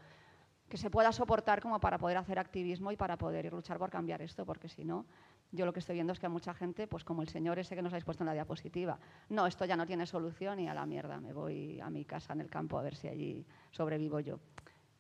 que 0.71 0.79
se 0.79 0.89
pueda 0.89 1.11
soportar 1.11 1.61
como 1.61 1.81
para 1.81 1.99
poder 1.99 2.17
hacer 2.17 2.39
activismo 2.39 2.93
y 2.93 2.97
para 2.97 3.19
poder 3.19 3.53
luchar 3.53 3.77
por 3.77 3.91
cambiar 3.91 4.23
esto, 4.23 4.47
porque 4.47 4.69
si 4.69 4.85
no, 4.85 5.05
yo 5.51 5.67
lo 5.67 5.73
que 5.73 5.81
estoy 5.81 5.95
viendo 5.95 6.13
es 6.13 6.21
que 6.21 6.27
a 6.27 6.29
mucha 6.29 6.55
gente, 6.55 6.87
pues 6.87 7.03
como 7.03 7.23
el 7.23 7.29
señor 7.29 7.59
ese 7.59 7.75
que 7.75 7.83
nos 7.83 7.93
habéis 7.93 8.05
puesto 8.05 8.23
en 8.23 8.29
la 8.29 8.35
diapositiva, 8.35 8.97
no, 9.29 9.49
esto 9.49 9.65
ya 9.65 9.77
no 9.77 9.85
tiene 9.85 10.07
solución 10.07 10.61
y 10.61 10.69
a 10.69 10.75
la 10.75 10.87
mierda, 10.87 11.21
me 11.21 11.33
voy 11.33 11.81
a 11.81 11.91
mi 11.91 12.05
casa 12.05 12.35
en 12.35 12.41
el 12.41 12.49
campo 12.49 12.79
a 12.79 12.83
ver 12.83 12.95
si 12.95 13.09
allí 13.09 13.45
sobrevivo 13.73 14.21
yo 14.21 14.39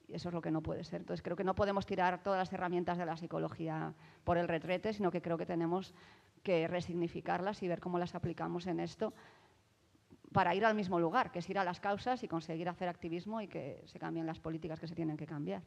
eso 0.08 0.28
es 0.28 0.34
lo 0.34 0.40
que 0.40 0.50
no 0.50 0.60
puede 0.60 0.82
ser. 0.82 1.02
Entonces 1.02 1.22
creo 1.22 1.36
que 1.36 1.44
no 1.44 1.54
podemos 1.54 1.86
tirar 1.86 2.20
todas 2.20 2.36
las 2.36 2.52
herramientas 2.52 2.98
de 2.98 3.06
la 3.06 3.16
psicología 3.16 3.94
por 4.24 4.38
el 4.38 4.48
retrete, 4.48 4.92
sino 4.92 5.12
que 5.12 5.22
creo 5.22 5.38
que 5.38 5.46
tenemos 5.46 5.94
que 6.42 6.66
resignificarlas 6.66 7.62
y 7.62 7.68
ver 7.68 7.78
cómo 7.78 7.96
las 7.96 8.16
aplicamos 8.16 8.66
en 8.66 8.80
esto 8.80 9.12
para 10.32 10.54
ir 10.54 10.64
al 10.64 10.74
mismo 10.74 11.00
lugar, 11.00 11.32
que 11.32 11.40
es 11.40 11.50
ir 11.50 11.58
a 11.58 11.64
las 11.64 11.80
causas 11.80 12.22
y 12.22 12.28
conseguir 12.28 12.68
hacer 12.68 12.88
activismo 12.88 13.40
y 13.40 13.48
que 13.48 13.82
se 13.86 13.98
cambien 13.98 14.26
las 14.26 14.38
políticas 14.38 14.78
que 14.78 14.86
se 14.86 14.94
tienen 14.94 15.16
que 15.16 15.26
cambiar. 15.26 15.62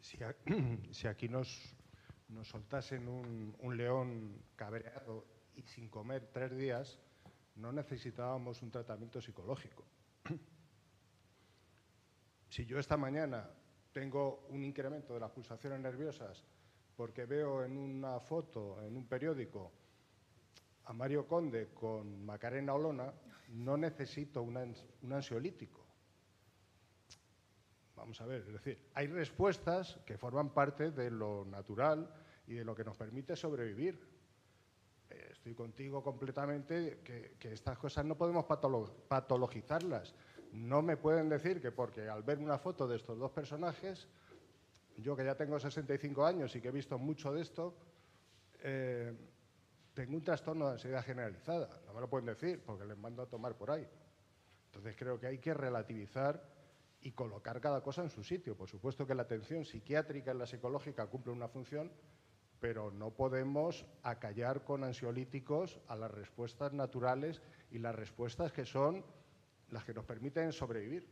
Si, 0.00 1.06
aquí 1.08 1.28
nos, 1.28 1.74
nos 2.28 2.48
soltasen 2.48 3.08
un, 3.08 3.54
un 3.58 3.76
león 3.76 4.42
cabreado 4.56 5.26
y 5.56 5.62
sin 5.62 5.88
comer 5.88 6.30
tres 6.32 6.56
días, 6.56 6.98
no 7.56 7.72
necesitábamos 7.72 8.62
un 8.62 8.70
tratamiento 8.70 9.20
psicológico. 9.20 9.84
Si 12.50 12.64
yo 12.64 12.78
esta 12.78 12.96
mañana 12.96 13.46
tengo 13.98 14.46
un 14.50 14.62
incremento 14.62 15.14
de 15.14 15.18
las 15.18 15.32
pulsaciones 15.32 15.80
nerviosas 15.80 16.44
porque 16.96 17.26
veo 17.26 17.64
en 17.64 17.76
una 17.76 18.20
foto, 18.20 18.80
en 18.80 18.96
un 18.96 19.08
periódico, 19.08 19.72
a 20.84 20.92
Mario 20.92 21.26
Conde 21.26 21.70
con 21.74 22.24
Macarena 22.24 22.74
Olona, 22.74 23.12
no 23.54 23.76
necesito 23.76 24.42
un 24.42 25.12
ansiolítico. 25.12 25.84
Vamos 27.96 28.20
a 28.20 28.26
ver, 28.26 28.42
es 28.42 28.52
decir, 28.52 28.78
hay 28.94 29.08
respuestas 29.08 29.98
que 30.06 30.16
forman 30.16 30.50
parte 30.50 30.92
de 30.92 31.10
lo 31.10 31.44
natural 31.44 32.08
y 32.46 32.54
de 32.54 32.64
lo 32.64 32.76
que 32.76 32.84
nos 32.84 32.96
permite 32.96 33.34
sobrevivir 33.34 33.98
estoy 35.30 35.54
contigo 35.54 36.02
completamente, 36.02 37.00
que, 37.02 37.52
estas 37.52 37.78
cosas 37.78 38.04
no 38.04 38.16
podemos 38.16 38.44
patologizarlas. 39.08 40.14
No 40.52 40.82
me 40.82 40.96
pueden 40.96 41.28
decir 41.28 41.60
que 41.60 41.72
porque 41.72 42.08
al 42.08 42.22
ver 42.22 42.38
una 42.38 42.58
foto 42.58 42.86
de 42.88 42.96
estos 42.96 43.18
dos 43.18 43.30
personajes, 43.30 44.08
yo 44.96 45.16
que 45.16 45.24
ya 45.24 45.34
tengo 45.34 45.58
65 45.58 46.24
años 46.24 46.54
y 46.56 46.60
que 46.60 46.68
he 46.68 46.72
visto 46.72 46.98
mucho 46.98 47.32
de 47.32 47.42
esto, 47.42 47.74
eh, 48.62 49.14
tengo 49.94 50.16
un 50.16 50.22
trastorno 50.22 50.66
de 50.66 50.72
ansiedad 50.72 51.04
generalizada. 51.04 51.68
No 51.86 51.94
me 51.94 52.00
lo 52.00 52.08
pueden 52.08 52.26
decir 52.26 52.62
porque 52.64 52.84
les 52.84 52.96
mando 52.96 53.22
a 53.22 53.26
tomar 53.26 53.56
por 53.56 53.70
ahí. 53.70 53.86
Entonces 54.66 54.96
creo 54.96 55.18
que 55.18 55.26
hay 55.26 55.38
que 55.38 55.54
relativizar 55.54 56.42
y 57.00 57.12
colocar 57.12 57.60
cada 57.60 57.80
cosa 57.80 58.02
en 58.02 58.10
su 58.10 58.24
sitio. 58.24 58.56
Por 58.56 58.68
supuesto 58.68 59.06
que 59.06 59.14
la 59.14 59.22
atención 59.22 59.64
psiquiátrica 59.64 60.32
y 60.32 60.38
la 60.38 60.46
psicológica 60.46 61.06
cumple 61.06 61.32
una 61.32 61.48
función, 61.48 61.90
pero 62.60 62.90
no 62.90 63.10
podemos 63.10 63.86
acallar 64.02 64.64
con 64.64 64.84
ansiolíticos 64.84 65.80
a 65.86 65.96
las 65.96 66.10
respuestas 66.10 66.72
naturales 66.72 67.40
y 67.70 67.78
las 67.78 67.94
respuestas 67.94 68.52
que 68.52 68.66
son 68.66 69.04
las 69.70 69.84
que 69.84 69.94
nos 69.94 70.04
permiten 70.04 70.52
sobrevivir. 70.52 71.06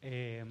Eh, 0.00 0.44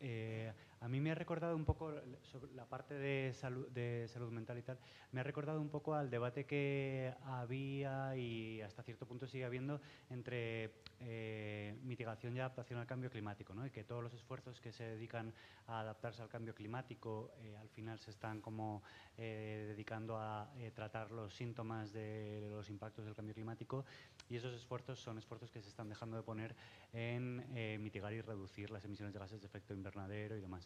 eh, 0.00 0.52
a 0.80 0.88
mí 0.88 1.00
me 1.00 1.10
ha 1.10 1.14
recordado 1.14 1.56
un 1.56 1.64
poco 1.64 1.92
sobre 2.22 2.52
la 2.54 2.66
parte 2.66 2.94
de 2.94 3.32
salud, 3.34 3.68
de 3.68 4.06
salud 4.08 4.30
mental 4.30 4.58
y 4.58 4.62
tal, 4.62 4.78
me 5.12 5.20
ha 5.20 5.24
recordado 5.24 5.60
un 5.60 5.68
poco 5.68 5.94
al 5.94 6.10
debate 6.10 6.44
que 6.44 7.14
había 7.24 8.16
y 8.16 8.60
hasta 8.60 8.82
cierto 8.82 9.06
punto 9.06 9.26
sigue 9.26 9.44
habiendo 9.44 9.80
entre 10.10 10.72
eh, 11.00 11.76
mitigación 11.82 12.36
y 12.36 12.40
adaptación 12.40 12.78
al 12.78 12.86
cambio 12.86 13.10
climático, 13.10 13.54
¿no? 13.54 13.66
y 13.66 13.70
que 13.70 13.84
todos 13.84 14.02
los 14.02 14.14
esfuerzos 14.14 14.60
que 14.60 14.72
se 14.72 14.84
dedican 14.84 15.32
a 15.66 15.80
adaptarse 15.80 16.22
al 16.22 16.28
cambio 16.28 16.54
climático 16.54 17.32
eh, 17.40 17.56
al 17.60 17.68
final 17.68 17.98
se 17.98 18.10
están 18.10 18.40
como 18.40 18.82
eh, 19.18 19.66
dedicando 19.68 20.18
a 20.18 20.50
tratar 20.74 21.10
los 21.10 21.34
síntomas 21.34 21.92
de 21.92 22.48
los 22.50 22.68
impactos 22.70 23.04
del 23.04 23.14
cambio 23.14 23.34
climático 23.34 23.84
y 24.28 24.36
esos 24.36 24.54
esfuerzos 24.54 24.98
son 24.98 25.18
esfuerzos 25.18 25.50
que 25.50 25.60
se 25.60 25.68
están 25.68 25.88
dejando 25.88 26.16
de 26.16 26.22
poner 26.22 26.54
en 26.92 27.44
mitigar 27.82 28.12
y 28.12 28.20
reducir 28.20 28.70
las 28.70 28.84
emisiones 28.84 29.12
de 29.12 29.20
gases 29.20 29.40
de 29.40 29.46
efecto 29.46 29.74
invernadero 29.74 30.36
y 30.36 30.40
demás. 30.40 30.65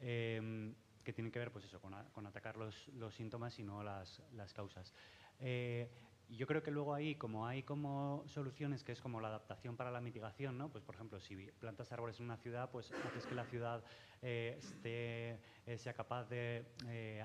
Em, 0.00 0.74
que 1.04 1.12
tienen 1.12 1.32
que 1.32 1.38
ver 1.38 1.50
pues 1.50 1.64
eso, 1.64 1.80
con, 1.80 1.94
atacar 2.26 2.56
los, 2.56 2.74
síntomas 3.14 3.58
y 3.58 3.62
no 3.62 3.82
las, 3.82 4.20
causas. 4.54 4.92
Eh, 5.40 5.90
yo 6.28 6.46
creo 6.46 6.62
que 6.62 6.70
luego 6.70 6.94
ahí, 6.94 7.14
como 7.16 7.46
hay 7.46 7.62
como 7.62 8.24
soluciones 8.26 8.84
que 8.84 8.92
es 8.92 9.00
como 9.00 9.20
la 9.20 9.28
adaptación 9.28 9.76
para 9.76 9.90
la 9.90 10.00
mitigación, 10.00 10.56
¿no? 10.56 10.68
Pues 10.70 10.84
por 10.84 10.94
ejemplo, 10.94 11.20
si 11.20 11.36
plantas 11.58 11.92
árboles 11.92 12.18
en 12.20 12.26
una 12.26 12.36
ciudad, 12.36 12.70
pues 12.70 12.90
haces 12.92 13.26
que 13.26 13.34
la 13.34 13.44
ciudad 13.44 13.84
eh, 14.24 14.58
eh, 14.84 15.78
sea 15.78 15.92
capaz 15.92 16.28
de... 16.28 16.64
Eh, 16.86 17.24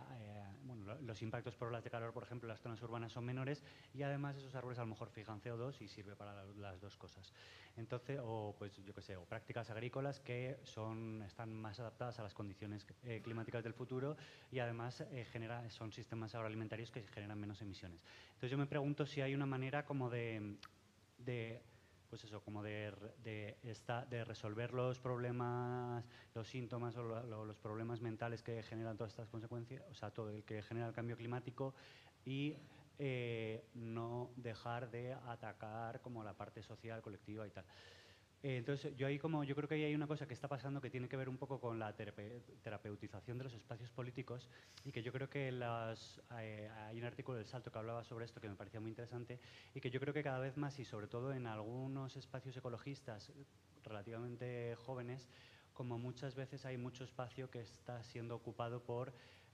bueno, 0.63 0.95
los 1.01 1.21
impactos 1.21 1.55
por 1.55 1.69
olas 1.69 1.83
de 1.83 1.89
calor, 1.89 2.11
por 2.11 2.23
ejemplo, 2.23 2.47
en 2.47 2.49
las 2.49 2.59
zonas 2.59 2.81
urbanas 2.81 3.13
son 3.13 3.23
menores 3.23 3.63
y 3.93 4.01
además 4.01 4.35
esos 4.35 4.53
árboles 4.55 4.79
a 4.79 4.81
lo 4.81 4.87
mejor 4.87 5.09
fijan 5.09 5.39
CO2 5.39 5.79
y 5.81 5.87
sirve 5.87 6.15
para 6.15 6.43
las 6.43 6.81
dos 6.81 6.97
cosas. 6.97 7.31
Entonces, 7.77 8.19
o 8.21 8.55
pues 8.57 8.75
yo 8.83 8.93
qué 8.93 9.01
sé, 9.01 9.15
o 9.15 9.23
prácticas 9.23 9.69
agrícolas 9.69 10.19
que 10.19 10.57
son, 10.63 11.21
están 11.21 11.53
más 11.53 11.79
adaptadas 11.79 12.19
a 12.19 12.23
las 12.23 12.33
condiciones 12.33 12.85
climáticas 13.23 13.63
del 13.63 13.73
futuro 13.73 14.17
y 14.51 14.59
además 14.59 15.03
genera, 15.31 15.69
son 15.69 15.93
sistemas 15.93 16.35
agroalimentarios 16.35 16.91
que 16.91 17.03
generan 17.03 17.39
menos 17.39 17.61
emisiones. 17.61 18.03
Entonces 18.29 18.51
yo 18.51 18.57
me 18.57 18.65
pregunto 18.65 19.05
si 19.05 19.21
hay 19.21 19.35
una 19.35 19.45
manera 19.45 19.85
como 19.85 20.09
de 20.09 20.57
pues 22.09 22.23
eso, 22.23 22.41
como 22.41 22.63
de, 22.63 22.91
de, 23.23 23.57
de, 24.09 24.23
resolver 24.25 24.73
los 24.73 24.99
problemas, 24.99 26.05
los 26.33 26.47
síntomas 26.47 26.95
o 26.95 27.03
los 27.03 27.59
problemas 27.59 28.01
mentales 28.01 28.41
que 28.41 28.63
generan 28.63 28.97
todas 28.97 29.11
estas 29.11 29.29
consecuencias, 29.29 29.83
o 29.91 29.93
sea, 29.93 30.11
todo 30.11 30.29
el 30.29 30.43
que 30.43 30.61
genera 30.61 30.87
el 30.87 30.93
cambio 30.93 31.17
climático 31.17 31.73
y 32.25 32.55
eh, 32.99 33.63
no 33.75 34.31
dejar 34.35 34.89
de 34.89 35.13
atacar 35.13 36.01
como 36.01 36.23
la 36.23 36.33
parte 36.33 36.63
social, 36.63 37.01
colectiva 37.01 37.45
y 37.45 37.51
tal. 37.51 37.65
Eh, 38.43 38.57
entonces, 38.57 38.95
yo 38.95 39.07
ahí 39.07 39.17
como 39.17 39.43
yo 39.43 39.55
creo 39.55 39.67
que 39.67 39.75
hay 39.75 39.95
una 39.95 40.05
cosa 40.05 40.27
que 40.27 40.33
está 40.33 40.47
pasando 40.47 40.79
que 40.79 40.89
tiene 40.89 41.09
que 41.09 41.17
ver 41.17 41.27
un 41.27 41.37
poco 41.37 41.59
con 41.59 41.79
la 41.79 41.95
terapeutización 41.95 43.37
de 43.37 43.45
los 43.45 43.53
espacios 43.53 43.89
políticos 43.89 44.47
y 44.85 44.91
que 44.91 45.01
yo 45.01 45.11
creo 45.11 45.29
que 45.29 45.51
las, 45.51 46.21
eh, 46.39 46.69
hay 46.87 46.99
un 46.99 47.05
artículo 47.05 47.37
del 47.37 47.47
Salto 47.47 47.71
que 47.71 47.79
hablaba 47.79 48.03
sobre 48.03 48.25
esto 48.25 48.39
que 48.39 48.47
me 48.47 48.55
parecía 48.55 48.79
muy 48.79 48.91
interesante 48.91 49.39
y 49.73 49.81
que 49.81 49.89
yo 49.89 49.99
creo 49.99 50.13
que 50.13 50.21
cada 50.21 50.39
vez 50.39 50.55
más 50.55 50.77
y 50.77 50.85
sobre 50.85 51.07
todo 51.07 51.33
en 51.33 51.47
algunos 51.47 52.15
espacios 52.15 52.55
ecologistas 52.55 53.31
relativamente 53.83 54.75
jóvenes, 54.75 55.27
como 55.73 55.97
muchas 55.97 56.35
veces 56.35 56.65
hay 56.65 56.77
mucho 56.77 57.03
espacio 57.03 57.49
que 57.49 57.61
está 57.61 58.03
siendo 58.03 58.35
ocupado 58.35 58.83
por 58.83 59.13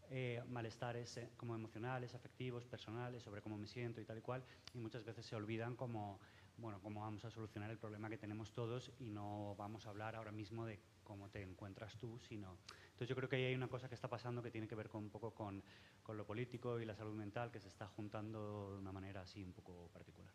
eh, 0.09 0.43
malestares 0.49 1.19
como 1.37 1.55
emocionales, 1.55 2.13
afectivos, 2.13 2.65
personales, 2.65 3.23
sobre 3.23 3.41
cómo 3.41 3.57
me 3.57 3.67
siento 3.67 4.01
y 4.01 4.05
tal 4.05 4.17
y 4.17 4.21
cual, 4.21 4.43
y 4.73 4.77
muchas 4.77 5.05
veces 5.05 5.25
se 5.25 5.35
olvidan 5.35 5.75
como 5.75 6.19
bueno, 6.57 6.79
cómo 6.81 7.01
vamos 7.01 7.25
a 7.25 7.31
solucionar 7.31 7.69
el 7.69 7.77
problema 7.77 8.09
que 8.09 8.17
tenemos 8.17 8.51
todos 8.53 8.91
y 8.99 9.09
no 9.09 9.55
vamos 9.57 9.85
a 9.85 9.89
hablar 9.89 10.15
ahora 10.15 10.31
mismo 10.31 10.65
de 10.65 10.79
cómo 11.03 11.29
te 11.29 11.41
encuentras 11.41 11.97
tú, 11.97 12.19
sino... 12.19 12.57
Entonces 12.85 13.09
yo 13.09 13.15
creo 13.15 13.27
que 13.27 13.35
ahí 13.37 13.45
hay 13.45 13.55
una 13.55 13.67
cosa 13.67 13.89
que 13.89 13.95
está 13.95 14.07
pasando 14.07 14.41
que 14.41 14.51
tiene 14.51 14.67
que 14.67 14.75
ver 14.75 14.87
con 14.87 15.03
un 15.03 15.09
poco 15.09 15.33
con, 15.33 15.63
con 16.03 16.15
lo 16.17 16.25
político 16.25 16.79
y 16.79 16.85
la 16.85 16.95
salud 16.95 17.15
mental 17.15 17.51
que 17.51 17.59
se 17.59 17.67
está 17.67 17.87
juntando 17.87 18.73
de 18.73 18.79
una 18.79 18.91
manera 18.91 19.21
así 19.21 19.43
un 19.43 19.53
poco 19.53 19.89
particular. 19.91 20.31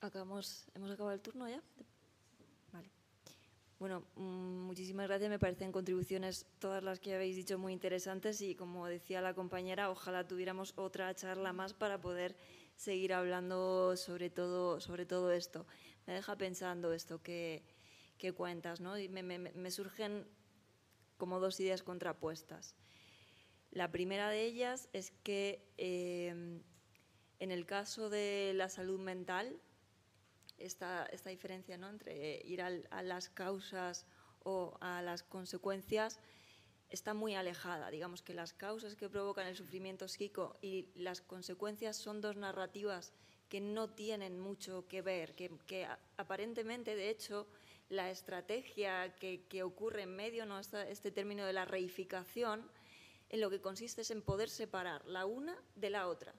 Acabamos, 0.00 0.68
¿Hemos 0.74 0.90
acabado 0.90 1.14
el 1.14 1.20
turno 1.22 1.48
ya? 1.48 1.62
Bueno, 3.84 4.02
mm, 4.16 4.62
muchísimas 4.62 5.08
gracias. 5.08 5.28
Me 5.28 5.38
parecen 5.38 5.70
contribuciones 5.70 6.46
todas 6.58 6.82
las 6.82 7.00
que 7.00 7.14
habéis 7.14 7.36
dicho 7.36 7.58
muy 7.58 7.74
interesantes 7.74 8.40
y 8.40 8.54
como 8.54 8.86
decía 8.86 9.20
la 9.20 9.34
compañera, 9.34 9.90
ojalá 9.90 10.26
tuviéramos 10.26 10.72
otra 10.76 11.14
charla 11.14 11.52
más 11.52 11.74
para 11.74 12.00
poder 12.00 12.34
seguir 12.76 13.12
hablando 13.12 13.94
sobre 13.98 14.30
todo, 14.30 14.80
sobre 14.80 15.04
todo 15.04 15.30
esto. 15.32 15.66
Me 16.06 16.14
deja 16.14 16.34
pensando 16.38 16.94
esto 16.94 17.22
que, 17.22 17.62
cuentas, 18.34 18.80
¿no? 18.80 18.96
Y 18.98 19.10
me, 19.10 19.70
surgen 19.70 20.26
como 21.18 21.38
dos 21.38 21.60
ideas 21.60 21.82
contrapuestas. 21.82 22.74
La 23.70 23.92
primera 23.92 24.30
de 24.30 24.46
ellas 24.46 24.88
es 24.94 25.10
que 25.10 25.60
eh, 25.76 26.30
en 27.38 27.50
el 27.50 27.66
caso 27.66 28.08
de 28.08 28.52
la 28.54 28.70
salud 28.70 28.98
mental, 28.98 29.60
esta, 30.58 31.06
esta 31.06 31.30
diferencia 31.30 31.76
¿no? 31.76 31.88
entre 31.88 32.40
ir 32.44 32.62
a 32.62 33.02
las 33.02 33.28
causas 33.28 34.06
o 34.42 34.76
a 34.80 35.02
las 35.02 35.22
consecuencias 35.22 36.20
está 36.90 37.14
muy 37.14 37.34
alejada. 37.34 37.90
Digamos 37.90 38.22
que 38.22 38.34
las 38.34 38.52
causas 38.52 38.94
que 38.94 39.08
provocan 39.08 39.46
el 39.46 39.56
sufrimiento 39.56 40.08
psíquico 40.08 40.56
y 40.62 40.88
las 40.94 41.20
consecuencias 41.20 41.96
son 41.96 42.20
dos 42.20 42.36
narrativas 42.36 43.12
que 43.48 43.60
no 43.60 43.90
tienen 43.90 44.38
mucho 44.38 44.86
que 44.88 45.02
ver, 45.02 45.34
que, 45.34 45.50
que 45.66 45.86
aparentemente, 46.16 46.96
de 46.96 47.10
hecho, 47.10 47.46
la 47.88 48.10
estrategia 48.10 49.14
que, 49.16 49.44
que 49.48 49.62
ocurre 49.62 50.02
en 50.02 50.16
medio, 50.16 50.46
¿no? 50.46 50.58
este, 50.58 50.90
este 50.90 51.10
término 51.10 51.44
de 51.44 51.52
la 51.52 51.64
reificación, 51.64 52.70
en 53.28 53.40
lo 53.40 53.50
que 53.50 53.60
consiste 53.60 54.02
es 54.02 54.10
en 54.10 54.22
poder 54.22 54.48
separar 54.48 55.04
la 55.06 55.26
una 55.26 55.56
de 55.74 55.90
la 55.90 56.08
otra. 56.08 56.34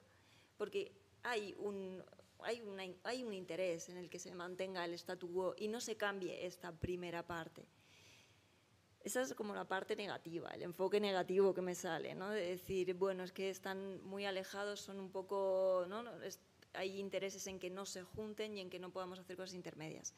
Porque 0.56 0.92
hay 1.22 1.54
un, 1.58 2.02
hay, 2.40 2.62
hay 3.04 3.24
un 3.24 3.32
interés 3.32 3.88
en 3.88 3.96
el 3.96 4.10
que 4.10 4.18
se 4.18 4.34
mantenga 4.34 4.84
el 4.84 4.94
statu 4.94 5.32
quo 5.32 5.54
y 5.56 5.68
no 5.68 5.80
se 5.80 5.96
cambie 5.96 6.46
esta 6.46 6.72
primera 6.72 7.26
parte. 7.26 7.66
Esa 9.06 9.22
es 9.22 9.34
como 9.34 9.54
la 9.54 9.68
parte 9.68 9.94
negativa, 9.94 10.50
el 10.50 10.62
enfoque 10.62 10.98
negativo 10.98 11.54
que 11.54 11.62
me 11.62 11.76
sale, 11.76 12.16
¿no? 12.16 12.30
de 12.30 12.44
decir, 12.44 12.92
bueno, 12.94 13.22
es 13.22 13.30
que 13.30 13.50
están 13.50 14.02
muy 14.02 14.24
alejados, 14.24 14.80
son 14.80 14.98
un 14.98 15.12
poco, 15.12 15.86
¿no? 15.88 16.02
hay 16.72 16.98
intereses 16.98 17.46
en 17.46 17.60
que 17.60 17.70
no 17.70 17.86
se 17.86 18.02
junten 18.02 18.56
y 18.56 18.60
en 18.60 18.68
que 18.68 18.80
no 18.80 18.90
podamos 18.90 19.20
hacer 19.20 19.36
cosas 19.36 19.54
intermedias. 19.54 20.12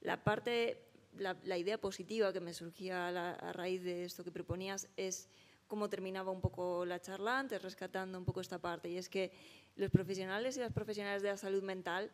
La 0.00 0.22
parte, 0.22 0.86
la, 1.16 1.58
idea 1.58 1.78
positiva 1.78 2.32
que 2.32 2.38
me 2.38 2.54
surgía 2.54 3.08
a, 3.08 3.32
a 3.34 3.52
raíz 3.52 3.82
de 3.82 4.04
esto 4.04 4.22
que 4.22 4.30
proponías 4.30 4.88
es 4.96 5.28
cómo 5.66 5.88
terminaba 5.88 6.30
un 6.30 6.40
poco 6.40 6.84
la 6.84 7.00
charla 7.00 7.40
antes, 7.40 7.60
rescatando 7.60 8.18
un 8.18 8.24
poco 8.24 8.40
esta 8.40 8.60
parte, 8.60 8.88
y 8.88 8.98
es 8.98 9.08
que 9.08 9.32
los 9.76 9.90
profesionales 9.90 10.56
y 10.56 10.60
las 10.60 10.72
profesionales 10.72 11.22
de 11.22 11.28
la 11.28 11.36
salud 11.36 11.62
mental 11.62 12.10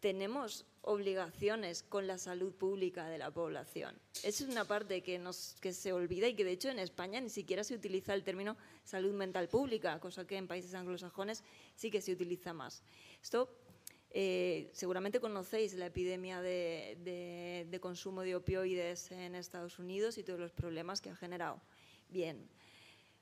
tenemos 0.00 0.64
obligaciones 0.82 1.82
con 1.82 2.06
la 2.06 2.16
salud 2.16 2.54
pública 2.54 3.08
de 3.08 3.18
la 3.18 3.30
población. 3.30 3.98
Esa 4.22 4.44
es 4.44 4.50
una 4.50 4.64
parte 4.64 5.02
que, 5.02 5.18
nos, 5.18 5.56
que 5.60 5.72
se 5.72 5.92
olvida 5.92 6.26
y 6.26 6.34
que 6.34 6.44
de 6.44 6.52
hecho 6.52 6.70
en 6.70 6.78
España 6.78 7.20
ni 7.20 7.28
siquiera 7.28 7.64
se 7.64 7.74
utiliza 7.74 8.14
el 8.14 8.24
término 8.24 8.56
salud 8.84 9.12
mental 9.12 9.48
pública, 9.48 10.00
cosa 10.00 10.26
que 10.26 10.36
en 10.36 10.48
países 10.48 10.74
anglosajones 10.74 11.44
sí 11.76 11.90
que 11.90 12.00
se 12.00 12.12
utiliza 12.12 12.54
más. 12.54 12.82
Esto 13.22 13.54
eh, 14.12 14.70
seguramente 14.72 15.20
conocéis 15.20 15.74
la 15.74 15.86
epidemia 15.86 16.40
de, 16.40 17.66
de, 17.68 17.80
consumo 17.80 18.22
de 18.22 18.34
opioides 18.34 19.12
en 19.12 19.34
Estados 19.34 19.78
Unidos 19.78 20.18
y 20.18 20.24
todos 20.24 20.40
los 20.40 20.50
problemas 20.50 21.00
que 21.00 21.10
ha 21.10 21.16
generado. 21.16 21.60
Bien, 22.08 22.48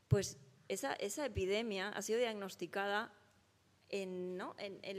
pues 0.07 0.39
esa, 0.69 0.95
esa 0.95 1.27
epidemia 1.27 1.91
ha 1.91 2.03
sido 2.03 2.21
diagnosticada 2.21 3.13
en, 3.91 4.39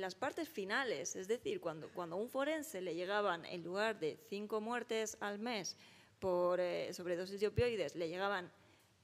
las 0.02 0.16
partes 0.16 0.50
finales, 0.50 1.16
es 1.16 1.28
decir, 1.28 1.60
cuando, 1.60 1.90
cuando 1.90 2.16
a 2.16 2.20
un 2.20 2.30
forense 2.30 2.82
le 2.82 2.96
llegaban, 2.96 3.46
en 3.46 3.64
lugar 3.64 4.00
de 4.00 4.18
cinco 4.30 4.62
muertes 4.62 5.18
al 5.20 5.40
mes 5.40 5.78
por 6.20 6.60
eh, 6.60 6.94
sobredosis 6.94 7.40
de 7.40 7.48
opioides, 7.48 7.96
le 7.96 8.08
llegaban 8.10 8.52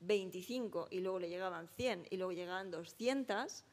25 0.02 0.88
y 0.92 1.00
luego 1.00 1.20
le 1.20 1.30
llegaban 1.30 1.68
100 1.68 2.08
y 2.10 2.18
luego 2.18 2.32
llegaban 2.32 2.72
200, 2.72 3.64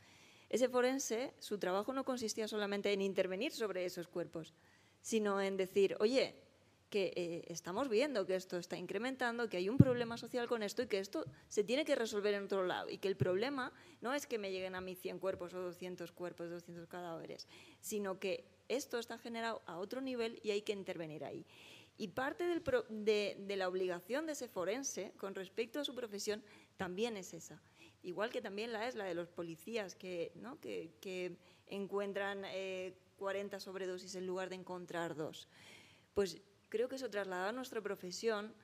ese 0.49 0.69
forense, 0.69 1.33
su 1.39 1.59
trabajo 1.59 1.95
no 1.95 2.05
consistía 2.05 2.47
solamente 2.47 2.93
en 2.93 3.01
intervenir 3.01 3.53
sobre 3.53 3.87
esos 3.87 4.07
cuerpos, 4.07 4.53
sino 5.01 5.41
en 5.41 5.57
decir, 5.57 5.97
oye, 5.99 6.42
que 6.93 7.11
eh, 7.17 7.45
estamos 7.47 7.89
viendo 7.89 8.27
que 8.27 8.35
esto 8.35 8.59
está 8.59 8.77
incrementando, 8.77 9.49
que 9.49 9.57
hay 9.57 9.71
un 9.71 9.79
problema 9.79 10.19
social 10.19 10.47
con 10.47 10.63
esto 10.63 10.83
y 10.83 10.89
que 10.89 10.99
esto 10.99 11.25
se 11.49 11.65
tiene 11.65 11.87
que 11.87 11.95
resolver 11.95 12.35
en 12.35 12.45
otro 12.45 12.67
lado 12.67 12.91
y 12.91 12.99
que 12.99 13.09
el 13.09 13.17
problema 13.17 13.73
no 14.03 14.13
es 14.13 14.27
que 14.27 14.37
me 14.37 14.53
lleguen 14.53 14.75
a 14.75 14.83
mí 14.83 14.95
100 14.95 15.19
cuerpos 15.19 15.55
o 15.55 15.63
200 15.63 16.13
cuerpos, 16.13 16.51
200 16.51 16.87
cadáveres, 16.89 17.49
sino 17.81 18.19
que 18.19 18.45
esto 18.69 18.99
está 18.99 19.17
generado 19.17 19.63
a 19.65 19.79
otro 19.79 20.03
nivel 20.03 20.39
y 20.43 20.51
hay 20.51 20.61
que 20.61 20.75
intervenir 20.75 21.25
ahí. 21.25 21.47
Y 21.97 22.09
parte 22.09 22.45
de, 22.91 23.57
la 23.57 23.69
obligación 23.69 24.27
de 24.27 24.33
ese 24.33 24.49
forense 24.49 25.15
con 25.17 25.35
respecto 25.35 25.81
a 25.81 25.85
su 25.85 25.95
profesión 25.95 26.43
también 26.77 27.17
es 27.17 27.33
esa. 27.33 27.63
Igual 28.03 28.29
que 28.29 28.43
también 28.43 28.71
la 28.71 28.87
es 28.87 28.97
la 28.97 29.05
de 29.05 29.15
los 29.15 29.31
policías 29.31 29.95
que, 29.95 30.31
¿no? 30.35 30.61
que, 30.61 31.39
encuentran 31.69 32.43
40 33.17 33.57
eh, 33.57 33.61
sobredosis 33.61 34.15
en 34.15 34.27
lugar 34.27 34.51
de 34.51 34.57
encontrar 34.57 35.15
dos. 35.15 35.49
Pues 36.13 36.43
creo 36.73 36.89
que 36.89 36.97
eso 36.97 37.11
trasladado 37.11 37.51
a 37.51 37.53
nuestra 37.53 37.83
profesión 37.83 38.55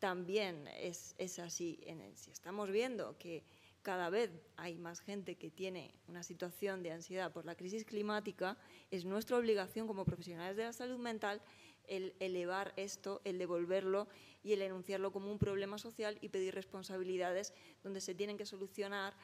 también 0.00 0.66
es, 0.80 1.14
así. 1.38 1.78
si 2.16 2.30
estamos 2.32 2.72
viendo 2.72 3.16
que 3.18 3.44
cada 3.82 4.10
vez 4.10 4.32
hay 4.56 4.76
más 4.78 4.98
gente 4.98 5.36
que 5.36 5.48
tiene 5.48 5.94
una 6.08 6.24
situación 6.24 6.82
de 6.82 6.90
ansiedad 6.90 7.32
por 7.32 7.44
la 7.46 7.54
crisis 7.54 7.84
climática, 7.84 8.58
es 8.90 9.04
nuestra 9.04 9.36
obligación 9.36 9.86
como 9.86 10.04
profesionales 10.04 10.56
de 10.56 10.64
la 10.64 10.72
salud 10.72 10.98
mental 10.98 11.40
el 11.86 12.16
elevar 12.18 12.72
esto, 12.74 13.20
el 13.22 13.38
devolverlo 13.38 14.08
y 14.42 14.52
el 14.52 14.62
enunciarlo 14.62 15.12
como 15.12 15.30
un 15.30 15.38
problema 15.38 15.78
social 15.78 16.18
y 16.20 16.30
pedir 16.30 16.52
responsabilidades 16.52 17.54
donde 17.84 18.00
se 18.00 18.16
tienen 18.16 18.36
que 18.36 18.44
solucionar, 18.44 19.14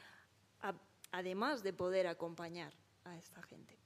además 1.11 1.65
de 1.65 1.73
poder 1.73 2.07
acompañar 2.07 2.73
a 3.03 3.19
esta 3.19 3.43
gente. 3.43 3.82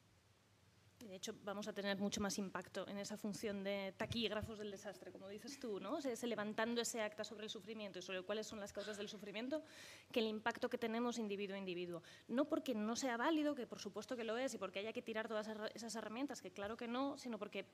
De 1.08 1.14
hecho, 1.14 1.34
vamos 1.44 1.68
a 1.68 1.72
tener 1.72 1.98
mucho 1.98 2.20
más 2.20 2.36
impacto 2.36 2.86
en 2.88 2.98
esa 2.98 3.16
función 3.16 3.62
de 3.62 3.94
taquígrafos 3.96 4.58
del 4.58 4.72
desastre, 4.72 5.12
como 5.12 5.28
dices 5.28 5.60
tú, 5.60 5.78
¿no? 5.78 5.98
ese 5.98 6.26
levantando 6.26 6.80
ese 6.80 7.00
acta 7.00 7.22
sobre 7.22 7.44
el 7.44 7.50
sufrimiento 7.50 8.00
y 8.00 8.02
sobre 8.02 8.22
cuáles 8.22 8.46
son 8.46 8.58
las 8.58 8.72
causas 8.72 8.96
del 8.96 9.08
sufrimiento, 9.08 9.62
que 10.10 10.20
el 10.20 10.26
impacto 10.26 10.68
que 10.68 10.78
tenemos 10.78 11.18
individuo 11.18 11.54
a 11.54 11.58
individuo. 11.58 12.02
No 12.26 12.46
porque 12.46 12.74
no 12.74 12.96
sea 12.96 13.16
válido, 13.16 13.54
que 13.54 13.66
por 13.66 13.78
supuesto 13.78 14.16
que 14.16 14.24
lo 14.24 14.36
es, 14.36 14.54
y 14.54 14.58
porque 14.58 14.80
haya 14.80 14.92
que 14.92 15.02
tirar 15.02 15.28
todas 15.28 15.48
esas 15.74 15.94
herramientas, 15.94 16.42
que 16.42 16.50
claro 16.50 16.76
que 16.76 16.88
no, 16.88 17.16
sino 17.18 17.38
porque 17.38 17.66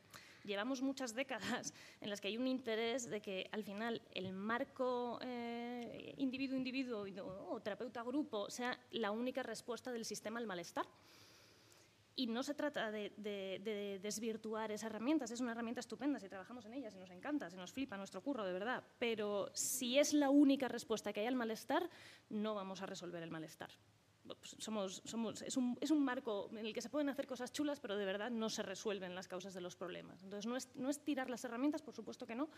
llevamos 0.44 0.82
muchas 0.82 1.14
décadas 1.14 1.72
en 2.00 2.10
las 2.10 2.20
que 2.20 2.28
hay 2.28 2.36
un 2.36 2.46
interés 2.46 3.08
de 3.08 3.22
que 3.22 3.48
al 3.52 3.64
final 3.64 4.02
el 4.12 4.32
marco 4.32 5.18
eh, 5.22 6.14
individuo-individuo 6.18 7.06
o 7.48 7.60
terapeuta-grupo 7.60 8.50
sea 8.50 8.78
la 8.90 9.10
única 9.10 9.42
respuesta 9.42 9.90
del 9.90 10.04
sistema 10.04 10.38
al 10.38 10.46
malestar. 10.46 10.86
Y 12.14 12.26
no 12.26 12.42
se 12.42 12.54
trata 12.54 12.90
de, 12.90 13.98
desvirtuar 14.02 14.70
esas 14.70 14.90
herramientas, 14.90 15.30
es 15.30 15.40
una 15.40 15.52
herramienta 15.52 15.80
estupenda 15.80 16.20
si 16.20 16.28
trabajamos 16.28 16.64
en 16.66 16.74
ellas, 16.74 16.94
y 16.94 16.98
nos 16.98 17.10
encanta, 17.10 17.48
se 17.48 17.56
nos 17.56 17.72
flipa 17.72 17.96
nuestro 17.96 18.22
curro, 18.22 18.44
de 18.44 18.52
verdad. 18.52 18.84
Pero 18.98 19.50
si 19.54 19.98
es 19.98 20.12
la 20.12 20.30
única 20.30 20.68
respuesta 20.68 21.12
que 21.12 21.20
hay 21.20 21.26
al 21.26 21.36
malestar, 21.36 21.88
no 22.28 22.54
vamos 22.54 22.82
a 22.82 22.86
resolver 22.86 23.22
el 23.22 23.30
malestar. 23.30 23.70
Pues 24.24 24.56
somos, 24.58 25.02
somos, 25.04 25.42
es, 25.42 25.56
un, 25.56 25.76
es, 25.80 25.90
un, 25.90 26.04
marco 26.04 26.48
en 26.52 26.64
el 26.64 26.72
que 26.72 26.80
se 26.80 26.88
pueden 26.88 27.08
hacer 27.08 27.26
cosas 27.26 27.52
chulas, 27.52 27.80
pero 27.80 27.96
de 27.96 28.04
verdad 28.04 28.30
no 28.30 28.48
se 28.50 28.62
resuelven 28.62 29.16
las 29.16 29.26
causas 29.26 29.52
de 29.52 29.60
los 29.60 29.74
problemas. 29.74 30.22
Entonces, 30.22 30.46
no 30.46 30.56
es, 30.56 30.68
no 30.76 30.90
es 30.90 31.00
tirar 31.00 31.28
las 31.28 31.44
herramientas, 31.44 31.82
por 31.82 31.94
supuesto 31.94 32.24
que 32.24 32.36
no, 32.36 32.48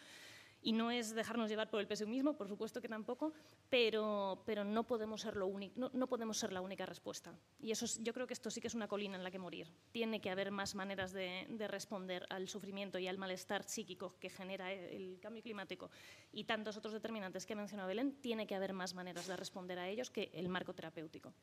Y 0.67 0.73
no 0.73 0.91
es 0.91 1.15
dejarnos 1.15 1.51
llevar 1.51 1.69
por 1.69 1.79
el 1.79 1.87
pesimismo, 1.87 2.39
por 2.39 2.49
supuesto 2.49 2.81
que 2.81 2.89
tampoco, 2.89 3.35
pero, 3.69 4.43
pero 4.47 4.65
no, 4.65 4.85
podemos 4.85 5.21
ser 5.21 5.37
lo 5.37 5.47
único, 5.47 5.91
no, 5.93 6.07
podemos 6.07 6.39
ser 6.39 6.55
la 6.55 6.63
única 6.63 6.87
respuesta. 6.87 7.39
Y 7.61 7.71
eso 7.71 7.85
es, 7.85 8.03
yo 8.03 8.15
creo 8.15 8.27
que 8.27 8.33
esto 8.33 8.51
sí 8.51 8.63
que 8.63 8.69
es 8.69 8.75
una 8.75 8.89
colina 8.89 9.15
en 9.17 9.23
la 9.23 9.31
que 9.31 9.39
morir. 9.39 9.71
Tiene 9.93 10.23
que 10.23 10.31
haber 10.31 10.51
más 10.51 10.75
maneras 10.75 11.13
de, 11.13 11.47
de 11.51 11.69
responder 11.69 12.25
al 12.31 12.49
sufrimiento 12.49 12.99
y 12.99 13.07
al 13.09 13.19
malestar 13.19 13.63
psíquico 13.63 14.17
que 14.19 14.31
genera 14.31 14.73
el 14.73 15.19
cambio 15.21 15.43
climático 15.43 15.91
y 16.33 16.45
tantos 16.45 16.79
otros 16.79 16.95
determinantes 16.95 17.45
que 17.45 17.53
ha 17.53 17.57
mencionado 17.57 17.89
Belén. 17.89 18.17
Tiene 18.23 18.47
que 18.47 18.55
haber 18.55 18.73
más 18.73 18.95
maneras 18.95 19.27
de 19.27 19.37
responder 19.37 19.79
a 19.79 19.87
ellos 19.91 20.11
que 20.11 20.31
el 20.33 20.49
marco 20.49 20.73
terapéutico. 20.73 21.35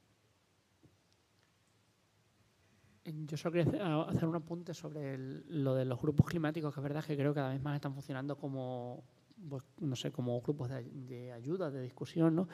Yo 3.03 3.35
solo 3.35 3.53
quería 3.53 4.01
hacer 4.01 4.25
un 4.27 4.35
apunte 4.35 4.75
sobre 4.75 5.17
lo 5.17 5.73
de 5.73 5.85
los 5.85 5.99
grupos 5.99 6.27
climáticos, 6.27 6.73
que 6.73 6.79
es 6.79 6.83
verdad 6.83 7.03
que 7.03 7.15
creo 7.17 7.33
que 7.33 7.39
cada 7.39 7.49
vez 7.49 7.61
más 7.61 7.75
están 7.75 7.93
funcionando 7.93 8.37
como, 8.37 9.03
pues, 9.49 9.63
no 9.79 9.95
sé, 9.95 10.11
como 10.11 10.39
grupos 10.41 10.69
de, 10.69 11.31
ayuda, 11.31 11.71
de 11.71 11.81
discusión, 11.81 12.35
¿no? 12.35 12.47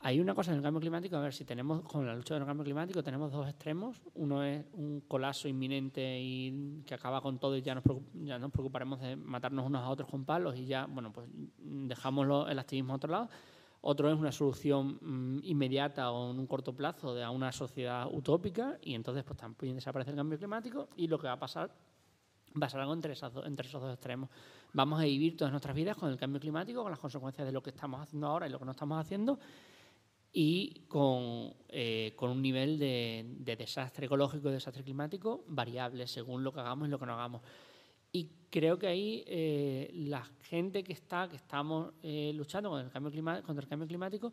Hay 0.00 0.18
una 0.18 0.34
cosa 0.34 0.50
en 0.50 0.56
el 0.56 0.64
cambio 0.64 0.80
climático, 0.80 1.16
a 1.16 1.20
ver, 1.20 1.32
si 1.32 1.44
tenemos, 1.44 1.82
con 1.82 2.04
la 2.04 2.16
lucha 2.16 2.34
del 2.34 2.44
cambio 2.44 2.64
climático, 2.64 3.04
tenemos 3.04 3.30
dos 3.30 3.48
extremos. 3.48 4.02
Uno 4.14 4.42
es 4.42 4.66
un 4.72 5.02
colapso 5.06 5.46
inminente 5.46 6.18
y 6.20 6.82
que 6.84 6.94
acaba 6.94 7.20
con 7.20 7.38
todo 7.38 7.56
y 7.56 7.62
ya 7.62 7.76
nos, 7.76 7.84
ya 8.14 8.40
nos 8.40 8.50
preocuparemos 8.50 9.00
de 9.00 9.14
matarnos 9.14 9.64
unos 9.64 9.80
a 9.80 9.88
otros 9.88 10.10
con 10.10 10.24
palos 10.24 10.58
y 10.58 10.66
ya, 10.66 10.86
bueno, 10.86 11.12
pues 11.12 11.28
dejamos 11.58 12.50
el 12.50 12.58
activismo 12.58 12.94
a 12.94 12.96
otro 12.96 13.12
lado 13.12 13.28
otro 13.82 14.10
es 14.10 14.18
una 14.18 14.32
solución 14.32 14.98
mm, 15.00 15.40
inmediata 15.42 16.10
o 16.10 16.30
en 16.30 16.38
un 16.38 16.46
corto 16.46 16.74
plazo 16.74 17.14
de 17.14 17.22
a 17.22 17.30
una 17.30 17.52
sociedad 17.52 18.06
utópica 18.10 18.78
y 18.80 18.94
entonces 18.94 19.24
pues 19.24 19.36
también 19.36 19.74
desaparece 19.74 20.10
el 20.10 20.16
cambio 20.16 20.38
climático 20.38 20.88
y 20.96 21.08
lo 21.08 21.18
que 21.18 21.26
va 21.26 21.34
a 21.34 21.38
pasar 21.38 21.70
va 22.60 22.66
a 22.66 22.70
ser 22.70 22.80
algo 22.80 22.94
entre, 22.94 23.14
entre 23.44 23.66
esos 23.66 23.82
dos 23.82 23.92
extremos. 23.92 24.30
Vamos 24.72 25.00
a 25.00 25.04
vivir 25.04 25.36
todas 25.36 25.50
nuestras 25.50 25.74
vidas 25.74 25.96
con 25.96 26.10
el 26.10 26.16
cambio 26.16 26.40
climático, 26.40 26.82
con 26.82 26.92
las 26.92 27.00
consecuencias 27.00 27.46
de 27.46 27.52
lo 27.52 27.62
que 27.62 27.70
estamos 27.70 28.00
haciendo 28.00 28.28
ahora 28.28 28.46
y 28.46 28.50
lo 28.50 28.58
que 28.58 28.64
no 28.64 28.70
estamos 28.70 29.00
haciendo 29.00 29.38
y 30.32 30.84
con, 30.86 31.52
eh, 31.68 32.14
con 32.14 32.30
un 32.30 32.40
nivel 32.40 32.78
de, 32.78 33.34
de 33.38 33.56
desastre 33.56 34.06
ecológico 34.06 34.48
y 34.48 34.52
desastre 34.52 34.84
climático 34.84 35.44
variable 35.48 36.06
según 36.06 36.44
lo 36.44 36.52
que 36.52 36.60
hagamos 36.60 36.86
y 36.86 36.90
lo 36.90 36.98
que 37.00 37.06
no 37.06 37.14
hagamos. 37.14 37.42
Y 38.12 38.30
creo 38.50 38.78
que 38.78 38.86
ahí 38.86 39.24
eh, 39.26 39.90
la 39.94 40.24
gente 40.42 40.84
que 40.84 40.92
está, 40.92 41.28
que 41.28 41.36
estamos 41.36 41.94
eh, 42.02 42.32
luchando 42.34 42.68
contra 42.68 42.86
el, 42.86 42.92
cambio 42.92 43.42
contra 43.42 43.62
el 43.62 43.68
cambio 43.68 43.88
climático, 43.88 44.32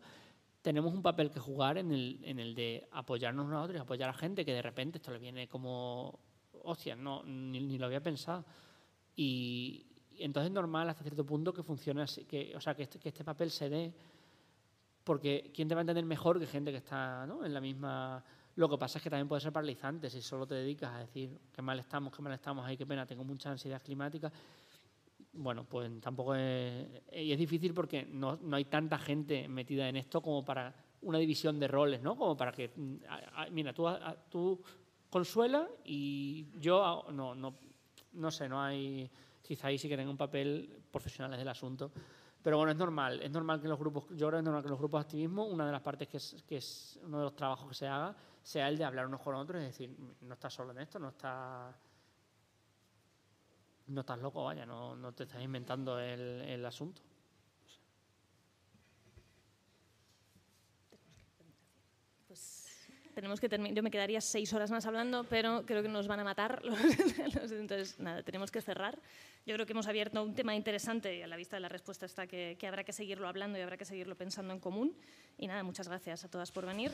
tenemos 0.62 0.92
un 0.92 1.02
papel 1.02 1.30
que 1.30 1.40
jugar 1.40 1.78
en 1.78 1.90
el, 1.90 2.20
en 2.22 2.38
el 2.38 2.54
de 2.54 2.86
apoyarnos 2.92 3.46
unos 3.46 3.58
a 3.58 3.62
otros 3.62 3.78
y 3.78 3.80
apoyar 3.80 4.10
a 4.10 4.12
gente 4.12 4.44
que 4.44 4.52
de 4.52 4.62
repente 4.62 4.98
esto 4.98 5.10
le 5.10 5.18
viene 5.18 5.48
como, 5.48 6.20
hostia, 6.64 6.94
no, 6.94 7.22
ni, 7.24 7.78
lo 7.78 7.86
había 7.86 8.02
pensado. 8.02 8.44
Y, 9.16 9.86
entonces 10.18 10.50
es 10.50 10.54
normal 10.54 10.88
hasta 10.90 11.02
cierto 11.02 11.24
punto 11.24 11.54
que 11.54 11.62
funcione 11.62 12.02
así, 12.02 12.26
que, 12.26 12.54
o 12.54 12.60
sea, 12.60 12.74
que 12.74 12.82
este, 12.82 12.98
que 12.98 13.08
este 13.08 13.24
papel 13.24 13.50
se 13.50 13.70
dé, 13.70 13.94
porque 15.02 15.50
¿quién 15.54 15.66
te 15.66 15.74
va 15.74 15.80
a 15.80 15.82
entender 15.82 16.04
mejor 16.04 16.38
que 16.38 16.46
gente 16.46 16.70
que 16.70 16.76
está 16.76 17.26
¿no? 17.26 17.44
en 17.44 17.54
la 17.54 17.60
misma 17.60 18.22
lo 18.60 18.68
que 18.68 18.76
pasa 18.76 18.98
es 18.98 19.02
que 19.02 19.08
también 19.08 19.26
puede 19.26 19.40
ser 19.40 19.52
paralizante 19.52 20.10
si 20.10 20.20
solo 20.20 20.46
te 20.46 20.54
dedicas 20.54 20.92
a 20.92 20.98
decir 20.98 21.40
qué 21.50 21.62
mal 21.62 21.78
estamos, 21.78 22.14
qué 22.14 22.20
mal 22.20 22.34
estamos, 22.34 22.66
ay, 22.66 22.76
qué 22.76 22.84
pena, 22.84 23.06
tengo 23.06 23.24
mucha 23.24 23.50
ansiedad 23.50 23.80
climática. 23.82 24.30
Bueno, 25.32 25.64
pues 25.64 25.90
tampoco 25.98 26.34
es. 26.34 26.86
Y 27.10 27.32
es 27.32 27.38
difícil 27.38 27.72
porque 27.72 28.04
no, 28.04 28.36
no 28.42 28.56
hay 28.56 28.66
tanta 28.66 28.98
gente 28.98 29.48
metida 29.48 29.88
en 29.88 29.96
esto 29.96 30.20
como 30.20 30.44
para 30.44 30.74
una 31.00 31.16
división 31.16 31.58
de 31.58 31.68
roles, 31.68 32.02
¿no? 32.02 32.16
Como 32.16 32.36
para 32.36 32.52
que. 32.52 32.70
Mira, 33.50 33.72
tú, 33.72 33.86
tú 34.28 34.62
consuela 35.08 35.66
y 35.82 36.46
yo 36.60 37.06
no, 37.12 37.34
no, 37.34 37.54
no 38.12 38.30
sé, 38.30 38.46
no 38.46 38.60
hay. 38.62 39.10
Quizá 39.40 39.68
ahí 39.68 39.78
sí 39.78 39.88
que 39.88 39.96
tenga 39.96 40.10
un 40.10 40.18
papel 40.18 40.82
profesional 40.90 41.38
del 41.38 41.48
asunto. 41.48 41.90
Pero 42.42 42.58
bueno, 42.58 42.72
es 42.72 42.78
normal, 42.78 43.20
es 43.22 43.30
normal 43.30 43.60
que 43.60 43.68
los 43.68 43.78
grupos, 43.78 44.04
yo 44.10 44.28
creo 44.28 44.32
que 44.32 44.38
es 44.38 44.44
normal 44.44 44.62
que 44.62 44.68
los 44.68 44.78
grupos 44.78 45.00
de 45.00 45.02
activismo, 45.02 45.44
una 45.44 45.66
de 45.66 45.72
las 45.72 45.82
partes 45.82 46.08
que 46.08 46.16
es, 46.18 46.42
que 46.46 46.56
es 46.56 46.98
uno 47.04 47.18
de 47.18 47.24
los 47.24 47.36
trabajos 47.36 47.68
que 47.68 47.74
se 47.74 47.86
haga, 47.86 48.16
sea 48.42 48.68
el 48.68 48.78
de 48.78 48.84
hablar 48.84 49.06
unos 49.06 49.20
con 49.20 49.34
otros 49.34 49.62
y 49.62 49.66
decir, 49.66 49.96
no 50.20 50.34
estás 50.34 50.54
solo 50.54 50.72
en 50.72 50.78
esto, 50.78 50.98
no 50.98 51.08
estás 51.08 51.74
no 53.88 54.02
estás 54.02 54.20
loco, 54.20 54.44
vaya, 54.44 54.64
no, 54.64 54.94
no 54.94 55.12
te 55.12 55.24
estás 55.24 55.42
inventando 55.42 55.98
el, 55.98 56.42
el 56.42 56.64
asunto. 56.64 57.02
tenemos 63.20 63.38
que 63.38 63.48
Yo 63.74 63.82
me 63.82 63.90
quedaría 63.90 64.20
seis 64.20 64.52
horas 64.54 64.70
más 64.70 64.86
hablando, 64.86 65.24
pero 65.24 65.64
creo 65.66 65.82
que 65.82 65.88
nos 65.88 66.08
van 66.08 66.20
a 66.20 66.24
matar. 66.24 66.62
Entonces, 67.50 67.98
nada, 67.98 68.22
tenemos 68.22 68.50
que 68.50 68.62
cerrar. 68.62 68.98
Yo 69.44 69.54
creo 69.54 69.66
que 69.66 69.72
hemos 69.72 69.86
abierto 69.86 70.22
un 70.22 70.34
tema 70.34 70.54
interesante 70.54 71.16
y 71.16 71.22
a 71.22 71.26
la 71.26 71.36
vista 71.36 71.56
de 71.56 71.60
la 71.60 71.68
respuesta 71.68 72.06
está 72.06 72.26
que, 72.26 72.56
que 72.58 72.66
habrá 72.66 72.82
que 72.82 72.92
seguirlo 72.92 73.28
hablando 73.28 73.58
y 73.58 73.62
habrá 73.62 73.76
que 73.76 73.84
seguirlo 73.84 74.16
pensando 74.16 74.54
en 74.54 74.60
común. 74.60 74.96
Y 75.36 75.46
nada, 75.46 75.62
muchas 75.62 75.86
gracias 75.88 76.24
a 76.24 76.28
todas 76.28 76.50
por 76.50 76.64
venir. 76.64 76.92